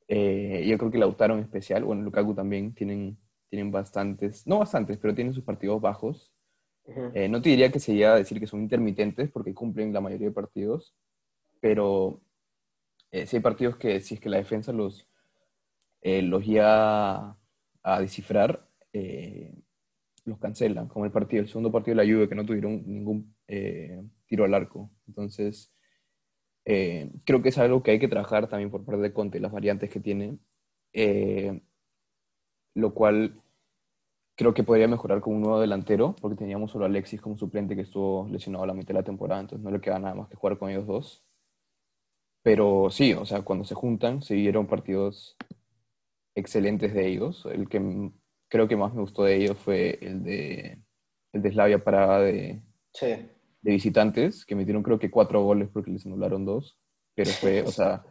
eh, 0.07 0.65
yo 0.67 0.77
creo 0.77 0.91
que 0.91 0.97
Lautaro 0.97 1.35
en 1.35 1.41
especial, 1.41 1.83
bueno, 1.83 2.01
Lukaku 2.01 2.33
también, 2.33 2.73
tienen, 2.73 3.17
tienen 3.49 3.71
bastantes, 3.71 4.47
no 4.47 4.59
bastantes, 4.59 4.97
pero 4.97 5.13
tienen 5.13 5.33
sus 5.33 5.43
partidos 5.43 5.79
bajos. 5.79 6.33
Uh 6.95 6.99
-huh. 6.99 7.11
eh, 7.15 7.29
no 7.29 7.41
te 7.41 7.49
diría 7.49 7.71
que 7.71 7.79
se 7.79 7.93
llega 7.93 8.13
a 8.13 8.17
decir 8.17 8.39
que 8.39 8.47
son 8.47 8.61
intermitentes 8.61 9.29
porque 9.31 9.53
cumplen 9.53 9.93
la 9.93 10.01
mayoría 10.01 10.27
de 10.27 10.33
partidos, 10.33 10.95
pero 11.59 12.21
eh, 13.11 13.25
si 13.25 13.37
hay 13.37 13.41
partidos 13.41 13.77
que 13.77 13.99
si 14.01 14.15
es 14.15 14.19
que 14.19 14.29
la 14.29 14.37
defensa 14.37 14.71
los, 14.73 15.07
eh, 16.01 16.21
los 16.21 16.45
llega 16.45 17.37
a, 17.83 17.99
descifrar, 17.99 18.67
los 20.25 20.37
cancelan, 20.39 20.87
como 20.87 21.05
el 21.05 21.11
partido, 21.11 21.41
el 21.43 21.49
segundo 21.49 21.71
partido 21.71 21.97
de 21.97 22.05
la 22.05 22.13
Juve 22.13 22.29
que 22.29 22.35
no 22.35 22.45
tuvieron 22.45 22.83
ningún 22.85 23.35
tiro 24.27 24.45
al 24.45 24.53
arco. 24.53 24.91
Entonces, 25.07 25.71
eh, 26.65 27.11
creo 27.25 27.41
que 27.41 27.49
es 27.49 27.57
algo 27.57 27.81
que 27.81 27.91
hay 27.91 27.99
que 27.99 28.07
trabajar 28.07 28.47
también 28.47 28.69
por 28.69 28.85
parte 28.85 29.01
de 29.01 29.13
Conte, 29.13 29.39
las 29.39 29.51
variantes 29.51 29.89
que 29.89 29.99
tiene, 29.99 30.37
eh, 30.93 31.61
lo 32.75 32.93
cual 32.93 33.40
creo 34.35 34.53
que 34.53 34.63
podría 34.63 34.87
mejorar 34.87 35.21
con 35.21 35.35
un 35.35 35.41
nuevo 35.41 35.59
delantero, 35.59 36.15
porque 36.19 36.37
teníamos 36.37 36.71
solo 36.71 36.85
a 36.85 36.87
Alexis 36.87 37.21
como 37.21 37.37
suplente 37.37 37.75
que 37.75 37.81
estuvo 37.81 38.27
lesionado 38.29 38.63
a 38.63 38.67
la 38.67 38.73
mitad 38.73 38.89
de 38.89 38.93
la 38.95 39.03
temporada, 39.03 39.41
entonces 39.41 39.63
no 39.63 39.71
le 39.71 39.81
queda 39.81 39.99
nada 39.99 40.15
más 40.15 40.29
que 40.29 40.35
jugar 40.35 40.57
con 40.57 40.69
ellos 40.69 40.87
dos. 40.87 41.23
Pero 42.43 42.89
sí, 42.89 43.13
o 43.13 43.25
sea, 43.25 43.43
cuando 43.43 43.65
se 43.65 43.75
juntan, 43.75 44.23
se 44.23 44.33
vieron 44.33 44.65
partidos 44.65 45.37
excelentes 46.35 46.93
de 46.93 47.07
ellos. 47.07 47.45
El 47.45 47.69
que 47.69 48.11
creo 48.49 48.67
que 48.67 48.75
más 48.75 48.93
me 48.93 49.01
gustó 49.01 49.23
de 49.23 49.35
ellos 49.35 49.57
fue 49.57 49.99
el 50.01 50.23
de, 50.23 50.81
el 51.33 51.41
de 51.41 51.51
Slavia 51.51 51.83
Praga 51.83 52.19
de, 52.19 52.63
sí 52.93 53.29
de 53.61 53.71
visitantes, 53.71 54.45
que 54.45 54.55
metieron 54.55 54.83
creo 54.83 54.99
que 54.99 55.11
cuatro 55.11 55.43
goles 55.43 55.69
porque 55.71 55.91
les 55.91 56.05
anularon 56.05 56.45
dos, 56.45 56.77
pero 57.15 57.29
fue, 57.31 57.61
o 57.61 57.71
sea, 57.71 58.03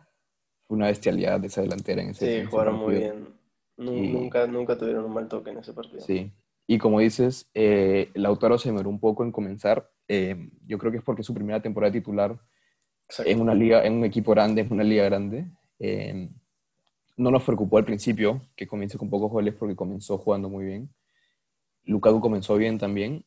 una 0.68 0.86
bestialidad 0.86 1.40
de 1.40 1.48
esa 1.48 1.62
delantera 1.62 2.02
en 2.02 2.10
ese 2.10 2.42
Sí, 2.42 2.46
jugaron 2.46 2.76
muy 2.76 2.96
bien. 2.96 3.39
Nunca, 3.80 4.44
y, 4.44 4.48
nunca 4.48 4.76
tuvieron 4.76 5.06
un 5.06 5.14
mal 5.14 5.28
toque 5.28 5.50
en 5.50 5.58
ese 5.58 5.72
partido. 5.72 6.00
Sí, 6.00 6.32
y 6.66 6.78
como 6.78 7.00
dices, 7.00 7.50
eh, 7.54 8.10
Lautaro 8.14 8.56
se 8.58 8.68
demoró 8.68 8.90
un 8.90 9.00
poco 9.00 9.24
en 9.24 9.32
comenzar. 9.32 9.90
Eh, 10.06 10.50
yo 10.66 10.78
creo 10.78 10.92
que 10.92 10.98
es 10.98 11.04
porque 11.04 11.22
su 11.22 11.34
primera 11.34 11.60
temporada 11.60 11.92
titular 11.92 12.38
en 13.24 13.40
una 13.40 13.54
liga, 13.54 13.84
en 13.84 13.94
un 13.94 14.04
equipo 14.04 14.30
grande, 14.32 14.62
en 14.62 14.72
una 14.72 14.84
liga 14.84 15.04
grande. 15.04 15.50
Eh, 15.78 16.28
no 17.16 17.30
nos 17.30 17.42
preocupó 17.42 17.78
al 17.78 17.84
principio 17.84 18.40
que 18.56 18.66
comience 18.66 18.96
con 18.96 19.10
pocos 19.10 19.30
goles 19.30 19.54
porque 19.54 19.76
comenzó 19.76 20.18
jugando 20.18 20.48
muy 20.48 20.64
bien. 20.64 20.94
Lukaku 21.84 22.20
comenzó 22.20 22.56
bien 22.56 22.78
también. 22.78 23.24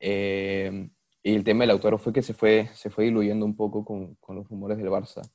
Eh, 0.00 0.88
y 1.22 1.34
el 1.34 1.44
tema 1.44 1.62
del 1.62 1.68
Lautaro 1.68 1.98
fue 1.98 2.12
que 2.12 2.22
se 2.22 2.32
fue, 2.32 2.70
se 2.74 2.90
fue 2.90 3.06
diluyendo 3.06 3.44
un 3.44 3.56
poco 3.56 3.84
con, 3.84 4.14
con 4.16 4.36
los 4.36 4.48
rumores 4.48 4.78
del 4.78 4.88
Barça. 4.88 5.28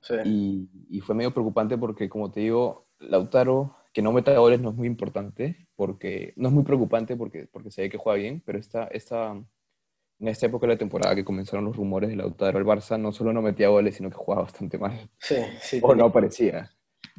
Sí. 0.00 0.14
Y, 0.24 0.70
y, 0.96 1.00
fue 1.00 1.14
medio 1.14 1.32
preocupante 1.32 1.76
porque, 1.76 2.08
como 2.08 2.30
te 2.30 2.40
digo, 2.40 2.87
Lautaro, 3.00 3.76
que 3.92 4.02
no 4.02 4.12
meta 4.12 4.36
goles 4.38 4.60
no 4.60 4.70
es 4.70 4.76
muy 4.76 4.86
importante, 4.86 5.68
porque 5.76 6.32
no 6.36 6.48
es 6.48 6.54
muy 6.54 6.64
preocupante 6.64 7.16
porque, 7.16 7.48
porque 7.50 7.70
se 7.70 7.82
ve 7.82 7.90
que 7.90 7.98
juega 7.98 8.18
bien, 8.18 8.42
pero 8.44 8.58
esta, 8.58 8.84
esta, 8.84 9.32
en 9.32 10.28
esta 10.28 10.46
época 10.46 10.66
de 10.66 10.74
la 10.74 10.78
temporada 10.78 11.14
que 11.14 11.24
comenzaron 11.24 11.64
los 11.64 11.76
rumores 11.76 12.10
de 12.10 12.16
Lautaro 12.16 12.58
al 12.58 12.64
Barça, 12.64 12.98
no 12.98 13.12
solo 13.12 13.32
no 13.32 13.42
metía 13.42 13.68
goles, 13.68 13.96
sino 13.96 14.10
que 14.10 14.16
jugaba 14.16 14.42
bastante 14.42 14.78
mal. 14.78 15.10
Sí, 15.18 15.36
sí. 15.60 15.78
O 15.82 15.88
tenía, 15.88 16.02
no 16.02 16.08
aparecía. 16.10 16.70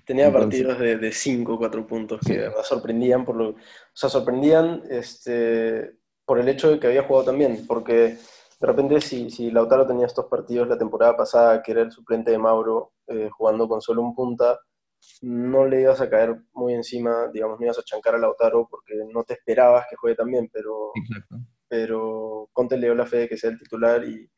Tenía 0.06 0.28
Entonces, 0.28 0.66
partidos 0.66 1.02
de 1.02 1.12
5 1.12 1.54
o 1.54 1.58
4 1.58 1.88
puntos 1.88 2.20
que 2.22 2.34
sí. 2.34 2.34
de 2.34 2.50
verdad 2.50 2.64
sorprendían, 2.64 3.26
por 3.26 3.36
lo, 3.36 3.50
o 3.50 3.56
sea, 3.94 4.10
sorprendían 4.10 4.84
este, 4.90 6.00
por 6.26 6.40
el 6.40 6.50
hecho 6.50 6.72
de 6.72 6.80
que 6.80 6.88
había 6.88 7.04
jugado 7.04 7.26
también, 7.26 7.66
porque 7.68 8.18
de 8.60 8.68
repente 8.68 9.02
si, 9.02 9.30
si 9.30 9.52
Lautaro 9.52 9.88
tenía 9.88 10.06
estos 10.06 10.26
partidos 10.26 10.68
la 10.68 10.78
temporada 10.78 11.16
pasada, 11.16 11.62
que 11.62 11.72
era 11.72 11.82
el 11.82 11.92
suplente 11.92 12.32
de 12.32 12.38
Mauro, 12.38 12.94
eh, 13.08 13.30
jugando 13.32 13.68
con 13.68 13.82
solo 13.82 14.02
un 14.02 14.14
punta, 14.14 14.60
no 15.22 15.66
le 15.66 15.82
ibas 15.82 16.02
a 16.02 16.10
caer 16.10 16.36
muy 16.54 16.74
encima, 16.74 17.28
digamos, 17.32 17.60
no 17.60 17.66
ibas 17.66 17.80
a 17.80 17.84
chancar 17.84 18.16
a 18.16 18.18
Lautaro 18.18 18.68
porque 18.70 18.95
no 19.12 19.24
te 19.24 19.34
esperabas 19.34 19.86
que 19.89 19.95
juegue 19.95 20.16
también, 20.16 20.50
pero, 20.52 20.91
pero 21.68 22.50
Conte 22.54 22.78
le 22.78 22.88
dio 22.88 22.95
la 22.95 23.06
fe 23.06 23.18
de 23.18 23.30
que 23.30 23.38
sea 23.38 23.50
el 23.50 23.60
titular 23.60 24.04
y, 24.04 24.30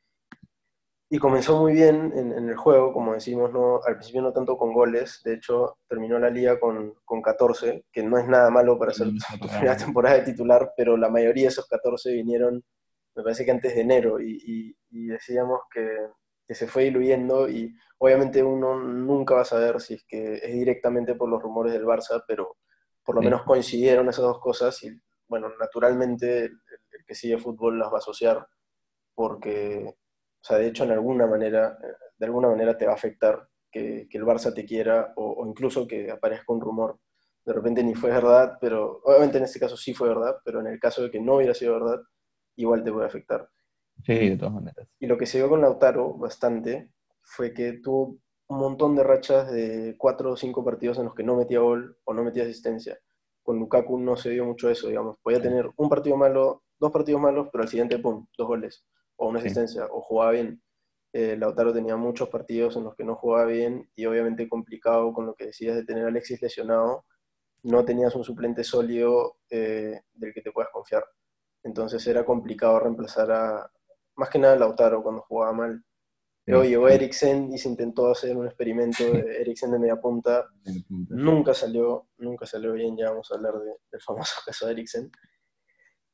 y 1.09 1.18
comenzó 1.18 1.59
muy 1.59 1.74
bien 1.74 2.14
en, 2.16 2.32
en, 2.32 2.49
el 2.49 2.55
juego, 2.55 2.93
como 2.93 3.14
decimos, 3.14 3.51
no, 3.51 3.82
al 3.84 3.95
principio 3.95 4.22
no 4.22 4.34
tanto 4.34 4.57
con 4.57 4.74
goles, 4.74 5.22
de 5.24 5.34
hecho 5.36 5.78
terminó 5.88 6.18
la 6.20 6.30
liga 6.30 6.59
con, 6.59 6.95
con 7.03 7.22
14, 7.22 7.86
que 7.91 8.03
no 8.03 8.18
es 8.18 8.28
nada 8.28 8.49
malo 8.49 8.80
para 8.80 8.93
ser 8.93 9.09
tu 9.09 9.47
primera 9.47 9.76
temporada 9.78 10.18
de 10.18 10.32
titular, 10.32 10.74
pero 10.76 10.97
la 10.97 11.09
mayoría 11.09 11.43
de 11.43 11.49
esos 11.49 11.68
14 11.68 12.14
vinieron, 12.14 12.64
me 13.16 13.24
parece 13.24 13.45
que 13.45 13.51
antes 13.51 13.76
de 13.76 13.82
enero, 13.82 14.22
y, 14.22 14.38
y, 14.45 14.76
y 14.89 15.07
decíamos 15.07 15.59
que, 15.74 15.82
que, 16.52 16.56
se 16.56 16.68
fue 16.68 16.84
diluyendo, 16.84 17.49
y 17.49 17.74
obviamente 17.97 18.43
uno 18.43 18.78
nunca 18.78 19.36
va 19.36 19.41
a 19.41 19.45
saber 19.45 19.80
si 19.80 19.93
es 19.93 20.06
que 20.06 20.36
es 20.36 20.54
directamente 20.54 21.16
por 21.16 21.30
los 21.30 21.41
rumores 21.41 21.72
del 21.72 21.86
Barça, 21.86 22.24
pero 22.28 22.58
por 23.06 23.16
lo 23.16 23.22
menos 23.22 23.43
coincidieron 23.43 24.10
esas 24.10 24.26
dos 24.26 24.39
cosas 24.39 24.84
y, 24.84 24.91
bueno, 25.28 25.49
naturalmente 25.60 26.45
el, 26.45 26.52
que 27.08 27.16
sigue 27.16 27.38
fútbol 27.38 27.80
las 27.80 27.89
va 27.89 27.95
a 27.95 27.99
asociar 27.99 28.45
porque, 29.16 29.86
o 29.88 30.43
sea, 30.43 30.58
de 30.58 30.68
hecho, 30.68 30.84
en 30.84 30.91
alguna 30.91 31.26
manera, 31.26 31.78
de 32.18 32.26
alguna 32.26 32.49
manera 32.49 32.78
te 32.78 32.86
va 32.86 32.93
a 32.93 32.95
afectar 32.95 33.47
que, 33.72 34.08
el 34.12 34.26
Barça 34.26 34.54
te 34.54 34.66
quiera 34.66 35.14
o, 35.16 35.45
incluso 35.47 35.88
que 35.88 36.12
aparezca 36.12 36.54
un 36.54 36.62
rumor. 36.62 36.99
De 37.45 37.54
repente 37.54 37.84
ni 37.84 37.95
fue 37.95 38.12
verdad, 38.12 38.58
pero 38.60 39.02
obviamente 39.04 39.38
en 39.38 39.45
este 39.45 39.60
caso 39.60 39.78
sí 39.78 39.93
fue 39.93 40.10
verdad, 40.10 40.38
pero 40.43 40.60
en 40.60 40.68
el 40.68 40.80
caso 40.80 41.02
de 41.02 41.10
que 41.10 41.20
no 41.20 41.36
hubiera 41.36 41.54
sido 41.54 41.74
verdad, 41.74 42.02
igual 42.56 42.84
te 42.84 42.91
puede 42.91 43.08
afectar. 43.08 43.49
Sí, 44.06 44.30
de 44.30 44.38
todas 44.38 44.54
maneras. 44.54 44.88
Y 44.99 45.08
lo 45.08 45.18
que 45.18 45.26
se 45.26 45.38
dio 45.38 45.49
con 45.49 45.62
Lautaro 45.62 46.14
bastante 46.14 46.91
fue 47.22 47.54
que 47.54 47.74
tuvo 47.74 48.18
un 48.47 48.60
montón 48.60 48.95
de 48.95 49.04
rachas 49.04 49.52
de 49.52 49.95
cuatro 49.97 50.32
o 50.32 50.38
cinco 50.38 50.64
partidos 50.66 50.97
en 50.97 51.06
los 51.06 51.16
que 51.16 51.24
no 51.24 51.38
metía 51.38 51.60
gol 51.60 51.97
o 52.04 52.14
no 52.14 52.24
metía 52.24 52.43
asistencia. 52.43 52.99
Con 53.43 53.58
Lukaku 53.60 53.97
no 53.97 54.18
se 54.18 54.30
dio 54.30 54.45
mucho 54.45 54.70
eso, 54.70 54.88
digamos. 54.88 55.18
Podía 55.22 55.41
tener 55.41 55.70
un 55.78 55.89
partido 55.89 56.18
malo, 56.18 56.64
dos 56.80 56.91
partidos 56.91 57.22
malos, 57.22 57.47
pero 57.52 57.64
al 57.64 57.70
siguiente, 57.70 57.99
pum, 57.99 58.28
dos 58.38 58.47
goles 58.47 58.86
o 59.16 59.28
una 59.30 59.39
asistencia, 59.39 59.86
o 59.86 60.02
jugaba 60.02 60.32
bien. 60.32 60.62
Eh, 61.14 61.36
Lautaro 61.38 61.74
tenía 61.74 61.95
muchos 61.95 62.30
partidos 62.30 62.76
en 62.76 62.86
los 62.86 62.95
que 62.95 63.04
no 63.04 63.16
jugaba 63.16 63.45
bien 63.45 63.89
y 63.95 64.06
obviamente 64.06 64.49
complicado 64.49 65.14
con 65.14 65.26
lo 65.26 65.36
que 65.36 65.47
decías 65.47 65.76
de 65.76 65.86
tener 65.86 66.06
a 66.06 66.08
Alexis 66.08 66.41
lesionado, 66.41 67.06
no 67.64 67.86
tenías 67.86 68.16
un 68.16 68.24
suplente 68.24 68.64
sólido 68.64 69.38
eh, 69.49 70.02
del 70.14 70.34
que 70.34 70.41
te 70.41 70.52
puedas 70.52 70.72
confiar. 70.72 71.06
Entonces 71.64 72.06
era 72.08 72.26
complicado 72.26 72.80
reemplazar 72.80 73.32
a, 73.32 73.72
más 74.16 74.30
que 74.30 74.39
nada 74.39 74.55
Lautaro 74.55 75.03
cuando 75.03 75.22
jugaba 75.22 75.53
mal. 75.53 75.84
Luego 76.45 76.66
llegó 76.66 76.89
Eriksen 76.89 77.53
y 77.53 77.57
se 77.57 77.70
intentó 77.70 78.12
hacer 78.12 78.36
un 78.36 78.45
experimento 78.45 79.03
de 79.03 79.38
Eriksen 79.41 79.72
de 79.72 79.80
media 79.80 79.95
punta. 79.97 80.47
Nunca 80.89 81.53
salió, 81.53 82.07
nunca 82.18 82.45
salió 82.45 82.74
bien, 82.74 82.97
ya 82.97 83.09
vamos 83.12 83.32
a 83.32 83.36
hablar 83.36 83.53
del 83.91 84.01
famoso 84.01 84.36
caso 84.45 84.66
de 84.66 84.74
Eriksen. 84.74 85.12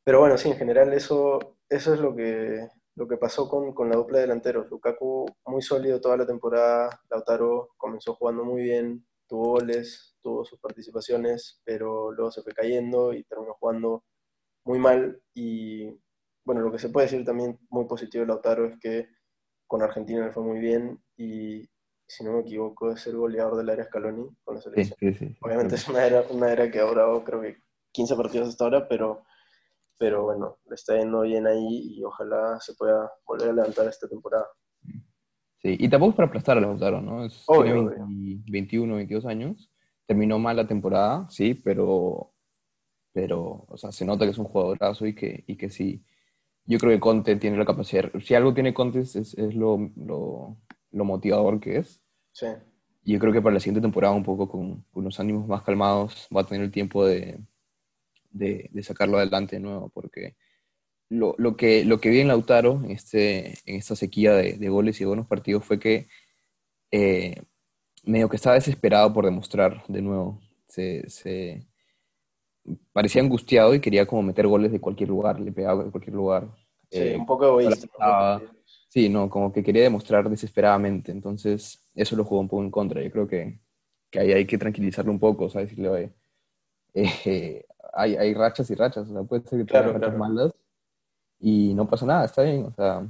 Pero 0.04 0.20
bueno, 0.20 0.38
sí, 0.38 0.50
en 0.50 0.58
general 0.58 0.94
eso, 0.94 1.58
eso 1.70 1.94
es 1.94 2.00
lo 2.00 2.16
que, 2.16 2.68
lo 2.96 3.08
que 3.08 3.18
pasó 3.18 3.50
con, 3.50 3.74
con 3.74 3.90
la 3.90 3.96
dupla 3.96 4.18
de 4.18 4.24
delanteros. 4.24 4.70
Lukaku 4.70 5.26
muy 5.46 5.62
sólido 5.62 6.00
toda 6.00 6.18
la 6.18 6.26
temporada, 6.26 7.02
Lautaro 7.10 7.70
comenzó 7.78 8.16
jugando 8.16 8.44
muy 8.46 8.62
bien, 8.62 9.06
tuvo 9.28 9.52
goles, 9.52 10.16
tuvo 10.22 10.46
sus 10.46 10.60
participaciones, 10.60 11.62
pero 11.64 12.12
luego 12.12 12.32
se 12.32 12.42
fue 12.42 12.54
cayendo 12.54 13.14
y 13.14 13.24
terminó 13.24 13.54
jugando 13.60 14.04
muy 14.64 14.80
mal. 14.80 15.22
Y 15.34 15.90
bueno, 16.48 16.62
lo 16.62 16.72
que 16.72 16.80
se 16.80 16.88
puede 16.88 17.08
decir 17.08 17.26
también 17.26 17.60
muy 17.70 17.86
positivo 17.88 18.22
de 18.22 18.28
Lautaro 18.28 18.68
es 18.68 18.80
que 18.80 19.10
con 19.68 19.82
Argentina 19.82 20.26
le 20.26 20.32
fue 20.32 20.44
muy 20.44 20.60
bien 20.60 20.98
y, 21.18 21.70
si 22.08 22.24
no 22.24 22.32
me 22.32 22.40
equivoco, 22.40 22.90
es 22.90 23.06
el 23.06 23.18
goleador 23.18 23.58
del 23.58 23.70
área 23.70 23.84
Scaloni 23.84 24.30
con 24.46 24.56
la 24.56 24.62
selección. 24.62 25.36
Obviamente 25.42 25.76
es 25.76 25.90
una 25.90 26.06
era, 26.06 26.24
una 26.30 26.50
era 26.50 26.72
que 26.72 26.80
ha 26.80 26.86
durado 26.86 27.22
creo 27.26 27.42
que 27.42 27.58
15 27.92 28.16
partidos 28.16 28.48
hasta 28.48 28.64
ahora, 28.64 28.88
pero 28.88 29.26
pero 30.00 30.24
bueno, 30.24 30.60
le 30.70 30.76
está 30.76 30.98
yendo 30.98 31.22
bien 31.22 31.48
ahí 31.48 31.98
y 31.98 32.04
ojalá 32.04 32.58
se 32.62 32.76
pueda 32.76 33.12
volver 33.26 33.50
a 33.50 33.54
levantar 33.54 33.88
esta 33.88 34.08
temporada. 34.08 34.46
Sí, 35.58 35.76
y 35.78 35.90
tampoco 35.90 36.12
es 36.12 36.16
para 36.16 36.28
aplastar 36.28 36.58
a 36.58 36.62
Lautaro, 36.62 37.02
¿no? 37.02 37.26
Es, 37.26 37.46
tiene 37.46 38.40
21, 38.48 38.96
22 38.96 39.26
años, 39.26 39.70
terminó 40.06 40.40
mal 40.40 40.56
la 40.56 40.68
temporada, 40.68 41.28
sí, 41.30 41.56
pero, 41.56 42.32
pero 43.12 43.66
o 43.68 43.76
sea, 43.76 43.92
se 43.92 44.06
nota 44.06 44.24
que 44.24 44.32
es 44.32 44.38
un 44.38 44.46
jugadorazo 44.46 45.08
y 45.08 45.16
que, 45.16 45.44
y 45.48 45.58
que 45.58 45.70
sí, 45.70 46.06
yo 46.68 46.78
creo 46.80 46.92
que 46.92 47.00
Conte 47.00 47.36
tiene 47.38 47.58
la 47.58 47.66
capacidad, 47.66 48.12
si 48.22 48.36
algo 48.36 48.54
tiene 48.54 48.74
Conte 48.74 49.00
es, 49.00 49.16
es 49.16 49.56
lo, 49.56 49.90
lo, 49.96 50.58
lo, 50.92 51.06
motivador 51.06 51.60
que 51.60 51.78
es. 51.78 52.02
Sí. 52.34 52.48
Y 53.04 53.14
yo 53.14 53.20
creo 53.20 53.32
que 53.32 53.42
para 53.42 53.54
la 53.54 53.60
siguiente 53.62 53.82
temporada, 53.82 54.14
un 54.14 54.24
poco 54.24 54.50
con, 54.50 54.84
con 54.92 55.06
los 55.06 55.20
ánimos 55.20 55.48
más 55.48 55.64
calmados, 55.64 56.28
va 56.36 56.42
a 56.42 56.46
tener 56.46 56.64
el 56.64 56.72
tiempo 56.72 57.06
de, 57.06 57.40
de, 58.32 58.84
sacarlo 58.84 59.18
adelante 59.18 59.56
de 59.56 59.62
nuevo, 59.62 59.90
porque 59.90 60.36
lo, 61.10 61.36
lo, 61.38 61.56
que, 61.56 61.86
lo 61.86 62.00
que 62.00 62.10
vi 62.10 62.20
en 62.20 62.28
Lautaro 62.28 62.82
en, 62.84 62.92
este, 62.92 63.58
en 63.66 63.76
esta 63.76 63.96
sequía 63.96 64.34
de, 64.34 64.70
goles 64.70 65.00
y 65.00 65.06
buenos 65.06 65.28
partidos 65.28 65.64
fue 65.64 65.80
que 65.80 66.08
eh, 66.92 67.42
medio 68.04 68.30
que 68.30 68.36
estaba 68.36 68.56
desesperado 68.56 69.14
por 69.14 69.26
demostrar 69.26 69.84
de 69.88 70.02
nuevo. 70.02 70.42
Se, 70.68 71.10
se, 71.10 71.67
parecía 72.92 73.22
angustiado 73.22 73.74
y 73.74 73.80
quería 73.80 74.06
como 74.06 74.24
meter 74.24 74.48
goles 74.48 74.72
de 74.72 74.82
cualquier 74.82 75.10
lugar, 75.10 75.40
le 75.40 75.52
pegaba 75.52 75.84
de 75.84 75.92
cualquier 75.92 76.16
lugar. 76.16 76.48
Sí, 76.90 77.00
eh, 77.00 77.18
un 77.18 77.26
poco 77.26 77.46
egoísta. 77.46 78.42
Sí, 78.90 79.10
no, 79.10 79.30
como 79.30 79.52
que 79.52 79.64
quería 79.64 79.84
demostrar 79.84 80.30
desesperadamente, 80.30 81.12
entonces 81.12 81.84
eso 81.94 82.16
lo 82.16 82.24
jugó 82.24 82.42
un 82.42 82.48
poco 82.48 82.64
en 82.64 82.72
contra. 82.72 83.02
Yo 83.02 83.12
creo 83.12 83.28
que, 83.28 83.60
que 84.10 84.20
ahí 84.20 84.32
hay 84.32 84.46
que 84.46 84.58
tranquilizarlo 84.58 85.12
un 85.12 85.20
poco, 85.20 85.46
o 85.46 85.50
sea, 85.50 85.62
decirle, 85.62 85.90
oye, 85.90 86.14
eh, 86.94 87.66
hay, 87.94 88.16
hay 88.16 88.34
rachas 88.34 88.70
y 88.72 88.76
rachas, 88.76 89.10
o 89.10 89.14
sea, 89.14 89.24
puede 89.24 89.44
ser 89.44 89.60
que 89.60 89.66
tenga 89.66 89.94
rachas 89.94 90.18
malas 90.18 90.54
y 91.40 91.74
no 91.74 91.88
pasa 91.88 92.06
nada, 92.06 92.26
está 92.26 92.44
bien, 92.44 92.66
o 92.66 92.72
sea. 92.74 93.08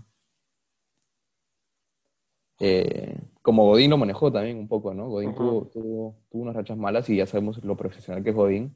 Eh, 2.60 3.20
como 3.44 3.66
Godín 3.66 3.92
lo 3.92 3.98
manejó 3.98 4.32
también 4.32 4.58
un 4.58 4.68
poco, 4.68 4.94
¿no? 4.94 5.08
Godín 5.08 5.34
tuvo, 5.36 5.68
tuvo, 5.68 6.16
unas 6.32 6.56
rachas 6.56 6.78
malas 6.78 7.08
y 7.10 7.18
ya 7.18 7.28
sabemos 7.28 7.64
lo 7.64 7.78
profesional 7.78 8.24
que 8.24 8.32
es 8.32 8.36
Godín. 8.36 8.76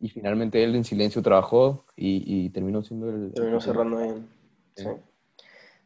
Y 0.00 0.10
finalmente 0.10 0.62
él 0.62 0.74
en 0.74 0.84
silencio 0.84 1.22
trabajó 1.22 1.84
y, 1.96 2.50
terminó 2.50 2.82
siendo 2.82 3.08
el... 3.08 3.32
Terminó 3.32 3.60
cerrando 3.60 3.96
bien. 3.96 4.28
Sí, 4.74 4.88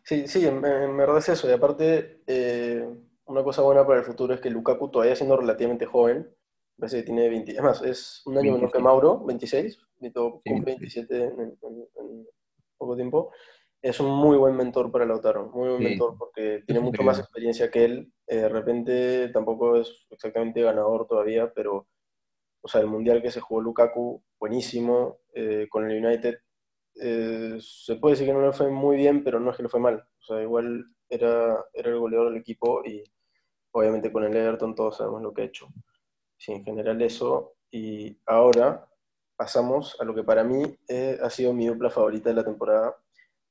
sí, 0.03 0.27
sí 0.27 0.47
en, 0.47 0.61
verdad 0.61 1.19
es 1.19 1.29
eso. 1.29 1.49
Y 1.49 1.53
aparte, 1.53 2.23
eh, 2.27 2.89
una 3.27 3.45
cosa 3.45 3.63
buena 3.63 3.87
para 3.87 4.01
el 4.01 4.05
futuro 4.05 4.35
es 4.35 4.41
que 4.41 4.51
Lukaku 4.51 4.91
todavía 4.91 5.15
siendo 5.15 5.37
relativamente 5.37 5.87
joven, 5.87 6.29
parece 6.79 6.99
que 6.99 7.03
tiene 7.05 7.29
20, 7.29 7.53
es 7.53 7.63
más, 7.63 7.83
es 7.83 8.23
un 8.27 8.39
año 8.39 8.55
menor 8.55 8.73
que 8.73 8.79
Mauro, 8.81 9.25
26, 9.25 9.79
cumple 10.45 10.77
27 10.77 11.25
en, 11.25 11.59
poco 12.77 12.97
tiempo. 12.97 13.31
Es 13.83 14.01
un 14.01 14.11
muy 14.11 14.37
buen 14.37 14.57
mentor 14.57 14.91
para 14.91 15.07
Lautaro, 15.07 15.51
muy 15.55 15.69
buen 15.71 15.83
mentor 15.83 16.17
porque 16.19 16.63
tiene 16.67 16.81
mucho 16.81 17.03
más 17.03 17.19
experiencia 17.19 17.71
que 17.71 17.85
él. 17.85 18.13
Eh, 18.27 18.37
de 18.37 18.49
repente 18.49 19.29
tampoco 19.29 19.77
es 19.77 20.07
exactamente 20.11 20.63
ganador 20.63 21.07
todavía, 21.07 21.53
pero, 21.55 21.87
o 22.63 22.69
sea, 22.69 22.81
el 22.81 22.87
mundial 22.87 23.23
que 23.23 23.31
se 23.31 23.41
jugó 23.41 23.61
Lukaku, 23.61 24.23
buenísimo. 24.39 25.21
Eh, 25.35 25.69
con 25.71 25.89
el 25.89 26.05
United, 26.05 26.39
eh, 27.01 27.57
se 27.61 27.97
puede 27.97 28.15
decir 28.15 28.27
que 28.27 28.33
no 28.33 28.45
le 28.45 28.53
fue 28.53 28.71
muy 28.71 28.97
bien, 28.97 29.23
pero 29.23 29.39
no 29.41 29.51
es 29.51 29.57
que 29.57 29.63
le 29.63 29.69
fue 29.69 29.81
mal. 29.81 30.05
O 30.21 30.23
sea, 30.23 30.43
igual 30.43 30.85
era, 31.09 31.65
era 31.73 31.91
el 31.91 31.99
goleador 31.99 32.31
del 32.31 32.41
equipo 32.41 32.83
y 32.85 33.05
obviamente 33.73 34.13
con 34.13 34.25
el 34.25 34.37
Everton 34.37 34.75
todos 34.75 34.97
sabemos 34.97 35.23
lo 35.23 35.33
que 35.33 35.43
ha 35.43 35.47
hecho. 35.47 35.69
Sí, 36.37 36.53
en 36.53 36.65
general 36.65 37.01
eso. 37.03 37.55
Y 37.71 38.19
ahora 38.27 38.89
pasamos 39.37 39.97
a 40.01 40.05
lo 40.05 40.15
que 40.15 40.25
para 40.25 40.45
mí 40.45 40.63
eh, 40.89 41.19
ha 41.23 41.31
sido 41.31 41.53
mi 41.55 41.67
dupla 41.67 41.91
favorita 41.91 42.31
de 42.31 42.37
la 42.37 42.45
temporada 42.45 42.97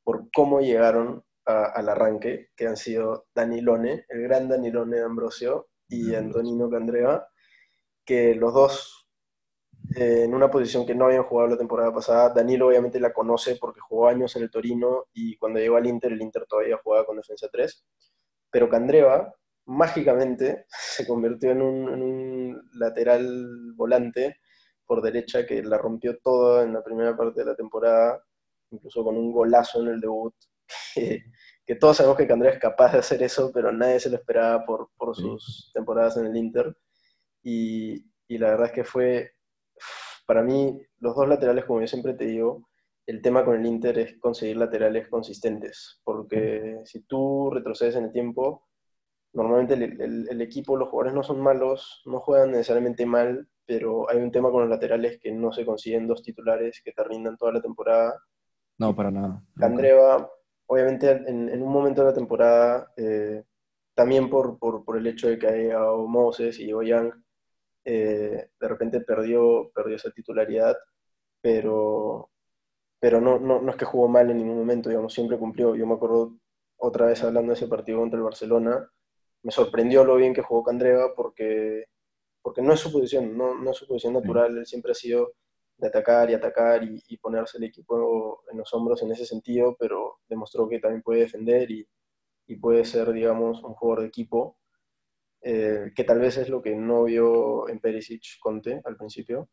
por 0.04 0.30
cómo 0.32 0.60
llegaron 0.60 1.24
al 1.46 1.90
arranque, 1.90 2.52
que 2.56 2.68
han 2.68 2.78
sido 2.78 3.26
Danilone, 3.34 4.06
el 4.10 4.22
gran 4.22 4.48
Danilone 4.48 4.98
de 4.98 5.04
Ambrosio, 5.04 5.70
y 5.88 6.14
Antonino 6.14 6.70
Candreva, 6.70 7.28
que 8.10 8.34
los 8.34 8.52
dos 8.56 9.08
eh, 9.96 10.24
en 10.24 10.34
una 10.34 10.50
posición 10.50 10.84
que 10.84 10.96
no 10.96 11.06
habían 11.06 11.24
jugado 11.26 11.52
la 11.52 11.58
temporada 11.60 11.94
pasada. 11.94 12.30
Danilo 12.34 12.68
obviamente 12.68 13.00
la 13.00 13.14
conoce 13.14 13.56
porque 13.58 13.80
jugó 13.80 14.08
años 14.08 14.36
en 14.36 14.42
el 14.44 14.50
Torino 14.50 15.06
y 15.14 15.38
cuando 15.38 15.60
llegó 15.60 15.78
al 15.78 15.86
Inter, 15.86 16.12
el 16.12 16.22
Inter 16.24 16.48
todavía 16.48 16.80
jugaba 16.84 17.06
con 17.06 17.18
defensa 17.18 17.48
3. 17.52 17.86
Pero 18.50 18.68
Candreva 18.68 19.32
mágicamente 19.66 20.66
se 20.70 21.06
convirtió 21.06 21.52
en 21.52 21.62
un, 21.62 22.70
lateral 22.74 23.74
volante 23.76 24.38
por 24.88 25.04
derecha 25.04 25.46
que 25.46 25.62
la 25.62 25.78
rompió 25.78 26.18
toda 26.18 26.64
en 26.64 26.74
la 26.74 26.84
primera 26.84 27.16
parte 27.16 27.42
de 27.42 27.46
la 27.46 27.56
temporada, 27.56 28.24
incluso 28.72 29.04
con 29.04 29.18
un 29.18 29.32
golazo 29.32 29.84
en 29.84 29.90
el 29.90 30.00
debut, 30.02 30.34
que, 30.96 31.76
todos 31.76 31.98
sabemos 31.98 32.18
que 32.18 32.28
Candrés 32.28 32.56
es 32.56 32.60
capaz 32.60 32.94
de 32.94 33.00
hacer 33.00 33.22
eso, 33.22 33.52
pero 33.54 33.72
nadie 33.72 34.00
se 34.00 34.10
lo 34.10 34.18
esperaba 34.18 34.66
por, 34.66 34.90
sus 35.16 35.72
temporadas 35.76 36.18
en 36.18 36.26
el 36.26 36.36
Inter. 36.38 36.76
Y, 37.44 38.06
la 38.30 38.52
verdad 38.52 38.68
es 38.68 38.74
que 38.74 38.84
fue, 38.84 39.34
para 40.26 40.44
mí, 40.44 40.82
los 41.00 41.16
dos 41.16 41.28
laterales, 41.28 41.66
como 41.66 41.82
yo 41.82 41.88
siempre 41.88 42.14
te 42.14 42.26
digo, 42.26 42.70
el 43.08 43.22
tema 43.22 43.44
con 43.44 43.56
el 43.56 43.66
Inter 43.66 43.98
es 43.98 44.20
conseguir 44.20 44.58
laterales 44.58 45.08
consistentes, 45.10 46.00
porque 46.04 46.82
si 46.86 47.02
tú 47.02 47.50
retrocedes 47.52 47.96
en 47.96 48.06
el 48.06 48.12
tiempo, 48.12 48.68
normalmente 49.34 49.74
el, 49.74 50.42
equipo, 50.42 50.78
los 50.78 50.90
jugadores 50.90 51.16
no 51.16 51.24
son 51.24 51.42
malos, 51.42 52.04
no 52.06 52.20
juegan 52.20 52.52
necesariamente 52.52 53.06
mal, 53.06 53.48
pero 53.66 54.10
hay 54.10 54.18
un 54.18 54.32
tema 54.32 54.52
con 54.52 54.62
los 54.62 54.70
laterales 54.70 55.20
que 55.20 55.32
no 55.32 55.52
se 55.52 55.66
consiguen 55.66 56.08
dos 56.08 56.22
titulares 56.22 56.82
que 56.84 56.92
te 56.92 57.04
rindan 57.04 57.38
toda 57.38 57.54
la 57.54 57.62
temporada. 57.62 58.16
No, 58.78 58.96
para 58.96 59.12
nada. 59.12 59.44
Andreva, 59.58 60.30
obviamente 60.68 61.10
en, 61.10 61.62
un 61.62 61.72
momento 61.72 62.02
de 62.02 62.08
la 62.08 62.14
temporada, 62.14 62.92
eh, 62.96 63.44
también 63.96 64.30
por, 64.30 64.58
el 64.96 65.08
hecho 65.08 65.28
de 65.28 65.38
que 65.38 65.48
haya 65.48 65.80
Moses 66.08 66.60
y 66.60 66.68
llegó 66.68 66.84
Young, 66.84 67.12
eh, 67.86 68.50
de 68.60 68.68
repente 68.68 69.02
perdió, 69.02 69.72
perdió 69.74 69.96
esa 69.96 70.12
titularidad, 70.12 70.78
pero, 71.42 72.30
pero 73.00 73.22
no, 73.22 73.40
no, 73.40 73.62
no 73.62 73.72
es 73.72 73.78
que 73.78 73.86
jugó 73.86 74.08
mal 74.08 74.30
en 74.32 74.38
ningún 74.38 74.58
momento, 74.58 74.90
digamos, 74.90 75.14
siempre 75.14 75.38
cumplió. 75.40 75.76
Yo 75.76 75.88
me 75.88 75.96
acuerdo 75.96 76.38
otra 76.78 77.08
vez 77.08 77.24
hablando 77.24 77.52
de 77.52 77.58
ese 77.58 77.68
partido 77.68 78.00
contra 78.00 78.18
el 78.18 78.24
Barcelona, 78.24 78.90
me 79.44 79.52
sorprendió 79.52 80.04
lo 80.04 80.16
bien 80.16 80.34
que 80.34 80.42
jugó 80.42 80.64
Candreva 80.64 81.14
porque 81.16 81.86
porque 82.42 82.62
no 82.62 82.74
es 82.74 82.80
su 82.80 82.92
posición, 82.92 83.38
no, 83.38 83.56
no 83.56 83.72
es 83.72 83.78
su 83.78 83.88
posición 83.88 84.14
natural, 84.14 84.58
él 84.58 84.66
siempre 84.66 84.92
ha 84.92 84.96
sido 84.96 85.34
de 85.78 85.88
atacar 85.88 86.30
y 86.30 86.34
atacar 86.34 86.84
y, 86.84 87.18
ponerse 87.18 87.58
el 87.58 87.66
equipo 87.66 88.44
en 88.52 88.58
los 88.58 88.74
hombros 88.74 89.02
en 89.02 89.12
ese 89.12 89.26
sentido, 89.26 89.76
pero 89.80 90.20
demostró 90.28 90.68
que 90.68 90.80
también 90.80 91.02
puede 91.02 91.22
defender 91.22 91.70
y, 91.72 91.88
y 92.48 92.56
puede 92.58 92.86
ser, 92.86 93.12
digamos, 93.14 93.64
un 93.64 93.74
jugador 93.76 94.02
de 94.02 94.08
equipo, 94.08 94.58
eh, 95.42 95.92
que 95.96 96.04
tal 96.04 96.20
vez 96.20 96.38
es 96.38 96.50
lo 96.50 96.62
que 96.62 96.76
no 96.76 97.04
vio 97.04 97.68
en 97.70 97.80
Perisic 97.80 98.40
Conte 98.42 98.82
al 98.84 98.98
principio. 98.98 99.50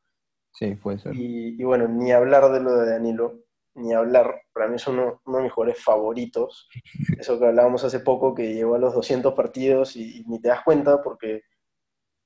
Sí, 0.52 0.74
puede 0.74 0.98
ser. 0.98 1.14
Y, 1.14 1.60
y 1.60 1.64
bueno, 1.64 1.86
ni 1.88 2.12
hablar 2.12 2.50
de 2.50 2.60
lo 2.60 2.76
de 2.76 2.90
Danilo, 2.90 3.40
ni 3.74 3.92
hablar, 3.92 4.42
para 4.52 4.68
mí 4.68 4.76
es 4.76 4.86
uno, 4.86 5.20
uno, 5.26 5.36
de 5.38 5.44
mis 5.44 5.52
jugadores 5.52 5.82
favoritos. 5.82 6.68
Eso 7.18 7.38
que 7.38 7.46
hablábamos 7.46 7.84
hace 7.84 8.00
poco, 8.00 8.34
que 8.34 8.54
llegó 8.54 8.74
a 8.74 8.78
los 8.78 8.94
200 8.94 9.34
partidos 9.34 9.96
y, 9.96 10.20
y 10.20 10.24
ni 10.24 10.40
te 10.40 10.48
das 10.48 10.64
cuenta 10.64 11.02
porque 11.02 11.42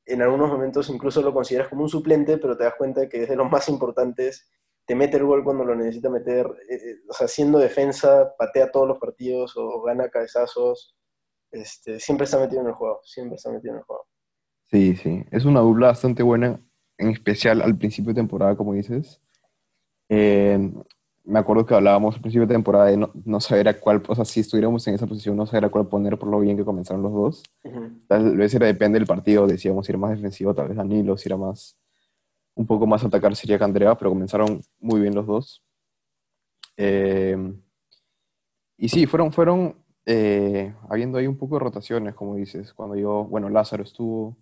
en 0.06 0.22
algunos 0.22 0.50
momentos 0.50 0.88
incluso 0.88 1.22
lo 1.22 1.32
consideras 1.32 1.68
como 1.68 1.82
un 1.82 1.88
suplente, 1.88 2.38
pero 2.38 2.56
te 2.56 2.64
das 2.64 2.74
cuenta 2.76 3.08
que 3.08 3.22
es 3.22 3.28
de 3.28 3.36
los 3.36 3.50
más 3.50 3.68
importantes, 3.68 4.50
te 4.86 4.94
mete 4.94 5.16
el 5.18 5.24
gol 5.24 5.44
cuando 5.44 5.64
lo 5.64 5.74
necesita 5.74 6.10
meter, 6.10 6.46
eh, 6.68 6.74
eh, 6.74 6.96
o 7.08 7.12
sea, 7.12 7.26
haciendo 7.26 7.58
defensa, 7.58 8.34
patea 8.36 8.70
todos 8.70 8.88
los 8.88 8.98
partidos 8.98 9.56
o 9.56 9.82
gana 9.82 10.08
cabezazos, 10.08 10.96
este, 11.52 11.98
siempre 12.00 12.24
está 12.24 12.38
metido 12.38 12.62
en 12.62 12.68
el 12.68 12.74
juego, 12.74 13.00
siempre 13.04 13.36
está 13.36 13.50
metido 13.50 13.74
en 13.74 13.78
el 13.78 13.84
juego. 13.84 14.06
Sí, 14.70 14.96
sí, 14.96 15.24
es 15.30 15.44
una 15.44 15.60
dupla 15.60 15.88
bastante 15.88 16.22
buena, 16.22 16.60
en 16.96 17.08
especial 17.08 17.60
al 17.62 17.76
principio 17.76 18.12
de 18.12 18.20
temporada, 18.20 18.56
como 18.56 18.74
dices. 18.74 19.20
Eh, 20.08 20.72
me 21.24 21.38
acuerdo 21.38 21.66
que 21.66 21.74
hablábamos 21.74 22.16
al 22.16 22.20
principio 22.20 22.46
de 22.46 22.54
temporada 22.54 22.86
de 22.86 22.96
no, 22.96 23.40
saber 23.40 23.68
a 23.68 23.78
cuál, 23.78 24.02
o 24.06 24.14
sea, 24.14 24.24
si 24.24 24.40
estuviéramos 24.40 24.86
en 24.88 24.94
esa 24.94 25.06
posición, 25.06 25.36
no 25.36 25.46
saber 25.46 25.66
a 25.66 25.68
cuál 25.68 25.86
poner 25.86 26.18
por 26.18 26.28
lo 26.28 26.40
bien 26.40 26.56
que 26.56 26.64
comenzaron 26.64 27.02
los 27.02 27.12
dos. 27.12 27.42
Tal 28.08 28.36
vez 28.36 28.54
era, 28.54 28.66
depende 28.66 28.98
del 28.98 29.06
partido, 29.06 29.46
decíamos 29.46 29.86
si 29.86 29.92
era 29.92 29.98
más 29.98 30.10
defensivo, 30.12 30.54
tal 30.54 30.68
vez 30.68 30.76
Danilo, 30.76 31.16
si 31.16 31.28
era 31.28 31.36
más, 31.36 31.76
un 32.54 32.66
poco 32.66 32.86
más 32.86 33.04
atacar 33.04 33.34
sería 33.36 33.58
que 33.58 33.64
Andrea, 33.64 33.96
pero 33.96 34.10
comenzaron 34.10 34.60
muy 34.78 35.00
bien 35.00 35.14
los 35.14 35.26
dos. 35.26 35.62
Eh, 36.76 37.36
y 38.76 38.88
sí, 38.88 39.06
fueron, 39.06 39.30
fueron 39.32 39.76
eh, 40.06 40.74
habiendo 40.88 41.18
ahí 41.18 41.26
un 41.26 41.36
poco 41.36 41.56
de 41.56 41.64
rotaciones, 41.64 42.14
como 42.14 42.36
dices, 42.36 42.72
cuando 42.74 42.96
yo, 42.96 43.24
bueno, 43.24 43.48
Lázaro 43.48 43.82
estuvo, 43.82 44.36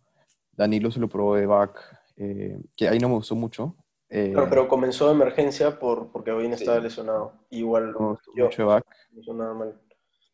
Danilo 0.53 0.91
se 0.91 1.01
lo 1.01 1.09
probó 1.09 1.37
de 1.37 1.47
back, 1.47 1.79
eh, 2.17 2.61
que 2.77 2.89
ahí 2.89 2.99
no 2.99 3.09
me 3.09 3.15
gustó 3.15 3.35
mucho, 3.35 3.77
eh, 4.11 4.35
pero 4.49 4.69
comenzó 4.69 5.07
de 5.07 5.13
emergencia 5.13 5.79
por, 5.79 6.11
porque 6.11 6.31
hoy 6.31 6.47
estaba 6.47 6.81
lesionado. 6.81 7.35
Igual 7.51 7.93
no, 7.93 8.19
yo, 8.35 8.47
mucho 8.47 8.67
back. 8.67 8.87
nada 9.35 9.55
mal. 9.55 9.81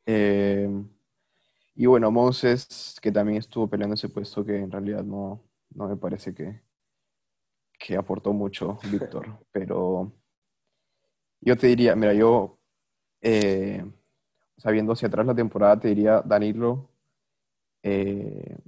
Eh, 0.06 0.68
y 1.74 1.86
bueno, 1.86 2.10
Moses, 2.10 2.96
que 3.02 3.10
también 3.10 3.38
estuvo 3.38 3.68
peleando 3.68 3.94
ese 3.94 4.08
puesto, 4.08 4.44
que 4.44 4.58
en 4.58 4.70
realidad 4.70 5.02
no, 5.02 5.42
no 5.70 5.88
me 5.88 5.96
parece 5.96 6.32
que, 6.32 6.62
que 7.78 7.96
aportó 7.96 8.32
mucho 8.32 8.78
Víctor. 8.90 9.38
pero 9.50 10.12
yo 11.40 11.56
te 11.56 11.66
diría, 11.66 11.96
mira, 11.96 12.14
yo, 12.14 12.58
eh, 13.20 13.84
sabiendo 14.64 14.94
hacia 14.94 15.06
atrás 15.06 15.26
la 15.26 15.34
temporada, 15.34 15.78
te 15.78 15.88
diría 15.88 16.20
Danilo. 16.22 16.88
de, 17.82 18.58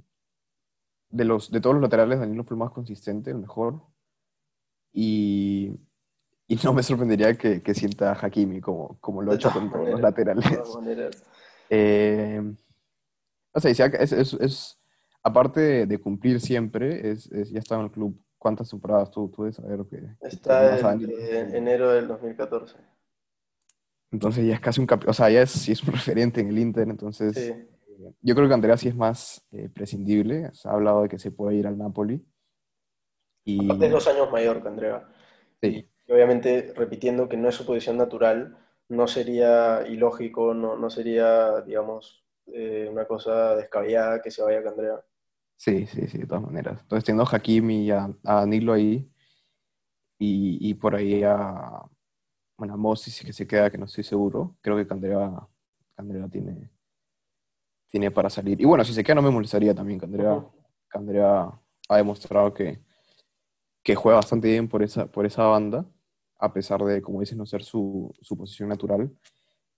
los, 1.09 1.51
de 1.51 1.59
todos 1.59 1.73
los 1.75 1.81
laterales, 1.81 2.19
Danilo 2.19 2.45
fue 2.45 2.55
el 2.55 2.59
más 2.59 2.71
consistente, 2.71 3.31
el 3.31 3.39
mejor 3.39 3.81
y, 4.99 5.79
y 6.47 6.55
no 6.63 6.73
me 6.73 6.81
sorprendería 6.81 7.37
que, 7.37 7.61
que, 7.61 7.73
sienta 7.75 8.11
a 8.11 8.19
Hakimi 8.19 8.61
como, 8.61 8.97
como 8.99 9.21
lo 9.21 9.31
ha 9.31 9.35
hecho 9.35 9.51
con 9.51 9.71
todos 9.71 9.89
los 9.89 10.01
laterales. 10.01 10.45
Eh, 11.69 12.41
o 13.51 13.59
sea, 13.59 13.71
es, 13.71 14.11
es, 14.11 14.33
es 14.33 14.79
aparte 15.21 15.85
de, 15.85 15.97
cumplir 15.99 16.39
siempre, 16.39 17.11
es, 17.11 17.29
ya 17.29 17.59
está 17.59 17.75
en 17.75 17.81
el 17.81 17.91
club. 17.91 18.19
¿Cuántas 18.37 18.69
temporadas 18.69 19.11
tú, 19.11 19.29
tú 19.29 19.43
debes 19.43 19.57
saber 19.57 19.81
que 19.89 20.15
Está 20.21 20.91
en 20.91 21.55
enero 21.55 21.91
del 21.91 22.07
2014. 22.07 22.77
Entonces 24.11 24.45
ya 24.45 24.53
es 24.53 24.59
casi 24.59 24.81
un 24.81 24.87
o 25.07 25.13
sea, 25.13 25.29
ya 25.29 25.41
es, 25.41 25.67
es 25.69 25.83
un 25.83 25.91
referente 25.93 26.41
en 26.41 26.49
el 26.49 26.59
Inter, 26.59 26.87
entonces 26.87 27.37
eh, 27.37 27.67
yo 28.21 28.35
creo 28.35 28.47
que 28.47 28.53
Andrea 28.53 28.77
sí 28.77 28.87
es 28.87 28.95
más 28.95 29.45
eh, 29.51 29.69
prescindible. 29.69 30.49
Se 30.53 30.67
ha 30.67 30.71
hablado 30.71 31.03
de 31.03 31.09
que 31.09 31.19
se 31.19 31.31
puede 31.31 31.55
ir 31.55 31.67
al 31.67 31.77
Napoli. 31.77 32.23
Y... 33.43 33.71
es 33.83 33.91
dos 33.91 34.07
años 34.07 34.31
mayor 34.31 34.61
que 34.61 34.67
Andrea. 34.67 35.07
Sí. 35.61 35.89
Y 36.05 36.11
obviamente, 36.11 36.73
repitiendo 36.75 37.27
que 37.27 37.37
no 37.37 37.49
es 37.49 37.55
su 37.55 37.65
posición 37.65 37.97
natural, 37.97 38.57
no 38.89 39.07
sería 39.07 39.85
ilógico, 39.87 40.53
no, 40.53 40.77
no 40.77 40.89
sería, 40.89 41.61
digamos, 41.61 42.23
eh, 42.47 42.87
una 42.89 43.05
cosa 43.05 43.55
descabellada 43.55 44.21
que 44.21 44.31
se 44.31 44.41
vaya 44.41 44.61
con 44.63 44.73
Andrea. 44.73 45.01
Sí, 45.57 45.85
sí, 45.87 46.07
sí, 46.07 46.19
de 46.19 46.27
todas 46.27 46.43
maneras. 46.43 46.81
Entonces, 46.81 47.03
teniendo 47.03 47.23
a 47.23 47.35
Hakimi 47.35 47.85
y 47.85 47.91
a, 47.91 48.09
a 48.23 48.33
Danilo 48.35 48.73
ahí, 48.73 49.09
y, 50.19 50.69
y, 50.69 50.73
por 50.75 50.95
ahí 50.95 51.23
a, 51.23 51.83
bueno, 52.57 52.73
a 52.73 52.77
Moses 52.77 53.21
que 53.23 53.33
se 53.33 53.45
queda, 53.47 53.69
que 53.69 53.77
no 53.77 53.85
estoy 53.85 54.03
seguro, 54.03 54.57
creo 54.61 54.75
que 54.77 54.87
Candrea, 54.87 55.31
Candrea 55.95 56.27
tiene, 56.27 56.71
tiene 57.87 58.11
para 58.11 58.29
salir. 58.29 58.59
Y 58.59 58.65
bueno, 58.65 58.83
si 58.83 58.93
se 58.93 59.03
queda 59.03 59.15
no 59.15 59.21
me 59.21 59.29
molestaría 59.29 59.75
también, 59.75 59.99
Candrea, 59.99 60.43
Candrea 60.87 61.51
ha 61.89 61.97
demostrado 61.97 62.53
que, 62.53 62.81
que 63.83 63.95
juega 63.95 64.17
bastante 64.17 64.49
bien 64.49 64.67
por 64.67 64.83
esa, 64.83 65.05
por 65.05 65.25
esa 65.25 65.43
banda, 65.43 65.85
a 66.39 66.51
pesar 66.51 66.83
de, 66.83 67.01
como 67.01 67.19
dices, 67.19 67.37
no 67.37 67.45
ser 67.45 67.63
su, 67.63 68.13
su 68.21 68.37
posición 68.37 68.69
natural. 68.69 69.11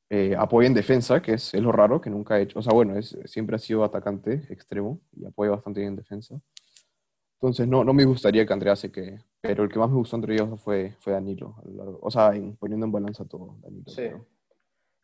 Eh, 0.10 0.36
apoya 0.36 0.68
en 0.68 0.74
defensa, 0.74 1.22
que 1.22 1.34
es, 1.34 1.54
lo 1.54 1.72
raro, 1.72 2.02
que 2.02 2.10
nunca 2.10 2.36
ha 2.36 2.40
hecho. 2.40 2.60
O 2.60 2.62
sea, 2.62 2.74
bueno, 2.74 2.98
es, 2.98 3.16
siempre 3.26 3.56
ha 3.56 3.60
sido 3.60 3.84
atacante 3.84 4.48
extremo 4.50 5.00
y 5.12 5.26
apoya 5.26 5.52
bastante 5.52 5.82
bien 5.82 5.92
en 5.92 5.98
defensa. 5.98 6.42
Entonces, 7.42 7.68
no, 7.68 7.84
no 7.84 7.94
me 7.94 8.06
gustaría 8.06 8.46
que 8.46 8.54
Andrea 8.54 8.76
se 8.76 8.92
quede. 8.92 9.24
Pero 9.42 9.64
el 9.64 9.70
que 9.70 9.80
más 9.80 9.90
me 9.90 9.96
gustó 9.96 10.18
entre 10.18 10.34
ellos 10.34 10.62
fue, 10.62 10.96
fue 11.00 11.14
Danilo. 11.14 11.56
O 12.02 12.12
sea, 12.12 12.32
poniendo 12.60 12.86
en 12.86 12.92
balanza 12.92 13.26
todo, 13.26 13.58
Danilo. 13.62 13.90
Sí. 13.90 14.10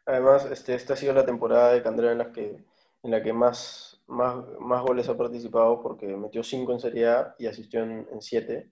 Además, 0.05 0.45
este, 0.51 0.75
esta 0.75 0.93
ha 0.93 0.97
sido 0.97 1.13
la 1.13 1.25
temporada 1.25 1.73
de 1.73 1.81
Candrea 1.81 2.11
en 2.11 2.17
la 2.17 2.31
que, 2.31 2.63
en 3.03 3.11
la 3.11 3.23
que 3.23 3.33
más, 3.33 4.01
más, 4.07 4.35
más 4.59 4.83
goles 4.83 5.07
ha 5.09 5.17
participado 5.17 5.81
porque 5.81 6.07
metió 6.17 6.43
5 6.43 6.73
en 6.73 6.79
Serie 6.79 7.07
A 7.07 7.35
y 7.39 7.47
asistió 7.47 7.83
en 7.83 8.07
7 8.19 8.71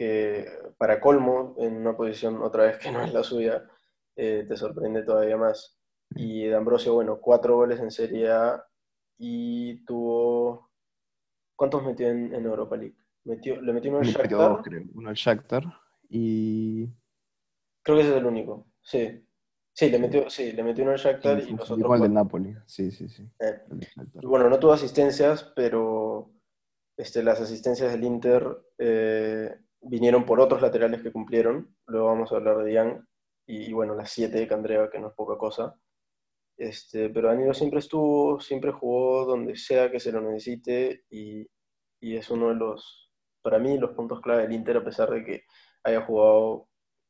que 0.00 0.48
para 0.78 0.98
colmo, 0.98 1.54
en 1.58 1.76
una 1.76 1.94
posición 1.94 2.40
otra 2.40 2.64
vez 2.64 2.78
que 2.78 2.90
no 2.90 3.02
es 3.02 3.12
la 3.12 3.22
suya, 3.22 3.68
eh, 4.16 4.46
te 4.48 4.56
sorprende 4.56 5.02
todavía 5.02 5.36
más. 5.36 5.78
Y 6.14 6.44
de 6.44 6.54
Ambrosio, 6.54 6.94
bueno, 6.94 7.20
cuatro 7.20 7.56
goles 7.56 7.80
en 7.80 7.90
Serie 7.90 8.30
A 8.30 8.64
y 9.18 9.84
tuvo... 9.84 10.69
¿Cuántos 11.60 11.84
metió 11.84 12.08
en, 12.08 12.32
Europa 12.32 12.74
League? 12.74 12.96
Metió, 13.24 13.60
le 13.60 13.74
metió 13.74 13.90
uno 13.90 14.00
al 14.00 14.06
Shakhtar. 14.06 14.62
Uno 14.94 15.10
al 15.10 15.14
Shakhtar 15.14 15.62
y... 16.08 16.86
Creo 17.82 17.98
que 17.98 18.00
ese 18.00 18.12
es 18.12 18.16
el 18.16 18.24
único, 18.24 18.68
sí. 18.80 19.22
Sí, 19.74 19.90
le 19.90 19.98
metió, 19.98 20.30
sí, 20.30 20.52
le 20.52 20.62
metió 20.62 20.84
uno 20.84 20.94
al 20.94 20.98
Shakhtar 20.98 21.38
y 21.40 21.50
los 21.50 21.70
otros... 21.70 21.78
Igual 21.80 22.00
del 22.00 22.14
Napoli, 22.14 22.56
sí, 22.64 22.90
sí, 22.90 23.10
sí. 23.10 23.28
Eh. 23.40 23.60
bueno, 24.22 24.48
no 24.48 24.58
tuvo 24.58 24.72
asistencias, 24.72 25.52
pero 25.54 26.32
este, 26.96 27.22
las 27.22 27.42
asistencias 27.42 27.92
del 27.92 28.04
Inter 28.04 28.56
eh, 28.78 29.54
vinieron 29.82 30.24
por 30.24 30.40
otros 30.40 30.62
laterales 30.62 31.02
que 31.02 31.12
cumplieron. 31.12 31.76
Luego 31.88 32.06
vamos 32.06 32.32
a 32.32 32.36
hablar 32.36 32.64
de 32.64 32.72
Young 32.72 33.04
y, 33.46 33.70
bueno, 33.74 33.94
las 33.94 34.10
siete 34.10 34.38
de 34.38 34.48
Candrea, 34.48 34.88
que 34.88 34.98
no 34.98 35.08
es 35.08 35.14
poca 35.14 35.36
cosa. 35.36 35.78
Este, 36.60 37.08
pero 37.08 37.28
Danilo 37.28 37.54
siempre 37.54 37.78
estuvo, 37.78 38.38
siempre 38.38 38.70
jugó 38.70 39.24
donde 39.24 39.56
sea 39.56 39.90
que 39.90 39.98
se 39.98 40.12
lo 40.12 40.20
necesite 40.20 41.04
y, 41.08 41.48
y, 42.00 42.16
es 42.16 42.28
uno 42.28 42.50
de 42.50 42.56
los, 42.56 43.10
para 43.40 43.58
mí, 43.58 43.78
los 43.78 43.92
puntos 43.92 44.20
clave 44.20 44.42
del 44.42 44.52
Inter, 44.52 44.76
a 44.76 44.84
pesar 44.84 45.08
de 45.08 45.24
que 45.24 45.44
haya 45.84 46.02
jugado 46.02 46.68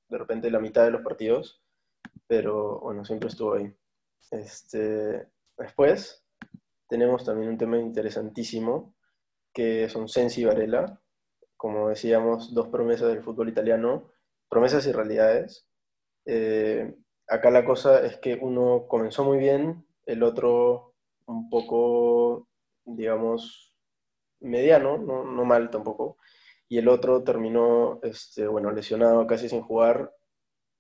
de 0.09 0.19
repente 0.19 0.53
la 0.53 0.61
mitad 0.61 0.85
de 0.85 0.93
los 0.93 1.03
partidos, 1.03 1.65
pero 2.29 2.79
bueno, 2.79 3.05
siempre 3.05 3.29
estuvo 3.29 3.55
ahí. 3.55 3.75
Este, 4.31 5.29
después 5.59 6.25
tenemos 6.89 7.25
también 7.25 7.51
un 7.51 7.59
tema 7.59 7.77
interesantísimo, 7.77 8.95
que 9.53 9.89
son 9.89 10.09
Sensi 10.09 10.43
y 10.43 10.45
Varela, 10.45 11.03
como 11.57 11.89
decíamos, 11.89 12.55
dos 12.55 12.69
promesas 12.69 13.09
del 13.09 13.25
fútbol 13.25 13.49
italiano, 13.49 14.13
promesas 14.49 14.87
y 14.87 14.93
realidades. 14.93 15.67
Eh, 16.25 16.95
acá 17.31 17.51
la 17.51 17.65
cosa 17.65 18.05
es 18.05 18.19
que 18.19 18.35
uno 18.35 18.87
comenzó 18.89 19.25
muy 19.25 19.39
bien, 19.39 19.87
el 20.05 20.23
otro 20.23 20.95
un 21.27 21.49
poco, 21.49 22.49
digamos, 22.85 23.73
mediano, 24.41 24.99
no, 24.99 25.25
no 25.25 25.45
mal 25.45 25.71
tampoco, 25.71 26.17
y 26.69 26.79
el 26.79 26.89
otro 26.89 27.23
terminó, 27.23 28.01
este, 28.03 28.49
bueno, 28.49 28.73
lesionado 28.73 29.27
casi 29.27 29.49
sin 29.49 29.63
jugar, 29.63 30.13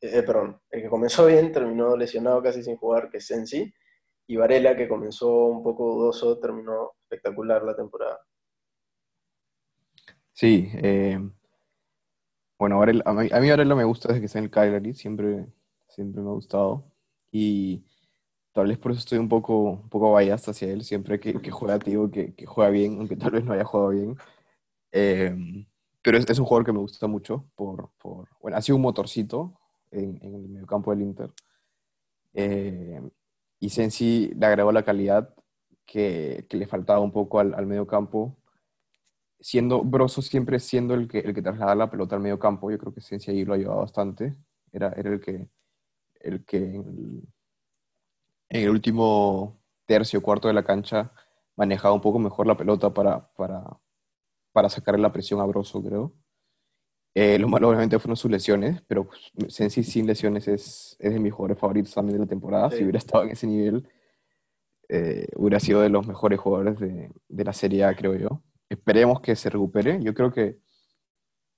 eh, 0.00 0.18
eh, 0.18 0.22
perdón, 0.24 0.60
el 0.70 0.82
que 0.82 0.88
comenzó 0.88 1.26
bien 1.26 1.52
terminó 1.52 1.96
lesionado 1.96 2.42
casi 2.42 2.64
sin 2.64 2.76
jugar, 2.76 3.10
que 3.10 3.18
es 3.18 3.26
Sensi, 3.26 3.72
y 4.26 4.36
Varela, 4.36 4.76
que 4.76 4.88
comenzó 4.88 5.46
un 5.46 5.62
poco 5.62 5.94
dudoso, 5.94 6.38
terminó 6.38 6.92
espectacular 7.02 7.62
la 7.62 7.76
temporada. 7.76 8.20
Sí, 10.32 10.70
eh, 10.82 11.18
bueno, 12.58 12.82
a 12.82 12.86
mí, 12.86 13.28
a 13.32 13.40
Varela 13.40 13.74
me 13.74 13.84
gusta 13.84 14.08
desde 14.08 14.20
que 14.20 14.26
está 14.26 14.38
en 14.38 14.44
el 14.46 14.50
Cagliari, 14.50 14.94
siempre, 14.94 15.46
siempre 15.90 16.22
me 16.22 16.30
ha 16.30 16.32
gustado. 16.32 16.84
Y 17.32 17.84
tal 18.52 18.68
vez 18.68 18.78
por 18.78 18.92
eso 18.92 19.00
estoy 19.00 19.18
un 19.18 19.28
poco, 19.28 19.62
un 19.62 19.88
poco 19.88 20.16
hacia 20.16 20.68
él, 20.68 20.84
siempre 20.84 21.20
que, 21.20 21.40
que 21.40 21.50
juega, 21.50 21.78
tío, 21.78 22.10
que, 22.10 22.34
que 22.34 22.46
juega 22.46 22.70
bien, 22.70 22.98
aunque 22.98 23.16
tal 23.16 23.32
vez 23.32 23.44
no 23.44 23.52
haya 23.52 23.64
jugado 23.64 23.90
bien. 23.90 24.16
Eh, 24.92 25.66
pero 26.02 26.18
es, 26.18 26.28
es, 26.28 26.38
un 26.38 26.46
jugador 26.46 26.66
que 26.66 26.72
me 26.72 26.78
gusta 26.78 27.06
mucho 27.06 27.50
por, 27.54 27.90
por, 27.98 28.28
bueno, 28.40 28.56
ha 28.56 28.62
sido 28.62 28.76
un 28.76 28.82
motorcito 28.82 29.60
en, 29.90 30.18
en 30.22 30.34
el 30.34 30.48
mediocampo 30.48 30.90
del 30.90 31.02
Inter. 31.02 31.30
Eh, 32.34 33.00
y 33.58 33.70
Sensi 33.70 34.32
le 34.34 34.46
agregó 34.46 34.72
la 34.72 34.84
calidad 34.84 35.34
que, 35.86 36.46
que 36.48 36.56
le 36.56 36.66
faltaba 36.66 37.00
un 37.00 37.12
poco 37.12 37.40
al, 37.40 37.54
al 37.54 37.66
mediocampo. 37.66 38.36
Siendo 39.40 39.82
Broso 39.82 40.22
siempre 40.22 40.58
siendo 40.60 40.94
el 40.94 41.08
que, 41.08 41.20
el 41.20 41.34
que 41.34 41.42
traslada 41.42 41.74
la 41.74 41.90
pelota 41.90 42.16
al 42.16 42.22
mediocampo, 42.22 42.70
yo 42.70 42.78
creo 42.78 42.92
que 42.94 43.00
Sensi 43.00 43.30
ahí 43.30 43.44
lo 43.44 43.54
ha 43.54 43.56
ayudado 43.56 43.78
bastante. 43.80 44.36
Era, 44.72 44.92
era 44.96 45.10
el 45.12 45.20
que, 45.20 45.48
el 46.20 46.44
que 46.44 46.56
en 46.56 47.24
el, 48.48 48.70
último 48.70 49.60
tercio, 49.86 50.22
cuarto 50.22 50.48
de 50.48 50.54
la 50.54 50.64
cancha 50.64 51.12
manejaba 51.56 51.94
un 51.94 52.00
poco 52.00 52.18
mejor 52.18 52.46
la 52.46 52.56
pelota 52.56 52.92
para, 52.92 53.32
para, 53.34 53.64
para 54.52 54.68
sacarle 54.68 55.00
la 55.00 55.12
presión 55.12 55.40
a 55.40 55.44
Broso, 55.44 55.82
creo. 55.82 56.14
Eh, 57.14 57.38
lo 57.38 57.48
malo 57.48 57.68
obviamente 57.68 57.98
fueron 57.98 58.16
sus 58.16 58.30
lesiones, 58.30 58.82
pero 58.86 59.08
Sensi 59.48 59.82
sin 59.82 60.06
lesiones 60.06 60.46
es, 60.46 60.96
es 61.00 61.12
de 61.12 61.18
mis 61.18 61.32
jugadores 61.32 61.58
favoritos 61.58 61.92
también 61.92 62.18
de 62.18 62.24
la 62.24 62.28
temporada. 62.28 62.70
Sí. 62.70 62.76
Si 62.76 62.82
hubiera 62.84 62.98
estado 62.98 63.24
en 63.24 63.30
ese 63.30 63.46
nivel, 63.46 63.88
eh, 64.88 65.26
hubiera 65.36 65.58
sido 65.58 65.80
de 65.80 65.88
los 65.88 66.06
mejores 66.06 66.38
jugadores 66.38 66.78
de, 66.78 67.10
de, 67.28 67.44
la 67.44 67.52
Serie 67.52 67.84
A, 67.84 67.94
creo 67.94 68.14
yo. 68.14 68.42
Esperemos 68.68 69.20
que 69.20 69.34
se 69.34 69.50
recupere. 69.50 70.00
Yo 70.02 70.14
creo 70.14 70.32
que 70.32 70.60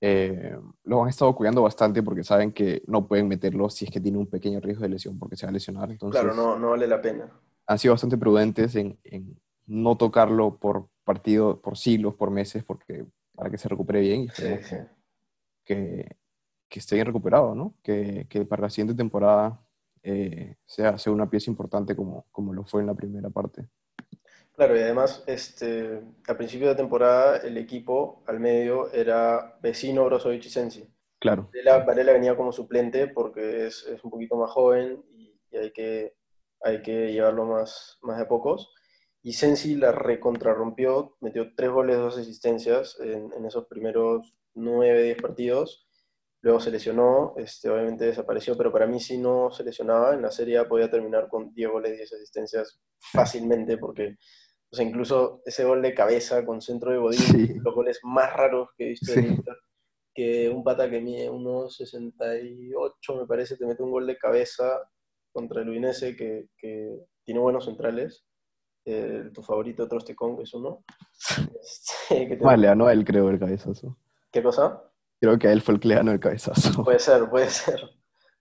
eh, 0.05 0.59
lo 0.83 1.01
han 1.01 1.09
estado 1.09 1.33
cuidando 1.33 1.63
bastante 1.63 2.03
porque 2.03 2.25
saben 2.25 2.51
que 2.51 2.83
no 2.89 3.07
pueden 3.07 3.29
meterlo 3.29 3.71
si 3.71 3.85
es 3.85 3.91
que 3.93 4.01
tiene 4.01 4.19
un 4.19 4.27
pequeño 4.27 4.59
riesgo 4.59 4.83
de 4.83 4.89
lesión 4.89 5.17
porque 5.17 5.37
se 5.37 5.47
va 5.47 5.51
a 5.51 5.53
lesionar. 5.53 5.93
Entonces, 5.93 6.21
claro, 6.21 6.35
no, 6.35 6.59
no 6.59 6.71
vale 6.71 6.89
la 6.89 7.01
pena. 7.01 7.31
Han 7.69 7.79
sido 7.79 7.95
bastante 7.95 8.19
prudentes 8.19 8.75
en, 8.75 8.99
en 9.05 9.39
no 9.67 9.97
tocarlo 9.97 10.57
por 10.57 10.89
partido, 11.05 11.61
por 11.61 11.79
siglos, 11.79 12.15
por 12.15 12.33
meses, 12.33 12.65
porque 12.65 13.07
para 13.37 13.49
que 13.49 13.59
se 13.59 13.69
recupere 13.69 14.01
bien 14.01 14.23
y 14.23 14.29
sí, 14.31 14.43
sí. 14.65 14.77
Que, 15.65 16.17
que, 16.69 16.81
esté 16.81 16.97
bien 16.97 17.07
recuperado, 17.07 17.55
¿no? 17.55 17.75
Que, 17.81 18.27
que 18.29 18.45
para 18.45 18.63
la 18.63 18.71
siguiente 18.71 18.95
temporada 18.95 19.61
eh, 20.03 20.57
sea, 20.67 20.99
sea, 20.99 21.13
una 21.13 21.31
pieza 21.31 21.49
importante 21.49 21.95
como, 21.95 22.27
como 22.33 22.53
lo 22.53 22.65
fue 22.65 22.81
en 22.81 22.89
la 22.89 22.95
primera 22.95 23.31
parte. 23.31 23.69
Claro, 24.55 24.77
y 24.77 24.81
además, 24.81 25.25
este, 25.27 26.03
a 26.29 26.37
principio 26.37 26.69
de 26.69 26.75
temporada, 26.75 27.39
el 27.39 27.57
equipo 27.57 28.23
al 28.27 28.39
medio 28.39 28.93
era 28.93 29.59
vecino 29.63 30.05
Brozovic 30.05 30.45
y 30.45 30.51
Sensi. 30.51 30.89
Claro. 31.19 31.49
Varela, 31.53 31.85
Varela, 31.85 32.13
venía 32.13 32.37
como 32.37 32.53
suplente 32.53 33.09
porque 33.09 33.67
es, 33.67 33.87
es 33.87 34.03
un 34.05 34.11
poquito 34.11 34.37
más 34.37 34.51
joven 34.51 35.03
y, 35.11 35.41
y, 35.51 35.57
hay, 35.57 35.73
que, 35.73 36.15
hay 36.61 36.83
que 36.83 37.13
llevarlo 37.13 37.47
más, 37.47 37.99
más 38.03 38.19
de 38.19 38.27
pocos 38.27 38.73
y 39.23 39.35
Sensi 39.35 39.77
la 39.77 39.93
recontrarrompió, 39.93 41.17
metió 41.21 41.55
tres 41.55 41.71
goles, 41.71 41.97
dos 41.97 42.19
asistencias 42.19 42.99
en, 43.01 43.33
en 43.33 43.47
esos 43.47 43.67
primeros 43.67 44.35
nueve, 44.55 45.03
diez 45.03 45.23
partidos. 45.23 45.87
Luego 46.41 46.59
se 46.59 46.73
lesionó, 46.73 47.35
este, 47.37 47.71
obviamente 47.71 48.05
desapareció, 48.05 48.57
pero 48.57 48.73
para 48.73 48.89
mí 48.89 48.99
si 48.99 49.17
no 49.19 49.53
se 49.53 49.63
lesionaba, 49.63 50.13
en 50.13 50.23
la 50.23 50.33
Serie 50.33 50.59
A 50.59 50.69
podía 50.69 50.91
terminar 50.91 51.29
con 51.29 51.55
10 51.55 51.71
goles, 51.71 51.97
10 51.97 52.15
asistencias 52.15 52.81
fácilmente, 53.13 53.79
porque 53.79 54.17
o 54.73 54.77
sea, 54.77 54.87
incluso 54.87 55.43
ese 55.45 55.65
gol 55.65 55.83
de 55.83 55.93
cabeza 55.93 56.47
con 56.47 56.63
centro 56.63 56.93
de 56.93 56.99
Godín, 56.99 57.19
sí. 57.19 57.55
los 57.63 57.75
goles 57.75 58.01
más 58.05 58.33
raros 58.33 58.71
que 58.77 58.87
he 58.87 58.89
visto 58.89 59.13
sí. 59.13 59.19
en 59.19 59.33
Inter, 59.35 59.57
que 60.15 60.49
un 60.49 60.65
pata 60.65 60.89
que 60.89 61.01
mide 61.01 61.29
unos 61.29 61.77
68, 61.77 63.17
me 63.17 63.27
parece, 63.27 63.57
te 63.57 63.67
mete 63.67 63.83
un 63.83 63.91
gol 63.91 64.07
de 64.07 64.17
cabeza 64.17 64.81
contra 65.31 65.61
el 65.61 65.69
Udinese, 65.69 66.17
que, 66.17 66.47
que 66.57 67.01
tiene 67.23 67.41
buenos 67.41 67.67
centrales, 67.67 68.25
eh, 68.85 69.31
tu 69.33 69.43
favorito 69.43 69.87
Trostekong 69.87 70.41
es 70.41 70.55
uno. 70.55 70.85
Este, 71.63 72.37
vale, 72.37 72.69
a 72.69 72.75
Noel 72.75 73.05
creo 73.05 73.31
el 73.31 73.39
cabezazo. 73.39 73.97
¿Qué 74.33 74.43
cosa? 74.43 74.83
Creo 75.21 75.39
que 75.39 75.49
a 75.49 75.53
él 75.53 75.61
fue 75.61 75.75
el 75.75 75.81
que 75.81 75.89
le 75.89 75.95
ganó 75.95 76.11
el 76.13 76.19
cabezazo. 76.19 76.83
Puede 76.83 76.99
ser, 76.99 77.29
puede 77.31 77.49
ser. 77.49 77.81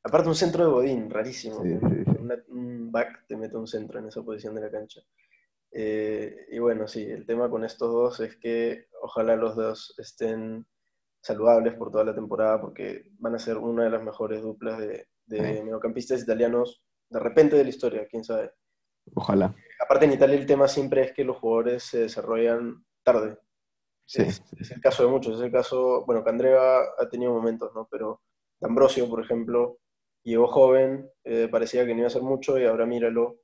Aparte 0.04 0.30
un 0.30 0.36
centro 0.36 0.64
de 0.64 0.72
Godín, 0.72 1.10
rarísimo. 1.10 1.62
Sí, 1.62 1.78
sí, 1.78 2.04
sí. 2.06 2.18
Una, 2.20 2.36
un 2.48 2.92
back 2.92 3.28
te 3.28 3.38
mete 3.38 3.56
un 3.58 3.68
centro 3.68 4.00
en 4.00 4.08
esa 4.08 4.24
posición 4.24 4.56
de 4.56 4.62
la 4.62 4.72
cancha. 4.72 5.02
Eh, 5.72 6.48
y 6.52 6.60
bueno, 6.60 6.88
sí, 6.88 7.04
el 7.04 7.26
tema 7.26 7.50
con 7.50 7.64
estos 7.64 7.92
dos 7.92 8.20
es 8.20 8.36
que 8.38 8.88
ojalá 9.02 9.36
los 9.36 9.56
dos 9.56 9.96
estén 9.98 10.66
saludables 11.22 11.76
por 11.76 11.92
toda 11.92 12.04
la 12.04 12.16
temporada 12.16 12.60
porque 12.60 13.04
van 13.20 13.36
a 13.36 13.40
ser 13.40 13.58
una 13.58 13.84
de 13.84 13.90
las 13.90 14.04
mejores 14.04 14.42
duplas 14.42 14.80
de, 14.80 15.08
de 15.26 15.64
mediocampistas 15.64 16.24
italianos 16.24 16.84
de 17.10 17.20
repente 17.20 17.56
de 17.56 17.64
la 17.64 17.70
historia, 17.70 18.08
quién 18.10 18.24
sabe. 18.24 18.52
Ojalá. 19.14 19.54
Aparte 19.84 20.06
en 20.06 20.14
Italia 20.14 20.38
el 20.38 20.46
tema 20.46 20.68
siempre 20.68 21.02
es 21.02 21.14
que 21.14 21.24
los 21.24 21.38
jugadores 21.38 21.84
se 21.84 22.00
desarrollan 22.00 22.86
tarde. 23.04 23.38
Sí. 24.06 24.22
Es, 24.24 24.42
es, 24.58 24.72
el 24.72 24.82
caso 24.82 25.04
de 25.04 25.10
muchos. 25.10 25.38
Es 25.38 25.42
el 25.42 25.52
caso, 25.52 26.06
bueno, 26.06 26.24
Candreva 26.24 26.80
ha 26.98 27.10
tenido 27.10 27.34
momentos, 27.34 27.72
¿no? 27.76 27.88
Pero 27.92 28.22
D'Ambrosio, 28.60 29.10
por 29.10 29.24
ejemplo, 29.24 29.80
llegó 30.24 30.48
joven, 30.48 31.10
eh, 31.24 31.48
parecía 31.52 31.86
que 31.86 31.94
no 31.94 32.00
iba 32.00 32.06
a 32.06 32.08
hacer 32.08 32.22
mucho 32.22 32.58
y 32.58 32.66
ahora 32.66 32.86
míralo. 32.86 33.40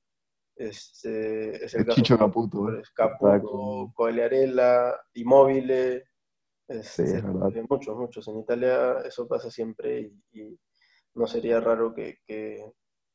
Este, 0.57 1.65
es 1.65 1.73
el, 1.75 1.81
el 1.81 1.87
Chicho 1.95 2.17
Caputo. 2.17 2.71
¿eh? 2.73 2.81
Caputo, 2.95 3.91
Cogliarella, 3.93 4.95
Immobile. 5.13 6.03
Este, 6.67 7.07
sí, 7.07 7.15
es 7.15 7.23
verdad. 7.23 7.51
Muchos, 7.69 7.95
muchos. 7.95 8.27
En 8.27 8.39
Italia 8.39 8.99
eso 9.05 9.27
pasa 9.27 9.49
siempre 9.51 10.01
y, 10.01 10.39
y 10.39 10.59
no 11.13 11.27
sería 11.27 11.59
raro 11.59 11.93
que, 11.93 12.19
que, 12.25 12.63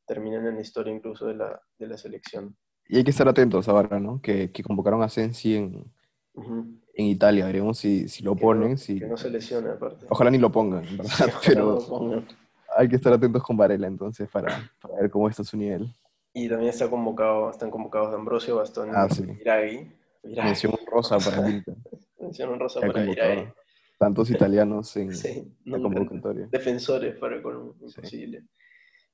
terminen 0.05 0.45
en 0.45 0.55
la 0.55 0.61
historia 0.61 0.93
incluso 0.93 1.27
de 1.27 1.35
la, 1.35 1.61
de 1.77 1.87
la 1.87 1.97
selección. 1.97 2.55
Y 2.87 2.97
hay 2.97 3.03
que 3.03 3.11
estar 3.11 3.27
atentos 3.27 3.67
ahora, 3.69 3.99
¿no? 3.99 4.21
Que, 4.21 4.51
que 4.51 4.63
convocaron 4.63 5.01
a 5.01 5.09
Sensi 5.09 5.55
en, 5.55 5.91
uh 6.33 6.41
-huh. 6.41 6.81
en 6.93 7.05
Italia. 7.05 7.45
Veremos 7.45 7.77
si, 7.77 8.09
si 8.09 8.23
lo 8.23 8.35
que 8.35 8.41
ponen. 8.41 8.71
No, 8.71 8.77
si... 8.77 8.99
Que 8.99 9.07
no 9.07 9.17
se 9.17 9.29
lesione, 9.29 9.69
aparte. 9.69 10.05
Ojalá 10.09 10.29
ni 10.29 10.37
lo 10.37 10.51
pongan, 10.51 10.83
¿verdad? 10.97 11.05
Sí, 11.41 11.51
Pero 11.53 11.79
pongan. 11.87 12.27
hay 12.75 12.89
que 12.89 12.97
estar 12.97 13.13
atentos 13.13 13.41
con 13.43 13.55
Varela, 13.55 13.87
entonces, 13.87 14.29
para, 14.29 14.69
para, 14.81 14.95
ver 15.01 15.09
cómo 15.09 15.29
está 15.29 15.43
su 15.43 15.55
nivel. 15.55 15.89
Y 16.33 16.49
también 16.49 16.69
está 16.69 16.89
convocado, 16.89 17.51
están 17.51 17.69
convocados 17.69 18.13
Ambrosio, 18.13 18.55
Bastón 18.55 18.89
ah, 18.93 19.07
sí. 19.09 19.23
Viraghi. 19.23 19.91
Viraghi. 20.23 20.47
Mención 20.47 20.73
rosa 20.87 21.17
para 21.19 21.47
el 21.47 21.53
Inter. 21.57 21.75
Mención 22.19 22.59
rosa 22.59 22.81
para 22.81 23.03
Viraghi. 23.03 23.47
Tantos 23.99 24.29
italianos 24.31 24.95
en 24.97 25.15
sí, 25.15 25.55
la 25.65 25.79
convocatoria. 25.79 26.47
Defensores 26.51 27.15
para 27.17 27.41
con 27.41 27.75
imposible. 27.79 28.41
Sí. 28.41 28.47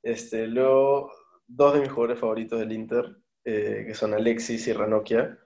Este, 0.01 0.47
luego, 0.47 1.11
dos 1.47 1.73
de 1.73 1.81
mis 1.81 1.89
jugadores 1.89 2.19
favoritos 2.19 2.59
del 2.59 2.71
Inter, 2.71 3.17
eh, 3.43 3.83
que 3.85 3.93
son 3.93 4.13
Alexis 4.13 4.67
y 4.67 4.73
Ranocchia. 4.73 5.37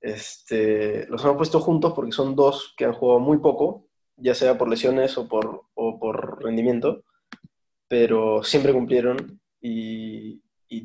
Este, 0.00 1.06
los 1.08 1.22
hemos 1.24 1.36
puesto 1.36 1.60
juntos 1.60 1.92
porque 1.94 2.12
son 2.12 2.36
dos 2.36 2.74
que 2.76 2.84
han 2.84 2.92
jugado 2.92 3.20
muy 3.20 3.38
poco, 3.38 3.88
ya 4.16 4.34
sea 4.34 4.56
por 4.56 4.68
lesiones 4.68 5.16
o 5.18 5.28
por, 5.28 5.62
o 5.74 5.98
por 5.98 6.42
rendimiento, 6.42 7.04
pero 7.88 8.42
siempre 8.42 8.72
cumplieron 8.72 9.40
y, 9.60 9.70
y, 9.70 10.05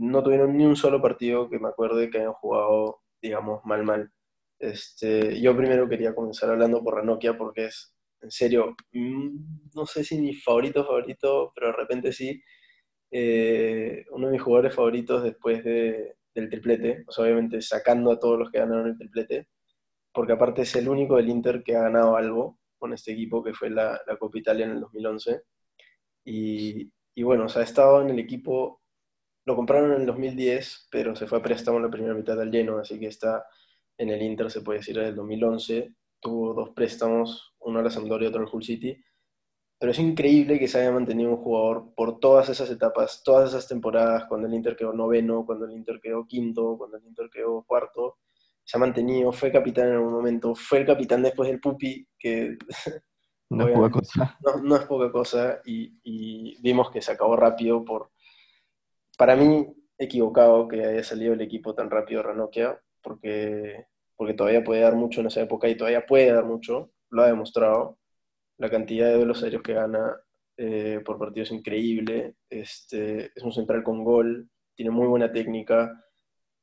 no 0.01 0.23
tuvieron 0.23 0.57
ni 0.57 0.65
un 0.65 0.75
solo 0.75 1.01
partido 1.01 1.49
que 1.49 1.59
me 1.59 1.69
acuerde 1.69 2.09
que 2.09 2.19
hayan 2.19 2.33
jugado, 2.33 3.01
digamos, 3.21 3.63
mal, 3.65 3.83
mal. 3.83 4.11
Este, 4.59 5.39
yo 5.41 5.55
primero 5.55 5.87
quería 5.89 6.15
comenzar 6.15 6.49
hablando 6.49 6.83
por 6.83 6.95
Ranocchia 6.95 7.37
porque 7.37 7.65
es, 7.65 7.95
en 8.21 8.31
serio, 8.31 8.75
mm, 8.93 9.29
no 9.75 9.85
sé 9.85 10.03
si 10.03 10.19
mi 10.19 10.35
favorito 10.35 10.85
favorito, 10.85 11.51
pero 11.55 11.67
de 11.67 11.73
repente 11.73 12.13
sí, 12.13 12.41
eh, 13.11 14.05
uno 14.11 14.27
de 14.27 14.33
mis 14.33 14.41
jugadores 14.41 14.75
favoritos 14.75 15.23
después 15.23 15.63
de, 15.63 16.15
del 16.33 16.49
triplete, 16.49 17.03
o 17.07 17.11
sea, 17.11 17.25
obviamente 17.25 17.61
sacando 17.61 18.11
a 18.11 18.19
todos 18.19 18.39
los 18.39 18.51
que 18.51 18.59
ganaron 18.59 18.87
el 18.87 18.97
triplete, 18.97 19.47
porque 20.13 20.33
aparte 20.33 20.63
es 20.63 20.75
el 20.75 20.89
único 20.89 21.17
del 21.17 21.29
Inter 21.29 21.63
que 21.63 21.75
ha 21.75 21.83
ganado 21.83 22.15
algo 22.17 22.59
con 22.79 22.93
este 22.93 23.13
equipo, 23.13 23.43
que 23.43 23.53
fue 23.53 23.69
la, 23.69 24.01
la 24.07 24.17
Copa 24.17 24.39
Italia 24.39 24.65
en 24.65 24.71
el 24.73 24.81
2011. 24.81 25.41
Y, 26.25 26.91
y, 27.15 27.23
bueno, 27.23 27.45
o 27.45 27.49
sea, 27.49 27.61
ha 27.61 27.65
estado 27.65 28.01
en 28.01 28.09
el 28.09 28.19
equipo, 28.19 28.80
lo 29.45 29.55
compraron 29.55 29.93
en 29.93 30.01
el 30.01 30.05
2010, 30.05 30.88
pero 30.91 31.15
se 31.15 31.27
fue 31.27 31.39
a 31.39 31.41
préstamo 31.41 31.77
en 31.77 31.84
la 31.84 31.89
primera 31.89 32.13
mitad 32.13 32.38
del 32.38 32.51
lleno, 32.51 32.77
así 32.77 32.99
que 32.99 33.07
está 33.07 33.45
en 33.97 34.09
el 34.09 34.22
Inter, 34.22 34.51
se 34.51 34.61
puede 34.61 34.80
decir, 34.80 34.95
desde 34.95 35.09
el 35.09 35.15
2011. 35.15 35.95
Tuvo 36.19 36.53
dos 36.53 36.69
préstamos, 36.72 37.55
uno 37.59 37.80
a 37.80 37.84
la 37.84 37.89
Sampdoria 37.89 38.27
y 38.27 38.30
otro 38.30 38.41
al 38.41 38.49
Hull 38.51 38.63
City 38.63 39.03
pero 39.81 39.93
es 39.93 39.97
increíble 39.97 40.59
que 40.59 40.68
se 40.68 40.80
haya 40.80 40.91
mantenido 40.91 41.31
un 41.31 41.38
jugador 41.38 41.91
por 41.95 42.19
todas 42.19 42.47
esas 42.49 42.69
etapas, 42.69 43.23
todas 43.26 43.49
esas 43.49 43.68
temporadas, 43.68 44.26
cuando 44.30 44.47
el 44.47 44.53
Inter 44.53 44.76
quedó 44.76 44.93
noveno, 44.93 45.43
cuando 45.43 45.65
el 45.65 45.72
Inter 45.72 45.99
quedó 45.99 46.27
quinto, 46.27 46.77
cuando 46.77 46.97
el 46.97 47.03
Inter 47.07 47.31
quedó 47.34 47.63
cuarto, 47.63 48.19
se 48.63 48.77
ha 48.77 48.80
mantenido, 48.80 49.31
fue 49.31 49.51
capitán 49.51 49.88
en 49.88 49.93
algún 49.95 50.13
momento, 50.13 50.53
fue 50.53 50.81
el 50.81 50.85
capitán 50.85 51.23
después 51.23 51.49
del 51.49 51.59
Pupi, 51.59 52.07
que 52.19 52.59
no, 53.49 53.68
es 53.68 53.73
poca 53.73 53.89
cosa. 53.89 54.38
No, 54.45 54.61
no, 54.61 54.76
es 54.76 54.85
poca 54.85 55.11
cosa, 55.11 55.61
y, 55.65 55.97
y, 56.03 56.61
vimos 56.61 56.91
que 56.91 57.01
se 57.01 57.13
acabó 57.13 57.35
rápido 57.35 57.84
por, 57.84 58.11
para 59.22 59.35
mí, 59.35 59.68
equivocado 59.99 60.68
que 60.68 60.84
haya 60.84 61.03
salido 61.03 61.34
el 61.34 61.41
equipo 61.41 61.76
tan 61.76 61.91
rápido 61.91 62.23
Ranocchia, 62.23 62.81
porque, 63.03 63.85
porque 64.15 64.34
todavía 64.34 64.64
puede 64.64 64.81
dar 64.81 64.95
mucho 64.95 65.22
en 65.22 65.27
esa 65.27 65.41
época 65.41 65.69
y 65.69 65.77
todavía 65.77 66.07
puede 66.07 66.31
dar 66.31 66.43
mucho, 66.43 66.89
lo 67.11 67.22
ha 67.22 67.27
demostrado 67.27 67.99
la 68.57 68.72
cantidad 68.72 69.10
de 69.10 69.18
duelos 69.18 69.43
aéreos 69.43 69.61
que 69.61 69.76
gana 69.76 70.19
eh, 70.57 71.02
por 71.06 71.19
partido 71.19 71.43
es 71.43 71.52
increíble. 71.52 72.34
Este, 72.49 73.26
es 73.35 73.43
un 73.43 73.52
central 73.52 73.84
con 73.84 74.03
gol, 74.03 74.49
tiene 74.73 74.89
muy 74.89 75.06
buena 75.06 75.31
técnica, 75.31 76.03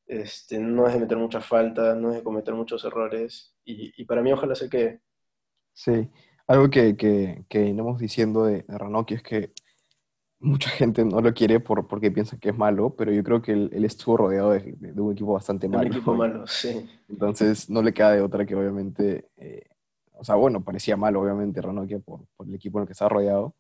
este, 0.05 0.59
no 0.59 0.89
es 0.89 0.95
de 0.95 0.99
meter 0.99 1.17
muchas 1.17 1.47
faltas, 1.47 1.97
no 1.97 2.11
es 2.11 2.17
de 2.17 2.25
cometer 2.25 2.55
muchos 2.55 2.85
errores. 2.85 3.55
Y, 3.65 3.93
y 4.03 4.05
para 4.05 4.21
mí, 4.21 4.33
ojalá 4.33 4.57
se 4.57 4.69
quede. 4.69 5.01
Sí, 5.75 6.11
algo 6.49 6.69
que, 6.69 6.97
que, 6.97 7.45
que 7.49 7.61
venimos 7.61 8.01
diciendo 8.01 8.47
de, 8.47 8.65
de 8.67 8.79
Ranocchia 8.79 9.19
es 9.19 9.23
que 9.23 9.53
mucha 10.41 10.71
gente 10.71 11.05
no 11.05 11.21
lo 11.21 11.35
quiere 11.35 11.61
por, 11.61 11.87
porque 11.89 12.11
piensa 12.11 12.39
que 12.39 12.51
es 12.51 12.57
malo, 12.57 12.95
pero 12.97 13.13
yo 13.13 13.23
creo 13.25 13.43
que 13.43 13.53
él, 13.53 13.71
él 13.73 13.85
estuvo 13.85 14.17
rodeado 14.17 14.51
de, 14.53 14.75
de 14.79 15.01
un 15.01 15.13
equipo 15.13 15.33
bastante 15.33 15.69
malo. 15.69 15.87
Un 15.89 15.93
equipo 15.97 16.15
malo, 16.15 16.47
sí. 16.47 16.89
Entonces 17.09 17.69
no 17.71 17.83
le 17.83 17.93
queda 17.93 18.13
de 18.13 18.21
otra 18.23 18.47
que 18.47 18.55
obviamente, 18.55 19.29
eh, 19.37 19.65
o 20.13 20.25
sea, 20.25 20.35
bueno, 20.37 20.63
parecía 20.63 20.97
malo 20.97 21.21
obviamente 21.23 21.61
Ranocchia 21.63 21.99
por, 22.01 22.27
por 22.37 22.47
el 22.47 22.55
equipo 22.55 22.79
en 22.79 22.83
el 22.83 22.87
que 22.87 22.93
estaba 22.93 23.09
rodeado. 23.11 23.55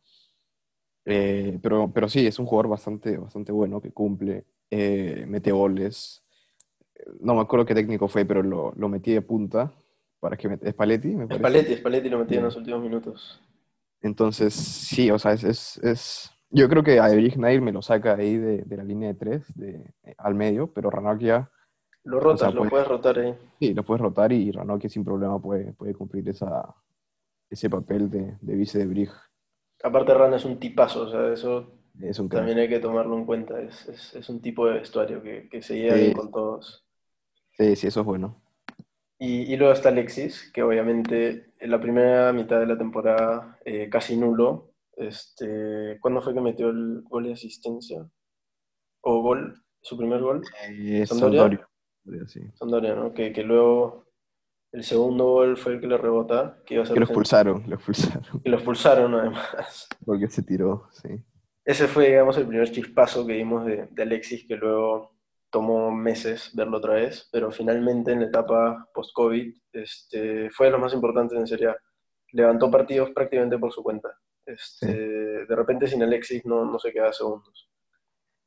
Eh, 1.04 1.58
pero, 1.62 1.90
pero 1.92 2.08
sí, 2.08 2.26
es 2.26 2.38
un 2.38 2.46
jugador 2.46 2.68
bastante, 2.68 3.16
bastante 3.16 3.50
bueno, 3.50 3.80
que 3.80 3.92
cumple, 3.92 4.44
eh, 4.70 5.24
mete 5.26 5.50
goles. 5.52 6.22
No 7.20 7.34
me 7.34 7.40
acuerdo 7.40 7.64
qué 7.64 7.74
técnico 7.74 8.08
fue, 8.08 8.24
pero 8.24 8.42
lo, 8.42 8.72
lo 8.76 8.88
metí 8.88 9.12
de 9.12 9.22
punta 9.22 9.72
para 10.20 10.36
que 10.36 10.48
me, 10.48 10.56
Spalletti, 10.70 11.08
me 11.14 11.26
parece. 11.26 11.38
Spalletti, 11.48 11.76
Spalletti 11.76 12.08
lo 12.10 12.18
metía 12.18 12.38
en 12.38 12.44
los 12.44 12.56
últimos 12.56 12.82
minutos. 12.82 13.40
Entonces, 14.02 14.52
sí, 14.54 15.10
o 15.10 15.18
sea, 15.18 15.32
es, 15.32 15.44
es, 15.44 15.76
es- 15.78 16.30
yo 16.50 16.68
creo 16.68 16.82
que 16.82 17.00
a 17.00 17.10
Erich 17.10 17.36
Nair 17.36 17.60
me 17.60 17.72
lo 17.72 17.82
saca 17.82 18.14
ahí 18.14 18.36
de, 18.36 18.62
de 18.62 18.76
la 18.76 18.84
línea 18.84 19.08
de 19.08 19.14
tres, 19.14 19.52
de, 19.56 19.94
al 20.18 20.34
medio, 20.34 20.72
pero 20.72 20.90
Ranocchia, 20.90 21.50
Lo 22.02 22.18
rotas, 22.18 22.40
sea, 22.40 22.50
lo 22.52 22.58
puede- 22.60 22.70
puedes 22.70 22.88
rotar 22.88 23.18
ahí. 23.20 23.36
sí, 23.60 23.74
lo 23.74 23.84
puedes 23.84 24.00
rotar 24.02 24.32
y 24.32 24.50
Ranocchia 24.52 24.90
sin 24.90 25.04
problema 25.04 25.40
puede, 25.40 25.72
puede 25.74 25.94
cumplir 25.94 26.28
esa, 26.28 26.74
ese 27.50 27.70
papel 27.70 28.10
de, 28.10 28.38
de 28.40 28.54
vice 28.56 28.78
de 28.78 28.86
Brig. 28.86 29.10
Aparte, 29.82 30.14
Ran 30.14 30.34
es 30.34 30.44
un 30.44 30.60
tipazo, 30.60 31.02
o 31.02 31.10
sea, 31.10 31.32
eso 31.32 31.72
Es 32.00 32.18
un 32.18 32.28
también 32.28 32.58
hay 32.58 32.68
que 32.68 32.78
tomarlo 32.80 33.16
en 33.16 33.24
cuenta. 33.26 33.60
Es, 33.60 33.88
es, 33.88 34.14
es 34.14 34.28
un 34.28 34.40
tipo 34.40 34.66
de 34.66 34.74
vestuario 34.80 35.22
que, 35.22 35.48
que 35.48 35.62
se 35.62 35.76
lleva 35.78 35.96
Sí. 35.96 36.02
bien 36.02 36.14
con 36.14 36.30
todos. 36.30 36.84
Sí, 37.58 37.76
sí, 37.76 37.86
eso 37.88 38.00
es 38.00 38.06
bueno. 38.06 38.40
Y, 39.18 39.52
y 39.52 39.56
luego 39.56 39.72
está 39.72 39.88
Alexis, 39.88 40.50
que 40.52 40.62
obviamente 40.62 41.52
en 41.58 41.70
la 41.70 41.80
primera 41.80 42.32
mitad 42.32 42.60
de 42.60 42.66
la 42.66 42.78
temporada 42.78 43.58
eh, 43.64 43.88
casi 43.90 44.16
nulo. 44.16 44.67
Este, 44.98 45.98
¿Cuándo 46.00 46.20
fue 46.20 46.34
que 46.34 46.40
metió 46.40 46.70
el 46.70 47.02
gol 47.02 47.24
de 47.24 47.32
asistencia? 47.32 48.06
¿O 49.02 49.22
gol? 49.22 49.62
¿Su 49.80 49.96
primer 49.96 50.20
gol? 50.20 50.42
Eh, 50.68 51.06
¿Sampdoria? 51.06 51.40
Sampdoria. 51.40 52.26
Sí. 52.26 52.40
Sampdoria, 52.54 52.94
¿no? 52.94 53.14
Que, 53.14 53.32
que 53.32 53.44
luego 53.44 54.06
el 54.72 54.82
segundo 54.82 55.24
gol 55.24 55.56
fue 55.56 55.74
el 55.74 55.80
que 55.80 55.86
le 55.86 55.96
rebota, 55.96 56.58
que 56.66 56.74
iba 56.74 56.82
a 56.82 56.86
ser 56.86 56.94
Que 56.94 57.00
lo 57.00 57.06
expulsaron, 57.06 57.64
lo 57.68 57.76
expulsaron, 57.76 58.42
que 58.42 58.48
lo 58.50 58.56
expulsaron 58.56 59.14
además. 59.14 59.88
porque 60.04 60.28
se 60.28 60.42
tiró, 60.42 60.88
sí. 60.90 61.08
Ese 61.64 61.86
fue, 61.86 62.08
digamos, 62.08 62.36
el 62.38 62.46
primer 62.46 62.70
chispazo 62.70 63.26
que 63.26 63.34
vimos 63.34 63.64
de, 63.66 63.88
de 63.90 64.02
Alexis, 64.02 64.46
que 64.46 64.56
luego 64.56 65.18
tomó 65.50 65.90
meses 65.90 66.50
verlo 66.54 66.78
otra 66.78 66.94
vez, 66.94 67.28
pero 67.32 67.50
finalmente 67.50 68.12
en 68.12 68.20
la 68.20 68.26
etapa 68.26 68.88
post-COVID 68.92 69.54
este, 69.72 70.50
fue 70.50 70.66
de 70.66 70.72
los 70.72 70.80
más 70.80 70.94
importantes 70.94 71.38
en 71.38 71.46
Serie 71.46 71.68
A. 71.68 71.76
Levantó 72.32 72.70
partidos 72.70 73.10
prácticamente 73.10 73.58
por 73.58 73.72
su 73.72 73.82
cuenta. 73.82 74.10
Este, 74.48 74.86
De 75.46 75.56
repente 75.56 75.86
sin 75.86 76.02
Alexis 76.02 76.44
no, 76.46 76.64
no 76.64 76.78
se 76.78 76.92
queda 76.92 77.12
segundos. 77.12 77.70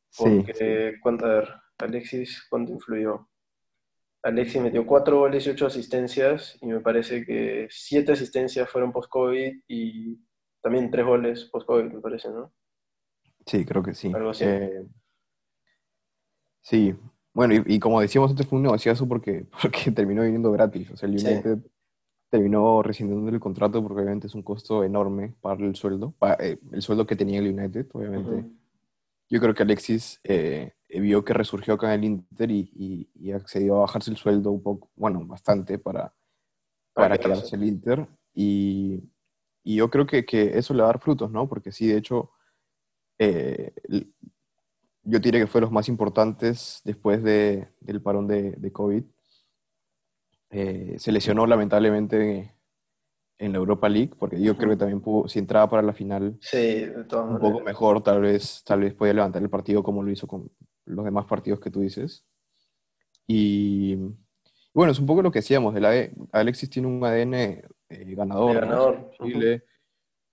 Sí, 0.09 0.43
Porque, 0.45 0.95
¿cuánto, 1.01 1.25
a 1.25 1.35
ver, 1.35 1.49
Alexis, 1.77 2.45
¿cuánto 2.49 2.73
influyó? 2.73 3.29
Alexis 4.23 4.61
metió 4.61 4.85
cuatro 4.85 5.19
goles 5.19 5.45
y 5.47 5.51
ocho 5.51 5.67
asistencias, 5.67 6.57
y 6.61 6.67
me 6.67 6.79
parece 6.79 7.25
que 7.25 7.67
siete 7.69 8.11
asistencias 8.11 8.69
fueron 8.69 8.91
post-COVID 8.91 9.63
y 9.67 10.19
también 10.61 10.91
tres 10.91 11.05
goles 11.05 11.45
post-COVID, 11.45 11.93
me 11.93 12.01
parece, 12.01 12.29
¿no? 12.29 12.53
sí, 13.45 13.65
creo 13.65 13.81
que 13.81 13.95
sí. 13.95 14.11
Algo 14.13 14.31
así. 14.31 14.43
Eh, 14.45 14.85
sí, 16.61 16.95
bueno, 17.33 17.53
y, 17.53 17.63
y 17.65 17.79
como 17.79 18.01
decíamos 18.01 18.31
antes, 18.31 18.45
fue 18.45 18.57
un 18.57 18.63
negociazo 18.63 19.07
porque, 19.07 19.45
porque 19.61 19.91
terminó 19.91 20.23
viniendo 20.23 20.51
gratis. 20.51 20.91
O 20.91 20.97
sea, 20.97 21.07
el 21.07 21.19
Sí. 21.19 21.41
Terminó 22.31 22.81
rescindiendo 22.81 23.29
el 23.29 23.39
contrato 23.39 23.83
porque 23.83 24.01
obviamente 24.01 24.27
es 24.27 24.35
un 24.35 24.41
costo 24.41 24.83
enorme 24.83 25.35
para 25.41 25.63
el 25.63 25.75
sueldo, 25.75 26.13
pa- 26.17 26.37
eh, 26.39 26.57
el 26.71 26.81
sueldo 26.81 27.05
que 27.05 27.15
tenía 27.17 27.39
el 27.39 27.53
United, 27.53 27.87
obviamente. 27.93 28.31
Ujú. 28.35 28.51
Yo 29.29 29.39
creo 29.41 29.53
que 29.53 29.63
Alexis 29.63 30.19
eh, 30.23 30.71
vio 30.89 31.23
que 31.25 31.33
resurgió 31.33 31.73
acá 31.73 31.93
en 31.93 31.99
el 31.99 32.05
Inter 32.05 32.49
y, 32.51 32.71
y- 32.75 33.09
y 33.15 33.31
accedió 33.33 33.75
a 33.77 33.81
bajarse 33.81 34.11
el 34.11 34.17
sueldo 34.17 34.49
un 34.51 34.63
poco, 34.63 34.89
bueno, 34.95 35.25
bastante 35.25 35.77
para, 35.77 36.13
Para 36.93 37.09
para 37.09 37.17
quedarse. 37.17 37.55
el 37.57 37.63
Inter. 37.65 38.07
Y, 38.33 39.03
y 39.63 39.75
yo 39.75 39.89
creo 39.89 40.05
que, 40.07 40.25
que 40.25 40.57
eso 40.57 40.73
le 40.73 40.81
va 40.83 40.89
a 40.89 40.91
dar 40.93 41.01
frutos, 41.01 41.29
¿no? 41.31 41.47
Porque 41.49 41.71
sí, 41.73 41.87
de 41.87 41.97
hecho, 41.97 42.31
eh, 43.19 43.73
yo 45.03 45.19
diría 45.19 45.41
que 45.41 45.47
fue 45.47 45.59
los 45.61 45.71
más 45.71 45.89
importantes 45.89 46.81
después 46.85 47.21
de, 47.23 47.67
del 47.81 48.01
parón 48.01 48.27
de, 48.27 48.51
de 48.51 48.71
COVID. 48.71 49.03
Eh, 50.51 50.95
se 50.99 51.11
lesionó 51.11 51.47
lamentablemente 51.47 52.53
en 53.37 53.51
la 53.53 53.57
Europa 53.57 53.89
League, 53.89 54.11
porque 54.19 54.39
yo 54.39 54.55
creo 54.55 54.69
que 54.71 54.77
también 54.77 55.01
pudo, 55.01 55.27
si 55.27 55.39
entraba 55.39 55.69
para 55.69 55.81
la 55.81 55.93
final 55.93 56.37
Sí, 56.41 56.57
de 56.85 57.03
todas 57.05 57.25
un 57.25 57.33
maneras. 57.33 57.51
poco 57.53 57.63
mejor, 57.65 58.03
tal 58.03 58.21
vez, 58.21 58.63
tal 58.63 58.81
vez 58.81 58.93
podía 58.93 59.13
levantar 59.13 59.41
el 59.41 59.49
partido 59.49 59.81
como 59.81 60.03
lo 60.03 60.11
hizo 60.11 60.27
con 60.27 60.51
los 60.85 61.05
demás 61.05 61.25
partidos 61.25 61.59
que 61.59 61.71
tú 61.71 61.79
dices. 61.79 62.23
Y 63.25 63.95
bueno, 64.73 64.91
es 64.91 64.99
un 64.99 65.05
poco 65.05 65.21
lo 65.21 65.31
que 65.31 65.39
decíamos, 65.39 65.75
el 65.75 65.85
AD 65.85 66.11
Alexis 66.33 66.69
tiene 66.69 66.87
un 66.87 67.03
ADN 67.03 67.33
eh, 67.33 67.63
ganador, 67.89 68.55
ganador, 68.59 69.11
Con 69.17 69.27
Chile, 69.31 69.63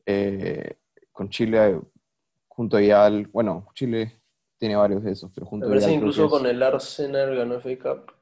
eh, 0.05 0.77
con 1.13 1.29
Chile 1.31 1.81
junto 2.49 2.77
a 2.77 2.81
Vial, 2.81 3.29
bueno, 3.29 3.69
Chile 3.75 4.21
tiene 4.59 4.77
varios 4.77 5.03
de 5.05 5.13
esos, 5.13 5.31
pero 5.33 5.47
Me 5.47 5.51
junto 5.51 5.67
a 5.67 5.69
parece 5.71 5.87
creo 5.87 5.97
incluso 5.97 6.29
con 6.29 6.45
el 6.47 6.63
Arsenal 6.63 7.37
ganó 7.37 7.61
FA 7.61 7.79
Cup. 7.79 8.13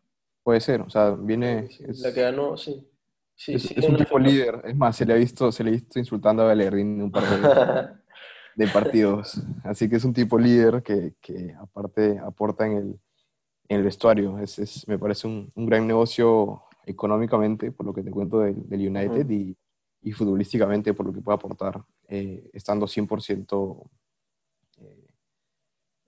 Puede 0.47 0.61
ser, 0.61 0.81
o 0.83 0.89
sea, 0.89 1.11
viene, 1.11 1.67
es, 1.81 1.99
La 1.99 2.15
que 2.15 2.23
ganó, 2.23 2.57
sí. 2.57 2.89
Sí, 3.35 3.55
es- 3.57 3.63
sí, 3.65 3.75
es 3.77 3.89
un 3.89 3.97
tipo 3.97 4.17
líder, 4.17 4.63
es 4.65 4.77
más, 4.77 4.95
se 4.97 5.05
le 5.05 5.13
ha 5.13 5.17
visto, 5.17 5.51
se 5.51 5.65
le 5.65 5.71
ha 5.71 5.73
visto 5.73 5.99
insultando 5.99 6.45
a 6.45 6.55
Bellerín 6.55 6.95
en 6.95 7.03
un 7.03 7.11
par 7.11 7.25
de, 7.25 7.37
de 8.55 8.69
partidos. 8.69 9.43
Así 9.65 9.89
que 9.89 9.97
es 9.97 10.05
un 10.05 10.15
tipo 10.15 10.39
líder 10.39 10.85
que, 10.85 11.15
que 11.21 11.53
aparte 11.59 12.21
aporta 12.21 12.65
en 12.65 12.73
el, 12.77 13.01
en 13.69 13.79
el 13.79 13.83
vestuario. 13.83 14.39
Es, 14.39 14.61
es- 14.61 14.87
me 14.87 15.01
parece 15.01 15.27
un, 15.27 15.51
un 15.53 15.67
gran 15.67 15.85
negocio 15.85 16.63
económicamente, 16.87 17.73
por 17.73 17.85
lo 17.87 17.93
que 17.93 18.05
te 18.05 18.13
cuento 18.13 18.39
del, 18.39 18.69
del 18.69 18.87
United, 18.89 19.29
y, 19.29 19.57
y 20.03 20.13
futbolísticamente 20.13 20.95
por 20.95 21.07
lo 21.07 21.13
que 21.13 21.23
puede 21.23 21.35
aportar, 21.35 21.83
eh, 22.07 22.49
estando 22.53 22.87
100% 22.87 23.91
eh, 24.79 25.07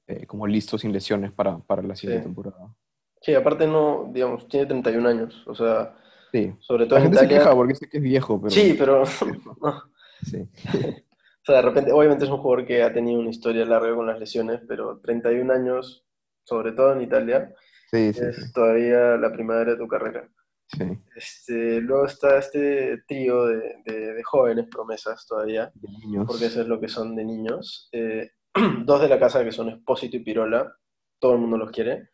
eh, 0.07 0.27
como 0.27 0.47
listo 0.47 0.79
sin 0.79 0.93
lesiones 0.93 1.33
para, 1.33 1.59
para 1.59 1.83
la 1.83 1.97
siguiente 1.97 2.23
Sí. 2.23 2.27
temporada. 2.27 2.73
Sí, 3.21 3.35
aparte 3.35 3.67
no, 3.67 4.11
digamos, 4.13 4.47
tiene 4.49 4.67
31 4.67 5.07
años. 5.09 5.43
O 5.47 5.55
sea, 5.55 5.95
Sí. 6.33 6.53
sobre 6.61 6.85
todo 6.87 6.99
La 6.99 7.05
en 7.07 7.11
gente 7.13 7.19
se 7.19 7.25
Italia. 7.25 7.39
queja 7.45 7.55
porque 7.55 7.73
dice 7.73 7.89
que 7.89 7.97
es 7.99 8.03
viejo, 8.03 8.41
pero... 8.41 8.51
Sí, 8.51 8.75
pero 8.79 9.03
no. 9.63 9.83
Sí. 10.23 10.49
O 11.41 11.51
sea, 11.51 11.63
de 11.63 11.69
repente, 11.69 11.93
obviamente 11.93 12.27
es 12.27 12.31
un 12.31 12.37
jugador 12.43 12.67
que 12.67 12.83
ha 12.83 12.93
tenido 12.93 13.19
una 13.21 13.31
historia 13.31 13.65
larga 13.65 13.95
con 13.95 14.07
las 14.07 14.19
lesiones, 14.21 14.61
pero 14.69 14.99
31 15.01 15.51
años, 15.51 16.05
sobre 16.45 16.73
todo 16.73 16.93
en 16.93 17.01
Italia, 17.01 17.55
Sí, 17.91 18.13
sí, 18.13 18.21
es 18.23 18.53
todavía 18.53 19.17
la 19.17 19.33
primavera 19.33 19.71
de 19.71 19.79
tu 19.79 19.89
carrera. 19.89 20.29
sí. 20.67 20.85
Este, 21.17 21.81
luego 21.81 22.05
está 22.05 22.37
este 22.37 23.03
trío 23.09 23.47
de, 23.47 23.77
de- 23.87 24.13
de 24.13 24.23
jóvenes 24.25 24.67
promesas 24.71 25.27
todavía, 25.27 25.73
De 25.75 25.89
niños. 25.89 26.27
porque 26.27 26.45
eso 26.47 26.61
es 26.61 26.69
lo 26.69 26.79
que 26.79 26.89
son 26.89 27.17
de 27.17 27.25
niños. 27.25 27.89
Eh, 27.93 28.31
dos 28.85 29.01
de 29.01 29.09
la 29.09 29.19
casa 29.19 29.43
que 29.43 29.51
son 29.53 29.71
Espósito 29.71 30.19
y 30.19 30.21
Pirola, 30.25 30.71
todo 31.19 31.33
el 31.33 31.39
mundo 31.39 31.57
los 31.57 31.71
quiere. 31.71 32.11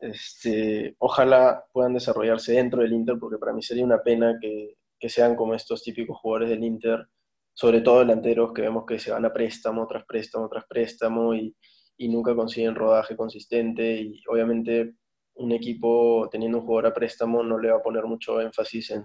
Este, 0.00 0.96
ojalá 0.98 1.64
puedan 1.72 1.94
desarrollarse 1.94 2.52
dentro 2.54 2.82
del 2.82 2.92
Inter, 2.92 3.16
porque 3.18 3.38
para 3.38 3.52
mí 3.52 3.62
sería 3.62 3.84
una 3.84 4.02
pena 4.02 4.38
que, 4.40 4.76
que 4.98 5.08
sean 5.08 5.36
como 5.36 5.54
estos 5.54 5.82
típicos 5.82 6.18
jugadores 6.18 6.50
del 6.50 6.64
Inter, 6.64 7.06
sobre 7.52 7.80
todo 7.80 8.00
delanteros 8.00 8.52
que 8.52 8.62
vemos 8.62 8.84
que 8.86 8.98
se 8.98 9.10
van 9.10 9.24
a 9.24 9.32
préstamo 9.32 9.86
tras 9.86 10.04
préstamo 10.06 10.48
tras 10.48 10.64
préstamo 10.66 11.34
y, 11.34 11.54
y 11.98 12.08
nunca 12.08 12.34
consiguen 12.34 12.74
rodaje 12.74 13.16
consistente 13.16 14.00
y 14.00 14.22
obviamente 14.28 14.94
un 15.34 15.52
equipo 15.52 16.28
teniendo 16.30 16.58
un 16.58 16.64
jugador 16.64 16.92
a 16.92 16.94
préstamo 16.94 17.42
no 17.42 17.58
le 17.58 17.70
va 17.70 17.78
a 17.78 17.82
poner 17.82 18.04
mucho 18.04 18.40
énfasis 18.40 18.90
en, 18.92 19.04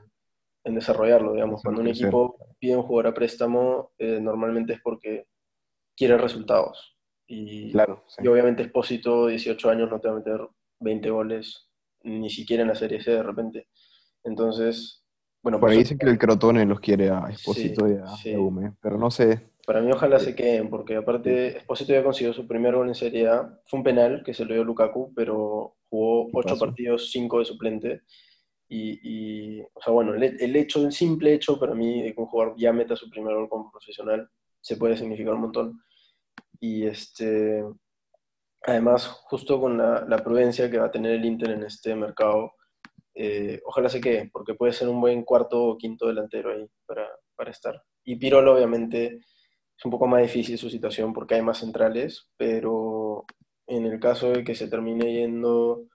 en 0.65 0.75
desarrollarlo, 0.75 1.33
digamos. 1.33 1.61
Cuando 1.61 1.81
un 1.81 1.87
equipo 1.87 2.37
pide 2.59 2.75
un 2.75 2.83
jugador 2.83 3.07
a 3.07 3.13
préstamo, 3.13 3.93
eh, 3.97 4.19
normalmente 4.19 4.73
es 4.73 4.81
porque 4.81 5.27
quiere 5.95 6.17
resultados. 6.17 6.97
Y, 7.27 7.71
Claro, 7.71 8.03
sí. 8.07 8.21
y 8.23 8.27
obviamente 8.27 8.63
Espósito, 8.63 9.27
18 9.27 9.69
años, 9.69 9.89
no 9.89 9.99
te 9.99 10.07
va 10.07 10.15
a 10.15 10.17
meter 10.17 10.39
20 10.79 11.09
goles, 11.09 11.69
ni 12.03 12.29
siquiera 12.29 12.63
en 12.63 12.69
la 12.69 12.75
Serie 12.75 13.01
C 13.01 13.11
de 13.11 13.23
repente. 13.23 13.67
Entonces, 14.23 15.03
bueno, 15.43 15.59
Por 15.59 15.69
ahí 15.69 15.77
eso- 15.77 15.83
dicen 15.83 15.97
que 15.99 16.07
el 16.09 16.17
Crotone 16.17 16.65
los 16.65 16.79
quiere 16.79 17.09
a 17.09 17.27
Esposito 17.29 17.85
Sí, 17.87 17.93
y 17.93 17.97
a, 17.97 18.07
sí. 18.17 18.33
a 18.33 18.75
pero 18.81 18.97
no 18.97 19.11
sé. 19.11 19.51
para 19.65 19.81
mí 19.81 19.91
ojalá 19.91 20.19
se 20.19 20.35
queden, 20.35 20.69
porque 20.69 20.95
aparte 20.95 21.57
Espósito 21.57 21.93
ya 21.93 22.03
consiguió 22.03 22.33
su 22.33 22.47
primer 22.47 22.75
gol 22.75 22.87
en 22.87 22.95
Serie 22.95 23.27
A. 23.27 23.59
Fue 23.67 23.77
un 23.79 23.83
penal 23.83 24.21
que 24.23 24.33
se 24.33 24.45
lo 24.45 24.53
dio 24.53 24.63
Lukaku, 24.63 25.11
pero 25.15 25.75
jugó 25.89 26.25
¿Qué 26.27 26.31
8 26.37 26.47
pasó? 26.49 26.59
partidos, 26.65 27.11
5 27.11 27.39
de 27.39 27.45
suplente. 27.45 28.01
Y, 28.67 28.99
y, 29.57 29.61
o 29.61 29.81
sea, 29.83 29.93
bueno, 29.93 30.13
el, 30.15 30.23
el 30.23 30.55
hecho, 30.55 30.83
el 30.85 30.91
simple 30.91 31.33
hecho 31.33 31.59
para 31.59 31.75
mí 31.75 32.01
de 32.01 32.13
que 32.13 32.21
un 32.21 32.27
jugador 32.27 32.55
ya 32.57 32.73
meta 32.73 32.95
su 32.95 33.09
primer 33.09 33.33
gol 33.35 33.47
como 33.49 33.71
profesional 33.71 34.27
se 34.61 34.77
puede 34.77 34.97
significar 34.97 35.33
un 35.35 35.41
montón. 35.41 35.79
Y 36.59 36.85
este, 36.87 37.63
además, 38.65 39.07
justo 39.07 39.59
con 39.59 39.77
la, 39.77 40.17
prudencia 40.23 40.69
que 40.69 40.77
va 40.79 40.87
a 40.87 40.91
tener 40.91 41.13
el 41.13 41.25
Inter 41.25 41.51
en 41.51 41.63
este 41.63 41.95
mercado, 41.95 42.53
eh, 43.13 43.61
ojalá 43.65 43.89
se 43.89 44.01
quede, 44.01 44.29
porque 44.31 44.55
puede 44.55 44.73
ser 44.73 44.89
un 44.89 44.99
buen 45.01 45.23
cuarto 45.23 45.63
o 45.63 45.77
quinto 45.77 46.07
delantero 46.07 46.51
ahí 46.51 46.67
para, 46.85 47.07
para 47.35 47.51
estar. 47.51 47.81
Y 48.03 48.17
Pirolo, 48.17 48.55
obviamente, 48.55 49.19
es 49.77 49.85
un 49.85 49.91
poco 49.91 50.07
más 50.07 50.21
difícil 50.21 50.57
su 50.57 50.69
situación 50.69 51.13
porque 51.13 51.35
hay 51.35 51.41
más 51.41 51.59
centrales, 51.59 52.29
pero 52.37 53.25
en 53.67 53.85
el 53.85 53.99
caso 53.99 54.31
de 54.31 54.43
que 54.43 54.55
se 54.55 54.67
termine 54.67 55.13
yendo, 55.13 55.87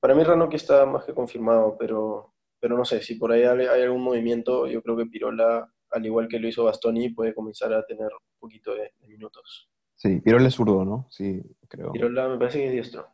para 0.00 0.14
mí 0.14 0.24
Rano 0.24 0.48
está 0.52 0.86
más 0.86 1.04
que 1.04 1.14
confirmado, 1.14 1.76
pero, 1.78 2.34
pero 2.60 2.76
no 2.76 2.84
sé, 2.84 3.02
si 3.02 3.16
por 3.16 3.32
ahí 3.32 3.42
hay, 3.42 3.82
algún 3.82 4.02
movimiento, 4.02 4.66
yo 4.66 4.82
creo 4.82 4.96
que 4.96 5.06
Pirola, 5.06 5.70
al 5.90 6.06
igual 6.06 6.28
que 6.28 6.38
lo 6.38 6.48
hizo 6.48 6.64
Bastoni, 6.64 7.10
puede 7.10 7.34
comenzar 7.34 7.72
a 7.72 7.84
tener 7.84 8.08
un 8.12 8.38
poquito 8.38 8.74
de, 8.74 8.92
minutos. 9.06 9.70
Sí, 9.96 10.20
Pirola 10.20 10.48
es 10.48 10.54
zurdo, 10.54 10.84
¿no? 10.84 11.06
Sí, 11.10 11.42
creo. 11.68 11.92
Pirola 11.92 12.28
me 12.28 12.38
parece 12.38 12.58
que 12.58 12.66
es 12.66 12.72
diestro. 12.72 13.08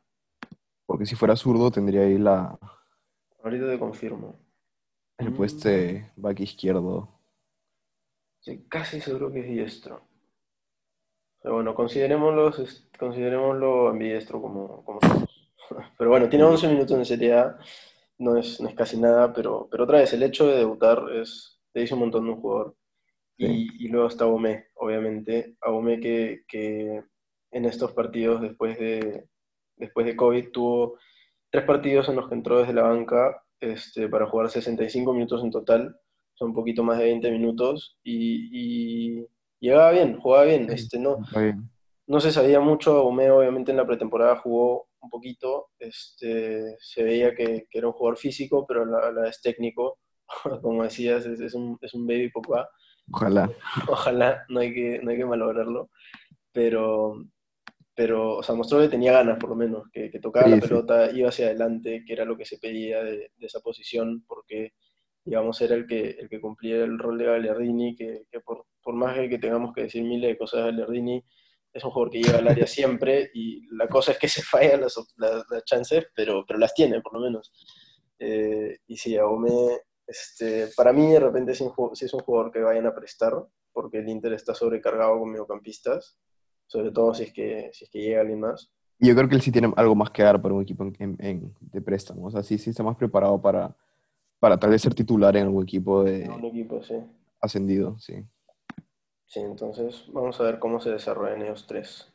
Porque 0.84 1.06
si 1.06 1.14
fuera 1.14 1.36
zurdo 1.36 1.70
tendría 1.70 2.02
ahí 2.02 2.18
la... 2.18 2.59
Ahorita 3.42 3.68
te 3.68 3.78
confirmo. 3.78 4.36
El 5.18 5.32
puesto 5.32 5.68
de 5.68 6.10
back 6.16 6.40
izquierdo. 6.40 7.09
Sí, 8.40 8.66
casi 8.68 9.00
seguro 9.00 9.32
que 9.32 9.40
es 9.40 9.46
diestro. 9.46 10.02
Pero 11.40 11.54
bueno, 11.54 11.74
considerémoslo, 11.74 12.52
considerémoslo 12.98 13.88
ambidiestro 13.88 14.40
como, 14.40 14.84
como 14.84 15.00
somos. 15.00 15.52
Pero 15.98 16.10
bueno, 16.10 16.28
tiene 16.28 16.44
11 16.44 16.68
minutos 16.68 16.98
en 16.98 17.04
Serie 17.04 17.34
A, 17.34 17.59
no 18.18 18.36
es, 18.36 18.60
no 18.60 18.68
es 18.68 18.74
casi 18.74 18.98
nada, 18.98 19.32
pero, 19.32 19.68
pero 19.70 19.84
otra 19.84 19.98
vez, 19.98 20.12
el 20.12 20.22
hecho 20.22 20.46
de 20.46 20.59
debutar 20.59 21.02
es, 21.14 21.60
te 21.72 21.80
dice 21.80 21.94
un 21.94 22.00
montón 22.00 22.24
de 22.24 22.30
un 22.30 22.40
jugador. 22.40 22.76
Y, 23.36 23.86
y, 23.86 23.88
luego 23.88 24.09
está 24.09 24.24
Abomé, 24.24 24.66
obviamente. 24.74 25.56
Abomé 25.60 25.98
que, 26.00 26.42
que 26.46 27.02
en 27.50 27.64
estos 27.64 27.92
partidos 27.92 28.40
después 28.40 28.78
de, 28.78 29.26
después 29.76 30.06
de 30.06 30.16
COVID 30.16 30.50
tuvo 30.52 30.98
tres 31.50 31.64
partidos 31.64 32.09
en 32.09 32.16
los 32.16 32.28
que 32.28 32.34
entró 32.34 32.59
desde 32.59 32.72
la 32.72 32.82
banca 32.82 33.42
este, 33.60 34.09
para 34.09 34.26
jugar 34.26 34.50
65 34.50 35.12
minutos 35.12 35.44
en 35.44 35.50
total, 35.50 35.96
son 36.34 36.48
un 36.48 36.54
poquito 36.54 36.82
más 36.82 36.98
de 36.98 37.04
20 37.04 37.30
minutos, 37.30 37.98
y, 38.02 39.24
llegaba 39.60 39.92
bien, 39.92 40.18
jugaba 40.18 40.44
bien. 40.44 40.68
Este, 40.70 40.98
no, 40.98 41.18
no 42.06 42.20
se 42.20 42.32
sabía 42.32 42.59
mucho, 42.59 43.04
Omeo 43.04 43.38
obviamente 43.38 43.70
en 43.70 43.76
la 43.76 43.86
pretemporada 43.86 44.36
jugó 44.36 44.88
un 45.00 45.10
poquito, 45.10 45.68
este, 45.78 46.76
se 46.80 47.02
veía 47.02 47.34
que, 47.34 47.66
era 47.70 47.86
un 47.86 47.92
jugador 47.92 48.18
físico, 48.18 48.66
pero 48.66 48.84
la, 48.84 49.12
la 49.12 49.28
es 49.28 49.40
técnico, 49.40 49.98
como 50.62 50.82
decías, 50.82 51.26
es, 51.26 51.54
un, 51.54 51.78
es 51.80 51.94
un 51.94 52.06
baby 52.06 52.30
papá. 52.30 52.68
Ojalá. 53.10 53.50
Ojalá, 53.88 54.44
no 54.48 54.60
hay 54.60 54.72
que, 54.72 55.00
no 55.02 55.10
hay 55.10 55.16
que 55.16 55.24
malograrlo. 55.24 55.90
Pero, 56.52 57.24
pero, 57.94 58.36
o 58.38 58.42
sea, 58.42 58.54
mostró 58.54 58.80
que 58.80 58.88
tenía 58.88 59.12
ganas, 59.12 59.38
por 59.38 59.50
lo 59.50 59.56
menos, 59.56 59.84
que, 59.92 60.08
tocaba 60.20 60.48
la 60.48 60.60
pelota, 60.60 61.10
iba 61.12 61.28
hacia 61.28 61.46
adelante, 61.46 62.04
que 62.06 62.12
era 62.12 62.24
lo 62.24 62.36
que 62.36 62.44
se 62.44 62.58
pedía 62.58 63.02
de, 63.02 63.30
esa 63.40 63.60
posición, 63.60 64.24
porque, 64.26 64.72
digamos, 65.24 65.60
era 65.60 65.74
el 65.74 65.86
que, 65.86 66.10
el 66.10 66.28
que 66.28 66.40
cumplía 66.40 66.76
el 66.84 66.98
rol 66.98 67.18
de 67.18 67.26
Gagliardini, 67.26 67.94
que, 67.94 68.24
por, 68.44 68.66
por, 68.82 68.94
más 68.94 69.16
que 69.16 69.38
tengamos 69.38 69.74
que 69.74 69.82
decir 69.82 70.02
miles 70.04 70.30
de 70.30 70.38
cosas 70.38 70.60
de 70.60 70.70
Gagliardini, 70.70 71.24
es 71.72 71.84
un 71.84 71.90
jugador 71.90 72.12
que 72.12 72.22
llega 72.22 72.38
al 72.38 72.48
área 72.48 72.66
siempre, 72.66 73.30
y 73.34 73.66
la 73.74 73.88
cosa 73.88 74.12
es 74.12 74.18
que 74.18 74.28
se 74.28 74.42
fallan 74.42 74.80
las, 74.80 74.96
las, 75.16 75.64
chances, 75.64 76.06
pero, 76.14 76.44
pero 76.46 76.58
las 76.58 76.74
tiene, 76.74 77.00
por 77.00 77.14
lo 77.14 77.20
menos. 77.20 77.52
Eh, 78.18 78.78
y 78.86 78.96
sí, 78.96 79.16
Aome, 79.16 79.80
este, 80.06 80.68
para 80.76 80.92
mí, 80.92 81.10
de 81.10 81.20
repente, 81.20 81.54
si, 81.54 81.64
es 81.64 82.14
un 82.14 82.20
jugador 82.20 82.52
que 82.52 82.60
vayan 82.60 82.86
a 82.86 82.94
prestar, 82.94 83.34
porque 83.72 83.98
el 83.98 84.08
Inter 84.08 84.32
está 84.32 84.54
sobrecargado 84.54 85.18
con 85.18 85.30
mediocampistas, 85.30 86.18
sobre 86.66 86.90
todo 86.90 87.14
si 87.14 87.24
es 87.24 87.32
que, 87.32 87.70
si 87.72 87.84
es 87.84 87.90
que 87.90 88.00
llega 88.00 88.20
alguien 88.20 88.40
más. 88.40 88.70
Yo 88.98 89.14
creo 89.14 89.28
que 89.28 89.34
él 89.34 89.42
sí 89.42 89.50
tiene 89.50 89.72
algo 89.76 89.94
más 89.94 90.10
que 90.10 90.22
dar 90.22 90.40
para 90.40 90.54
un 90.54 90.62
equipo 90.62 90.84
en, 90.98 91.54
de 91.60 91.80
préstamo. 91.80 92.26
O 92.26 92.30
sea, 92.30 92.42
sí, 92.42 92.58
sí 92.58 92.70
está 92.70 92.82
más 92.82 92.96
preparado 92.96 93.40
para, 93.40 93.74
para 94.38 94.58
tal 94.58 94.70
vez 94.70 94.82
ser 94.82 94.94
titular 94.94 95.36
en 95.36 95.44
algún 95.44 95.64
equipo 95.64 96.04
de 96.04 96.28
un 96.28 96.44
equipo, 96.44 96.82
sí. 96.82 96.94
ascendido, 97.40 97.98
sí. 97.98 98.24
Sí, 99.26 99.40
entonces 99.40 100.04
vamos 100.12 100.38
a 100.40 100.44
ver 100.44 100.58
cómo 100.58 100.78
se 100.78 100.90
desarrollan 100.90 101.42
ellos 101.42 101.66
tres. 101.66 102.12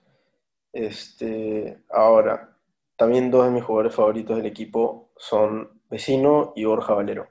Este, 0.71 1.83
ahora, 1.89 2.55
también 2.95 3.31
dos 3.31 3.45
de 3.45 3.51
mis 3.51 3.63
jugadores 3.63 3.95
favoritos 3.95 4.37
del 4.37 4.45
equipo 4.45 5.09
son 5.17 5.81
Vecino 5.89 6.53
y 6.55 6.65
Borja 6.65 6.93
Valero. 6.93 7.29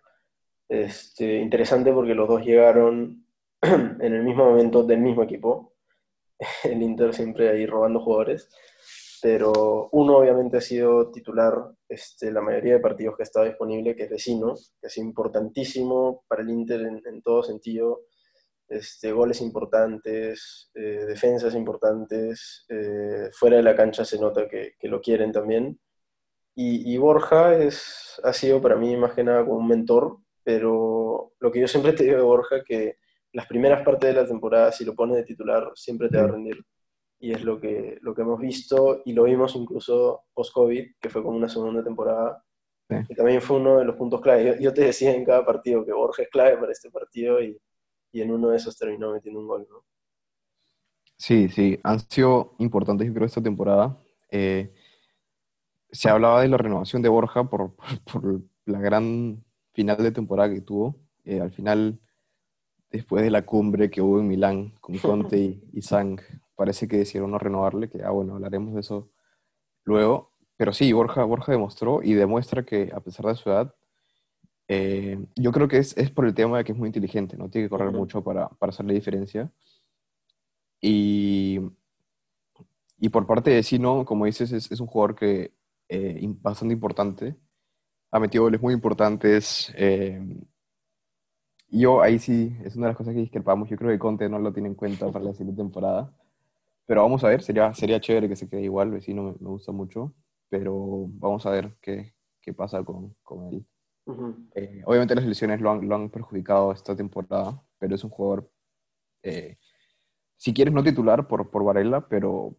Este, 0.68 1.36
interesante 1.38 1.92
porque 1.92 2.14
los 2.14 2.28
dos 2.28 2.44
llegaron 2.44 3.24
en 3.62 4.14
el 4.14 4.22
mismo 4.22 4.44
momento 4.46 4.82
del 4.82 5.00
mismo 5.00 5.22
equipo, 5.22 5.74
el 6.64 6.82
Inter 6.82 7.14
siempre 7.14 7.48
ahí 7.48 7.66
robando 7.66 8.00
jugadores, 8.00 8.50
pero 9.22 9.88
uno 9.92 10.18
obviamente 10.18 10.58
ha 10.58 10.60
sido 10.60 11.10
titular 11.10 11.54
este, 11.88 12.30
la 12.30 12.42
mayoría 12.42 12.74
de 12.74 12.80
partidos 12.80 13.16
que 13.16 13.22
estado 13.22 13.46
disponible, 13.46 13.96
que 13.96 14.04
es 14.04 14.10
vecino, 14.10 14.54
que 14.80 14.88
es 14.88 14.96
importantísimo 14.98 16.24
para 16.28 16.42
el 16.42 16.50
Inter 16.50 16.80
en, 16.82 17.22
todo 17.22 17.42
sentido, 17.42 18.02
este, 18.68 19.12
goles 19.12 19.40
importantes, 19.40 20.70
eh, 20.74 21.04
defensas 21.06 21.54
importantes, 21.54 22.66
eh, 22.68 23.30
fuera 23.32 23.56
de 23.56 23.62
la 23.62 23.76
cancha 23.76 24.04
se 24.04 24.18
nota 24.18 24.48
que, 24.48 24.74
lo 24.82 25.00
quieren 25.00 25.32
también. 25.32 25.78
Y, 26.58 26.96
Borja 26.96 27.54
es, 27.54 28.18
ha 28.24 28.32
sido 28.32 28.62
para 28.62 28.76
mí 28.76 28.96
más 28.96 29.12
que 29.12 29.22
nada 29.22 29.44
como 29.44 29.58
un 29.58 29.68
mentor, 29.68 30.18
pero 30.46 31.32
lo 31.40 31.50
que 31.50 31.58
yo 31.58 31.66
siempre 31.66 31.92
te 31.92 32.04
digo 32.04 32.18
de 32.18 32.22
Borja, 32.22 32.62
que 32.62 32.98
las 33.32 33.48
primeras 33.48 33.84
partes 33.84 34.14
de 34.14 34.22
la 34.22 34.28
temporada, 34.28 34.70
si 34.70 34.84
lo 34.84 34.94
pones 34.94 35.16
de 35.16 35.24
titular, 35.24 35.72
siempre 35.74 36.08
te 36.08 36.18
va 36.18 36.22
a 36.22 36.28
rendir. 36.28 36.64
Y 37.18 37.32
es 37.32 37.42
lo 37.42 37.60
que, 37.60 37.98
lo 38.00 38.14
que 38.14 38.22
hemos 38.22 38.38
visto 38.38 39.02
y 39.04 39.12
lo 39.12 39.24
vimos 39.24 39.56
incluso 39.56 40.22
post-COVID, 40.32 40.92
que 41.00 41.10
fue 41.10 41.24
como 41.24 41.36
una 41.36 41.48
segunda 41.48 41.82
temporada, 41.82 42.44
que 42.88 43.14
también 43.16 43.42
fue 43.42 43.56
uno 43.56 43.78
de 43.78 43.86
los 43.86 43.96
puntos 43.96 44.20
clave. 44.20 44.56
Yo, 44.60 44.72
te 44.72 44.82
decía 44.82 45.12
en 45.12 45.24
cada 45.24 45.44
partido 45.44 45.84
que 45.84 45.92
Borja 45.92 46.22
es 46.22 46.28
clave 46.28 46.56
para 46.58 46.70
este 46.70 46.92
partido 46.92 47.42
y, 47.42 47.60
y 48.12 48.22
en 48.22 48.30
uno 48.30 48.50
de 48.50 48.58
esos 48.58 48.78
terminó 48.78 49.12
metiendo 49.12 49.40
un 49.40 49.48
gol. 49.48 49.66
¿no? 49.68 49.84
Sí, 51.16 51.48
sí, 51.48 51.80
han 51.82 51.98
sido 52.08 52.54
importantes, 52.60 53.08
yo 53.08 53.14
creo, 53.14 53.26
esta 53.26 53.42
temporada. 53.42 53.98
Eh, 54.30 54.72
se 55.90 56.08
hablaba 56.08 56.42
de 56.42 56.48
la 56.48 56.56
renovación 56.56 57.02
de 57.02 57.08
Borja 57.08 57.50
por, 57.50 57.74
por, 58.12 58.42
la 58.66 58.80
gran 58.80 59.44
final 59.76 59.98
de 59.98 60.10
temporada 60.10 60.52
que 60.52 60.62
tuvo. 60.62 60.96
Eh, 61.24 61.40
al 61.40 61.52
final 61.52 62.00
después 62.90 63.22
de 63.22 63.30
la 63.30 63.44
cumbre 63.44 63.90
que 63.90 64.00
hubo 64.00 64.18
en 64.18 64.28
Milán 64.28 64.70
con 64.80 64.96
Conte 64.98 65.38
y, 65.38 65.62
y 65.72 65.82
Sang, 65.82 66.18
parece 66.56 66.88
que 66.88 66.96
decidieron 66.96 67.30
no 67.30 67.38
renovarle, 67.38 67.88
que 67.88 68.02
ah, 68.02 68.10
bueno, 68.10 68.34
hablaremos 68.34 68.74
de 68.74 68.80
eso 68.80 69.10
luego. 69.84 70.32
Pero 70.56 70.72
sí, 70.72 70.92
Borja, 70.92 71.22
Borja 71.24 71.52
demostró 71.52 72.02
y 72.02 72.14
demuestra 72.14 72.64
que 72.64 72.90
a 72.94 73.00
pesar 73.00 73.26
de 73.26 73.34
su 73.36 73.50
edad, 73.50 73.74
eh, 74.68 75.18
yo 75.36 75.52
creo 75.52 75.68
que 75.68 75.78
es, 75.78 75.96
es, 75.98 76.10
por 76.10 76.26
el 76.26 76.34
tema 76.34 76.58
de 76.58 76.64
que 76.64 76.72
es 76.72 76.78
muy 76.78 76.88
inteligente, 76.88 77.36
no 77.36 77.50
tiene 77.50 77.66
que 77.66 77.70
correr 77.70 77.92
mucho 77.92 78.24
para, 78.24 78.48
para 78.48 78.70
hacerle 78.70 78.94
diferencia. 78.94 79.52
Y, 80.80 81.60
y 82.98 83.08
por 83.10 83.26
parte 83.26 83.50
de 83.50 83.62
Sino, 83.62 84.04
como 84.06 84.24
dices, 84.24 84.50
es, 84.52 84.70
es 84.72 84.80
un 84.80 84.86
jugador 84.86 85.14
que 85.14 85.52
eh, 85.88 86.20
bastante 86.40 86.72
importante, 86.72 87.36
ha 88.10 88.20
metido 88.20 88.44
goles 88.44 88.62
muy 88.62 88.74
importantes, 88.74 89.72
eh, 89.76 90.20
yo 91.68 92.00
ahí 92.00 92.18
sí, 92.18 92.56
es 92.64 92.76
una 92.76 92.86
de 92.86 92.90
las 92.90 92.96
cosas 92.96 93.14
que 93.14 93.20
discrepamos. 93.20 93.68
Yo 93.68 93.76
creo 93.76 93.90
que 93.90 93.98
Conte 93.98 94.28
no 94.28 94.38
lo 94.38 94.52
tiene 94.52 94.68
en 94.68 94.74
cuenta 94.74 95.10
para 95.10 95.24
la 95.24 95.32
siguiente 95.32 95.60
temporada. 95.62 96.12
Pero 96.86 97.02
vamos 97.02 97.24
a 97.24 97.28
ver, 97.28 97.42
sería, 97.42 97.74
sería 97.74 98.00
chévere 98.00 98.28
que 98.28 98.36
se 98.36 98.48
quede 98.48 98.62
igual. 98.62 98.90
Vecino 98.90 99.22
me, 99.22 99.32
me 99.40 99.50
gusta 99.50 99.72
mucho. 99.72 100.14
Pero 100.48 101.06
vamos 101.08 101.44
a 101.44 101.50
ver 101.50 101.76
qué, 101.80 102.14
qué 102.40 102.54
pasa 102.54 102.84
con, 102.84 103.14
con 103.22 103.48
él. 103.48 103.66
Eh, 104.54 104.82
obviamente 104.86 105.16
las 105.16 105.24
lesiones 105.24 105.60
lo 105.60 105.72
han, 105.72 105.88
lo 105.88 105.96
han, 105.96 106.10
perjudicado 106.10 106.70
esta 106.70 106.94
temporada, 106.94 107.60
pero 107.76 107.96
es 107.96 108.04
un 108.04 108.10
jugador, 108.10 108.48
eh, 109.24 109.58
si 110.36 110.54
quieres 110.54 110.72
no 110.72 110.84
titular 110.84 111.26
por, 111.26 111.50
por 111.50 111.64
Varela, 111.64 112.06
pero, 112.08 112.56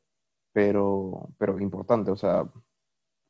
pero, 0.51 1.29
pero 1.37 1.57
importante. 1.61 2.11
O 2.11 2.17
sea, 2.17 2.51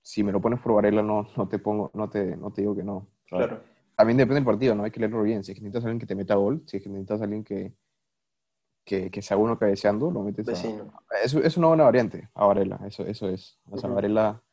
si 0.08 0.24
me 0.24 0.32
lo 0.32 0.40
pones 0.40 0.60
por 0.60 0.74
Varela 0.74 1.02
no, 1.02 1.28
no, 1.36 1.48
te, 1.48 1.60
pongo, 1.60 1.92
no, 1.94 2.10
te, 2.10 2.38
no 2.38 2.52
te 2.52 2.62
digo 2.62 2.76
que 2.76 2.84
no. 2.84 3.08
Claro 3.26 3.62
también 3.98 4.18
depende 4.18 4.36
del 4.36 4.46
partido, 4.46 4.76
¿no? 4.76 4.84
Hay 4.84 4.92
que 4.92 5.00
leerlo 5.00 5.24
bien. 5.24 5.44
Si 5.44 5.52
es 5.52 5.58
que 5.58 5.64
necesitas 5.64 5.84
a 5.84 5.88
alguien 5.88 6.00
que 6.00 6.06
te 6.06 6.14
meta 6.14 6.36
gol, 6.36 6.62
si 6.68 6.78
es 6.78 6.84
que 6.84 6.90
necesitas 6.90 7.20
a 7.20 7.24
alguien 7.24 7.44
que, 7.44 7.74
que, 8.86 9.10
que 9.10 9.22
sea 9.24 9.38
uno 9.38 9.58
cabeceando, 9.58 10.12
lo 10.12 10.22
metes 10.22 10.46
Vecino. 10.46 10.94
Es, 11.24 11.34
es, 11.34 11.58
una 11.58 11.70
buena 11.70 11.86
variante 11.86 12.30
a 12.36 12.46
Varela, 12.46 12.80
eso, 12.86 13.04
eso 13.08 13.28
es. 13.28 13.60
O 13.72 13.78
sea, 13.80 13.90
Varela 13.90 14.44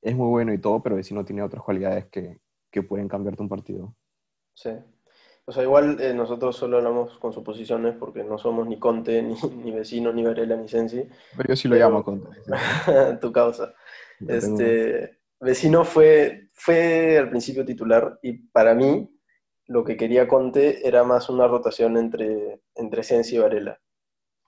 es 0.00 0.14
muy 0.14 0.28
bueno 0.28 0.52
y 0.52 0.58
todo, 0.58 0.80
pero 0.84 0.94
Vecino 0.94 1.24
tiene 1.24 1.42
otras 1.42 1.64
cualidades 1.64 2.06
que, 2.06 2.38
que 2.70 2.84
pueden 2.84 3.08
cambiarte 3.08 3.42
un 3.42 3.48
partido. 3.48 3.92
Sí. 4.54 4.70
O 5.46 5.50
sea, 5.50 5.64
igual 5.64 6.00
eh, 6.00 6.14
nosotros 6.14 6.56
solo 6.56 6.76
hablamos 6.76 7.18
con 7.18 7.32
suposiciones 7.32 7.96
porque 7.96 8.22
no 8.22 8.38
somos 8.38 8.68
ni 8.68 8.78
Conte, 8.78 9.20
ni, 9.24 9.34
ni 9.64 9.72
Vecino, 9.72 10.12
ni 10.12 10.22
Varela, 10.22 10.54
ni 10.54 10.68
Sensi. 10.68 11.08
Pero 11.36 11.48
yo 11.48 11.56
sí 11.56 11.66
lo 11.66 11.74
llamo 11.74 12.04
Conte. 12.04 12.28
tu 13.20 13.32
causa. 13.32 13.74
Este, 14.28 15.20
Vecino 15.40 15.84
fue, 15.84 16.50
fue 16.52 17.18
al 17.18 17.30
principio 17.30 17.64
titular 17.64 18.18
y 18.22 18.34
para 18.48 18.74
mí 18.74 19.08
lo 19.66 19.84
que 19.84 19.96
quería 19.96 20.28
Conte 20.28 20.86
era 20.86 21.04
más 21.04 21.28
una 21.28 21.48
rotación 21.48 21.96
entre, 21.96 22.60
entre 22.74 23.02
Sensi 23.02 23.36
y 23.36 23.38
Varela, 23.38 23.80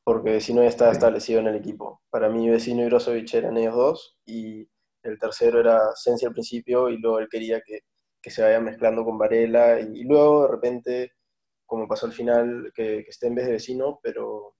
porque 0.04 0.30
Vecino 0.30 0.62
ya 0.62 0.68
estaba 0.68 0.92
establecido 0.92 1.40
en 1.40 1.48
el 1.48 1.56
equipo. 1.56 2.02
Para 2.10 2.28
mí 2.28 2.48
Vecino 2.48 2.82
y 2.82 2.86
Brozovic 2.86 3.34
eran 3.34 3.56
ellos 3.56 3.74
dos 3.74 4.18
y 4.24 4.68
el 5.02 5.18
tercero 5.18 5.60
era 5.60 5.80
Sensi 5.94 6.26
al 6.26 6.32
principio 6.32 6.88
y 6.88 6.98
luego 6.98 7.18
él 7.18 7.28
quería 7.30 7.60
que, 7.60 7.80
que 8.24 8.30
se 8.30 8.42
vaya 8.42 8.60
mezclando 8.60 9.04
con 9.04 9.18
Varela 9.18 9.80
y, 9.80 10.04
luego 10.04 10.44
de 10.44 10.48
repente, 10.48 11.12
como 11.66 11.86
pasó 11.86 12.06
al 12.06 12.12
final, 12.12 12.72
que, 12.74 13.00
esté 13.00 13.26
en 13.26 13.34
vez 13.34 13.46
de 13.46 13.52
vecino, 13.52 14.00
pero, 14.02 14.56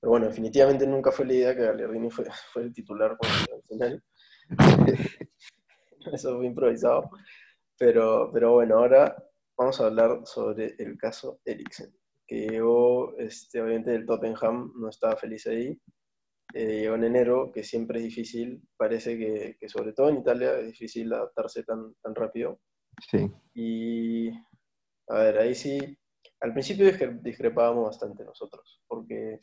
pero 0.00 0.10
bueno, 0.10 0.26
definitivamente 0.26 0.86
nunca 0.86 1.12
fue 1.12 1.26
la 1.26 1.32
idea 1.34 1.54
que 1.54 1.62
Gagliardini 1.62 2.10
fue, 2.10 2.24
fue 2.52 2.62
el 2.62 2.72
titular 2.72 3.16
al 3.20 3.62
final. 3.68 4.02
Eso 6.12 6.36
fue 6.36 6.46
improvisado. 6.46 7.10
Pero, 7.78 8.30
pero 8.32 8.52
bueno, 8.52 8.78
ahora 8.78 9.16
vamos 9.56 9.80
a 9.80 9.86
hablar 9.86 10.20
sobre 10.24 10.74
el 10.78 10.96
caso 10.98 11.40
Eriksen, 11.44 11.92
que 12.26 12.48
llegó, 12.48 13.16
este, 13.18 13.60
obviamente, 13.60 13.90
del 13.92 14.06
Tottenham, 14.06 14.72
no 14.76 14.88
estaba 14.88 15.16
feliz 15.16 15.46
ahí. 15.46 15.78
Eh, 16.54 16.82
llegó 16.82 16.96
en 16.96 17.04
enero, 17.04 17.50
que 17.52 17.64
siempre 17.64 17.98
es 17.98 18.04
difícil, 18.04 18.62
parece 18.76 19.16
que, 19.16 19.56
que, 19.58 19.68
sobre 19.68 19.92
todo 19.94 20.10
en 20.10 20.18
Italia 20.18 20.58
es 20.58 20.66
difícil 20.66 21.12
adaptarse 21.12 21.64
tan, 21.64 21.94
tan 22.02 22.14
rápido. 22.14 22.60
Sí. 23.10 23.30
Y, 23.54 24.30
a 25.08 25.18
ver, 25.18 25.38
ahí 25.38 25.54
sí, 25.54 25.98
al 26.42 26.52
principio 26.52 26.90
discrepábamos 27.22 27.86
bastante 27.86 28.24
nosotros, 28.24 28.82
porque 28.88 29.40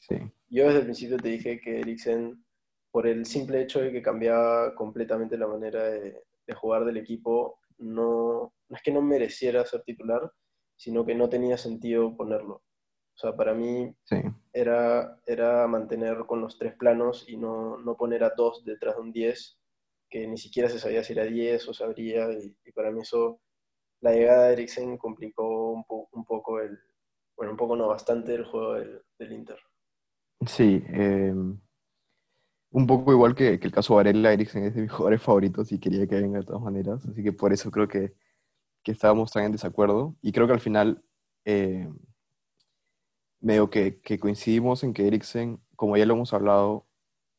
yo 0.49 0.65
desde 0.65 0.79
el 0.79 0.83
principio 0.85 1.17
te 1.17 1.29
dije 1.29 1.59
que 1.61 1.79
Eriksen, 1.79 2.43
por 2.91 3.07
el 3.07 3.25
simple 3.25 3.61
hecho 3.61 3.81
de 3.81 3.91
que 3.91 4.01
cambiaba 4.01 4.75
completamente 4.75 5.37
la 5.37 5.47
manera 5.47 5.83
de, 5.83 6.23
de 6.47 6.53
jugar 6.53 6.85
del 6.85 6.97
equipo, 6.97 7.59
no, 7.77 8.53
no 8.67 8.75
es 8.75 8.81
que 8.81 8.91
no 8.91 9.01
mereciera 9.01 9.65
ser 9.65 9.83
titular, 9.83 10.31
sino 10.75 11.05
que 11.05 11.15
no 11.15 11.29
tenía 11.29 11.57
sentido 11.57 12.15
ponerlo. 12.15 12.55
O 12.55 13.21
sea, 13.21 13.35
para 13.35 13.53
mí 13.53 13.93
era, 14.53 15.19
era 15.25 15.67
mantener 15.67 16.19
con 16.25 16.39
los 16.39 16.57
tres 16.57 16.75
planos 16.75 17.25
y 17.27 17.35
no, 17.35 17.77
no, 17.77 17.97
poner 17.97 18.23
a 18.23 18.29
dos 18.29 18.63
detrás 18.63 18.95
de 18.95 19.01
un 19.01 19.11
10, 19.11 19.59
que 20.09 20.25
ni 20.25 20.37
siquiera 20.37 20.69
se 20.69 20.79
sabía 20.79 21.03
si 21.03 21.13
era 21.13 21.25
10 21.25 21.67
o 21.67 21.73
sabría, 21.73 22.31
y, 22.31 22.55
y 22.63 22.71
para 22.71 22.91
mí 22.91 23.01
eso, 23.01 23.41
la 23.99 24.13
llegada 24.13 24.47
de 24.47 24.53
Eriksen 24.53 24.97
complicó 24.97 25.71
un, 25.71 25.83
un, 26.11 26.23
poco 26.23 26.61
el, 26.61 26.79
bueno, 27.35 27.51
un 27.51 27.57
poco 27.57 27.75
no, 27.75 27.89
bastante 27.89 28.33
el 28.33 28.45
juego 28.45 28.75
del, 28.75 29.01
del 29.17 29.33
Inter. 29.33 29.59
Sí, 30.47 30.81
eh, 30.87 31.33
un 32.71 32.87
poco 32.87 33.11
igual 33.11 33.35
que, 33.35 33.53
el 33.53 33.71
caso 33.71 33.95
Varela, 33.95 34.33
Eriksen 34.33 34.65
es 34.65 34.75
de 34.75 34.81
mis 34.81 34.91
jugadores 34.91 35.21
favoritos 35.21 35.71
y 35.71 35.79
quería 35.79 36.07
que 36.07 36.15
venga 36.15 36.39
de 36.39 36.45
todas 36.45 36.61
maneras, 36.61 37.05
así 37.05 37.23
que 37.23 37.33
por 37.33 37.53
eso 37.53 37.71
creo 37.71 37.87
que, 37.87 38.13
que 38.83 38.91
estábamos 38.91 39.31
tan 39.31 39.45
en 39.45 39.51
desacuerdo 39.51 40.15
y 40.21 40.31
creo 40.31 40.47
que 40.47 40.53
al 40.53 40.59
final 40.59 41.03
eh, 41.45 41.89
medio 43.41 43.69
que, 43.69 44.01
coincidimos 44.19 44.83
en 44.83 44.93
que 44.93 45.07
Eriksen, 45.07 45.59
como 45.75 45.97
ya 45.97 46.05
lo 46.05 46.13
hemos 46.13 46.33
hablado, 46.33 46.87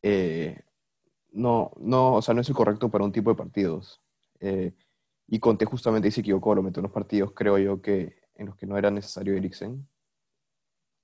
eh, 0.03 0.61
no, 1.33 1.73
no, 1.79 2.15
o 2.15 2.23
sea, 2.23 2.35
no 2.35 2.41
es 2.41 2.49
el 2.49 2.55
correcto 2.55 2.91
para 2.91 3.05
un 3.05 3.13
tipo 3.13 3.31
de 3.31 3.37
partidos. 3.37 4.01
Eh, 4.41 4.75
y 5.29 5.39
Conte 5.39 5.65
justamente 5.65 6.11
se 6.11 6.23
equivocó, 6.23 6.55
lo 6.55 6.63
metió 6.63 6.81
en 6.81 6.87
unos 6.87 6.95
partidos, 6.95 7.33
creo 7.35 7.59
yo, 7.59 7.81
que 7.83 8.17
en 8.35 8.47
los 8.47 8.57
que 8.57 8.67
no 8.67 8.77
era 8.79 8.91
necesario 8.91 9.37
Eriksen 9.37 9.87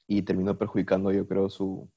y 0.09 0.23
terminó 0.23 0.57
perjudicando, 0.57 1.13
yo 1.13 1.27
creo, 1.27 1.51
su, 1.51 1.89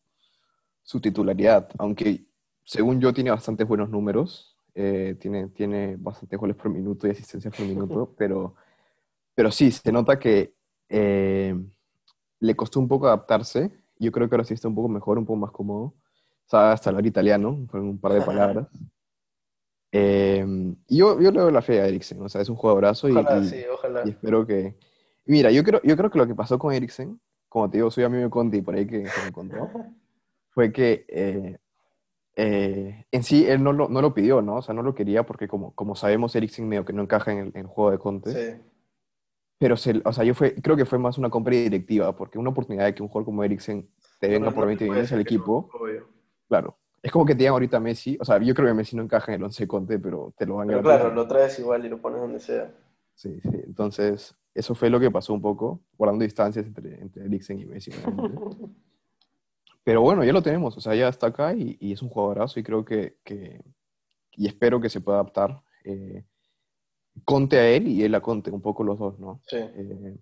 su 0.89 0.99
titularidad, 0.99 1.69
aunque 1.77 2.25
según 2.63 2.99
yo 2.99 3.13
tiene 3.13 3.29
bastantes 3.29 3.67
buenos 3.67 3.91
números, 3.91 4.57
eh, 4.73 5.15
tiene, 5.19 5.49
tiene 5.49 5.97
bastantes 5.99 6.39
goles 6.39 6.55
por 6.55 6.71
minuto 6.71 7.05
y 7.05 7.11
asistencias 7.11 7.55
por 7.55 7.63
minuto, 7.63 8.15
pero, 8.17 8.55
pero 9.35 9.51
sí, 9.51 9.69
se 9.69 9.91
nota 9.91 10.17
que 10.17 10.55
eh, 10.89 11.55
le 12.39 12.55
costó 12.55 12.79
un 12.79 12.87
poco 12.87 13.05
adaptarse. 13.05 13.69
Yo 13.99 14.11
creo 14.11 14.27
que 14.27 14.33
ahora 14.33 14.43
sí 14.43 14.55
está 14.55 14.67
un 14.67 14.73
poco 14.73 14.89
mejor, 14.89 15.19
un 15.19 15.27
poco 15.27 15.37
más 15.37 15.51
cómodo. 15.51 15.93
Sabe 16.47 16.73
hasta 16.73 16.89
hablar 16.89 17.05
italiano, 17.05 17.67
con 17.69 17.81
un 17.81 17.99
par 17.99 18.13
de 18.13 18.21
palabras. 18.25 18.67
Eh, 19.91 20.43
y 20.87 20.97
yo, 20.97 21.21
yo 21.21 21.29
le 21.29 21.39
doy 21.39 21.51
la 21.51 21.61
fe 21.61 21.81
a 21.81 21.85
Eriksen, 21.85 22.19
o 22.23 22.29
sea, 22.29 22.41
es 22.41 22.49
un 22.49 22.55
jugadorazo 22.55 23.07
y, 23.09 23.13
y, 23.13 24.09
espero 24.09 24.47
que... 24.47 24.75
Mira, 25.25 25.51
yo 25.51 25.63
creo, 25.63 25.81
yo 25.83 25.95
creo 25.95 26.09
que 26.09 26.17
lo 26.17 26.25
que 26.25 26.33
pasó 26.33 26.57
con 26.57 26.73
Eriksen, 26.73 27.21
como 27.47 27.69
te 27.69 27.77
digo, 27.77 27.91
soy 27.91 28.05
amigo 28.05 28.23
de 28.23 28.29
Conti 28.31 28.63
por 28.63 28.73
ahí 28.73 28.87
que, 28.87 29.03
que 29.03 29.25
me 29.25 29.31
contó, 29.31 29.69
fue 30.59 30.73
que 30.73 31.05
eh, 31.07 31.57
eh, 32.35 33.05
en 33.09 33.23
sí 33.23 33.47
él 33.47 33.63
no 33.63 33.71
lo, 33.71 33.87
no 33.87 34.01
lo, 34.01 34.13
pidió, 34.13 34.41
¿no? 34.41 34.57
O 34.57 34.61
sea, 34.61 34.75
no 34.75 34.83
lo 34.83 34.93
quería 34.93 35.25
porque 35.25 35.47
como, 35.47 35.73
como 35.73 35.95
sabemos, 35.95 36.35
Eriksen 36.35 36.67
medio 36.67 36.83
que 36.83 36.91
no 36.91 37.03
encaja 37.03 37.31
en 37.31 37.53
el, 37.55 37.65
juego 37.65 37.91
de 37.91 37.97
Conte. 37.97 38.31
Sí. 38.33 38.61
Pero, 39.57 39.77
se, 39.77 40.01
o 40.03 40.11
sea, 40.11 40.25
yo 40.25 40.35
fue, 40.35 40.55
creo 40.55 40.75
que 40.75 40.83
fue 40.83 40.99
más 40.99 41.17
una 41.17 41.29
compra 41.29 41.55
directiva, 41.55 42.13
porque 42.13 42.37
una 42.37 42.49
oportunidad 42.49 42.87
de 42.87 42.93
que 42.93 43.01
un 43.01 43.07
jugador 43.07 43.23
como 43.23 43.41
Eriksen 43.41 43.89
te 44.19 44.27
venga 44.27 44.51
por 44.51 44.65
20 44.65 44.83
millones 44.83 45.13
al 45.13 45.21
equipo, 45.21 45.69
claro. 46.49 46.77
Es 47.01 47.09
como 47.09 47.23
que 47.23 47.35
te 47.35 47.39
digan 47.39 47.53
ahorita 47.53 47.79
Messi, 47.79 48.17
o 48.19 48.25
sea, 48.25 48.37
yo 48.39 48.53
creo 48.53 48.67
que 48.67 48.73
Messi 48.73 48.97
no 48.97 49.03
encaja 49.03 49.31
en 49.31 49.39
el 49.39 49.45
11 49.45 49.65
Conte, 49.65 49.97
pero 49.97 50.33
te 50.37 50.45
lo 50.45 50.55
van 50.55 50.67
a 50.67 50.73
Pero 50.73 50.83
claro, 50.83 51.13
lo 51.13 51.25
traes 51.25 51.57
igual 51.59 51.85
y 51.85 51.87
lo 51.87 52.01
pones 52.01 52.19
donde 52.19 52.41
sea. 52.41 52.69
Sí, 53.15 53.39
sí. 53.41 53.61
Entonces, 53.65 54.35
eso 54.53 54.75
fue 54.75 54.89
lo 54.89 54.99
que 54.99 55.09
pasó 55.09 55.33
un 55.33 55.41
poco, 55.41 55.79
guardando 55.97 56.25
distancias 56.25 56.65
entre, 56.65 56.99
entre 56.99 57.23
Eriksen 57.23 57.59
y 57.59 57.65
Messi. 57.65 57.91
Pero 59.83 60.01
bueno, 60.01 60.23
ya 60.23 60.33
lo 60.33 60.41
tenemos, 60.41 60.77
o 60.77 60.81
sea, 60.81 60.95
ya 60.95 61.07
está 61.07 61.27
acá 61.27 61.53
y, 61.53 61.77
es 61.91 62.01
un 62.01 62.09
jugadorazo 62.09 62.59
y 62.59 62.63
creo 62.63 62.85
que, 62.85 63.17
y 64.33 64.47
espero 64.47 64.79
que 64.79 64.89
se 64.89 65.01
pueda 65.01 65.19
adaptar. 65.19 65.61
Eh, 65.83 66.25
Conte 67.25 67.57
a 67.57 67.69
él 67.69 67.87
y 67.87 68.03
él 68.03 68.15
a 68.15 68.21
Conte, 68.21 68.51
un 68.51 68.61
poco 68.61 68.83
los 68.83 68.97
dos, 68.97 69.19
¿no? 69.19 69.41
Sí. 69.47 69.57
Eh, 69.57 70.17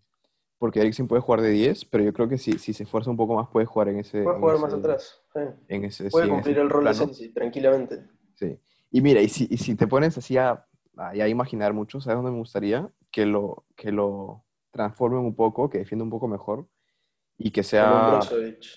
porque 0.57 0.79
Eriksen 0.79 1.07
puede 1.07 1.21
jugar 1.21 1.41
de 1.41 1.49
10, 1.49 1.85
pero 1.85 2.03
yo 2.03 2.13
creo 2.13 2.27
que 2.27 2.37
si, 2.37 2.57
si 2.57 2.73
se 2.73 2.83
esfuerza 2.83 3.11
un 3.11 3.17
poco 3.17 3.35
más 3.35 3.47
puede 3.49 3.65
jugar 3.65 3.89
en 3.89 3.99
ese... 3.99 4.23
Puede 4.23 4.39
jugar 4.39 4.59
más 4.59 4.73
atrás, 4.73 5.21
En 5.67 5.85
ese, 5.85 6.09
puede 6.09 6.29
cumplir 6.29 6.57
el 6.57 6.69
rol 6.69 6.85
de 6.85 6.93
Sensi, 6.93 7.29
tranquilamente. 7.29 8.03
Sí. 8.35 8.57
Y 8.89 9.01
mira, 9.01 9.21
y 9.21 9.29
si, 9.29 9.47
y 9.49 9.57
si 9.57 9.75
te 9.75 9.85
pones 9.85 10.17
así 10.17 10.37
a, 10.37 10.65
a, 10.95 11.27
imaginar 11.27 11.73
mucho, 11.73 12.01
¿sabes 12.01 12.17
dónde 12.17 12.31
me 12.31 12.39
gustaría? 12.39 12.89
Que 13.11 13.25
lo, 13.25 13.65
que 13.75 13.91
lo 13.91 14.45
transformen 14.71 15.19
un 15.19 15.35
poco, 15.35 15.69
que 15.69 15.79
defienda 15.79 16.03
un 16.03 16.09
poco 16.09 16.27
mejor 16.27 16.67
y 17.37 17.51
que 17.51 17.63
sea 17.63 18.19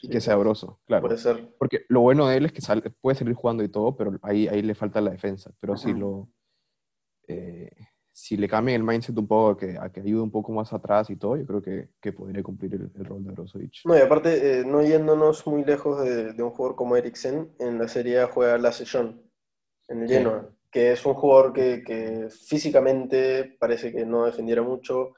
y 0.03 0.09
que 0.09 0.21
sea 0.21 0.37
broso, 0.37 0.81
claro. 0.87 1.07
Puede 1.07 1.19
ser. 1.19 1.55
Porque 1.59 1.85
lo 1.89 2.01
bueno 2.01 2.29
de 2.29 2.37
él 2.37 2.45
es 2.47 2.53
que 2.53 2.91
puede 3.01 3.17
seguir 3.17 3.35
jugando 3.35 3.63
y 3.65 3.69
todo, 3.69 3.97
pero 3.97 4.19
ahí, 4.23 4.49
ahí 4.49 4.63
le 4.63 4.75
falta 4.75 5.01
la 5.01 5.11
defensa. 5.11 5.51
Pero 5.61 5.77
si 5.77 5.95
lo 5.95 6.29
eh, 7.27 7.71
si 8.13 8.37
le 8.37 8.49
cambian 8.49 8.77
el 8.77 8.87
mindset 8.87 9.17
un 9.17 9.27
poco, 9.27 9.51
a 9.51 9.57
que, 9.57 9.79
a 9.79 9.91
que 9.91 10.01
ayude 10.01 10.21
un 10.21 10.31
poco 10.31 10.53
más 10.53 10.73
atrás 10.73 11.09
y 11.09 11.17
todo, 11.17 11.37
yo 11.37 11.47
creo 11.47 11.63
que, 11.63 11.89
que 12.01 12.13
podría 12.13 12.43
cumplir 12.43 12.75
el, 12.75 13.05
rol 13.05 13.25
de 13.25 13.31
Brozovic. 13.33 13.81
No, 13.87 13.97
y 13.97 14.01
aparte, 14.01 14.61
eh, 14.61 14.65
no 14.65 14.83
yéndonos 14.83 15.47
muy 15.47 15.65
lejos 15.65 16.05
de, 16.05 16.33
de, 16.33 16.43
un 16.43 16.51
jugador 16.51 16.77
como 16.77 16.97
Eriksen, 16.97 17.51
en 17.59 17.79
la 17.79 17.89
serie 17.89 18.23
juega 18.27 18.59
la 18.59 18.73
sesión 18.73 19.23
en 19.89 20.03
el 20.03 20.09
Genoa, 20.09 20.51
que 20.71 20.93
es 20.93 21.07
un 21.07 21.15
jugador 21.15 21.53
que, 21.53 21.83
que, 21.83 22.29
físicamente 22.31 23.57
parece 23.59 23.91
que 23.91 24.05
no 24.05 24.27
defendiera 24.27 24.63
mucho, 24.63 25.15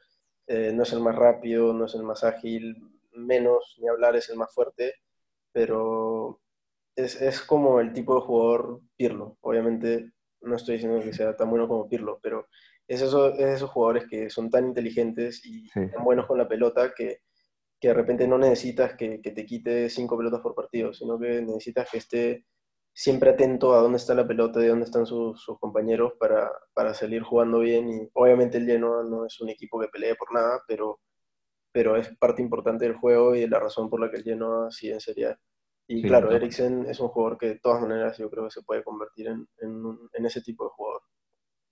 eh, 0.46 0.70
no 0.72 0.84
es 0.84 0.92
el 0.92 1.00
más 1.00 1.16
rápido, 1.16 1.72
no 1.72 1.86
es 1.86 1.94
el 1.94 2.04
más 2.04 2.22
ágil, 2.22 2.91
menos, 3.26 3.76
ni 3.78 3.88
hablar, 3.88 4.16
es 4.16 4.28
el 4.30 4.36
más 4.36 4.52
fuerte, 4.54 4.94
pero 5.52 6.40
es, 6.96 7.20
es, 7.20 7.40
como 7.42 7.80
el 7.80 7.92
tipo 7.92 8.14
de 8.14 8.22
jugador 8.22 8.80
Pirlo. 8.96 9.38
Obviamente 9.40 10.12
no 10.42 10.56
estoy 10.56 10.74
diciendo 10.74 11.00
que 11.00 11.12
sea 11.12 11.36
tan 11.36 11.50
bueno 11.50 11.68
como 11.68 11.88
Pirlo, 11.88 12.20
pero 12.22 12.48
es, 12.88 13.02
eso, 13.02 13.34
es 13.34 13.56
esos 13.56 13.70
jugadores 13.70 14.04
que 14.08 14.30
son 14.30 14.50
tan 14.50 14.66
inteligentes 14.66 15.44
y 15.44 15.68
tan 15.70 16.04
buenos 16.04 16.26
con 16.26 16.38
la 16.38 16.48
pelota 16.48 16.92
que, 16.96 17.20
que 17.80 17.88
de 17.88 17.94
repente 17.94 18.28
no 18.28 18.38
necesitas 18.38 18.94
que, 18.96 19.20
que, 19.22 19.32
te 19.32 19.46
quite 19.46 19.90
cinco 19.90 20.16
pelotas 20.18 20.40
por 20.40 20.54
partido, 20.54 20.92
sino 20.94 21.18
que 21.18 21.42
necesitas 21.42 21.88
que 21.90 21.98
esté 21.98 22.46
siempre 22.94 23.30
atento 23.30 23.74
a 23.74 23.80
dónde 23.80 23.98
está 23.98 24.14
la 24.14 24.26
pelota 24.26 24.62
y 24.62 24.68
dónde 24.68 24.84
están 24.84 25.06
sus, 25.06 25.42
sus 25.42 25.58
compañeros 25.58 26.12
para, 26.18 26.50
para, 26.74 26.94
salir 26.94 27.22
jugando 27.22 27.60
bien. 27.60 27.88
Y 27.88 28.10
obviamente 28.14 28.58
el 28.58 28.66
Genoa 28.66 29.02
no 29.04 29.26
es 29.26 29.40
un 29.40 29.48
equipo 29.48 29.80
que 29.80 29.88
pelee 29.88 30.14
por 30.14 30.32
nada, 30.32 30.62
pero 30.68 31.00
pero 31.72 31.96
es 31.96 32.14
parte 32.18 32.42
importante 32.42 32.84
del 32.84 32.96
juego 32.96 33.34
y 33.34 33.40
de 33.40 33.48
la 33.48 33.58
razón 33.58 33.88
por 33.88 34.00
la 34.00 34.10
que 34.10 34.18
el 34.18 34.24
Genoa 34.24 34.70
sigue 34.70 34.94
en 34.94 35.00
Serie 35.00 35.36
Y 35.88 36.02
claro, 36.02 36.30
Eriksen 36.30 36.86
es 36.86 37.00
un 37.00 37.08
jugador 37.08 37.38
que 37.38 37.46
de 37.46 37.58
todas 37.58 37.80
maneras 37.80 38.18
yo 38.18 38.30
creo 38.30 38.44
que 38.44 38.50
se 38.50 38.62
puede 38.62 38.84
convertir 38.84 39.28
en, 39.28 39.48
en, 39.60 40.26
ese 40.26 40.42
tipo 40.42 40.64
de 40.64 40.70
jugador. 40.70 41.02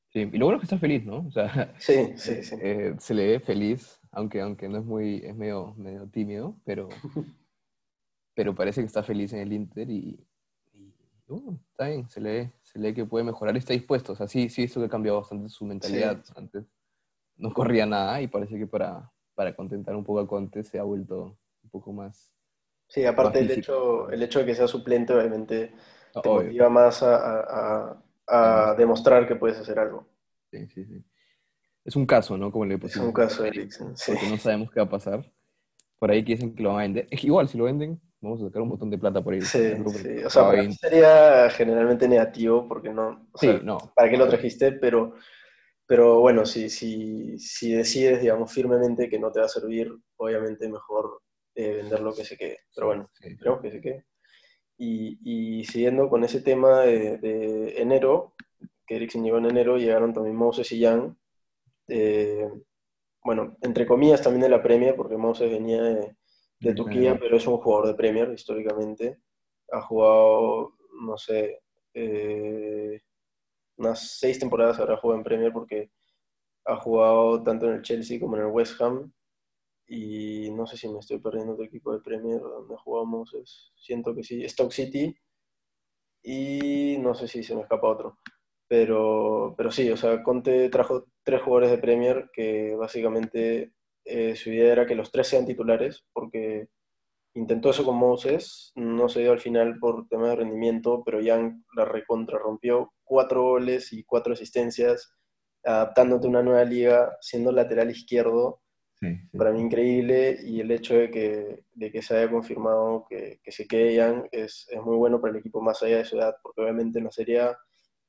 Sí, 0.08 0.28
y 0.32 0.38
lo 0.38 0.46
bueno 0.46 0.56
es 0.56 0.62
que 0.62 0.74
está 0.74 0.78
feliz, 0.78 1.04
¿no? 1.04 1.26
O 1.26 1.30
sea, 1.30 1.74
sí, 1.78 2.12
sí, 2.16 2.42
sí. 2.42 2.56
Eh, 2.60 2.96
se 2.98 3.14
le 3.14 3.26
ve 3.26 3.40
feliz, 3.40 4.00
aunque, 4.10 4.40
aunque 4.40 4.68
no 4.68 4.78
es 4.78 4.84
muy, 4.84 5.16
es 5.24 5.36
medio, 5.36 5.74
medio 5.76 6.08
tímido, 6.08 6.56
pero, 6.64 6.88
pero 8.34 8.54
parece 8.54 8.80
que 8.80 8.86
está 8.86 9.02
feliz 9.02 9.32
en 9.34 9.40
el 9.40 9.52
Inter 9.52 9.88
y, 9.88 10.26
uh, 11.28 11.56
está 11.70 11.88
bien, 11.88 12.08
se 12.08 12.20
le, 12.20 12.30
ve, 12.30 12.52
se 12.62 12.78
le 12.78 12.88
ve 12.88 12.94
que 12.94 13.04
puede 13.04 13.24
mejorar, 13.24 13.56
está 13.56 13.74
dispuesto. 13.74 14.14
O 14.14 14.16
sea, 14.16 14.26
sí, 14.26 14.48
sí, 14.48 14.64
eso 14.64 14.80
que 14.80 14.86
ha 14.86 14.90
cambiado 14.90 15.20
bastante 15.20 15.48
su 15.50 15.64
mentalidad. 15.64 16.24
Antes 16.34 16.64
no 17.36 17.52
corría 17.52 17.86
nada 17.86 18.20
y 18.20 18.28
parece 18.28 18.58
que 18.58 18.66
para, 18.66 19.10
para 19.40 19.56
contentar 19.56 19.96
un 19.96 20.04
poco 20.04 20.20
a 20.20 20.28
Conte 20.28 20.62
se 20.62 20.78
ha 20.78 20.82
vuelto 20.82 21.38
un 21.62 21.70
poco 21.70 21.94
más. 21.94 22.30
Sí, 22.86 23.06
aparte 23.06 23.38
el 23.38 23.50
hecho, 23.50 24.10
el 24.10 24.22
hecho 24.22 24.40
de 24.40 24.44
que 24.44 24.54
sea 24.54 24.68
suplente, 24.68 25.14
obviamente 25.14 25.72
te 26.22 26.28
motiva 26.28 26.68
más 26.68 27.02
a, 27.02 27.96
a, 28.28 28.74
demostrar 28.74 29.26
que 29.26 29.36
puedes 29.36 29.56
hacer 29.56 29.78
algo. 29.78 30.06
Sí, 30.50 30.66
sí, 30.66 30.84
sí. 30.84 31.02
Es 31.86 31.96
un 31.96 32.04
caso, 32.04 32.36
¿no? 32.36 32.52
Como 32.52 32.66
le 32.66 32.74
Es 32.74 32.96
un 32.98 33.14
caso, 33.14 33.42
Eriksen. 33.42 33.96
Sí. 33.96 34.12
Porque 34.12 34.28
no 34.28 34.36
sabemos 34.36 34.70
qué 34.70 34.80
va 34.80 34.84
a 34.84 34.90
pasar. 34.90 35.32
Por 35.98 36.10
ahí 36.10 36.22
que 36.22 36.34
dicen 36.34 36.54
que 36.54 36.62
lo 36.62 36.74
van 36.74 36.80
a 36.80 36.82
vender. 36.82 37.08
Es 37.10 37.24
igual, 37.24 37.48
si 37.48 37.56
lo 37.56 37.64
venden, 37.64 37.98
vamos 38.20 38.42
a 38.42 38.44
sacar 38.44 38.60
un 38.60 38.68
montón 38.68 38.90
de 38.90 38.98
plata 38.98 39.24
por 39.24 39.32
ahí. 39.32 39.40
Sí, 39.40 39.72
sí. 39.86 40.22
O 40.22 40.28
sea, 40.28 40.70
sería 40.72 41.48
generalmente 41.48 42.06
negativo 42.06 42.68
porque 42.68 42.90
no. 42.90 43.26
sí, 43.36 43.58
no. 43.64 43.78
¿Para 43.96 44.10
qué 44.10 44.18
lo 44.18 44.28
trajiste? 44.28 44.72
Pero 44.72 45.14
pero 45.90 46.20
bueno, 46.20 46.46
si, 46.46 46.70
si, 46.70 47.36
si 47.40 47.72
decides, 47.72 48.20
digamos, 48.20 48.52
firmemente 48.52 49.08
que 49.08 49.18
no 49.18 49.32
te 49.32 49.40
va 49.40 49.46
a 49.46 49.48
servir, 49.48 49.92
obviamente 50.18 50.68
mejor 50.68 51.20
eh, 51.56 51.78
vender 51.78 51.98
lo 51.98 52.14
que 52.14 52.24
se 52.24 52.36
quede. 52.36 52.60
Pero 52.72 52.86
bueno, 52.86 53.10
esperemos 53.20 53.60
que 53.60 53.72
se 53.72 53.80
quede. 53.80 54.04
Y, 54.78 55.18
y, 55.24 55.64
siguiendo 55.64 56.08
con 56.08 56.22
ese 56.22 56.42
tema 56.42 56.82
de, 56.82 57.18
de, 57.18 57.82
enero, 57.82 58.34
que 58.86 58.94
Eriksen 58.94 59.24
llegó 59.24 59.38
en 59.38 59.46
enero, 59.46 59.78
llegaron 59.78 60.14
también 60.14 60.36
Moses 60.36 60.70
y 60.70 60.80
Jan. 60.80 61.18
Eh, 61.88 62.48
bueno, 63.24 63.56
entre 63.60 63.84
comillas 63.84 64.22
también 64.22 64.42
de 64.42 64.48
la 64.48 64.62
Premier, 64.62 64.94
porque 64.94 65.16
Moses 65.16 65.50
venía 65.50 65.82
de, 65.82 66.14
de 66.60 66.72
Turquía, 66.72 67.18
pero 67.18 67.36
es 67.36 67.48
un 67.48 67.56
jugador 67.56 67.88
de 67.88 67.94
Premier 67.94 68.30
históricamente. 68.32 69.18
Ha 69.72 69.80
jugado, 69.80 70.76
no 71.02 71.18
sé, 71.18 71.62
eh, 71.94 73.00
unas 73.80 74.18
seis 74.18 74.38
temporadas 74.38 74.78
habrá 74.78 74.96
jugado 74.98 75.18
en 75.18 75.24
Premier 75.24 75.52
porque 75.52 75.90
ha 76.66 76.76
jugado 76.76 77.42
tanto 77.42 77.66
en 77.66 77.76
el 77.76 77.82
Chelsea 77.82 78.20
como 78.20 78.36
en 78.36 78.42
el 78.42 78.48
West 78.48 78.80
Ham. 78.80 79.12
Y 79.88 80.50
no 80.52 80.66
sé 80.66 80.76
si 80.76 80.88
me 80.88 81.00
estoy 81.00 81.18
perdiendo 81.18 81.56
de 81.56 81.64
equipo 81.64 81.92
de 81.92 82.00
Premier 82.00 82.40
donde 82.40 82.76
jugamos. 82.76 83.34
Siento 83.74 84.14
que 84.14 84.22
sí, 84.22 84.46
Stoke 84.48 84.72
City. 84.72 85.16
Y 86.22 86.98
no 87.00 87.14
sé 87.14 87.26
si 87.26 87.42
se 87.42 87.56
me 87.56 87.62
escapa 87.62 87.88
otro. 87.88 88.18
Pero, 88.68 89.54
pero 89.56 89.72
sí, 89.72 89.90
o 89.90 89.96
sea, 89.96 90.22
Conte 90.22 90.68
trajo 90.68 91.06
tres 91.24 91.42
jugadores 91.42 91.70
de 91.70 91.78
Premier 91.78 92.30
que 92.32 92.76
básicamente 92.76 93.72
eh, 94.04 94.36
su 94.36 94.50
idea 94.50 94.72
era 94.72 94.86
que 94.86 94.94
los 94.94 95.10
tres 95.10 95.26
sean 95.26 95.46
titulares, 95.46 96.04
porque 96.12 96.68
intentó 97.34 97.70
eso 97.70 97.84
con 97.84 97.96
Moses, 97.96 98.72
no 98.74 99.08
se 99.08 99.20
dio 99.20 99.32
al 99.32 99.40
final 99.40 99.78
por 99.78 100.08
tema 100.08 100.30
de 100.30 100.36
rendimiento, 100.36 101.02
pero 101.04 101.20
Young 101.20 101.62
la 101.76 101.84
recontra 101.84 102.38
rompió, 102.38 102.92
cuatro 103.04 103.42
goles 103.42 103.92
y 103.92 104.04
cuatro 104.04 104.32
asistencias, 104.32 105.14
adaptándote 105.64 106.26
a 106.26 106.30
una 106.30 106.42
nueva 106.42 106.64
liga, 106.64 107.16
siendo 107.20 107.52
lateral 107.52 107.90
izquierdo, 107.90 108.60
para 109.32 109.50
mí 109.50 109.60
increíble, 109.60 110.38
y 110.44 110.60
el 110.60 110.70
hecho 110.70 110.94
de 110.94 111.10
que, 111.10 111.64
de 111.72 111.90
que 111.90 112.02
se 112.02 112.18
haya 112.18 112.30
confirmado 112.30 113.06
que, 113.08 113.40
que 113.42 113.50
se 113.50 113.66
quede 113.66 113.94
Young 113.94 114.28
es, 114.30 114.66
es, 114.68 114.82
muy 114.82 114.96
bueno 114.96 115.20
para 115.20 115.32
el 115.32 115.38
equipo 115.38 115.62
más 115.62 115.82
allá 115.82 115.98
de 115.98 116.04
su 116.04 116.18
edad, 116.18 116.34
porque 116.42 116.60
obviamente 116.60 116.98
en 116.98 117.06
la 117.06 117.10
Serie 117.10 117.40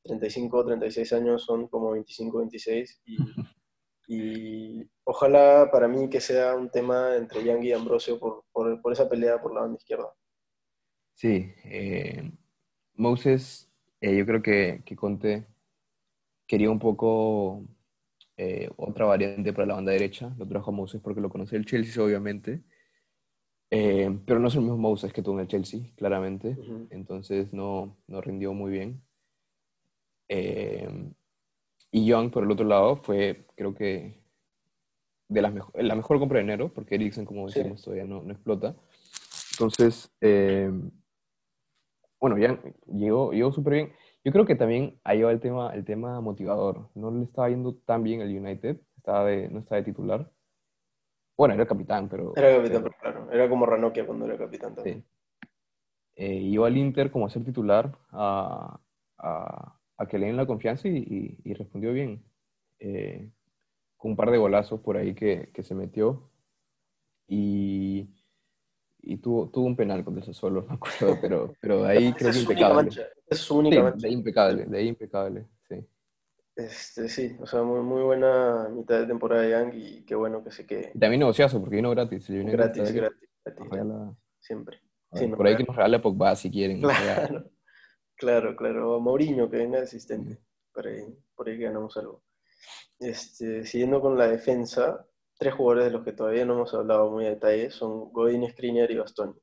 35 0.04 0.58
o 0.58 0.66
36 0.66 1.14
años 1.14 1.44
son 1.46 1.68
como 1.70 1.92
25 1.92 2.40
26 2.40 3.02
y, 3.06 3.18
y 4.08 4.90
ojalá 5.04 5.70
para 5.72 5.88
mí 5.88 6.10
que 6.10 6.20
sea 6.22 6.56
un 6.56 6.70
tema 6.70 7.16
entre 7.16 7.44
Yang 7.44 7.64
y 7.64 7.72
Ambrosio 7.74 8.20
por, 8.20 8.44
por, 8.52 8.82
por 8.82 8.94
esa 8.94 9.08
pelea 9.10 9.42
por 9.42 9.54
la 9.54 9.62
banda 9.62 9.78
izquierda. 9.78 10.14
Sí, 11.14 11.54
eh, 11.66 12.32
Moses, 12.96 13.72
eh, 14.00 14.18
yo 14.18 14.26
creo 14.26 14.42
que, 14.42 14.82
que, 14.86 14.96
Conte 14.96 15.46
quería 16.48 16.72
un 16.72 16.80
poco 16.80 17.64
eh, 18.38 18.70
otra 18.78 19.06
variante 19.06 19.54
para 19.54 19.68
la 19.68 19.76
banda 19.76 19.92
derecha. 19.92 20.34
Lo 20.38 20.48
trajo 20.48 20.72
a 20.72 20.74
Moses 20.74 21.00
porque 21.02 21.22
lo 21.22 21.30
conocía 21.30 21.60
el 21.60 21.66
Chelsea, 21.66 22.04
obviamente. 22.04 22.64
Eh, 23.70 24.20
pero 24.26 24.40
no 24.40 24.50
es 24.50 24.56
el 24.56 24.62
mismo 24.62 24.78
Moses 24.78 25.14
que 25.14 25.22
tuvo 25.22 25.36
en 25.36 25.42
el 25.42 25.48
Chelsea, 25.48 25.80
claramente. 25.96 26.50
Uh 26.50 26.64
-huh. 26.64 26.88
Entonces 26.90 27.54
no, 27.54 27.98
no 28.08 28.20
rindió 28.20 28.54
muy 28.54 28.72
bien. 28.72 29.02
Eh, 30.28 30.90
y 31.92 32.06
Young, 32.06 32.32
por 32.32 32.44
el 32.44 32.52
otro 32.52 32.66
lado, 32.66 32.96
fue, 32.96 33.46
creo 33.56 33.76
que, 33.76 34.18
de 35.28 35.42
las 35.42 35.54
mejor, 35.54 35.84
la 35.84 35.96
mejor 35.96 36.20
compra 36.20 36.38
de 36.38 36.44
enero, 36.44 36.70
porque 36.74 36.96
Eriksen, 36.96 37.26
como 37.26 37.48
decimos, 37.48 37.80
sí. 37.80 37.86
todavía 37.86 38.06
no, 38.06 38.22
no, 38.24 38.32
explota. 38.32 38.76
Entonces, 39.54 40.10
eh, 40.22 40.72
bueno, 42.20 42.38
Young 42.38 42.60
llegó, 42.88 43.32
llegó 43.32 43.52
súper 43.52 43.74
bien. 43.74 43.94
Yo 44.24 44.32
creo 44.32 44.46
que 44.46 44.56
también 44.56 45.00
ahí 45.04 45.22
va 45.22 45.32
el 45.32 45.40
tema, 45.40 45.74
el 45.74 45.84
tema 45.84 46.22
motivador. 46.22 46.90
No 46.96 47.12
le 47.12 47.24
estaba 47.24 47.50
yendo 47.50 47.76
tan 47.76 48.04
bien 48.04 48.22
el 48.22 48.38
United, 48.38 48.80
estaba 48.96 49.26
de, 49.26 49.50
no 49.50 49.60
estaba 49.60 49.78
de 49.78 49.86
titular. 49.86 50.32
Bueno, 51.38 51.56
era 51.56 51.66
capitán, 51.66 52.08
pero... 52.08 52.34
Era 52.36 52.56
capitán, 52.56 52.84
pero, 52.84 52.96
claro. 53.02 53.32
Era 53.32 53.50
como 53.50 53.66
Ranocchia 53.66 54.06
cuando 54.06 54.26
era 54.26 54.38
capitán 54.38 54.76
también. 54.76 55.02
Sí. 55.02 55.48
Eh, 56.16 56.36
iba 56.36 56.68
al 56.68 56.78
Inter 56.78 57.10
como 57.10 57.26
a 57.26 57.30
ser 57.30 57.44
titular 57.44 57.98
a, 58.12 58.80
a 59.18 59.81
a 60.02 60.08
que 60.08 60.18
le 60.18 60.28
den 60.28 60.38
la 60.38 60.46
confianza 60.46 60.88
y, 60.88 60.98
y, 60.98 61.38
y 61.44 61.54
respondió 61.54 61.94
bien. 61.94 62.24
Eh, 62.80 63.30
con 63.98 64.12
un 64.12 64.18
par 64.18 64.32
de 64.32 64.40
golazos 64.40 64.80
por 64.80 64.98
ahí 64.98 65.14
que, 65.14 65.52
que 65.54 65.62
se 65.62 65.76
metió 65.76 66.32
y, 67.28 68.10
y, 69.00 69.18
tuvo, 69.18 69.50
tuvo 69.50 69.68
un 69.68 69.76
penal 69.76 70.04
contra 70.04 70.22
el 70.22 70.26
Sassuolo, 70.26 70.66
me 70.68 70.74
acuerdo, 70.74 71.18
pero, 71.22 71.54
pero 71.62 71.84
de 71.84 71.92
ahí 71.92 72.14
creo 72.14 72.32
que 72.32 72.40
impecable. 72.40 72.90
Es 73.28 73.40
su 73.40 73.58
única 73.58 73.76
sí, 73.76 73.82
mancha. 73.84 73.98
De 74.00 74.08
ahí 74.08 74.14
impecable, 74.14 74.66
de 74.66 74.78
ahí 74.78 74.88
impecable, 74.88 75.46
sí. 75.70 75.86
Este, 76.56 77.08
sí, 77.08 77.38
o 77.40 77.46
sea, 77.46 77.62
muy, 77.62 77.82
muy 77.82 78.02
buena 78.02 78.68
mitad 78.70 79.00
de 79.00 79.06
temporada 79.06 79.44
de 79.44 79.52
Young 79.52 79.74
y 79.76 80.02
qué 80.04 80.16
bueno 80.16 80.44
que 80.44 80.52
se 80.52 80.66
quede. 80.66 80.92
También 81.00 81.20
negociazo 81.20 81.60
porque 81.60 81.76
vino 81.78 81.92
gratis. 81.92 82.28
Vino 82.28 82.52
gratis, 82.52 82.92
gratis, 82.92 83.30
gratis, 83.46 83.70
gratis. 83.70 83.88
La... 83.88 84.14
Siempre. 84.40 84.82
Sí, 85.14 85.28
por 85.28 85.46
ahí 85.46 85.56
que 85.56 85.64
nos 85.64 85.76
regale 85.76 86.00
Pogba 86.00 86.36
si 86.36 86.50
quieren. 86.50 86.82
Claro. 86.82 87.46
Claro, 88.22 88.56
claro. 88.56 89.00
Mourinho, 89.00 89.50
que 89.50 89.58
venga 89.58 89.80
de 89.80 89.86
asistente. 89.86 90.38
Por 90.72 90.86
ahí, 90.86 91.04
por 91.36 91.50
ahí 91.50 91.58
ganamos 91.58 91.98
algo. 91.98 92.22
Este, 93.00 93.66
siguiendo 93.66 94.00
con 94.00 94.16
la 94.16 94.28
defensa, 94.28 95.08
tres 95.40 95.56
jugadores 95.56 95.86
de 95.86 95.92
los 95.92 96.04
que 96.06 96.14
todavía 96.14 96.46
no 96.46 96.54
hemos 96.54 96.72
hablado 96.76 97.10
muy 97.10 97.26
a 97.26 97.32
detalle 97.32 97.72
son 97.72 98.14
Godín, 98.14 98.48
Skriniar 98.48 98.92
y 98.92 98.98
Bastoni. 98.98 99.34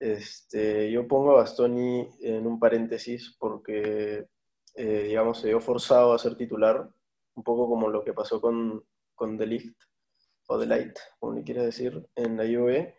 Este, 0.00 0.90
yo 0.90 1.06
pongo 1.06 1.30
a 1.30 1.42
Bastoni 1.42 2.08
en 2.22 2.44
un 2.44 2.58
paréntesis 2.58 3.36
porque, 3.38 4.26
eh, 4.74 5.02
digamos, 5.04 5.38
se 5.40 5.46
vio 5.46 5.60
forzado 5.60 6.12
a 6.12 6.18
ser 6.18 6.34
titular, 6.36 6.90
un 7.36 7.44
poco 7.44 7.68
como 7.68 7.88
lo 7.88 8.02
que 8.02 8.12
pasó 8.12 8.40
con, 8.40 8.84
con 9.14 9.36
De 9.38 9.46
Ligt, 9.46 9.78
o 10.48 10.58
De 10.58 10.66
Light, 10.66 10.98
como 11.20 11.34
le 11.34 11.44
quieras 11.44 11.66
decir, 11.66 12.04
en 12.16 12.36
la 12.36 12.42
Juve. 12.46 12.96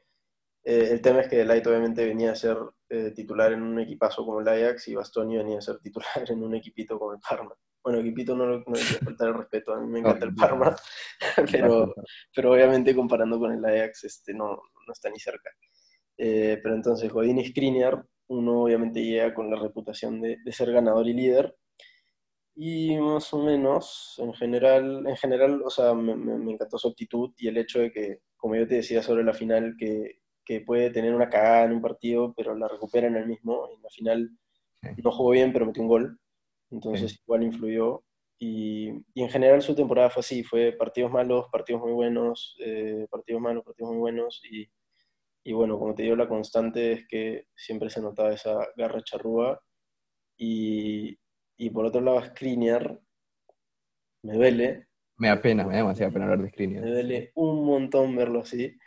Eh, 0.70 0.90
el 0.92 1.02
tema 1.02 1.22
es 1.22 1.30
que 1.30 1.46
Light 1.46 1.66
obviamente 1.66 2.06
venía 2.06 2.34
a 2.34 2.36
ser 2.36 2.58
eh, 2.90 3.12
titular 3.12 3.54
en 3.54 3.64
un 3.64 3.80
equipazo 3.80 4.26
como 4.26 4.42
el 4.42 4.48
Ajax 4.50 4.90
y 4.90 4.96
Bastoni 4.96 5.38
venía 5.38 5.60
a 5.60 5.62
ser 5.62 5.80
titular 5.80 6.10
en 6.30 6.44
un 6.44 6.56
equipito 6.56 7.00
como 7.00 7.14
el 7.14 7.20
Parma. 7.22 7.56
Bueno, 7.82 8.00
equipito 8.00 8.36
no, 8.36 8.46
no 8.46 8.58
hay 8.58 8.84
que 8.84 9.06
faltar 9.06 9.30
el 9.30 9.36
respeto, 9.36 9.74
a 9.74 9.80
mí 9.80 9.88
me 9.88 10.00
encanta 10.00 10.26
el 10.26 10.36
Parma, 10.36 10.76
pero, 11.54 11.96
pero 12.36 12.52
obviamente 12.52 12.94
comparando 12.94 13.40
con 13.40 13.54
el 13.54 13.64
Ajax 13.64 14.04
este, 14.04 14.34
no, 14.34 14.62
no 14.86 14.92
está 14.92 15.10
ni 15.10 15.20
cerca. 15.20 15.50
Eh, 16.18 16.60
pero 16.62 16.76
entonces 16.76 17.14
Godín 17.14 17.40
y 17.40 17.46
Skriniar, 17.46 18.06
uno 18.28 18.64
obviamente 18.64 19.02
llega 19.02 19.34
con 19.34 19.50
la 19.50 19.58
reputación 19.58 20.20
de, 20.20 20.36
de, 20.44 20.52
ser 20.52 20.74
ganador 20.74 21.08
y 21.08 21.14
líder, 21.14 21.56
y 22.56 22.98
más 22.98 23.34
o 23.34 23.42
menos, 23.42 24.16
en 24.18 24.34
general, 24.34 25.08
en 25.08 25.16
general 25.16 25.62
o 25.64 25.70
sea, 25.70 25.94
me, 25.94 26.14
me, 26.14 26.38
me 26.38 26.52
encantó 26.52 26.78
su 26.78 26.90
actitud 26.90 27.32
y 27.38 27.48
el 27.48 27.56
hecho 27.56 27.80
de 27.80 27.90
que, 27.90 28.20
como 28.36 28.58
yo 28.58 28.68
te 28.68 28.76
decía 28.76 29.02
sobre 29.02 29.24
la 29.24 29.34
final, 29.34 29.76
que 29.80 30.27
que 30.48 30.62
puede 30.62 30.92
tener 30.92 31.14
una 31.14 31.30
cagada 31.30 31.66
en 31.66 31.74
un 31.74 31.82
partido, 31.82 32.34
pero 32.36 32.56
la 32.56 32.70
recupera 32.70 33.08
en 33.08 33.18
el 33.18 33.28
mismo. 33.28 33.70
En 33.76 33.82
la 33.84 33.90
final 33.90 34.32
sí. 34.82 35.02
no 35.04 35.12
jugó 35.12 35.32
bien, 35.32 35.52
pero 35.52 35.66
metió 35.66 35.82
un 35.82 35.90
gol. 35.90 36.20
Entonces 36.72 37.12
sí. 37.12 37.20
igual 37.22 37.44
influyó. 37.44 38.04
Y, 38.40 38.92
y, 39.14 39.24
en 39.24 39.30
general 39.30 39.62
su 39.62 39.76
temporada 39.76 40.10
fue 40.10 40.22
así, 40.22 40.44
fue 40.44 40.72
partidos 40.72 41.12
malos, 41.12 41.48
partidos 41.52 41.82
muy 41.82 41.92
buenos, 41.92 42.56
eh, 42.60 43.08
partidos 43.10 43.42
malos, 43.42 43.66
partidos 43.66 43.92
muy 43.92 44.00
buenos. 44.00 44.42
Y, 44.50 44.70
y, 45.44 45.52
bueno, 45.52 45.78
como 45.78 45.94
te 45.94 46.04
digo, 46.04 46.16
la 46.16 46.30
constante 46.30 46.94
es 46.94 47.08
que 47.10 47.48
siempre 47.54 47.90
se 47.90 48.02
notaba 48.02 48.32
esa 48.34 48.58
garra 48.78 49.04
charrúa. 49.04 49.62
Y, 50.38 51.20
y 51.58 51.70
por 51.72 51.86
otro 51.86 52.00
lado, 52.00 52.24
Skriniar 52.24 53.02
me 54.24 54.34
duele. 54.34 54.88
Me 55.18 55.28
da 55.28 55.42
pena, 55.42 55.66
me 55.66 55.74
da 55.74 55.80
demasiada 55.80 56.14
pena 56.14 56.26
hablar 56.26 56.42
de 56.42 56.52
Skriniar. 56.52 56.84
Me 56.86 56.92
duele 56.92 57.32
un 57.36 57.66
montón 57.66 58.16
verlo 58.16 58.42
así 58.42 58.78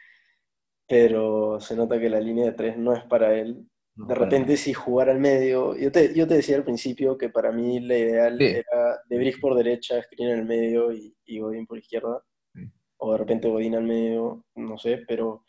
pero 0.91 1.61
se 1.61 1.77
nota 1.77 2.01
que 2.01 2.11
la 2.11 2.19
línea 2.19 2.47
de 2.47 2.53
tres 2.53 2.77
no 2.77 2.93
es 2.93 3.05
para 3.05 3.33
él. 3.39 3.65
No, 3.95 4.07
de 4.07 4.15
repente, 4.17 4.57
si 4.57 4.75
jugar 4.75 5.09
al 5.09 5.21
medio, 5.21 5.77
yo 5.77 5.93
te, 5.93 6.13
yo 6.13 6.27
te 6.27 6.35
decía 6.35 6.57
al 6.57 6.65
principio 6.65 7.17
que 7.17 7.29
para 7.29 7.53
mí 7.53 7.79
la 7.79 7.97
ideal 7.97 8.37
sí. 8.37 8.45
era 8.47 9.01
De 9.09 9.17
Brick 9.17 9.41
por 9.41 9.55
derecha, 9.55 10.03
Screen 10.03 10.31
en 10.31 10.39
el 10.41 10.47
medio 10.47 10.93
y, 10.93 11.17
y 11.27 11.39
Godín 11.39 11.65
por 11.69 11.79
izquierda, 11.79 12.21
sí. 12.53 12.63
o 12.97 13.13
de 13.13 13.19
repente 13.19 13.49
Godín 13.49 13.77
al 13.77 13.85
medio, 13.85 14.45
no 14.57 14.79
sé, 14.79 15.05
pero, 15.07 15.45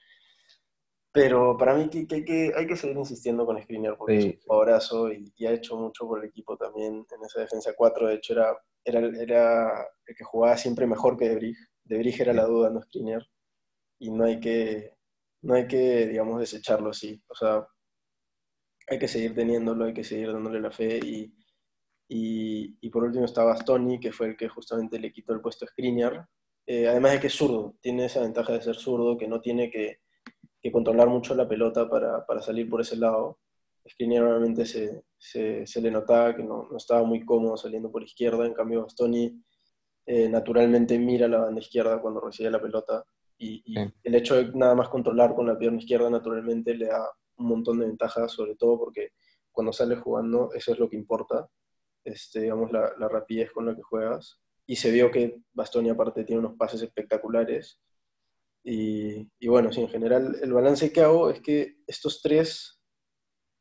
pero 1.12 1.58
para 1.58 1.74
mí 1.74 1.90
que, 1.90 2.06
que, 2.06 2.24
que 2.24 2.52
hay 2.56 2.68
que 2.68 2.76
seguir 2.76 2.98
insistiendo 2.98 3.44
con 3.44 3.60
Skriniar 3.60 3.98
porque 3.98 4.22
sí. 4.22 4.28
es 4.28 4.36
un 4.36 4.42
jugadorazo 4.42 5.12
y, 5.12 5.34
y, 5.38 5.48
ha 5.48 5.54
hecho 5.54 5.76
mucho 5.76 6.06
por 6.06 6.20
el 6.20 6.30
equipo 6.30 6.56
también 6.56 7.04
en 7.10 7.26
esa 7.26 7.42
defensa 7.42 7.74
4. 7.76 8.10
De 8.10 8.14
hecho, 8.14 8.34
era, 8.34 8.56
era, 8.86 9.00
era 9.20 9.88
el 10.06 10.16
que 10.16 10.24
jugaba 10.24 10.56
siempre 10.56 10.86
mejor 10.86 11.18
que 11.18 11.30
De 11.30 11.36
Brick. 11.36 11.58
De 11.84 11.98
Brick 11.98 12.20
era 12.20 12.32
la 12.32 12.46
duda, 12.46 12.70
no 12.70 12.80
Skriniar. 12.80 13.26
Y 13.98 14.12
no 14.12 14.26
hay 14.26 14.40
que 14.40 15.01
no 15.42 15.54
hay 15.56 15.68
que, 15.68 16.08
digamos, 16.08 16.40
desecharlo 16.40 16.92
así. 16.92 17.22
O 17.28 17.36
sea, 17.36 17.68
hay 18.88 19.00
que 19.00 19.08
seguir 19.08 19.34
teniéndolo, 19.36 19.86
hay 19.86 19.94
que 19.94 20.04
seguir 20.04 20.32
dándole 20.32 20.60
la 20.60 20.72
fe. 20.72 21.00
Y, 21.04 21.34
y, 22.08 22.90
por 22.90 23.04
último 23.04 23.26
está 23.26 23.44
Bastoni, 23.44 24.00
que 24.00 24.12
fue 24.12 24.28
el 24.28 24.38
que 24.38 24.50
justamente 24.50 25.00
le 25.00 25.12
quitó 25.12 25.34
el 25.34 25.42
puesto 25.42 25.66
a 25.66 25.68
Skriniar. 25.70 26.28
Eh, 26.68 26.88
además 26.88 27.14
de 27.14 27.20
que 27.22 27.28
es 27.28 27.34
zurdo, 27.34 27.76
tiene 27.82 28.06
esa 28.06 28.22
ventaja 28.22 28.54
de 28.54 28.62
ser 28.62 28.76
zurdo, 28.76 29.18
que 29.18 29.28
no 29.28 29.42
tiene 29.42 29.70
que, 29.72 30.00
que 30.62 30.72
controlar 30.72 31.10
mucho 31.10 31.34
la 31.36 31.48
pelota 31.48 31.90
para, 31.90 32.26
para, 32.26 32.42
salir 32.42 32.70
por 32.70 32.82
ese 32.82 32.98
lado. 32.98 33.40
Skriniar 33.90 34.26
se, 34.66 35.04
se, 35.18 35.66
se 35.66 35.82
le 35.82 35.92
notaba 35.92 36.36
que 36.36 36.44
no, 36.44 36.68
no, 36.70 36.78
estaba 36.78 37.04
muy 37.04 37.26
cómodo 37.26 37.58
saliendo 37.58 37.92
por 37.92 38.04
izquierda, 38.04 38.46
en 38.46 38.54
cambio 38.54 38.84
Bastoni 38.84 39.42
eh, 40.06 40.30
naturalmente 40.30 40.98
mira 41.00 41.28
la 41.28 41.40
banda 41.40 41.62
izquierda 41.62 42.02
cuando 42.02 42.22
recibe 42.22 42.52
la 42.52 42.62
pelota 42.62 43.06
y, 43.42 43.76
el 44.04 44.16
hecho 44.16 44.36
de 44.36 44.52
nada 44.54 44.76
más 44.76 44.90
controlar 44.90 45.34
con 45.34 45.48
la 45.48 45.58
pierna 45.58 45.80
izquierda 45.80 46.10
naturalmente 46.10 46.76
le 46.76 46.88
da 46.88 47.10
un 47.38 47.48
montón 47.48 47.80
de 47.80 47.88
ventajas, 47.88 48.32
sobre 48.32 48.56
todo 48.56 48.78
porque 48.78 49.10
cuando 49.52 49.74
sales 49.74 50.00
jugando 50.00 50.52
eso 50.54 50.72
es 50.72 50.80
lo 50.80 50.90
que 50.90 50.96
importa, 50.96 51.50
este, 52.04 52.42
digamos, 52.42 52.72
la, 52.72 52.94
la 52.98 53.10
rapidez 53.10 53.52
con 53.52 53.66
la 53.66 53.76
que 53.76 53.82
juegas. 53.82 54.40
Y 54.66 54.76
se 54.76 54.92
vio 54.92 55.12
que 55.12 55.42
Bastoni 55.54 55.90
aparte 55.90 56.24
tiene 56.24 56.40
unos 56.40 56.56
pases 56.56 56.82
espectaculares. 56.82 57.80
Y, 58.64 59.28
y, 59.40 59.48
bueno, 59.48 59.72
sí, 59.74 59.82
en 59.82 59.90
general 59.90 60.38
el 60.42 60.54
balance 60.54 60.94
que 60.94 61.02
hago 61.02 61.30
es 61.32 61.42
que 61.42 61.78
estos 61.88 62.22
tres 62.22 62.80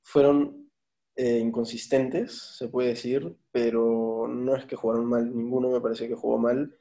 fueron 0.02 0.70
eh, 1.16 1.38
inconsistentes, 1.38 2.56
se 2.56 2.68
puede 2.68 2.90
decir, 2.90 3.36
pero 3.50 4.26
no 4.28 4.54
es 4.56 4.64
que 4.66 4.76
jugaron 4.76 5.06
mal, 5.06 5.34
ninguno 5.34 5.70
me 5.70 5.80
parece 5.80 6.08
que 6.08 6.14
jugó 6.14 6.38
mal, 6.38 6.76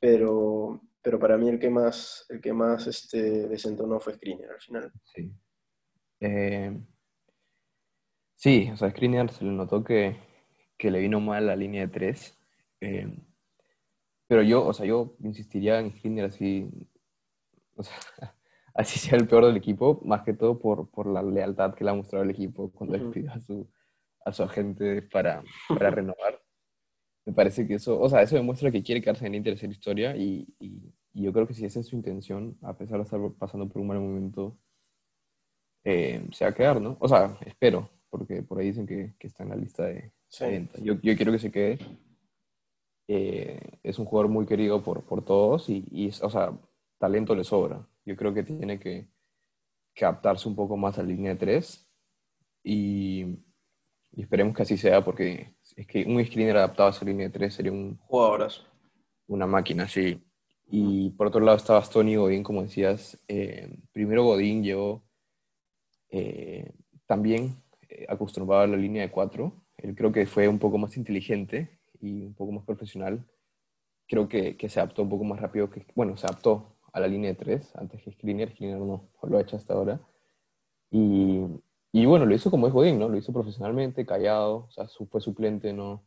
pero, 0.00 0.80
pero 1.08 1.18
para 1.18 1.38
mí 1.38 1.48
el 1.48 1.58
que 1.58 1.70
más, 1.70 2.26
el 2.28 2.38
que 2.38 2.52
más 2.52 2.86
este, 2.86 3.48
desentonó 3.48 3.98
fue 3.98 4.12
Skriniar 4.12 4.50
al 4.50 4.60
final. 4.60 4.92
Sí. 5.04 5.32
Eh, 6.20 6.78
sí, 8.34 8.68
o 8.70 8.76
sea, 8.76 8.90
Skriniar 8.90 9.30
se 9.32 9.46
le 9.46 9.52
notó 9.52 9.82
que, 9.82 10.18
que, 10.76 10.90
le 10.90 11.00
vino 11.00 11.18
mal 11.18 11.46
la 11.46 11.56
línea 11.56 11.86
de 11.86 11.88
tres. 11.88 12.38
Eh, 12.82 13.10
pero 14.26 14.42
yo, 14.42 14.66
o 14.66 14.74
sea, 14.74 14.84
yo 14.84 15.16
insistiría 15.20 15.80
en 15.80 15.96
Skriniar 15.96 16.26
así, 16.26 16.68
o 17.74 17.82
sea, 17.82 17.96
así 18.74 18.98
sea 18.98 19.16
el 19.16 19.26
peor 19.26 19.46
del 19.46 19.56
equipo, 19.56 20.02
más 20.04 20.24
que 20.24 20.34
todo 20.34 20.58
por, 20.58 20.90
por 20.90 21.06
la 21.06 21.22
lealtad 21.22 21.74
que 21.74 21.84
le 21.84 21.90
ha 21.90 21.94
mostrado 21.94 22.24
el 22.24 22.32
equipo 22.32 22.70
cuando 22.70 22.98
le 22.98 23.10
pidió 23.10 23.32
a 23.32 23.40
su, 23.40 23.66
a 24.26 24.32
su 24.34 24.42
agente 24.42 25.00
para, 25.00 25.42
para 25.70 25.88
renovar. 25.88 26.38
Me 27.28 27.34
parece 27.34 27.66
que 27.66 27.74
eso, 27.74 28.00
o 28.00 28.08
sea, 28.08 28.22
eso 28.22 28.36
demuestra 28.36 28.70
que 28.70 28.82
quiere 28.82 29.02
quedarse 29.02 29.26
en 29.26 29.34
Inter 29.34 29.52
hacer 29.52 29.68
historia 29.68 30.16
y, 30.16 30.48
y, 30.58 30.87
yo 31.22 31.32
creo 31.32 31.46
que 31.46 31.54
si 31.54 31.64
esa 31.64 31.80
es 31.80 31.86
su 31.86 31.96
intención, 31.96 32.58
a 32.62 32.76
pesar 32.76 32.98
de 32.98 33.04
estar 33.04 33.20
pasando 33.38 33.68
por 33.68 33.80
un 33.80 33.88
mal 33.88 34.00
momento, 34.00 34.58
eh, 35.84 36.28
se 36.32 36.44
va 36.44 36.50
a 36.50 36.54
quedar, 36.54 36.80
¿no? 36.80 36.96
O 37.00 37.08
sea, 37.08 37.38
espero, 37.46 37.90
porque 38.10 38.42
por 38.42 38.58
ahí 38.58 38.66
dicen 38.66 38.86
que, 38.86 39.14
que 39.18 39.26
está 39.26 39.42
en 39.42 39.50
la 39.50 39.56
lista 39.56 39.84
de, 39.86 40.12
Yo, 40.82 40.94
yo, 41.00 41.16
quiero 41.16 41.32
que 41.32 41.38
se 41.38 41.50
quede. 41.50 41.78
Eh, 43.08 43.78
es 43.82 43.98
un 43.98 44.04
jugador 44.04 44.30
muy 44.30 44.44
querido 44.44 44.82
por, 44.82 45.04
por 45.04 45.24
todos 45.24 45.68
y, 45.70 45.84
y, 45.90 46.08
o 46.08 46.30
sea, 46.30 46.52
talento 46.98 47.34
le 47.34 47.44
sobra. 47.44 47.86
Yo 48.04 48.16
creo 48.16 48.34
que 48.34 48.42
tiene 48.42 48.78
que, 48.78 49.08
que 49.94 50.04
adaptarse 50.04 50.48
un 50.48 50.54
poco 50.54 50.76
más 50.76 50.98
a 50.98 51.02
la 51.02 51.08
línea 51.08 51.32
de 51.32 51.40
tres 51.40 51.90
y, 52.62 53.38
esperemos 54.16 54.54
que 54.54 54.62
así 54.62 54.76
sea 54.76 55.04
porque 55.04 55.56
es 55.76 55.86
que 55.86 56.04
un 56.04 56.24
screener 56.24 56.56
adaptado 56.56 56.88
a 56.88 56.92
esa 56.92 57.04
línea 57.04 57.26
de 57.26 57.32
tres 57.32 57.54
sería 57.54 57.72
un... 57.72 57.96
Jugadorazo. 57.98 58.62
Una 59.26 59.46
máquina, 59.46 59.88
sí. 59.88 60.22
Y 60.70 61.10
por 61.10 61.28
otro 61.28 61.40
lado 61.40 61.56
estaba 61.56 61.82
Tony 61.82 62.16
Godín, 62.16 62.42
como 62.42 62.62
decías. 62.62 63.18
Eh, 63.26 63.78
primero 63.92 64.24
Godín 64.24 64.62
llevó 64.62 65.02
eh, 66.10 66.72
también 67.06 67.62
eh, 67.88 68.06
acostumbrado 68.08 68.62
a 68.62 68.66
la 68.66 68.76
línea 68.76 69.02
de 69.02 69.10
cuatro. 69.10 69.64
Él 69.78 69.94
creo 69.94 70.12
que 70.12 70.26
fue 70.26 70.46
un 70.46 70.58
poco 70.58 70.76
más 70.76 70.96
inteligente 70.96 71.80
y 72.00 72.26
un 72.26 72.34
poco 72.34 72.52
más 72.52 72.64
profesional. 72.64 73.24
Creo 74.06 74.28
que, 74.28 74.56
que 74.56 74.68
se 74.68 74.80
adaptó 74.80 75.02
un 75.02 75.08
poco 75.08 75.24
más 75.24 75.40
rápido 75.40 75.70
que, 75.70 75.86
bueno, 75.94 76.16
se 76.16 76.26
adaptó 76.26 76.76
a 76.92 77.00
la 77.00 77.08
línea 77.08 77.30
de 77.30 77.36
tres, 77.36 77.74
antes 77.76 78.02
que 78.02 78.12
Skriniar, 78.12 78.50
Skriniar 78.50 78.80
no 78.80 79.08
lo 79.22 79.38
ha 79.38 79.42
hecho 79.42 79.56
hasta 79.56 79.74
ahora. 79.74 80.00
Y, 80.90 81.44
y 81.92 82.06
bueno, 82.06 82.26
lo 82.26 82.34
hizo 82.34 82.50
como 82.50 82.66
es 82.66 82.72
Godín, 82.72 82.98
¿no? 82.98 83.08
Lo 83.08 83.16
hizo 83.16 83.32
profesionalmente, 83.32 84.06
callado, 84.06 84.66
o 84.68 84.70
sea, 84.70 84.86
fue 84.88 85.20
suplente, 85.20 85.72
no, 85.72 86.04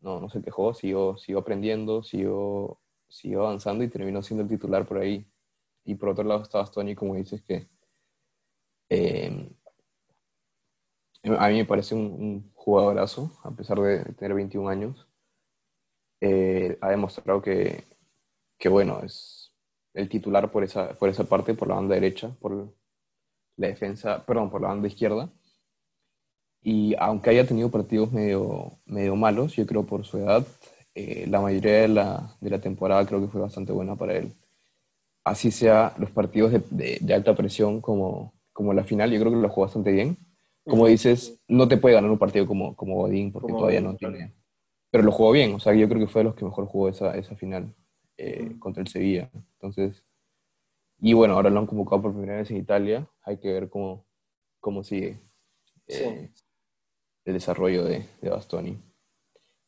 no, 0.00 0.20
no 0.20 0.30
se 0.30 0.42
quejó, 0.42 0.74
siguió, 0.74 1.16
siguió 1.16 1.40
aprendiendo, 1.40 2.02
siguió, 2.02 2.78
siguió 3.10 3.42
avanzando 3.46 3.84
y 3.84 3.88
terminó 3.88 4.22
siendo 4.22 4.44
el 4.44 4.48
titular 4.48 4.86
por 4.86 4.98
ahí. 4.98 5.26
Y 5.84 5.94
por 5.96 6.10
otro 6.10 6.24
lado 6.24 6.42
estaba 6.42 6.70
Tony, 6.70 6.94
como 6.94 7.14
dices, 7.16 7.42
que 7.42 7.68
eh, 8.88 9.50
a 11.24 11.48
mí 11.48 11.56
me 11.56 11.64
parece 11.64 11.94
un, 11.94 12.02
un, 12.02 12.52
jugadorazo, 12.54 13.38
a 13.44 13.50
pesar 13.50 13.78
de 13.80 14.04
tener 14.14 14.34
21 14.34 14.68
años. 14.68 15.06
Eh, 16.20 16.78
ha 16.80 16.90
demostrado 16.90 17.42
que, 17.42 17.84
que, 18.58 18.68
bueno, 18.68 19.00
es, 19.02 19.52
el 19.94 20.08
titular 20.08 20.50
por 20.50 20.64
esa, 20.64 20.94
por 20.94 21.08
esa 21.08 21.24
parte, 21.24 21.54
por 21.54 21.68
la 21.68 21.74
banda 21.74 21.94
derecha, 21.94 22.30
por 22.40 22.72
la 23.56 23.66
defensa, 23.66 24.24
perdón, 24.24 24.50
por 24.50 24.60
la 24.60 24.68
banda 24.68 24.88
izquierda. 24.88 25.30
Y 26.62 26.94
aunque 26.98 27.30
haya 27.30 27.46
tenido 27.46 27.70
partidos 27.70 28.12
medio, 28.12 28.78
medio 28.84 29.16
malos, 29.16 29.56
yo 29.56 29.66
creo 29.66 29.84
por 29.84 30.04
su 30.04 30.18
edad, 30.18 30.46
eh, 31.00 31.26
la 31.28 31.40
mayoría 31.40 31.82
de 31.82 31.88
la, 31.88 32.36
de 32.40 32.50
la, 32.50 32.60
temporada 32.60 33.06
creo 33.06 33.20
que 33.20 33.28
fue 33.28 33.40
bastante 33.40 33.72
buena 33.72 33.96
para 33.96 34.16
él. 34.16 34.32
Así 35.24 35.50
sea 35.50 35.94
los 35.98 36.10
partidos 36.10 36.52
de, 36.52 36.98
de, 37.00 37.14
alta 37.14 37.34
presión 37.34 37.80
como, 37.80 38.34
como 38.52 38.72
la 38.72 38.84
final, 38.84 39.10
yo 39.10 39.20
creo 39.20 39.32
que 39.32 39.38
lo 39.38 39.48
jugó 39.48 39.66
bastante 39.66 39.92
bien. 39.92 40.16
Como 40.64 40.86
dices, 40.86 41.40
no 41.48 41.68
te 41.68 41.76
puede 41.76 41.94
ganar 41.94 42.10
un 42.10 42.18
partido 42.18 42.46
como, 42.46 42.76
como 42.76 42.96
Godín 42.96 43.32
porque 43.32 43.52
todavía 43.52 43.80
no 43.80 43.96
tiene... 43.96 44.34
Pero 44.90 45.04
lo 45.04 45.12
jugó 45.12 45.32
bien, 45.32 45.54
o 45.54 45.60
sea, 45.60 45.72
yo 45.74 45.88
creo 45.88 46.00
que 46.00 46.06
fue 46.06 46.20
de 46.20 46.24
los 46.24 46.34
que 46.34 46.44
mejor 46.44 46.66
jugó 46.66 46.88
esa, 46.88 47.16
esa 47.16 47.36
final. 47.36 47.74
Eh, 48.22 48.58
contra 48.58 48.82
el 48.82 48.88
Sevilla. 48.88 49.30
Entonces, 49.54 50.04
y 50.98 51.14
bueno, 51.14 51.32
ahora 51.32 51.48
lo 51.48 51.58
han 51.58 51.66
convocado 51.66 52.02
por 52.02 52.12
primera 52.12 52.36
vez 52.36 52.50
en 52.50 52.58
Italia. 52.58 53.08
Hay 53.22 53.38
que 53.38 53.50
ver 53.50 53.70
cómo, 53.70 54.04
cómo 54.60 54.84
sigue 54.84 55.18
eh, 55.86 56.30
el 57.24 57.32
desarrollo 57.32 57.82
de, 57.82 58.06
de, 58.20 58.28
Bastoni. 58.28 58.78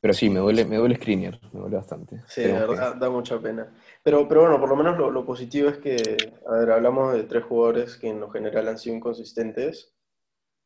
Pero 0.03 0.15
sí, 0.15 0.29
me 0.29 0.41
duele, 0.41 0.65
me 0.65 0.79
duele 0.79 0.97
Skriniar, 0.97 1.39
me 1.53 1.61
duele 1.61 1.77
bastante. 1.77 2.21
Sí, 2.27 2.43
de 2.43 2.53
verdad, 2.53 2.97
da 2.97 3.09
mucha 3.09 3.39
pena. 3.39 3.73
Pero, 4.03 4.27
pero 4.27 4.41
bueno, 4.41 4.59
por 4.59 4.69
lo 4.69 4.75
menos 4.75 4.99
lo, 4.99 5.13
lo, 5.13 5.25
positivo 5.25 5.69
es 5.69 5.79
que, 5.79 6.17
a 6.45 6.57
ver, 6.57 6.73
hablamos 6.73 7.15
de 7.15 7.23
tres 7.23 7.45
jugadores 7.45 7.97
que 7.97 8.09
en 8.09 8.19
lo 8.19 8.29
general 8.29 8.67
han 8.67 8.79
sido 8.79 8.97
inconsistentes. 8.97 9.95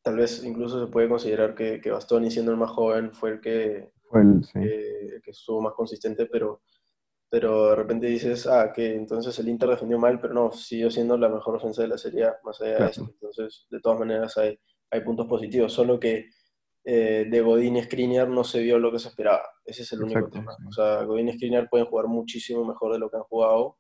Tal 0.03 0.17
vez 0.17 0.43
incluso 0.43 0.83
se 0.83 0.91
puede 0.91 1.11
considerar 1.11 1.55
que, 1.55 1.83
que 1.83 1.91
Bastoni, 1.91 2.31
siendo 2.31 2.51
el 2.51 2.57
más 2.57 2.71
joven, 2.71 3.13
fue 3.13 3.33
el 3.33 3.41
que, 3.43 3.93
el, 4.15 4.43
sí. 4.43 4.59
que, 4.59 5.21
que 5.23 5.31
estuvo 5.33 5.61
más 5.61 5.75
consistente, 5.75 6.25
pero 6.25 6.63
pero 7.29 7.71
de 7.71 7.77
repente 7.77 8.07
dices, 8.07 8.47
ah, 8.47 8.73
que 8.73 8.95
entonces 8.95 9.39
el 9.39 9.49
Inter 9.49 9.69
defendió 9.71 9.99
mal, 9.99 10.21
pero 10.21 10.33
no, 10.33 10.53
siguió 10.53 10.91
siendo 10.91 11.19
la 11.19 11.29
mejor 11.29 11.57
ofensa 11.57 11.83
de 11.83 11.89
la 11.89 11.99
Serie 11.99 12.29
más 12.45 12.61
allá 12.61 12.79
de 12.79 12.91
eso. 12.91 13.09
Entonces, 13.13 13.67
de 13.69 13.81
todas 13.81 13.99
maneras, 13.99 14.39
hay, 14.39 14.59
hay 14.91 15.01
puntos 15.01 15.27
positivos, 15.27 15.73
solo 15.73 15.99
que 15.99 16.31
eh, 16.89 17.27
de 17.29 17.41
Godín 17.41 17.77
y 17.77 17.83
Skriniar 17.83 18.29
no 18.29 18.45
se 18.45 18.63
vio 18.63 18.79
lo 18.79 18.93
que 18.93 18.99
se 18.99 19.09
esperaba. 19.09 19.43
Ese 19.65 19.83
es 19.83 19.93
el 19.93 20.05
único 20.05 20.31
tema. 20.31 20.57
O 20.69 20.73
sea, 20.73 21.03
Godín 21.03 21.29
y 21.29 21.33
Skriniar 21.33 21.69
pueden 21.69 21.87
jugar 21.87 22.07
muchísimo 22.07 22.65
mejor 22.65 22.93
de 22.93 23.01
lo 23.01 23.11
que 23.11 23.17
han 23.17 23.25
jugado, 23.25 23.77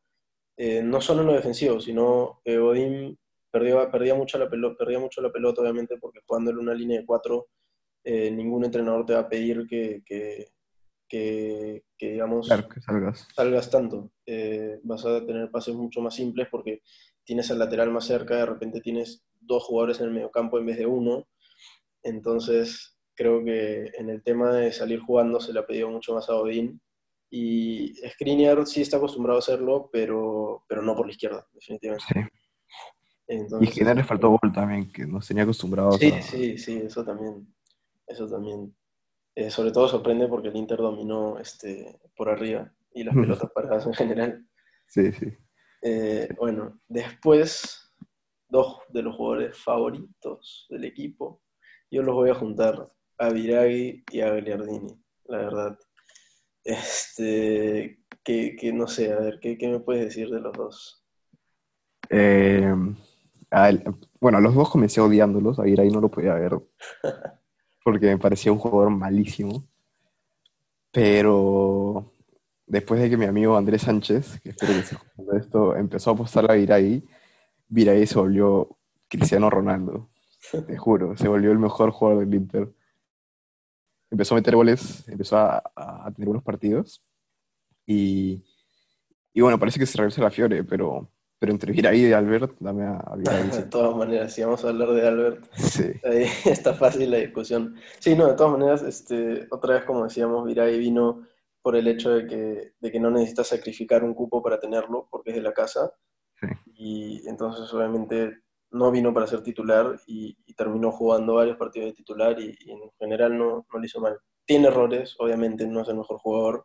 eh, 0.57 0.83
no 0.83 1.01
solo 1.01 1.23
en 1.23 1.28
lo 1.28 1.35
defensivo, 1.35 1.81
sino 1.81 2.41
que 2.45 2.59
Godín 2.59 3.19
perdió, 3.51 3.91
perdía, 3.91 4.15
mucho 4.15 4.39
la 4.39 4.51
pelota, 4.51 4.77
perdía 4.77 4.99
mucho 4.99 5.23
la 5.23 5.33
pelota, 5.33 5.62
obviamente, 5.62 5.97
porque 5.99 6.20
jugando 6.27 6.51
en 6.51 6.59
una 6.59 6.74
línea 6.74 7.01
de 7.01 7.07
cuatro, 7.07 7.47
eh, 8.05 8.31
ningún 8.31 8.65
entrenador 8.65 9.07
te 9.07 9.15
va 9.15 9.20
a 9.20 9.28
pedir 9.28 9.66
que, 9.66 10.03
que 10.05 10.49
que, 11.09 11.85
digamos, 11.99 12.49
que 12.49 12.81
salgas. 12.81 13.28
salgas 13.35 13.70
tanto. 13.70 14.11
Eh, 14.27 14.81
vas 14.83 15.05
a 15.05 15.24
tener 15.24 15.51
pases 15.51 15.74
mucho 15.74 16.01
más 16.01 16.15
simples 16.15 16.49
porque 16.51 16.83
tienes 17.24 17.51
el 17.51 17.59
lateral 17.59 17.91
más 17.91 18.07
cerca, 18.07 18.37
de 18.37 18.47
repente 18.47 18.81
tienes 18.81 19.24
dos 19.41 19.65
jugadores 19.65 20.01
en 20.01 20.07
el 20.07 20.12
mediocampo 20.12 20.59
en 20.59 20.66
vez 20.66 20.78
de 20.78 20.87
uno. 20.87 21.27
Entonces, 22.03 22.95
creo 23.16 23.44
que 23.44 23.90
en 23.94 24.10
el 24.10 24.22
tema 24.22 24.52
de 24.52 24.72
salir 24.72 25.01
jugando 25.01 25.40
se 25.40 25.52
le 25.52 25.60
ha 25.60 25.66
pedido 25.66 25.90
mucho 25.90 26.14
más 26.14 26.28
a 26.28 26.36
Odín. 26.36 26.80
Y 27.28 27.94
Skriniar 28.09 28.66
sí 28.66 28.82
está 28.82 28.98
acostumbrado 28.98 29.38
a 29.38 29.40
hacerlo, 29.40 29.88
pero, 29.93 30.64
pero 30.68 30.82
no 30.82 30.94
por 30.94 31.06
la 31.06 31.12
izquierda, 31.12 31.47
definitivamente. 31.52 32.05
Sí. 32.09 32.20
Entonces, 33.26 33.68
y 33.68 33.72
Skriniar 33.72 33.97
le 33.97 34.05
faltó 34.05 34.28
gol 34.28 34.52
también, 34.52 34.93
que 34.93 35.06
nos 35.06 35.26
tenía 35.26 35.43
acostumbrados. 35.43 35.98
Sí, 35.98 36.12
sí, 36.22 36.59
sí, 36.59 36.82
eso 36.84 37.05
también. 37.05 37.52
Eso 38.06 38.28
también. 38.28 38.76
Eh, 39.34 39.51
sobre 39.51 39.72
todo 39.72 39.88
sorprende 39.88 40.28
porque 40.28 40.48
el 40.48 40.56
Inter 40.56 40.78
dominó 40.78 41.38
este, 41.38 42.01
por 42.16 42.28
arriba 42.28 42.72
y 42.94 43.05
las 43.05 43.14
pelotas 43.14 43.51
paradas 43.55 43.86
en 43.86 43.94
general. 43.94 44.47
Sí, 44.86 45.12
sí. 45.12 45.26
Eh, 45.82 46.28
bueno, 46.38 46.80
después, 46.88 47.93
dos 48.48 48.78
de 48.88 49.02
los 49.02 49.16
jugadores 49.16 49.59
favoritos 49.59 50.66
del 50.70 50.84
equipo, 50.84 51.43
yo 51.90 52.02
los 52.02 52.14
voy 52.14 52.30
a 52.30 52.34
juntar 52.34 52.90
a 53.18 53.30
Viraghi 53.30 54.05
y 54.10 54.20
a 54.20 54.30
Gagliardini, 54.30 54.98
la 55.26 55.38
verdad. 55.38 55.78
Este, 56.64 58.01
que, 58.24 58.56
que 58.56 58.72
no 58.72 58.86
sé, 58.86 59.12
a 59.12 59.20
ver, 59.20 59.38
¿qué, 59.40 59.56
¿qué, 59.56 59.68
me 59.68 59.80
puedes 59.80 60.05
decir 60.05 60.28
de 60.30 60.40
los 60.40 60.52
dos? 60.52 61.05
Eh, 62.10 62.74
bueno, 64.20 64.40
los 64.40 64.55
dos 64.55 64.70
comencé 64.70 65.01
odiándolos, 65.01 65.59
a 65.59 65.62
Viraghi 65.62 65.90
no 65.90 66.01
lo 66.01 66.10
podía 66.10 66.34
ver. 66.34 66.59
porque 67.86 68.06
me 68.06 68.18
parecía 68.18 68.51
un 68.51 68.59
jugador 68.59 68.90
malísimo. 68.90 69.64
Pero 70.90 72.12
después 72.66 73.01
de 73.01 73.09
que 73.09 73.16
mi 73.16 73.26
amigo 73.26 73.56
Andrés 73.56 73.82
Sánchez, 73.82 74.40
que 74.40 74.51
espero 74.51 74.72
que 74.72 74.82
se 74.82 74.97
esto, 75.38 75.76
empezó 75.76 76.10
a 76.10 76.14
apostar 76.14 76.51
a 76.51 76.55
Viray, 76.55 77.05
Viray 77.68 78.05
se 78.09 78.18
volvió 78.18 78.76
Cristiano 79.09 79.51
Ronaldo. 79.51 80.10
Te 80.66 80.76
juro, 80.76 81.16
se 81.16 81.28
volvió 81.28 81.52
el 81.52 81.60
mejor 81.60 81.93
jugador 81.93 82.24
del 82.26 82.34
Inter. 82.34 82.72
Empezó 84.16 84.34
a 84.34 84.38
meter 84.38 84.56
goles, 84.56 85.06
empezó 85.09 85.36
a, 85.36 85.62
a 85.76 86.10
tener 86.10 86.26
buenos 86.26 86.43
partidos. 86.43 87.05
Y, 87.84 88.43
y 89.34 89.43
bueno, 89.43 89.59
parece 89.59 89.78
que 89.78 89.84
se 89.84 89.98
regresa 89.98 90.22
la 90.22 90.30
Fiore, 90.30 90.64
pero, 90.64 91.10
pero 91.38 91.52
entre 91.52 91.70
Viray 91.70 92.06
y 92.06 92.12
Albert, 92.14 92.56
dame 92.59 92.84
a, 92.84 92.97
a 92.97 93.16
De 93.55 93.64
todas 93.64 93.94
maneras, 93.94 94.32
si 94.32 94.43
vamos 94.43 94.64
a 94.64 94.70
hablar 94.70 94.88
de 94.88 95.06
Albert, 95.06 95.44
ahí 96.02 96.24
está 96.47 96.72
fácil 96.72 97.10
la 97.10 97.18
discusión. 97.18 97.76
Sí, 97.98 98.14
no, 98.14 98.28
de 98.28 98.36
todas 98.36 98.59
maneras, 98.59 98.82
este, 98.82 99.47
otra 99.51 99.74
vez 99.74 99.84
como 99.84 100.05
decíamos, 100.05 100.47
Viray 100.47 100.78
vino 100.78 101.26
por 101.60 101.76
el 101.76 101.88
hecho 101.88 102.09
de 102.14 102.26
que, 102.26 102.72
de 102.80 102.90
que 102.90 102.98
no 102.98 103.10
necesita 103.10 103.44
sacrificar 103.44 104.02
un 104.02 104.14
cupo 104.14 104.43
para 104.43 104.59
tenerlo, 104.59 105.09
porque 105.10 105.32
es 105.32 105.36
de 105.36 105.43
la 105.43 105.52
casa. 105.52 105.93
Y 106.74 107.28
entonces 107.28 107.70
obviamente 107.74 108.45
no 108.77 108.90
vino 108.90 109.12
para 109.12 109.27
ser 109.27 109.43
titular 109.43 110.01
y, 110.07 110.36
terminó 110.55 110.90
jugando 110.90 111.35
varios 111.35 111.59
partidos 111.59 111.89
de 111.89 111.93
titular 111.93 112.40
y, 112.40 112.57
en 112.66 112.90
general 112.98 113.36
no, 113.36 113.66
no, 113.70 113.78
lo 113.78 113.85
hizo 113.85 114.01
mal. 114.01 114.19
Tiene 114.44 114.69
errores, 114.69 115.15
obviamente 115.19 115.66
no 115.66 115.82
es 115.82 115.89
el 115.89 115.97
mejor 115.97 116.19
jugador, 116.19 116.65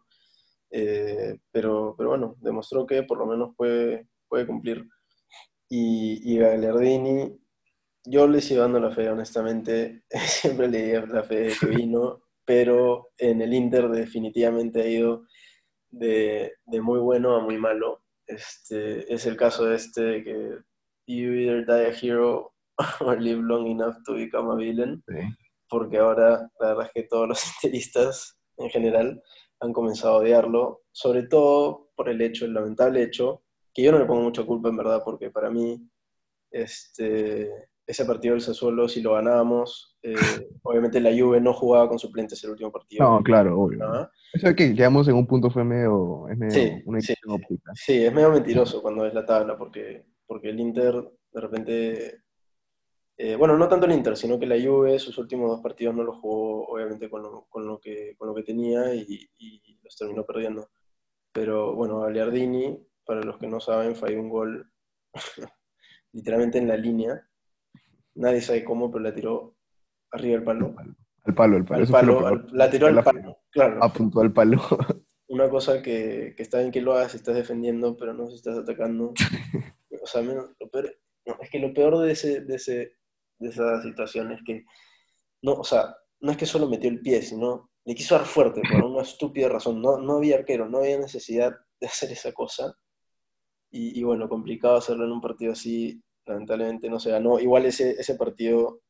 eh, 0.69 1.37
pero, 1.51 1.93
pero 1.97 2.09
bueno, 2.09 2.35
demostró 2.39 2.85
que 2.85 3.03
por 3.03 3.17
lo 3.17 3.25
menos 3.25 3.55
puede, 3.55 4.07
puede 4.27 4.47
cumplir. 4.47 4.87
Y, 5.67 6.33
y 6.33 6.37
Gagliardini, 6.37 7.37
yo 8.05 8.27
le 8.27 8.41
sigo 8.41 8.61
dando 8.61 8.79
la 8.79 8.91
fe, 8.91 9.09
honestamente, 9.09 10.03
siempre 10.09 10.67
le 10.67 10.83
di 10.83 11.07
la 11.07 11.23
fe 11.23 11.35
de 11.41 11.53
que 11.59 11.65
vino, 11.67 12.23
pero 12.45 13.09
en 13.17 13.41
el 13.41 13.53
Inter 13.53 13.89
definitivamente 13.89 14.81
ha 14.81 14.87
ido 14.87 15.25
de, 15.89 16.53
de 16.65 16.81
muy 16.81 16.99
bueno 16.99 17.35
a 17.35 17.41
muy 17.41 17.57
malo. 17.57 18.03
Este, 18.25 19.13
es 19.13 19.25
el 19.25 19.35
caso 19.35 19.65
de 19.65 19.75
este 19.75 20.23
que 20.23 20.57
you 21.07 21.33
either 21.33 21.65
die 21.65 21.87
a 21.87 21.93
hero 21.93 22.53
or 23.01 23.19
live 23.19 23.39
long 23.39 23.67
enough 23.67 23.95
to 24.05 24.13
become 24.13 24.49
a 24.49 24.55
villain. 24.55 25.03
Porque 25.69 25.97
ahora 25.97 26.49
la 26.59 26.67
verdad 26.67 26.85
es 26.87 26.91
que 26.93 27.03
todos 27.03 27.27
los 27.27 27.43
interistas 27.63 28.37
en 28.57 28.69
general 28.69 29.21
han 29.59 29.73
comenzado 29.73 30.15
a 30.15 30.17
odiarlo, 30.17 30.81
sobre 30.91 31.23
todo 31.23 31.91
por 31.95 32.09
el 32.09 32.21
hecho, 32.21 32.45
el 32.45 32.53
lamentable 32.53 33.03
hecho, 33.03 33.43
que 33.73 33.83
yo 33.83 33.91
no 33.91 33.99
le 33.99 34.05
pongo 34.05 34.23
mucha 34.23 34.43
culpa 34.43 34.69
en 34.69 34.77
verdad, 34.77 35.01
porque 35.05 35.29
para 35.29 35.49
mí 35.49 35.87
este, 36.49 37.49
ese 37.85 38.05
partido 38.05 38.33
del 38.33 38.41
Sassuolo, 38.41 38.87
si 38.87 39.01
lo 39.01 39.13
ganábamos, 39.13 39.97
eh, 40.01 40.15
obviamente 40.63 40.99
la 40.99 41.11
Juve 41.11 41.39
no 41.39 41.53
jugaba 41.53 41.87
con 41.89 41.99
suplentes 41.99 42.43
el 42.43 42.51
último 42.51 42.71
partido. 42.71 43.05
No, 43.05 43.23
claro, 43.23 43.59
obvio. 43.59 44.09
Eso 44.33 44.55
que 44.55 44.73
quedamos 44.73 45.07
en 45.07 45.15
un 45.15 45.27
punto 45.27 45.49
fue 45.49 45.63
medio, 45.63 46.27
es 46.29 46.37
medio 46.37 46.53
sí, 46.53 46.81
una 46.85 47.01
sí, 47.01 47.13
sí, 47.75 48.05
es 48.05 48.13
medio 48.13 48.31
mentiroso 48.31 48.81
cuando 48.81 49.05
es 49.05 49.13
la 49.13 49.25
tabla, 49.25 49.57
porque 49.57 50.05
porque 50.31 50.47
el 50.47 50.61
Inter 50.61 50.95
de 51.33 51.41
repente, 51.41 52.21
eh, 53.17 53.35
bueno, 53.35 53.57
no 53.57 53.67
tanto 53.67 53.85
el 53.85 53.91
Inter, 53.91 54.15
sino 54.15 54.39
que 54.39 54.45
la 54.45 54.55
Juve 54.55 54.97
sus 54.97 55.17
últimos 55.17 55.49
dos 55.49 55.59
partidos 55.59 55.93
no 55.93 56.03
los 56.03 56.19
jugó 56.19 56.69
obviamente 56.69 57.09
con 57.09 57.21
lo, 57.21 57.47
con 57.49 57.67
lo, 57.67 57.81
que, 57.81 58.15
con 58.17 58.29
lo 58.29 58.33
que 58.33 58.43
tenía 58.43 58.95
y, 58.95 59.29
los 59.83 59.93
terminó 59.97 60.25
perdiendo. 60.25 60.69
Pero 61.33 61.75
bueno, 61.75 61.99
Gagliardini, 61.99 62.79
para 63.05 63.21
los 63.23 63.39
que 63.39 63.47
no 63.47 63.59
saben, 63.59 63.93
falló 63.93 64.21
un 64.21 64.29
gol 64.29 64.71
literalmente 66.13 66.59
en 66.59 66.69
la 66.69 66.77
línea. 66.77 67.27
Nadie 68.15 68.39
sabe 68.39 68.63
cómo, 68.63 68.89
pero 68.89 69.03
la 69.03 69.13
tiró 69.13 69.57
arriba 70.11 70.35
del 70.35 70.45
palo. 70.45 70.73
Al 71.25 71.35
palo, 71.35 71.57
al 71.57 71.65
palo. 71.65 71.83
Al 71.83 71.91
palo, 71.91 72.47
la 72.53 72.69
tiró 72.69 72.87
al 72.87 73.03
palo, 73.03 73.37
claro. 73.49 73.83
Apuntó 73.83 74.21
al 74.21 74.31
palo. 74.31 74.61
Una 75.27 75.49
cosa 75.49 75.81
que, 75.81 76.35
que 76.37 76.43
está 76.43 76.59
bien 76.59 76.71
que 76.71 76.79
lo 76.79 76.93
hagas 76.93 77.11
si 77.11 77.17
estás 77.17 77.35
defendiendo, 77.35 77.97
pero 77.97 78.13
no 78.13 78.29
si 78.29 78.35
estás 78.35 78.57
atacando. 78.57 79.13
o 80.01 80.07
sea, 80.07 80.21
lo 80.21 80.69
peor, 80.71 80.97
es 81.25 81.49
que 81.49 81.59
lo 81.59 81.73
peor 81.73 81.99
de, 81.99 82.11
ese, 82.11 82.41
de, 82.41 82.55
ese, 82.55 82.97
de 83.39 83.49
esa 83.49 83.81
situación 83.81 84.31
es 84.31 84.41
que, 84.45 84.65
no, 85.41 85.53
o 85.53 85.63
sea, 85.63 85.95
no 86.19 86.31
es 86.31 86.37
que 86.37 86.45
solo 86.45 86.67
metió 86.67 86.89
el 86.89 87.01
pie, 87.01 87.21
sino 87.21 87.71
le 87.85 87.95
quiso 87.95 88.15
dar 88.15 88.25
fuerte 88.25 88.61
por 88.61 88.83
una 88.85 89.01
estúpida 89.01 89.49
razón. 89.49 89.81
No, 89.81 89.97
no 89.97 90.17
había 90.17 90.37
arquero, 90.37 90.67
no 90.69 90.79
había 90.79 90.99
necesidad 90.99 91.55
de 91.79 91.87
hacer 91.87 92.11
esa 92.11 92.31
cosa. 92.31 92.75
Y, 93.73 94.03
bueno, 94.03 94.27
complicado 94.27 94.75
hacerlo 94.75 95.05
en 95.05 95.13
un 95.13 95.21
partido 95.21 95.53
así, 95.53 96.03
lamentablemente 96.25 96.89
no 96.89 96.99
se 96.99 97.09
ganó. 97.09 97.39
Igual 97.39 97.65
ese, 97.65 97.91
ese 97.91 98.15
partido, 98.15 98.81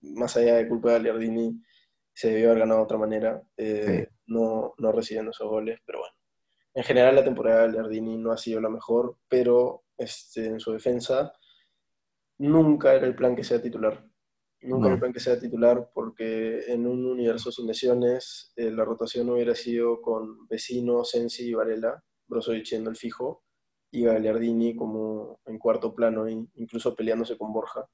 más 0.00 0.36
allá 0.36 0.56
de 0.56 0.66
culpa 0.68 0.90
de 0.90 0.96
Aliardini, 0.96 1.62
se 2.12 2.30
debió 2.30 2.48
haber 2.48 2.60
ganado 2.60 2.80
de 2.80 2.84
otra 2.84 2.98
manera, 2.98 3.40
eh, 3.56 4.08
no, 4.26 4.74
no 4.76 4.90
recibiendo 4.90 5.30
esos 5.30 5.48
goles, 5.48 5.78
pero 5.86 6.00
bueno. 6.00 6.14
En 6.74 6.82
general 6.82 7.14
la 7.14 7.24
temporada 7.24 7.60
de 7.60 7.68
Aliardini 7.68 8.18
no 8.18 8.32
ha 8.32 8.36
sido 8.36 8.60
la 8.60 8.68
mejor, 8.68 9.16
pero 9.28 9.84
este, 9.98 10.46
en 10.46 10.60
su 10.60 10.72
defensa, 10.72 11.32
nunca 12.38 12.94
era 12.94 13.06
el 13.06 13.14
plan 13.14 13.36
que 13.36 13.44
sea 13.44 13.60
titular. 13.60 14.08
Nunca 14.60 14.86
era 14.86 14.94
el 14.94 15.00
plan 15.00 15.12
que 15.12 15.20
sea 15.20 15.38
titular 15.38 15.90
porque 15.94 16.72
en 16.72 16.86
un 16.86 17.06
universo 17.06 17.52
sin 17.52 17.66
lesiones 17.66 18.52
eh, 18.56 18.70
la 18.70 18.84
rotación 18.84 19.30
hubiera 19.30 19.54
sido 19.54 20.00
con 20.00 20.48
Vecino, 20.48 21.04
Sensi 21.04 21.48
y 21.48 21.54
Varela, 21.54 22.02
Brozovic 22.26 22.64
siendo 22.64 22.90
el 22.90 22.96
fijo, 22.96 23.44
y 23.90 24.04
Gagliardini 24.04 24.76
como 24.76 25.40
en 25.46 25.58
cuarto 25.58 25.94
plano, 25.94 26.28
incluso 26.28 26.94
peleándose 26.94 27.36
con 27.38 27.52
Borja. 27.52 27.88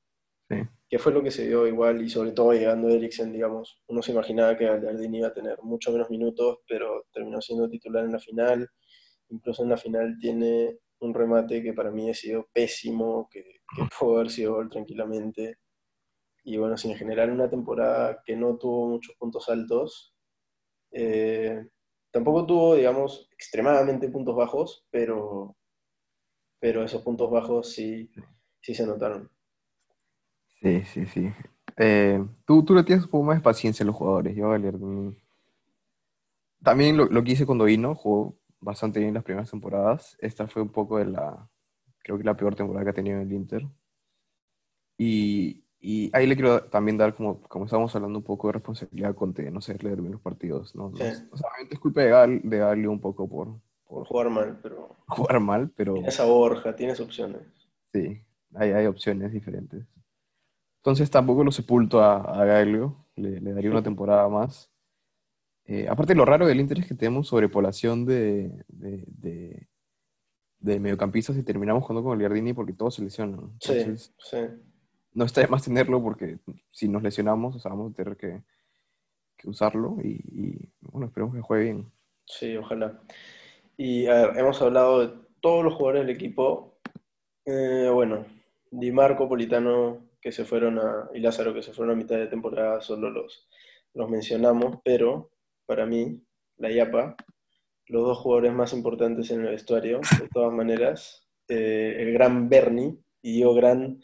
Que 0.89 0.99
fue 0.99 1.13
lo 1.13 1.23
que 1.23 1.31
se 1.31 1.47
dio 1.47 1.67
igual 1.67 2.03
y 2.03 2.09
sobre 2.09 2.33
todo 2.33 2.53
llegando 2.53 2.89
Eriksen, 2.89 3.33
digamos. 3.33 3.81
Uno 3.89 4.03
se 4.03 4.13
imaginaba 4.13 4.57
que 4.57 4.67
Gagliardini 4.67 5.19
iba 5.19 5.29
a 5.29 5.35
tener 5.35 5.59
mucho 5.63 5.91
menos 5.91 6.11
minutos, 6.11 6.59
pero 6.69 7.07
terminó 7.13 7.41
siendo 7.41 7.69
titular 7.69 8.05
en 8.05 8.13
la 8.13 8.21
final. 8.21 8.71
Incluso 9.31 9.65
en 9.65 9.71
la 9.71 9.77
final 9.77 10.17
tiene 10.21 10.79
un 11.05 11.15
remate 11.15 11.63
que 11.63 11.73
para 11.75 11.91
mí 11.91 12.11
ha 12.11 12.15
sido 12.15 12.49
pésimo, 12.53 13.29
que, 13.31 13.43
que 13.77 13.83
pudo 13.99 14.17
haber 14.17 14.31
sido 14.31 14.55
gol 14.55 14.71
tranquilamente. 14.71 15.59
Y 16.45 16.57
bueno, 16.59 16.77
sin 16.77 16.97
general 16.97 17.31
una 17.33 17.51
temporada 17.51 18.23
que 18.25 18.37
no 18.37 18.57
tuvo 18.57 18.89
muchos 18.89 19.17
puntos 19.17 19.49
altos, 19.49 20.15
eh, 20.93 21.67
tampoco 22.11 22.47
tuvo, 22.47 22.75
digamos, 22.77 23.29
extremadamente 23.33 24.09
puntos 24.09 24.37
bajos, 24.37 24.87
pero, 24.91 25.57
pero 26.61 26.83
esos 26.83 27.03
puntos 27.03 27.31
bajos 27.31 27.73
sí, 27.73 28.11
sí 28.61 28.75
se 28.75 28.87
notaron. 28.87 29.31
Sí, 30.61 30.83
sí, 30.85 31.07
sí. 31.07 31.33
Eh, 31.77 32.25
tú, 32.47 32.65
tú 32.65 32.75
le 32.75 32.85
tienes 32.85 33.05
un 33.05 33.11
poco 33.11 33.25
más 33.25 33.37
de 33.39 33.43
paciencia 33.43 33.83
a 33.85 33.87
los 33.87 33.97
jugadores. 33.97 34.35
Yo, 34.37 34.49
También 36.63 36.97
lo, 36.97 37.07
lo 37.07 37.23
que 37.23 37.33
hice 37.33 37.47
cuando 37.47 37.65
vino, 37.65 37.95
jugó 37.95 38.37
bastante 38.65 38.99
bien 39.01 39.15
las 39.15 39.23
primeras 39.23 39.51
temporadas. 39.51 40.17
Esta 40.21 40.49
fue 40.49 40.63
un 40.63 40.71
poco 40.71 40.99
de 40.99 41.05
la, 41.05 41.49
creo 41.99 42.19
que 42.19 42.25
la 42.25 42.37
peor 42.37 42.55
temporada 42.57 42.85
que 42.85 42.91
ha 42.91 42.95
tenido 42.95 43.21
el 43.21 43.33
Inter. 43.33 43.67
Y, 44.99 45.65
y 45.81 46.11
ahí 46.15 46.27
le 46.27 46.35
quiero 46.35 46.65
también 46.65 46.97
dar, 46.97 47.15
como, 47.15 47.41
como 47.43 47.67
estábamos 47.67 47.95
hablando, 47.95 48.19
un 48.19 48.25
poco 48.25 48.49
de 48.49 48.55
responsabilidad 48.55 49.11
a 49.11 49.15
Conte, 49.15 49.51
no 49.51 49.61
sé, 49.61 49.77
leer 49.81 50.01
bien 50.01 50.13
los 50.13 50.21
partidos. 50.21 50.75
¿no? 50.75 50.87
o 50.87 50.97
sea, 50.97 51.15
es 51.71 51.79
culpa 51.79 52.01
de, 52.01 52.41
de 52.43 52.59
darle 52.59 52.89
un 52.89 53.01
poco 53.01 53.29
por, 53.29 53.61
por, 53.87 54.07
jugar 54.07 54.31
mal, 54.31 54.59
pero... 54.63 54.97
Jugar 55.07 55.41
mal, 55.41 55.71
pero... 55.77 55.95
Tienes 55.95 56.19
a 56.19 56.25
Borja, 56.25 56.75
tienes 56.75 56.99
opciones. 56.99 57.43
Sí, 57.93 58.23
hay, 58.55 58.71
hay 58.73 58.87
opciones 58.87 59.33
diferentes. 59.33 59.85
Entonces 60.79 61.11
tampoco 61.11 61.45
lo 61.45 61.53
sepulto 61.53 62.01
a, 62.01 62.17
a 62.21 62.45
Gaglio, 62.45 62.97
le, 63.17 63.41
le 63.41 63.53
daría 63.53 63.71
una 63.71 63.83
temporada 63.83 64.29
más. 64.29 64.74
Eh, 65.67 65.87
aparte, 65.89 66.15
lo 66.15 66.25
raro 66.25 66.47
del 66.47 66.61
Inter 66.61 66.81
es 66.81 66.87
que 66.87 66.95
tenemos 66.95 67.29
sobrepoblación 67.29 68.05
de, 68.05 68.65
de, 68.69 69.67
de, 70.59 70.81
mediocampistas 70.81 71.37
y 71.37 71.43
terminamos 71.43 71.85
jugando 71.85 72.03
con 72.03 72.13
Gagliardini 72.13 72.53
porque 72.53 72.75
todos 72.75 72.95
se 72.97 73.03
lesionan. 73.03 73.53
sí, 73.61 73.97
sí. 73.97 74.39
No 75.13 75.25
está 75.25 75.43
de 75.43 75.47
más 75.47 75.63
tenerlo 75.63 76.03
porque 76.03 76.39
si 76.73 76.89
nos 76.89 77.03
lesionamos, 77.03 77.63
vamos 77.63 77.93
a 77.93 77.95
tener 77.95 78.17
que, 78.17 78.43
que 79.37 79.49
usarlo 79.49 79.97
y, 80.03 80.69
bueno, 80.81 81.07
esperemos 81.07 81.35
que 81.35 81.41
juegue 81.41 81.65
bien. 81.65 81.93
Sí, 82.27 82.57
ojalá. 82.57 83.01
Y 83.77 84.07
a 84.07 84.15
ver, 84.15 84.39
hemos 84.39 84.61
hablado 84.61 85.07
de 85.07 85.15
todos 85.41 85.65
los 85.65 85.75
jugadores 85.75 86.07
del 86.07 86.17
equipo. 86.17 86.79
Eh, 87.45 87.89
bueno, 87.93 88.27
Di 88.71 88.91
Marco, 88.91 89.29
Politano, 89.29 90.09
que 90.21 90.33
se 90.33 90.45
fueron 90.45 90.79
a, 90.81 91.09
y 91.15 91.21
Lázaro, 91.21 91.55
que 91.55 91.63
se 91.63 91.73
fueron 91.73 91.95
a 91.95 91.99
mitad 91.99 92.17
de 92.17 92.27
temporada, 92.27 92.81
solo 92.81 93.09
los, 93.09 93.49
los 93.93 94.11
mencionamos, 94.11 94.79
pero 94.85 95.31
para 95.67 95.87
mí, 95.87 96.23
la 96.57 96.71
Yapa, 96.71 97.17
los 97.87 98.03
dos 98.05 98.19
jugadores 98.19 98.53
más 98.53 98.73
importantes 98.73 99.31
en 99.31 99.43
el 99.43 99.51
vestuario, 99.51 100.01
de 100.21 100.29
todas 100.29 100.53
maneras. 100.53 101.27
Eh, 101.49 101.97
el 101.99 102.13
gran 102.13 102.49
Bernie, 102.49 102.97
y 103.23 103.41
yo 103.41 103.55
gran, 103.55 104.01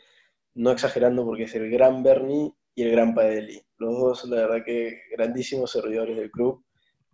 no 0.55 0.71
exagerando 0.71 1.25
porque 1.25 1.45
es 1.45 1.55
el 1.55 1.71
gran 1.71 2.03
Bernie 2.03 2.53
y 2.75 2.83
el 2.83 2.93
gran 2.93 3.15
Paeli. 3.15 3.61
Los 3.79 3.99
dos, 3.99 4.25
la 4.27 4.43
verdad 4.47 4.65
que 4.65 5.01
grandísimos 5.13 5.71
servidores 5.71 6.17
del 6.17 6.31
club. 6.31 6.65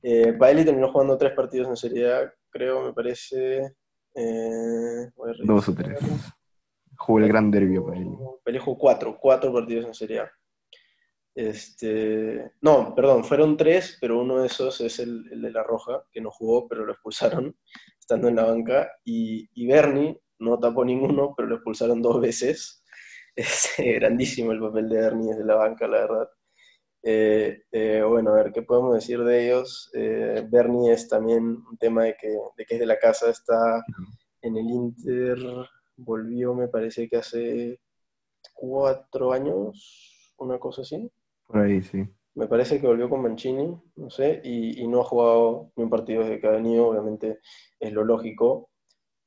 Eh, 0.03 0.33
Paeli 0.33 0.65
terminó 0.65 0.91
jugando 0.93 1.17
tres 1.17 1.33
partidos 1.33 1.69
en 1.69 1.77
Serie 1.77 2.13
A, 2.13 2.33
creo, 2.51 2.83
me 2.85 2.93
parece. 2.93 3.75
Eh, 4.15 5.11
dos 5.45 5.69
o 5.69 5.75
tres. 5.75 5.99
Jugó 6.97 7.19
el 7.19 7.29
gran 7.29 7.51
derbi 7.51 7.79
Paeli. 7.79 8.17
Paeli 8.45 8.59
jugó 8.59 8.79
cuatro, 8.79 9.17
cuatro 9.21 9.53
partidos 9.53 9.87
en 9.87 9.95
Serie 9.95 10.21
A. 10.21 10.31
Este, 11.37 12.51
no, 12.63 12.95
perdón, 12.95 13.23
fueron 13.23 13.59
tres, 13.59 13.99
pero 14.01 14.19
uno 14.19 14.41
de 14.41 14.47
esos 14.47 14.81
es 14.81 14.99
el, 15.01 15.43
de 15.43 15.51
la 15.51 15.63
Roja, 15.63 16.03
que 16.11 16.23
no 16.23 16.31
jugó, 16.31 16.67
pero 16.67 16.87
lo 16.87 16.93
expulsaron 16.93 17.55
estando 18.01 18.29
en 18.29 18.37
la 18.37 18.45
banca. 18.45 18.91
Y, 19.05 19.67
Bernie 19.67 20.19
no 20.39 20.59
tapó 20.59 20.83
ninguno, 20.85 21.35
pero 21.37 21.49
lo 21.49 21.57
expulsaron 21.57 22.03
dos 22.03 22.21
veces. 22.21 22.83
Es 23.37 23.75
grandísimo 23.77 24.53
el 24.53 24.61
papel 24.61 24.89
de 24.89 24.97
Bernie 24.97 25.29
desde 25.33 25.45
la 25.45 25.57
banca, 25.57 25.87
la 25.87 25.99
verdad. 25.99 26.29
Eh, 27.03 27.65
eh, 27.71 28.03
bueno, 28.03 28.31
a 28.31 28.37
ver, 28.37 28.51
¿qué 28.51 28.63
podemos 28.63 28.95
decir 28.95 29.23
de 29.23 29.47
ellos? 29.47 29.91
Eh, 29.93 30.43
Bernie 30.49 30.93
es 30.93 31.07
también 31.07 31.45
un 31.45 31.77
tema 31.79 32.05
de 32.05 32.17
que, 32.17 32.29
de 32.57 32.65
que 32.65 32.75
es 32.75 32.81
de 32.81 32.87
la 32.87 32.99
casa, 32.99 33.29
está 33.29 33.85
en 34.41 34.57
el 34.57 34.67
Inter, 34.67 35.39
volvió 35.97 36.55
me 36.55 36.69
parece 36.69 37.09
que 37.09 37.19
hace 37.19 37.81
cuatro 38.55 39.33
años, 39.33 40.35
una 40.39 40.59
cosa 40.59 40.81
así. 40.81 41.11
Por 41.47 41.61
ahí, 41.61 41.83
sí. 41.83 42.05
Me 42.35 42.47
parece 42.47 42.81
que 42.81 42.87
volvió 42.87 43.09
con 43.09 43.23
Mancini, 43.23 43.81
no 43.97 44.11
sé, 44.11 44.41
y, 44.45 44.83
y 44.83 44.89
no 44.89 45.01
ha 45.01 45.05
jugado 45.05 45.73
ni 45.77 45.85
un 45.85 45.91
partido 45.91 46.23
desde 46.23 46.41
que 46.41 46.47
ha 46.47 46.51
venido, 46.51 46.89
obviamente 46.89 47.41
es 47.81 47.93
lo 47.93 48.05
lógico. 48.05 48.71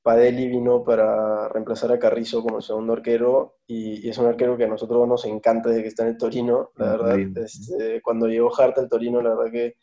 Padelli 0.02 0.48
vino 0.48 0.84
para 0.84 1.50
reemplazar 1.50 1.91
a 1.91 2.00
Carrizo 2.00 2.41
como 2.41 2.62
segundo 2.62 2.94
arquero 2.94 3.58
y, 3.68 4.08
es 4.08 4.18
un 4.18 4.28
arquero 4.28 4.58
que 4.58 4.64
a 4.64 4.68
nosotros 4.68 5.08
nos 5.08 5.26
encanta 5.26 5.70
desde 5.70 5.84
que 5.84 5.88
está 5.90 6.04
en 6.04 6.10
el 6.10 6.18
Torino, 6.18 6.72
la 6.76 6.91
verdad. 6.91 7.20
Este, 7.44 8.02
cuando 8.02 8.28
llegó 8.28 8.50
Hart 8.58 8.78
al 8.78 8.90
Torino, 8.90 9.22
la 9.22 9.36
verdad 9.36 9.52
que 9.52 9.76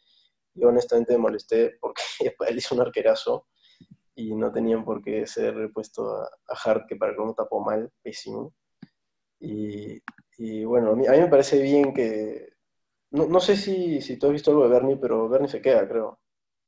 yo 0.54 0.68
honestamente 0.68 1.12
me 1.12 1.18
molesté 1.18 1.76
porque 1.80 2.02
Padelli 2.38 2.58
es 2.58 2.72
un 2.72 2.80
arquerazo 2.80 3.46
y 4.14 4.34
no 4.34 4.50
tenían 4.50 4.84
por 4.84 5.02
qué 5.02 5.26
ser 5.26 5.54
repuesto 5.54 6.08
a, 6.08 6.28
Hart, 6.64 6.86
que 6.88 6.96
para 6.96 7.14
cómo 7.14 7.34
tapó 7.34 7.60
mal, 7.60 7.92
pésimo. 8.02 8.54
Y, 9.38 10.00
bueno, 10.64 10.90
a 10.90 10.94
mí, 10.94 11.04
me 11.08 11.28
parece 11.28 11.60
bien 11.62 11.92
que... 11.92 12.52
No, 13.10 13.40
sé 13.40 13.56
si, 13.56 14.00
si 14.02 14.18
tú 14.18 14.26
has 14.26 14.32
visto 14.32 14.50
algo 14.50 14.64
de 14.64 14.70
Bernie, 14.70 14.96
pero 14.96 15.28
Bernie 15.28 15.48
se 15.48 15.62
queda, 15.62 15.88
creo. 15.88 16.18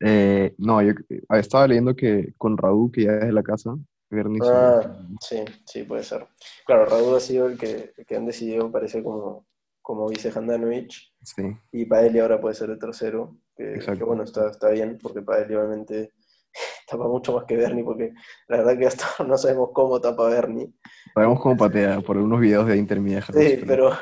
Eh, 0.01 0.55
no, 0.59 0.81
yo 0.81 0.93
estaba 1.31 1.67
leyendo 1.67 1.95
que 1.95 2.33
con 2.39 2.57
Raúl, 2.57 2.91
que 2.93 3.05
ya 3.05 3.13
es 3.13 3.27
de 3.27 3.33
la 3.33 3.43
casa, 3.43 3.77
Bernie. 4.09 4.41
Ah, 4.45 4.81
sí, 5.21 5.45
sí, 5.67 5.83
puede 5.83 6.05
ser. 6.05 6.27
Claro, 6.65 6.87
Raúl 6.87 7.17
ha 7.17 7.21
sido 7.21 7.49
el 7.49 7.59
que, 7.59 7.93
que 8.07 8.17
han 8.17 8.25
decidido, 8.25 8.71
parece, 8.71 9.03
como, 9.03 9.47
como 9.83 10.09
vice 10.09 10.33
Handanovic. 10.35 10.93
Sí. 11.23 11.43
Y 11.73 11.85
Paeli 11.85 12.21
ahora 12.21 12.41
puede 12.41 12.55
ser 12.55 12.71
el 12.71 12.79
tercero. 12.79 13.37
Que, 13.57 13.79
que 13.81 14.05
bueno, 14.05 14.23
está, 14.23 14.51
está 14.51 14.71
bien, 14.71 14.99
porque 15.03 15.21
Paeli 15.21 15.55
obviamente 15.55 16.13
tapa 16.89 17.07
mucho 17.07 17.35
más 17.35 17.45
que 17.45 17.57
Bernie, 17.57 17.85
porque 17.85 18.13
la 18.49 18.59
verdad 18.59 18.79
que 18.79 18.87
hasta 18.87 19.07
no 19.25 19.37
sabemos 19.37 19.71
cómo 19.73 20.01
tapa 20.01 20.29
Bernie. 20.29 20.73
Sabemos 21.15 21.41
cómo 21.41 21.57
patea 21.57 22.01
por 22.01 22.17
unos 22.17 22.41
videos 22.41 22.67
de 22.67 22.77
intermedia. 22.77 23.23
Sí, 23.23 23.63
pero 23.67 23.93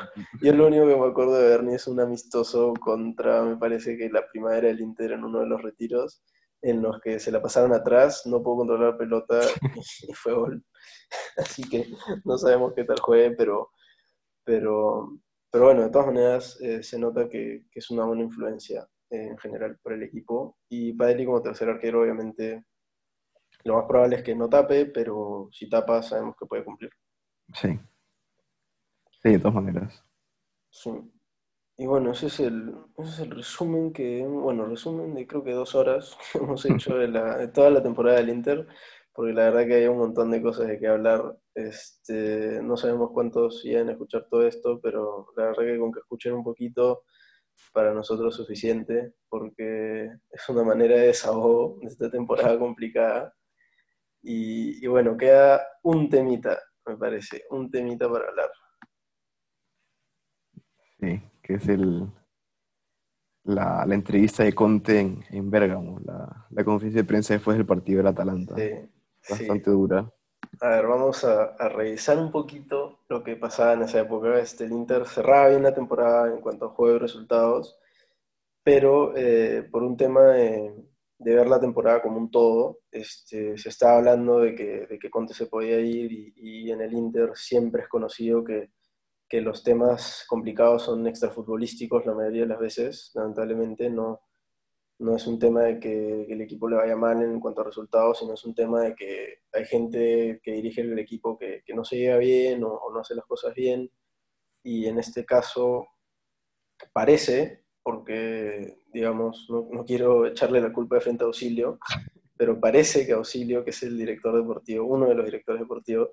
yo 0.41 0.53
lo 0.53 0.67
único 0.67 0.87
que 0.87 0.95
me 0.95 1.07
acuerdo 1.07 1.37
de 1.37 1.49
Bernie 1.49 1.75
es 1.75 1.87
un 1.87 1.99
amistoso 1.99 2.73
contra, 2.79 3.43
me 3.43 3.57
parece 3.57 3.97
que 3.97 4.09
la 4.09 4.27
primavera 4.27 4.67
del 4.67 4.81
Inter 4.81 5.13
en 5.13 5.23
uno 5.23 5.39
de 5.39 5.47
los 5.47 5.61
retiros, 5.61 6.23
en 6.61 6.81
los 6.81 6.99
que 7.01 7.19
se 7.19 7.31
la 7.31 7.41
pasaron 7.41 7.73
atrás, 7.73 8.23
no 8.25 8.41
pudo 8.41 8.57
controlar 8.57 8.93
la 8.93 8.97
pelota 8.97 9.39
y, 10.07 10.13
fue 10.13 10.33
gol. 10.33 10.63
Así 11.37 11.63
que 11.63 11.87
no 12.23 12.37
sabemos 12.37 12.73
qué 12.75 12.83
tal 12.83 12.99
juegue, 12.99 13.31
pero, 13.31 13.71
pero, 14.43 15.19
pero 15.51 15.65
bueno, 15.65 15.83
de 15.83 15.89
todas 15.89 16.07
maneras 16.07 16.57
eh, 16.61 16.83
se 16.83 16.97
nota 16.97 17.27
que, 17.29 17.65
que 17.71 17.79
es 17.79 17.89
una 17.89 18.05
buena 18.05 18.23
influencia 18.23 18.87
en 19.09 19.37
general 19.37 19.77
por 19.81 19.93
el 19.93 20.03
equipo. 20.03 20.57
Y 20.69 20.93
Padeli 20.93 21.25
como 21.25 21.41
tercer 21.41 21.69
arquero, 21.69 22.01
obviamente, 22.01 22.63
lo 23.63 23.75
más 23.75 23.85
probable 23.85 24.17
es 24.17 24.23
que 24.23 24.35
no 24.35 24.49
tape, 24.49 24.85
pero 24.87 25.49
si 25.51 25.69
tapa 25.69 26.01
sabemos 26.03 26.35
que 26.39 26.45
puede 26.45 26.63
cumplir. 26.63 26.91
Sí. 27.53 27.79
Sí, 29.21 29.31
de 29.31 29.39
todas 29.39 29.55
maneras. 29.55 30.03
Sí. 30.69 30.91
Y 31.79 31.85
bueno, 31.85 32.11
ese 32.11 32.27
es 32.27 32.39
el, 32.39 32.75
ese 32.97 33.09
es 33.09 33.19
el 33.19 33.31
resumen 33.31 33.93
que, 33.93 34.25
bueno, 34.25 34.65
resumen 34.65 35.13
de 35.13 35.27
creo 35.27 35.43
que 35.43 35.51
dos 35.51 35.75
horas 35.75 36.17
que 36.31 36.39
hemos 36.39 36.65
hecho 36.65 36.97
de, 36.97 37.07
la, 37.07 37.37
de 37.37 37.47
toda 37.49 37.69
la 37.69 37.83
temporada 37.83 38.17
del 38.17 38.29
Inter, 38.29 38.67
porque 39.13 39.33
la 39.33 39.45
verdad 39.45 39.67
que 39.67 39.75
hay 39.75 39.87
un 39.87 39.97
montón 39.97 40.31
de 40.31 40.41
cosas 40.41 40.67
de 40.67 40.79
que 40.79 40.87
hablar. 40.87 41.37
Este, 41.53 42.61
no 42.61 42.77
sabemos 42.77 43.11
cuántos 43.11 43.65
iban 43.65 43.89
a 43.89 43.93
escuchar 43.93 44.27
todo 44.29 44.45
esto, 44.45 44.79
pero 44.81 45.27
la 45.35 45.45
verdad 45.45 45.63
que 45.63 45.79
con 45.79 45.91
que 45.91 45.99
escuchen 45.99 46.33
un 46.33 46.43
poquito 46.43 47.03
para 47.73 47.93
nosotros 47.93 48.35
suficiente, 48.35 49.13
porque 49.29 50.09
es 50.31 50.49
una 50.49 50.63
manera 50.63 50.95
de 50.95 51.07
desahogo 51.07 51.77
de 51.81 51.87
esta 51.87 52.09
temporada 52.09 52.57
complicada. 52.59 53.33
Y, 54.21 54.85
bueno, 54.87 55.15
queda 55.15 55.65
un 55.83 56.09
temita, 56.09 56.59
me 56.85 56.97
parece, 56.97 57.43
un 57.49 57.71
temita 57.71 58.11
para 58.11 58.27
hablar. 58.27 58.49
Sí, 60.99 61.21
que 61.41 61.53
es 61.53 61.67
el, 61.69 62.07
la, 63.43 63.85
la 63.85 63.95
entrevista 63.95 64.43
de 64.43 64.53
Conte 64.53 64.99
en, 64.99 65.23
en 65.29 65.49
Bérgamo, 65.49 65.99
la, 66.03 66.47
la, 66.49 66.63
conferencia 66.63 67.01
de 67.01 67.07
prensa 67.07 67.35
después 67.35 67.55
del 67.55 67.65
partido 67.65 67.99
del 67.99 68.07
Atalanta. 68.07 68.55
Sí, 68.55 68.89
Bastante 69.29 69.69
dura. 69.69 70.11
A 70.61 70.69
ver, 70.69 70.87
vamos 70.87 71.23
a, 71.23 71.55
revisar 71.69 72.17
un 72.17 72.31
poquito 72.31 72.86
lo 73.09 73.23
que 73.23 73.35
pasaba 73.35 73.73
en 73.73 73.83
esa 73.83 74.01
época. 74.01 74.39
Este, 74.39 74.65
el 74.65 74.71
Inter 74.71 75.05
cerraba 75.07 75.49
bien 75.49 75.63
la 75.63 75.73
temporada 75.73 76.33
en 76.33 76.41
cuanto 76.41 76.65
a 76.65 76.69
juego 76.69 76.97
y 76.97 76.99
resultados, 76.99 77.77
pero 78.63 79.15
eh, 79.15 79.67
por 79.71 79.83
un 79.83 79.97
tema 79.97 80.23
de, 80.31 80.73
ver 81.19 81.47
la 81.47 81.59
temporada 81.59 82.01
como 82.01 82.17
un 82.17 82.31
todo, 82.31 82.79
este, 82.91 83.57
se 83.57 83.69
estaba 83.69 83.97
hablando 83.97 84.39
de 84.39 84.55
que, 84.55 84.87
de 84.87 84.99
que 84.99 85.09
Conte 85.09 85.33
se 85.33 85.47
podía 85.47 85.79
ir 85.79 86.11
y, 86.35 86.71
en 86.71 86.81
el 86.81 86.93
Inter 86.93 87.31
siempre 87.35 87.83
es 87.83 87.87
conocido 87.87 88.43
que, 88.43 88.71
que 89.29 89.41
los 89.41 89.63
temas 89.63 90.25
complicados 90.27 90.83
son 90.83 91.07
extrafutbolísticos 91.07 92.05
la 92.05 92.13
mayoría 92.13 92.43
de 92.43 92.47
las 92.49 92.59
veces, 92.59 93.11
lamentablemente 93.15 93.89
no, 93.89 94.21
no 94.99 95.15
es 95.15 95.27
un 95.27 95.37
tema 95.37 95.63
de 95.63 95.79
que, 95.79 96.23
el 96.23 96.41
equipo 96.41 96.67
le 96.67 96.77
vaya 96.77 96.95
mal 96.95 97.21
en 97.21 97.39
cuanto 97.39 97.61
a 97.61 97.65
resultados, 97.65 98.19
sino 98.19 98.33
es 98.33 98.43
un 98.45 98.55
tema 98.55 98.81
de 98.81 98.95
que 98.95 99.41
hay 99.53 99.65
gente 99.65 100.39
que 100.43 100.53
dirige 100.53 100.81
el 100.81 100.97
equipo 100.97 101.37
que, 101.37 101.63
no 101.75 101.83
se 101.85 101.97
lleva 101.97 102.17
bien 102.17 102.63
o, 102.63 102.81
no 102.91 102.99
hace 102.99 103.15
las 103.15 103.25
cosas 103.25 103.53
bien. 103.53 103.91
Y 104.63 104.87
en 104.87 104.99
este 104.99 105.25
caso 105.25 105.87
parece, 106.93 107.65
porque 107.83 108.79
digamos, 108.91 109.47
no, 109.49 109.85
quiero 109.85 110.25
echarle 110.25 110.61
la 110.61 110.73
culpa 110.73 110.95
de 110.95 111.01
frente 111.01 111.23
a 111.23 111.27
Auxilio, 111.27 111.79
pero 112.37 112.59
parece 112.59 113.05
que 113.05 113.13
Auxilio, 113.13 113.63
que 113.63 113.71
es 113.71 113.83
el 113.83 113.97
director 113.97 114.35
deportivo, 114.35 114.85
uno 114.85 115.07
de 115.07 115.15
los 115.15 115.25
directores 115.25 115.61
deportivos, 115.61 116.09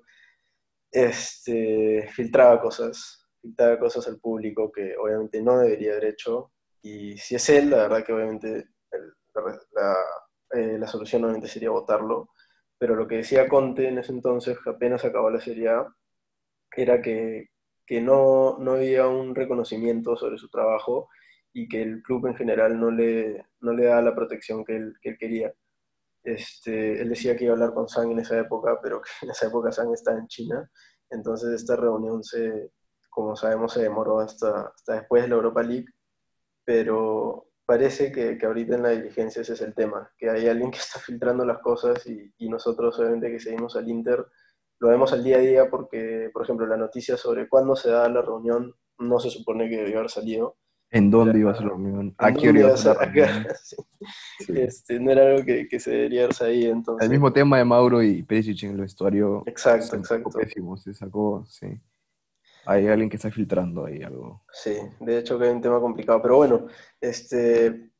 este, 0.91 2.07
filtraba 2.13 2.61
cosas, 2.61 3.27
filtraba 3.41 3.79
cosas 3.79 4.07
al 4.07 4.19
público 4.19 4.71
que 4.71 4.95
obviamente 4.97 5.41
no 5.41 5.59
debería 5.59 5.93
haber 5.93 6.05
hecho. 6.05 6.51
Y 6.81 7.17
si 7.17 7.35
es 7.35 7.49
él, 7.49 7.71
la 7.71 7.77
verdad 7.77 8.05
que 8.05 8.13
obviamente 8.13 8.74
la, 9.73 9.95
eh, 10.51 10.77
la, 10.77 10.87
solución 10.87 11.23
obviamente 11.23 11.47
sería 11.47 11.69
votarlo, 11.69 12.29
pero 12.77 12.95
lo 12.95 13.07
que 13.07 13.17
decía 13.17 13.47
Conte 13.49 13.87
en 13.87 13.99
ese 13.99 14.11
entonces, 14.11 14.57
apenas 14.65 15.05
acabó 15.05 15.29
la 15.29 15.41
Serie 15.41 15.69
A, 15.69 15.87
era 16.75 17.01
que, 17.01 17.49
que 17.85 18.01
no, 18.01 18.57
no 18.59 18.73
había 18.73 19.07
un 19.07 19.35
reconocimiento 19.35 20.17
sobre 20.17 20.37
su 20.37 20.49
trabajo 20.49 21.09
y 21.53 21.67
que 21.69 21.81
el 21.81 22.03
club 22.03 22.27
en 22.27 22.35
general 22.35 22.79
no 22.79 22.91
le, 22.91 23.45
no 23.61 23.73
le 23.73 23.85
daba 23.85 24.01
la 24.01 24.15
protección 24.15 24.65
que 24.65 24.75
él, 24.75 24.93
que 25.01 25.09
él 25.09 25.17
quería. 25.17 25.53
Este, 26.23 27.01
él 27.01 27.09
decía 27.09 27.37
que 27.37 27.45
iba 27.45 27.53
a 27.53 27.55
hablar 27.55 27.73
con 27.73 27.87
Sang 27.87 28.11
en 28.11 28.19
esa 28.19 28.39
época, 28.39 28.79
pero 28.81 29.01
que 29.01 29.09
en 29.21 29.31
esa 29.31 29.47
época 29.47 29.71
Sang 29.71 29.93
estaba 29.93 30.17
en 30.19 30.27
China. 30.27 30.69
Entonces 31.09 31.51
esta 31.51 31.75
reunión 31.75 32.23
se, 32.23 32.71
como 33.09 33.35
sabemos, 33.35 33.73
se 33.73 33.83
demoró 33.83 34.19
hasta, 34.19 34.73
hasta 34.75 34.95
después 34.95 35.23
de 35.23 35.29
la 35.29 35.35
Europa 35.35 35.63
League. 35.63 35.87
Pero, 36.65 37.47
parece 37.65 38.11
que, 38.11 38.37
que, 38.37 38.45
ahorita 38.45 38.75
en 38.75 38.83
la 38.83 38.89
diligencia 38.89 39.41
ese 39.41 39.53
es 39.53 39.61
el 39.61 39.73
tema, 39.73 40.11
que 40.17 40.29
hay 40.29 40.47
alguien 40.47 40.71
que 40.71 40.77
está 40.77 40.99
filtrando 40.99 41.45
las 41.45 41.59
cosas 41.59 42.05
y, 42.07 42.31
y, 42.37 42.49
nosotros 42.49 42.97
obviamente 42.99 43.31
que 43.31 43.39
seguimos 43.39 43.75
al 43.75 43.89
Inter 43.89 44.25
lo 44.79 44.89
vemos 44.89 45.13
al 45.13 45.23
día 45.23 45.37
a 45.37 45.41
día 45.41 45.69
porque, 45.69 46.29
por 46.33 46.43
ejemplo, 46.43 46.67
la 46.67 46.77
noticia 46.77 47.17
sobre 47.17 47.47
cuándo 47.47 47.75
se 47.75 47.89
da 47.89 48.09
la 48.09 48.21
reunión 48.21 48.73
no 48.99 49.19
se 49.19 49.29
supone 49.29 49.69
que 49.69 49.77
debió 49.77 49.99
haber 49.99 50.09
salido. 50.09 50.57
¿En 50.91 51.09
dónde 51.09 51.39
iba 51.39 51.51
a 51.51 51.55
ser 51.55 51.63
la 51.63 51.69
reunión? 51.69 52.13
¿A 52.17 52.31
qué 52.31 52.49
hora 52.49 52.59
iba 52.59 52.73
a 52.73 52.77
ser 52.77 52.97
Este, 54.47 54.99
no 54.99 55.11
era 55.11 55.27
algo 55.27 55.45
que, 55.45 55.67
que, 55.67 55.79
se 55.79 55.91
debería 55.91 56.25
haber 56.25 56.35
ahí. 56.41 56.65
Entonces... 56.65 57.05
El 57.05 57.11
mismo 57.11 57.33
tema 57.33 57.57
de 57.57 57.65
Mauro 57.65 58.03
y 58.03 58.21
Perisic 58.23 58.63
en 58.63 58.71
el 58.71 58.81
vestuario. 58.81 59.43
Exacto, 59.45 59.95
exacto. 59.95 60.29
Se 60.77 60.93
sacó, 60.93 61.45
sí 61.45 61.81
hay 62.65 62.87
alguien 62.87 63.09
que 63.09 63.17
está 63.17 63.31
filtrando 63.31 63.85
ahí 63.85 64.03
algo. 64.03 64.43
Sí, 64.51 64.75
de 64.99 65.19
hecho 65.19 65.37
que 65.37 65.45
hay 65.45 65.51
un 65.51 65.61
tema 65.61 65.79
complicado, 65.79 66.21
pero 66.21 66.37
bueno, 66.37 66.67
este, 66.99 67.91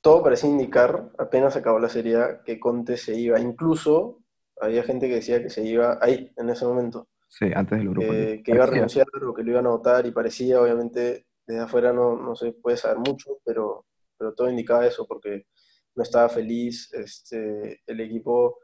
todo 0.00 0.22
parecía 0.22 0.50
indicar, 0.50 1.10
apenas 1.18 1.56
acabó 1.56 1.78
la 1.78 1.88
serie, 1.88 2.18
que 2.44 2.60
Conte 2.60 2.96
se 2.96 3.14
iba, 3.18 3.40
incluso 3.40 4.22
había 4.60 4.82
gente 4.82 5.08
que 5.08 5.16
decía 5.16 5.42
que 5.42 5.50
se 5.50 5.64
iba 5.64 5.98
ahí, 6.00 6.32
en 6.36 6.48
ese 6.50 6.64
momento. 6.64 7.08
Sí, 7.28 7.50
antes 7.54 7.78
del 7.78 7.90
grupo. 7.90 8.10
que 8.10 8.42
iba 8.46 8.64
a 8.64 8.68
renunciar 8.68 9.06
o 9.22 9.34
que 9.34 9.42
lo 9.42 9.50
iban 9.50 9.66
a 9.66 9.70
votar 9.70 10.06
y 10.06 10.12
parecía, 10.12 10.60
obviamente, 10.60 11.26
desde 11.46 11.60
afuera 11.60 11.92
no, 11.92 12.16
no 12.16 12.34
se 12.34 12.52
puede 12.52 12.76
saber 12.76 12.98
mucho, 12.98 13.38
pero, 13.44 13.86
pero 14.16 14.32
todo 14.34 14.48
indicaba 14.48 14.86
eso, 14.86 15.06
porque 15.06 15.46
no 15.94 16.02
estaba 16.02 16.28
feliz, 16.28 16.92
este, 16.92 17.80
el 17.86 18.00
equipo, 18.00 18.60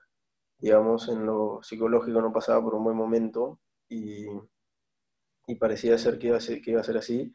digamos, 0.58 1.08
en 1.08 1.26
lo 1.26 1.60
psicológico 1.62 2.20
no 2.20 2.32
pasaba 2.32 2.62
por 2.62 2.74
un 2.74 2.84
buen 2.84 2.96
momento 2.96 3.60
y 3.88 4.26
y 5.46 5.56
parecía 5.56 5.98
ser 5.98 6.18
que 6.18 6.28
iba 6.28 6.36
a 6.36 6.40
ser, 6.40 6.60
que 6.60 6.70
iba 6.72 6.80
a 6.80 6.84
ser 6.84 6.96
así. 6.98 7.32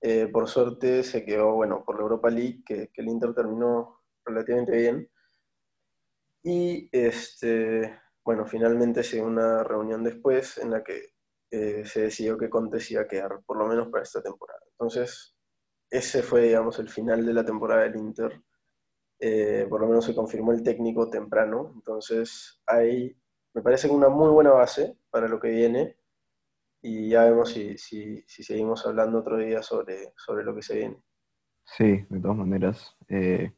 Eh, 0.00 0.28
por 0.28 0.48
suerte 0.48 1.02
se 1.04 1.24
quedó, 1.24 1.54
bueno, 1.54 1.84
por 1.84 1.96
la 1.96 2.02
Europa 2.02 2.30
League, 2.30 2.62
que, 2.66 2.90
el 2.94 3.08
Inter 3.08 3.34
terminó 3.34 4.00
relativamente 4.24 4.76
bien. 4.76 5.08
Y, 6.44 6.88
este, 6.92 8.00
bueno, 8.24 8.46
finalmente 8.46 9.02
se 9.02 9.16
dio 9.16 9.26
una 9.26 9.62
reunión 9.62 10.02
después 10.02 10.58
en 10.58 10.70
la 10.70 10.82
que 10.82 11.12
eh, 11.50 11.84
se 11.86 12.02
decidió 12.02 12.36
que 12.36 12.50
Conte 12.50 12.80
se 12.80 12.94
iba 12.94 13.02
a 13.02 13.08
quedar, 13.08 13.40
por 13.46 13.58
lo 13.58 13.66
menos 13.66 13.88
para 13.88 14.02
esta 14.02 14.22
temporada. 14.22 14.60
Entonces, 14.72 15.36
ese 15.90 16.22
fue, 16.22 16.42
digamos, 16.44 16.78
el 16.78 16.88
final 16.88 17.24
de 17.24 17.34
la 17.34 17.44
temporada 17.44 17.82
del 17.82 17.96
Inter. 17.96 18.42
Eh, 19.20 19.66
por 19.68 19.80
lo 19.80 19.86
menos 19.86 20.04
se 20.04 20.14
confirmó 20.14 20.52
el 20.52 20.62
técnico 20.62 21.08
temprano. 21.10 21.72
Entonces, 21.76 22.60
hay, 22.66 23.16
me 23.54 23.62
parece 23.62 23.88
una 23.88 24.08
muy 24.08 24.30
buena 24.30 24.50
base 24.50 24.96
para 25.10 25.28
lo 25.28 25.38
que 25.38 25.48
viene. 25.48 25.96
Y 26.82 27.10
ya 27.10 27.24
vemos 27.24 27.50
si, 27.50 27.78
si, 27.78 28.22
si 28.26 28.42
seguimos 28.42 28.84
hablando 28.84 29.20
otro 29.20 29.38
día 29.38 29.62
sobre, 29.62 30.12
sobre 30.16 30.44
lo 30.44 30.54
que 30.54 30.62
se 30.62 30.76
viene. 30.76 30.96
Sí, 31.64 32.04
de 32.08 32.20
todas 32.20 32.36
maneras. 32.36 32.96
Eh, 33.08 33.52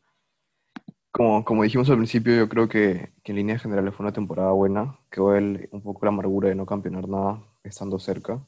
como, 1.11 1.45
como 1.45 1.63
dijimos 1.63 1.89
al 1.89 1.97
principio, 1.97 2.35
yo 2.37 2.49
creo 2.49 2.69
que, 2.69 3.13
que 3.23 3.33
en 3.33 3.37
líneas 3.37 3.63
generales 3.63 3.95
fue 3.95 4.05
una 4.05 4.13
temporada 4.13 4.51
buena. 4.53 4.99
Quedó 5.11 5.35
el, 5.35 5.69
un 5.73 5.83
poco 5.83 6.05
la 6.05 6.11
amargura 6.11 6.51
de 6.51 6.55
no 6.55 6.67
campeonar 6.67 7.09
nada 7.09 7.43
estando 7.63 7.99
cerca. 7.99 8.47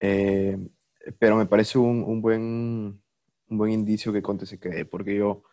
Eh, 0.00 0.58
pero 1.18 1.36
me 1.36 1.46
parece 1.46 1.78
un, 1.78 2.02
un, 2.02 2.20
buen, 2.20 3.02
un 3.48 3.58
buen 3.58 3.70
indicio 3.70 4.12
que 4.12 4.22
Conte 4.22 4.46
se 4.46 4.58
quede, 4.58 4.84
porque 4.84 5.14
yo, 5.14 5.44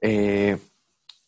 eh, 0.00 0.58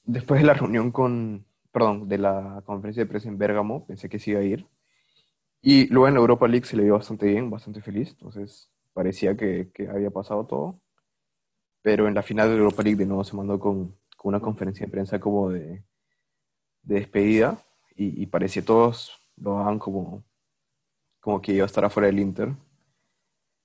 después 0.05 0.41
de 0.41 0.47
la 0.47 0.55
reunión 0.55 0.91
con, 0.91 1.47
perdón, 1.73 2.09
de 2.09 2.19
la 2.19 2.63
conferencia 2.67 3.03
de 3.03 3.09
prensa 3.09 3.29
en 3.29 3.39
Bérgamo, 3.39 3.87
pensé 3.87 4.09
que 4.09 4.19
sí 4.19 4.33
iba 4.33 4.41
a 4.41 4.45
ir. 4.45 4.67
Y 5.67 5.87
luego 5.89 6.09
en 6.09 6.15
la 6.15 6.21
Europa 6.21 6.47
League 6.47 6.67
se 6.67 6.77
le 6.77 6.85
vio 6.85 6.93
bastante 6.93 7.25
bien, 7.25 7.49
bastante 7.49 7.81
feliz, 7.81 8.11
entonces 8.11 8.71
parecía 8.93 9.35
que, 9.35 9.71
que 9.73 9.89
había 9.89 10.11
pasado 10.11 10.45
todo. 10.47 10.79
Pero 11.81 12.07
en 12.07 12.15
la 12.15 12.23
final 12.23 12.49
de 12.51 12.57
la 12.57 12.61
Europa 12.65 12.83
League 12.83 12.99
de 12.99 13.07
nuevo 13.07 13.25
se 13.25 13.35
mandó 13.35 13.59
con, 13.59 13.97
con 14.15 14.29
una 14.35 14.41
conferencia 14.41 14.85
de 14.85 14.93
prensa 14.93 15.19
como 15.19 15.49
de, 15.51 15.83
de 16.83 16.95
despedida 16.97 17.59
y, 17.97 18.23
y 18.23 18.27
parecía 18.27 18.63
todos 18.63 19.19
lo 19.37 19.55
daban 19.55 19.79
como, 19.79 20.23
como 21.19 21.41
que 21.41 21.53
iba 21.55 21.65
a 21.65 21.67
estar 21.67 21.85
afuera 21.85 22.09
del 22.09 22.21
Inter. 22.21 22.55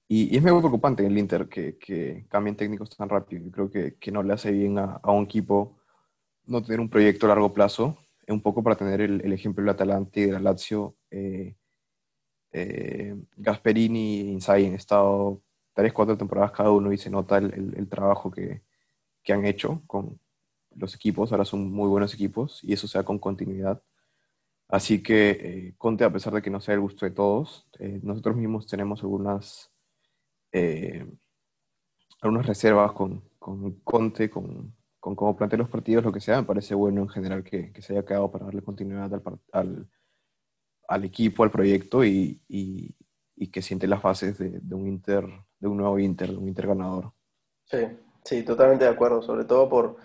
Y, 0.08 0.34
y 0.34 0.38
es 0.38 0.42
muy 0.42 0.60
preocupante 0.60 1.04
en 1.04 1.12
el 1.12 1.18
Inter 1.18 1.50
que, 1.50 1.78
que, 1.78 2.26
cambien 2.30 2.56
técnicos 2.56 2.96
tan 2.96 3.10
rápido. 3.10 3.44
Yo 3.44 3.52
creo 3.52 3.70
que, 3.70 3.98
que 3.98 4.12
no 4.12 4.24
le 4.24 4.34
hace 4.34 4.52
bien 4.52 4.80
a, 4.80 5.02
a, 5.04 5.12
un 5.12 5.26
equipo 5.26 5.78
no 6.46 6.64
tener 6.64 6.80
un 6.80 6.90
proyecto 6.90 7.26
a 7.26 7.30
largo 7.30 7.54
plazo. 7.54 7.98
Es 8.26 8.34
un 8.34 8.42
poco 8.42 8.64
para 8.64 8.78
tener 8.78 9.02
el, 9.02 9.22
el 9.22 9.34
ejemplo 9.34 9.62
del 9.64 9.72
Atalanta 9.72 10.20
y 10.20 10.26
del 10.28 10.44
Lazio. 10.44 10.96
Eh, 11.12 11.56
eh, 12.52 13.16
Gasperini 13.38 14.22
y 14.22 14.32
Inzaghi 14.32 14.68
han 14.68 14.76
estado 14.76 15.42
tres, 15.74 15.94
cuatro 15.94 16.18
temporadas 16.18 16.52
cada 16.52 16.72
uno 16.72 16.92
y 16.92 16.98
se 16.98 17.10
nota 17.10 17.38
el, 17.38 17.74
el, 17.78 17.88
trabajo 17.90 18.32
que, 18.32 18.64
que, 19.24 19.34
han 19.34 19.46
hecho 19.46 19.84
con 19.88 20.20
los 20.76 20.96
equipos. 20.96 21.32
Ahora 21.32 21.46
son 21.46 21.72
muy 21.72 21.88
buenos 21.88 22.14
equipos 22.14 22.64
y 22.64 22.74
eso 22.74 22.88
sea 22.88 23.04
con 23.04 23.20
continuidad. 23.20 23.82
Así 24.70 25.02
que 25.02 25.30
eh, 25.32 25.76
Conte, 25.78 26.04
a 26.04 26.14
pesar 26.14 26.34
de 26.34 26.42
que 26.44 26.52
no 26.52 26.62
sea 26.62 26.76
el 26.76 26.82
gusto 26.82 27.06
de 27.06 27.12
todos, 27.12 27.68
eh, 27.80 28.00
nosotros 28.04 28.36
mismos 28.36 28.68
tenemos 28.68 29.02
algunas, 29.02 29.72
eh, 30.52 31.08
algunas 32.22 32.46
reservas 32.46 32.92
con, 32.92 33.24
con 33.40 33.80
Conte, 33.82 34.30
con, 34.30 34.76
con, 35.00 35.16
cómo 35.16 35.36
plantea 35.36 35.58
los 35.58 35.70
partidos, 35.70 36.04
lo 36.04 36.12
que 36.12 36.22
sea. 36.22 36.42
Me 36.42 36.48
parece 36.48 36.76
bueno 36.76 37.02
en 37.02 37.10
general 37.10 37.44
que, 37.44 37.72
que 37.74 37.82
se 37.82 37.94
haya 37.94 38.06
quedado 38.06 38.32
para 38.32 38.46
darle 38.46 38.62
continuidad 38.62 39.12
al, 39.14 39.40
al, 39.52 39.90
al 40.90 41.06
equipo, 41.06 41.44
al 41.44 41.52
proyecto 41.52 42.04
y, 42.04 42.42
y, 42.48 42.96
y, 43.36 43.48
que 43.52 43.62
siente 43.62 43.88
las 43.88 44.02
fases 44.02 44.38
de, 44.38 44.60
de, 44.62 44.76
un 44.76 44.88
Inter, 44.88 45.26
de 45.60 45.68
un 45.68 45.78
nuevo 45.78 45.98
Inter, 46.00 46.32
de 46.32 46.38
un 46.38 46.48
Inter 46.48 46.68
ganador. 46.68 47.14
Sí, 47.66 47.78
sí, 48.24 48.44
totalmente 48.44 48.86
de 48.86 48.92
acuerdo, 48.92 49.22
sobre 49.22 49.46
todo 49.46 49.70
por, 49.70 49.98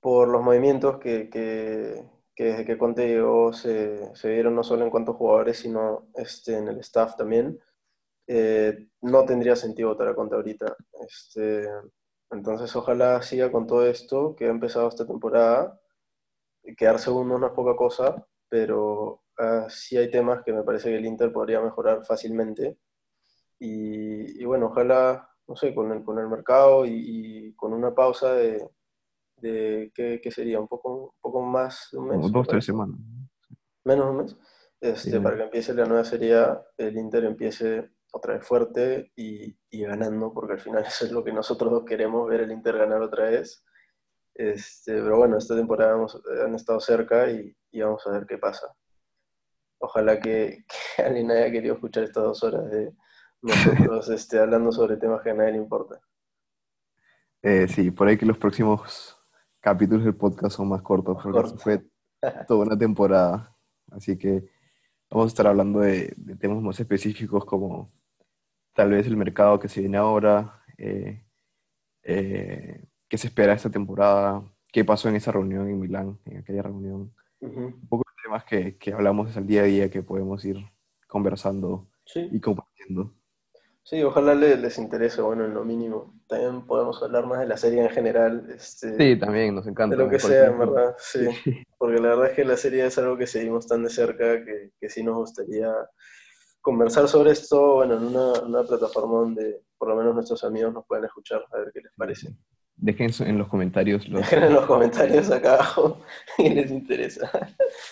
por 0.00 0.28
los 0.28 0.42
movimientos 0.42 0.98
que, 0.98 1.30
que 1.30 2.04
que 2.36 2.44
desde 2.44 2.64
que 2.66 2.78
Conte 2.78 3.08
llegó 3.08 3.52
se, 3.54 4.14
se 4.14 4.28
vieron 4.28 4.54
no 4.54 4.62
solo 4.62 4.84
en 4.84 4.90
cuanto 4.90 5.12
a 5.12 5.14
jugadores, 5.14 5.58
sino 5.58 6.08
este, 6.14 6.58
en 6.58 6.68
el 6.68 6.78
staff 6.80 7.16
también. 7.16 7.58
Eh, 8.26 8.88
no 9.00 9.24
tendría 9.24 9.56
sentido 9.56 9.88
votar 9.90 10.08
a 10.08 10.14
Conte 10.14 10.34
ahorita. 10.36 10.76
Este, 11.08 11.66
entonces, 12.30 12.76
ojalá 12.76 13.22
siga 13.22 13.50
con 13.50 13.66
todo 13.66 13.86
esto 13.86 14.36
que 14.36 14.46
ha 14.46 14.50
empezado 14.50 14.88
esta 14.88 15.06
temporada. 15.06 15.80
Quedar 16.76 16.98
segundo 16.98 17.38
no 17.38 17.46
es 17.46 17.52
poca 17.54 17.74
cosa, 17.74 18.26
pero 18.50 19.22
uh, 19.38 19.68
sí 19.68 19.96
hay 19.96 20.10
temas 20.10 20.42
que 20.44 20.52
me 20.52 20.62
parece 20.62 20.90
que 20.90 20.96
el 20.96 21.06
Inter 21.06 21.32
podría 21.32 21.60
mejorar 21.60 22.04
fácilmente. 22.04 22.78
Y, 23.58 24.42
y 24.42 24.44
bueno, 24.44 24.66
ojalá, 24.66 25.30
no 25.48 25.56
sé, 25.56 25.74
con 25.74 25.92
el, 25.92 26.04
con 26.04 26.18
el 26.18 26.28
mercado 26.28 26.84
y, 26.84 26.92
y 26.92 27.54
con 27.54 27.72
una 27.72 27.94
pausa 27.94 28.34
de, 28.34 28.68
de 29.36 29.92
¿qué, 29.94 30.20
qué, 30.22 30.30
sería? 30.30 30.60
¿Un 30.60 30.68
poco, 30.68 31.14
un 31.14 31.20
poco 31.20 31.42
más 31.42 31.88
de 31.92 31.98
un 31.98 32.08
mes? 32.08 32.16
Como 32.18 32.28
dos, 32.30 32.48
tres 32.48 32.64
semanas. 32.64 32.98
Menos 33.84 34.04
de 34.06 34.10
un 34.10 34.16
mes. 34.18 34.36
Este, 34.80 35.10
sí. 35.12 35.18
Para 35.20 35.36
que 35.36 35.44
empiece 35.44 35.74
la 35.74 35.86
nueva 35.86 36.04
serie 36.04 36.36
el 36.76 36.96
Inter 36.96 37.24
empiece 37.24 37.90
otra 38.12 38.34
vez 38.34 38.46
fuerte 38.46 39.12
y, 39.16 39.56
y, 39.70 39.82
ganando, 39.82 40.32
porque 40.32 40.54
al 40.54 40.60
final 40.60 40.84
eso 40.86 41.04
es 41.04 41.12
lo 41.12 41.24
que 41.24 41.32
nosotros 41.32 41.70
dos 41.70 41.84
queremos, 41.84 42.28
ver 42.28 42.42
el 42.42 42.52
Inter 42.52 42.76
ganar 42.78 43.02
otra 43.02 43.30
vez. 43.30 43.64
Este, 44.34 44.92
pero 44.92 45.16
bueno, 45.16 45.38
esta 45.38 45.56
temporada 45.56 45.94
hemos, 45.94 46.20
han 46.44 46.54
estado 46.54 46.78
cerca 46.80 47.30
y, 47.30 47.56
y, 47.70 47.80
vamos 47.80 48.06
a 48.06 48.10
ver 48.10 48.26
qué 48.26 48.36
pasa. 48.36 48.66
Ojalá 49.78 50.20
que, 50.20 50.64
que, 50.96 51.02
alguien 51.02 51.30
haya 51.30 51.50
querido 51.50 51.74
escuchar 51.74 52.04
estas 52.04 52.24
dos 52.24 52.42
horas 52.42 52.70
de 52.70 52.92
nosotros 53.42 54.08
este, 54.10 54.38
hablando 54.38 54.72
sobre 54.72 54.96
temas 54.96 55.22
que 55.22 55.30
a 55.30 55.34
nadie 55.34 55.52
le 55.52 55.58
importa. 55.58 56.00
Eh, 57.42 57.68
sí, 57.68 57.90
por 57.90 58.08
ahí 58.08 58.16
que 58.16 58.26
los 58.26 58.38
próximos 58.38 59.16
capítulos 59.60 60.04
del 60.04 60.16
podcast 60.16 60.56
son 60.56 60.68
más 60.68 60.82
cortos, 60.82 61.16
porque 61.22 61.40
Corto. 61.40 61.58
fue 61.58 61.84
toda 62.48 62.66
una 62.66 62.78
temporada. 62.78 63.54
Así 63.90 64.18
que 64.18 64.48
vamos 65.10 65.26
a 65.26 65.28
estar 65.28 65.46
hablando 65.46 65.80
de, 65.80 66.12
de, 66.16 66.36
temas 66.36 66.62
más 66.62 66.80
específicos 66.80 67.44
como 67.44 67.92
tal 68.74 68.90
vez 68.90 69.06
el 69.06 69.16
mercado 69.16 69.58
que 69.58 69.68
se 69.68 69.80
viene 69.80 69.96
ahora, 69.96 70.62
eh, 70.76 71.24
eh, 72.02 72.84
qué 73.08 73.18
se 73.18 73.28
espera 73.28 73.54
esta 73.54 73.70
temporada, 73.70 74.42
qué 74.72 74.84
pasó 74.84 75.08
en 75.08 75.16
esa 75.16 75.32
reunión 75.32 75.68
en 75.68 75.80
Milán, 75.80 76.18
en 76.26 76.38
aquella 76.38 76.62
reunión. 76.62 77.14
Uh 77.40 77.48
-huh. 77.48 77.66
Un 77.66 77.88
poco 77.88 78.05
temas 78.26 78.44
que, 78.44 78.76
que 78.76 78.92
hablamos 78.92 79.36
al 79.36 79.46
día 79.46 79.62
a 79.62 79.64
día 79.64 79.90
que 79.90 80.02
podemos 80.02 80.44
ir 80.44 80.56
conversando 81.06 81.88
sí. 82.04 82.28
y 82.32 82.40
compartiendo. 82.40 83.12
Sí, 83.84 84.02
ojalá 84.02 84.34
les, 84.34 84.58
les, 84.58 84.78
interese, 84.78 85.22
bueno, 85.22 85.44
en 85.44 85.54
lo 85.54 85.64
mínimo. 85.64 86.12
También 86.26 86.66
podemos 86.66 87.00
hablar 87.04 87.24
más 87.26 87.38
de 87.38 87.46
la 87.46 87.56
serie 87.56 87.84
en 87.84 87.88
general. 87.88 88.48
Este, 88.50 88.96
sí, 88.96 89.16
también, 89.16 89.54
nos 89.54 89.68
encanta. 89.68 89.94
De 89.94 90.02
lo 90.02 90.10
que 90.10 90.18
sea, 90.18 90.46
en 90.46 90.58
verdad, 90.58 90.96
sí. 90.98 91.28
Porque 91.78 92.00
la 92.00 92.08
verdad 92.08 92.30
es 92.30 92.32
que 92.32 92.44
la 92.44 92.56
serie 92.56 92.84
es 92.84 92.98
algo 92.98 93.16
que 93.16 93.28
seguimos 93.28 93.68
tan 93.68 93.84
de 93.84 93.90
cerca 93.90 94.44
que, 94.44 94.72
que 94.80 94.88
sí 94.88 95.04
nos 95.04 95.14
gustaría 95.14 95.72
conversar 96.60 97.06
sobre 97.06 97.30
esto, 97.30 97.76
bueno, 97.76 97.94
en 97.94 98.06
una, 98.06 98.40
una, 98.40 98.64
plataforma 98.64 99.20
donde 99.20 99.62
por 99.78 99.88
lo 99.88 99.94
menos 99.94 100.16
nuestros 100.16 100.42
amigos 100.42 100.74
nos 100.74 100.84
pueden 100.84 101.04
escuchar, 101.04 101.44
a 101.52 101.58
ver 101.58 101.70
qué 101.72 101.80
les 101.80 101.92
parece. 101.96 102.30
Dejen 102.78 103.10
en 103.26 103.38
los 103.38 103.48
comentarios. 103.48 104.06
Los... 104.08 104.20
Dejen 104.20 104.44
en 104.44 104.54
los 104.54 104.66
comentarios 104.66 105.30
acá 105.30 105.54
abajo 105.54 106.02
qué 106.36 106.50
les 106.50 106.70
interesa. 106.70 107.30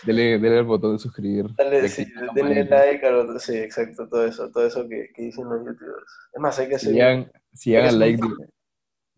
Dele, 0.05 0.39
dele 0.39 0.59
el 0.59 0.65
botón 0.65 0.93
de 0.93 0.99
suscribir. 0.99 1.47
Dale, 1.57 1.89
sí, 1.89 2.07
denle 2.35 2.65
like 2.65 3.11
botón, 3.11 3.41
sí, 3.41 3.57
exacto, 3.57 4.07
todo 4.09 4.27
eso, 4.27 4.51
todo 4.51 4.67
eso 4.67 4.87
que, 4.89 5.11
que, 5.15 5.23
dicen 5.23 5.49
los 5.49 5.65
youtubers. 5.65 6.13
Es 6.35 6.41
más, 6.41 6.59
hay 6.59 6.69
que 6.69 6.75
hacer... 6.75 6.93
Si 6.93 7.01
hagan, 7.01 7.33
si 7.53 7.77
hagan 7.77 7.99
like... 7.99 8.23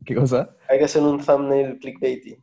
¿Qué 0.04 0.14
cosa? 0.14 0.54
Hay 0.68 0.78
que 0.78 0.84
hacer 0.84 1.02
un 1.02 1.24
thumbnail 1.24 1.78
clickbaity. 1.80 2.38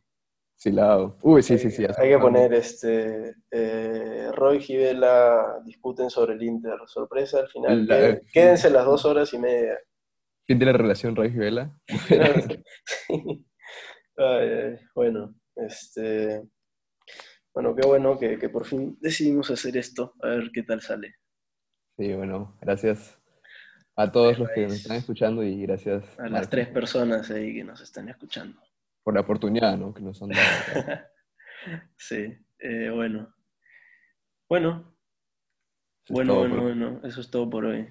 Sí, 0.56 0.70
la 0.70 0.92
hago. 0.92 1.18
Uy, 1.22 1.42
sí, 1.42 1.58
sí, 1.58 1.70
sí. 1.70 1.84
Hay 1.98 2.08
que 2.08 2.18
poner 2.18 2.52
este 2.54 3.34
eh, 3.50 4.30
Roy 4.32 4.64
y 4.66 4.76
Vela 4.76 5.60
discuten 5.64 6.10
sobre 6.10 6.34
el 6.34 6.42
Inter. 6.42 6.78
Sorpresa 6.86 7.40
al 7.40 7.48
final. 7.48 7.86
La, 7.86 8.20
Quédense 8.32 8.70
las 8.70 8.84
dos 8.84 9.04
horas 9.04 9.32
y 9.34 9.38
media. 9.38 9.78
Fin 10.46 10.58
de 10.58 10.66
la 10.66 10.72
relación 10.72 11.16
Roy 11.16 11.28
y 11.28 11.36
Vela. 11.36 11.76
sí. 11.88 13.46
ay, 14.16 14.48
ay. 14.48 14.76
Bueno, 14.94 15.34
este. 15.56 16.42
Bueno, 17.54 17.74
qué 17.74 17.86
bueno 17.86 18.18
que, 18.18 18.38
que, 18.38 18.48
por 18.48 18.64
fin 18.64 18.96
decidimos 19.00 19.50
hacer 19.50 19.76
esto. 19.76 20.14
A 20.22 20.28
ver 20.28 20.50
qué 20.52 20.62
tal 20.62 20.80
sale. 20.80 21.14
Sí, 21.96 22.12
bueno, 22.12 22.58
gracias 22.60 23.20
a 23.96 24.10
todos 24.10 24.38
los 24.38 24.50
que 24.50 24.62
nos 24.62 24.74
están 24.74 24.96
escuchando 24.96 25.44
y 25.44 25.62
gracias 25.62 26.18
a 26.18 26.28
las 26.28 26.50
tres 26.50 26.68
personas 26.68 27.30
ahí 27.30 27.54
que 27.54 27.62
nos 27.62 27.80
están 27.80 28.08
escuchando 28.08 28.60
por 29.04 29.14
la 29.14 29.20
oportunidad, 29.20 29.76
¿no? 29.76 29.92
Que 29.94 30.02
nos 30.02 30.20
han 30.22 30.30
dado. 30.30 30.40
sí, 31.96 32.36
eh, 32.58 32.90
bueno. 32.90 33.32
Bueno. 34.48 34.96
Bueno, 36.08 36.38
bueno, 36.38 36.62
bueno. 36.62 37.00
Eso 37.04 37.20
es 37.20 37.30
todo 37.30 37.48
por 37.48 37.66
hoy. 37.66 37.86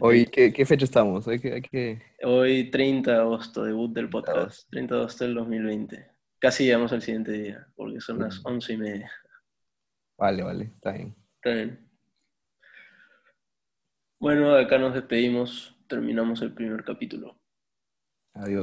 Hoy, 0.00 0.26
¿qué, 0.26 0.52
¿qué, 0.52 0.64
fecha 0.64 0.84
estamos? 0.84 1.26
Hoy, 1.26 1.40
¿qué, 1.40 1.60
qué... 1.60 2.00
Hoy 2.22 2.70
30 2.70 3.10
de 3.10 3.18
agosto, 3.18 3.64
debut 3.64 3.92
del 3.92 4.08
podcast. 4.08 4.70
30 4.70 4.94
de 4.94 5.00
agosto 5.00 5.24
del 5.24 5.34
2020. 5.34 6.10
Casi 6.38 6.64
llegamos 6.64 6.92
al 6.92 7.02
siguiente 7.02 7.32
día, 7.32 7.66
porque 7.74 8.00
son 8.00 8.20
las 8.20 8.40
11 8.44 8.72
y 8.72 8.76
media. 8.76 9.12
Vale, 10.16 10.44
vale, 10.44 10.64
está 10.66 10.92
bien. 10.92 11.16
Está 11.34 11.54
bien. 11.54 11.90
Bueno, 14.20 14.54
acá 14.54 14.78
nos 14.78 14.94
despedimos. 14.94 15.76
Terminamos 15.88 16.40
el 16.42 16.54
primer 16.54 16.84
capítulo. 16.84 17.36
Adiós. 18.34 18.62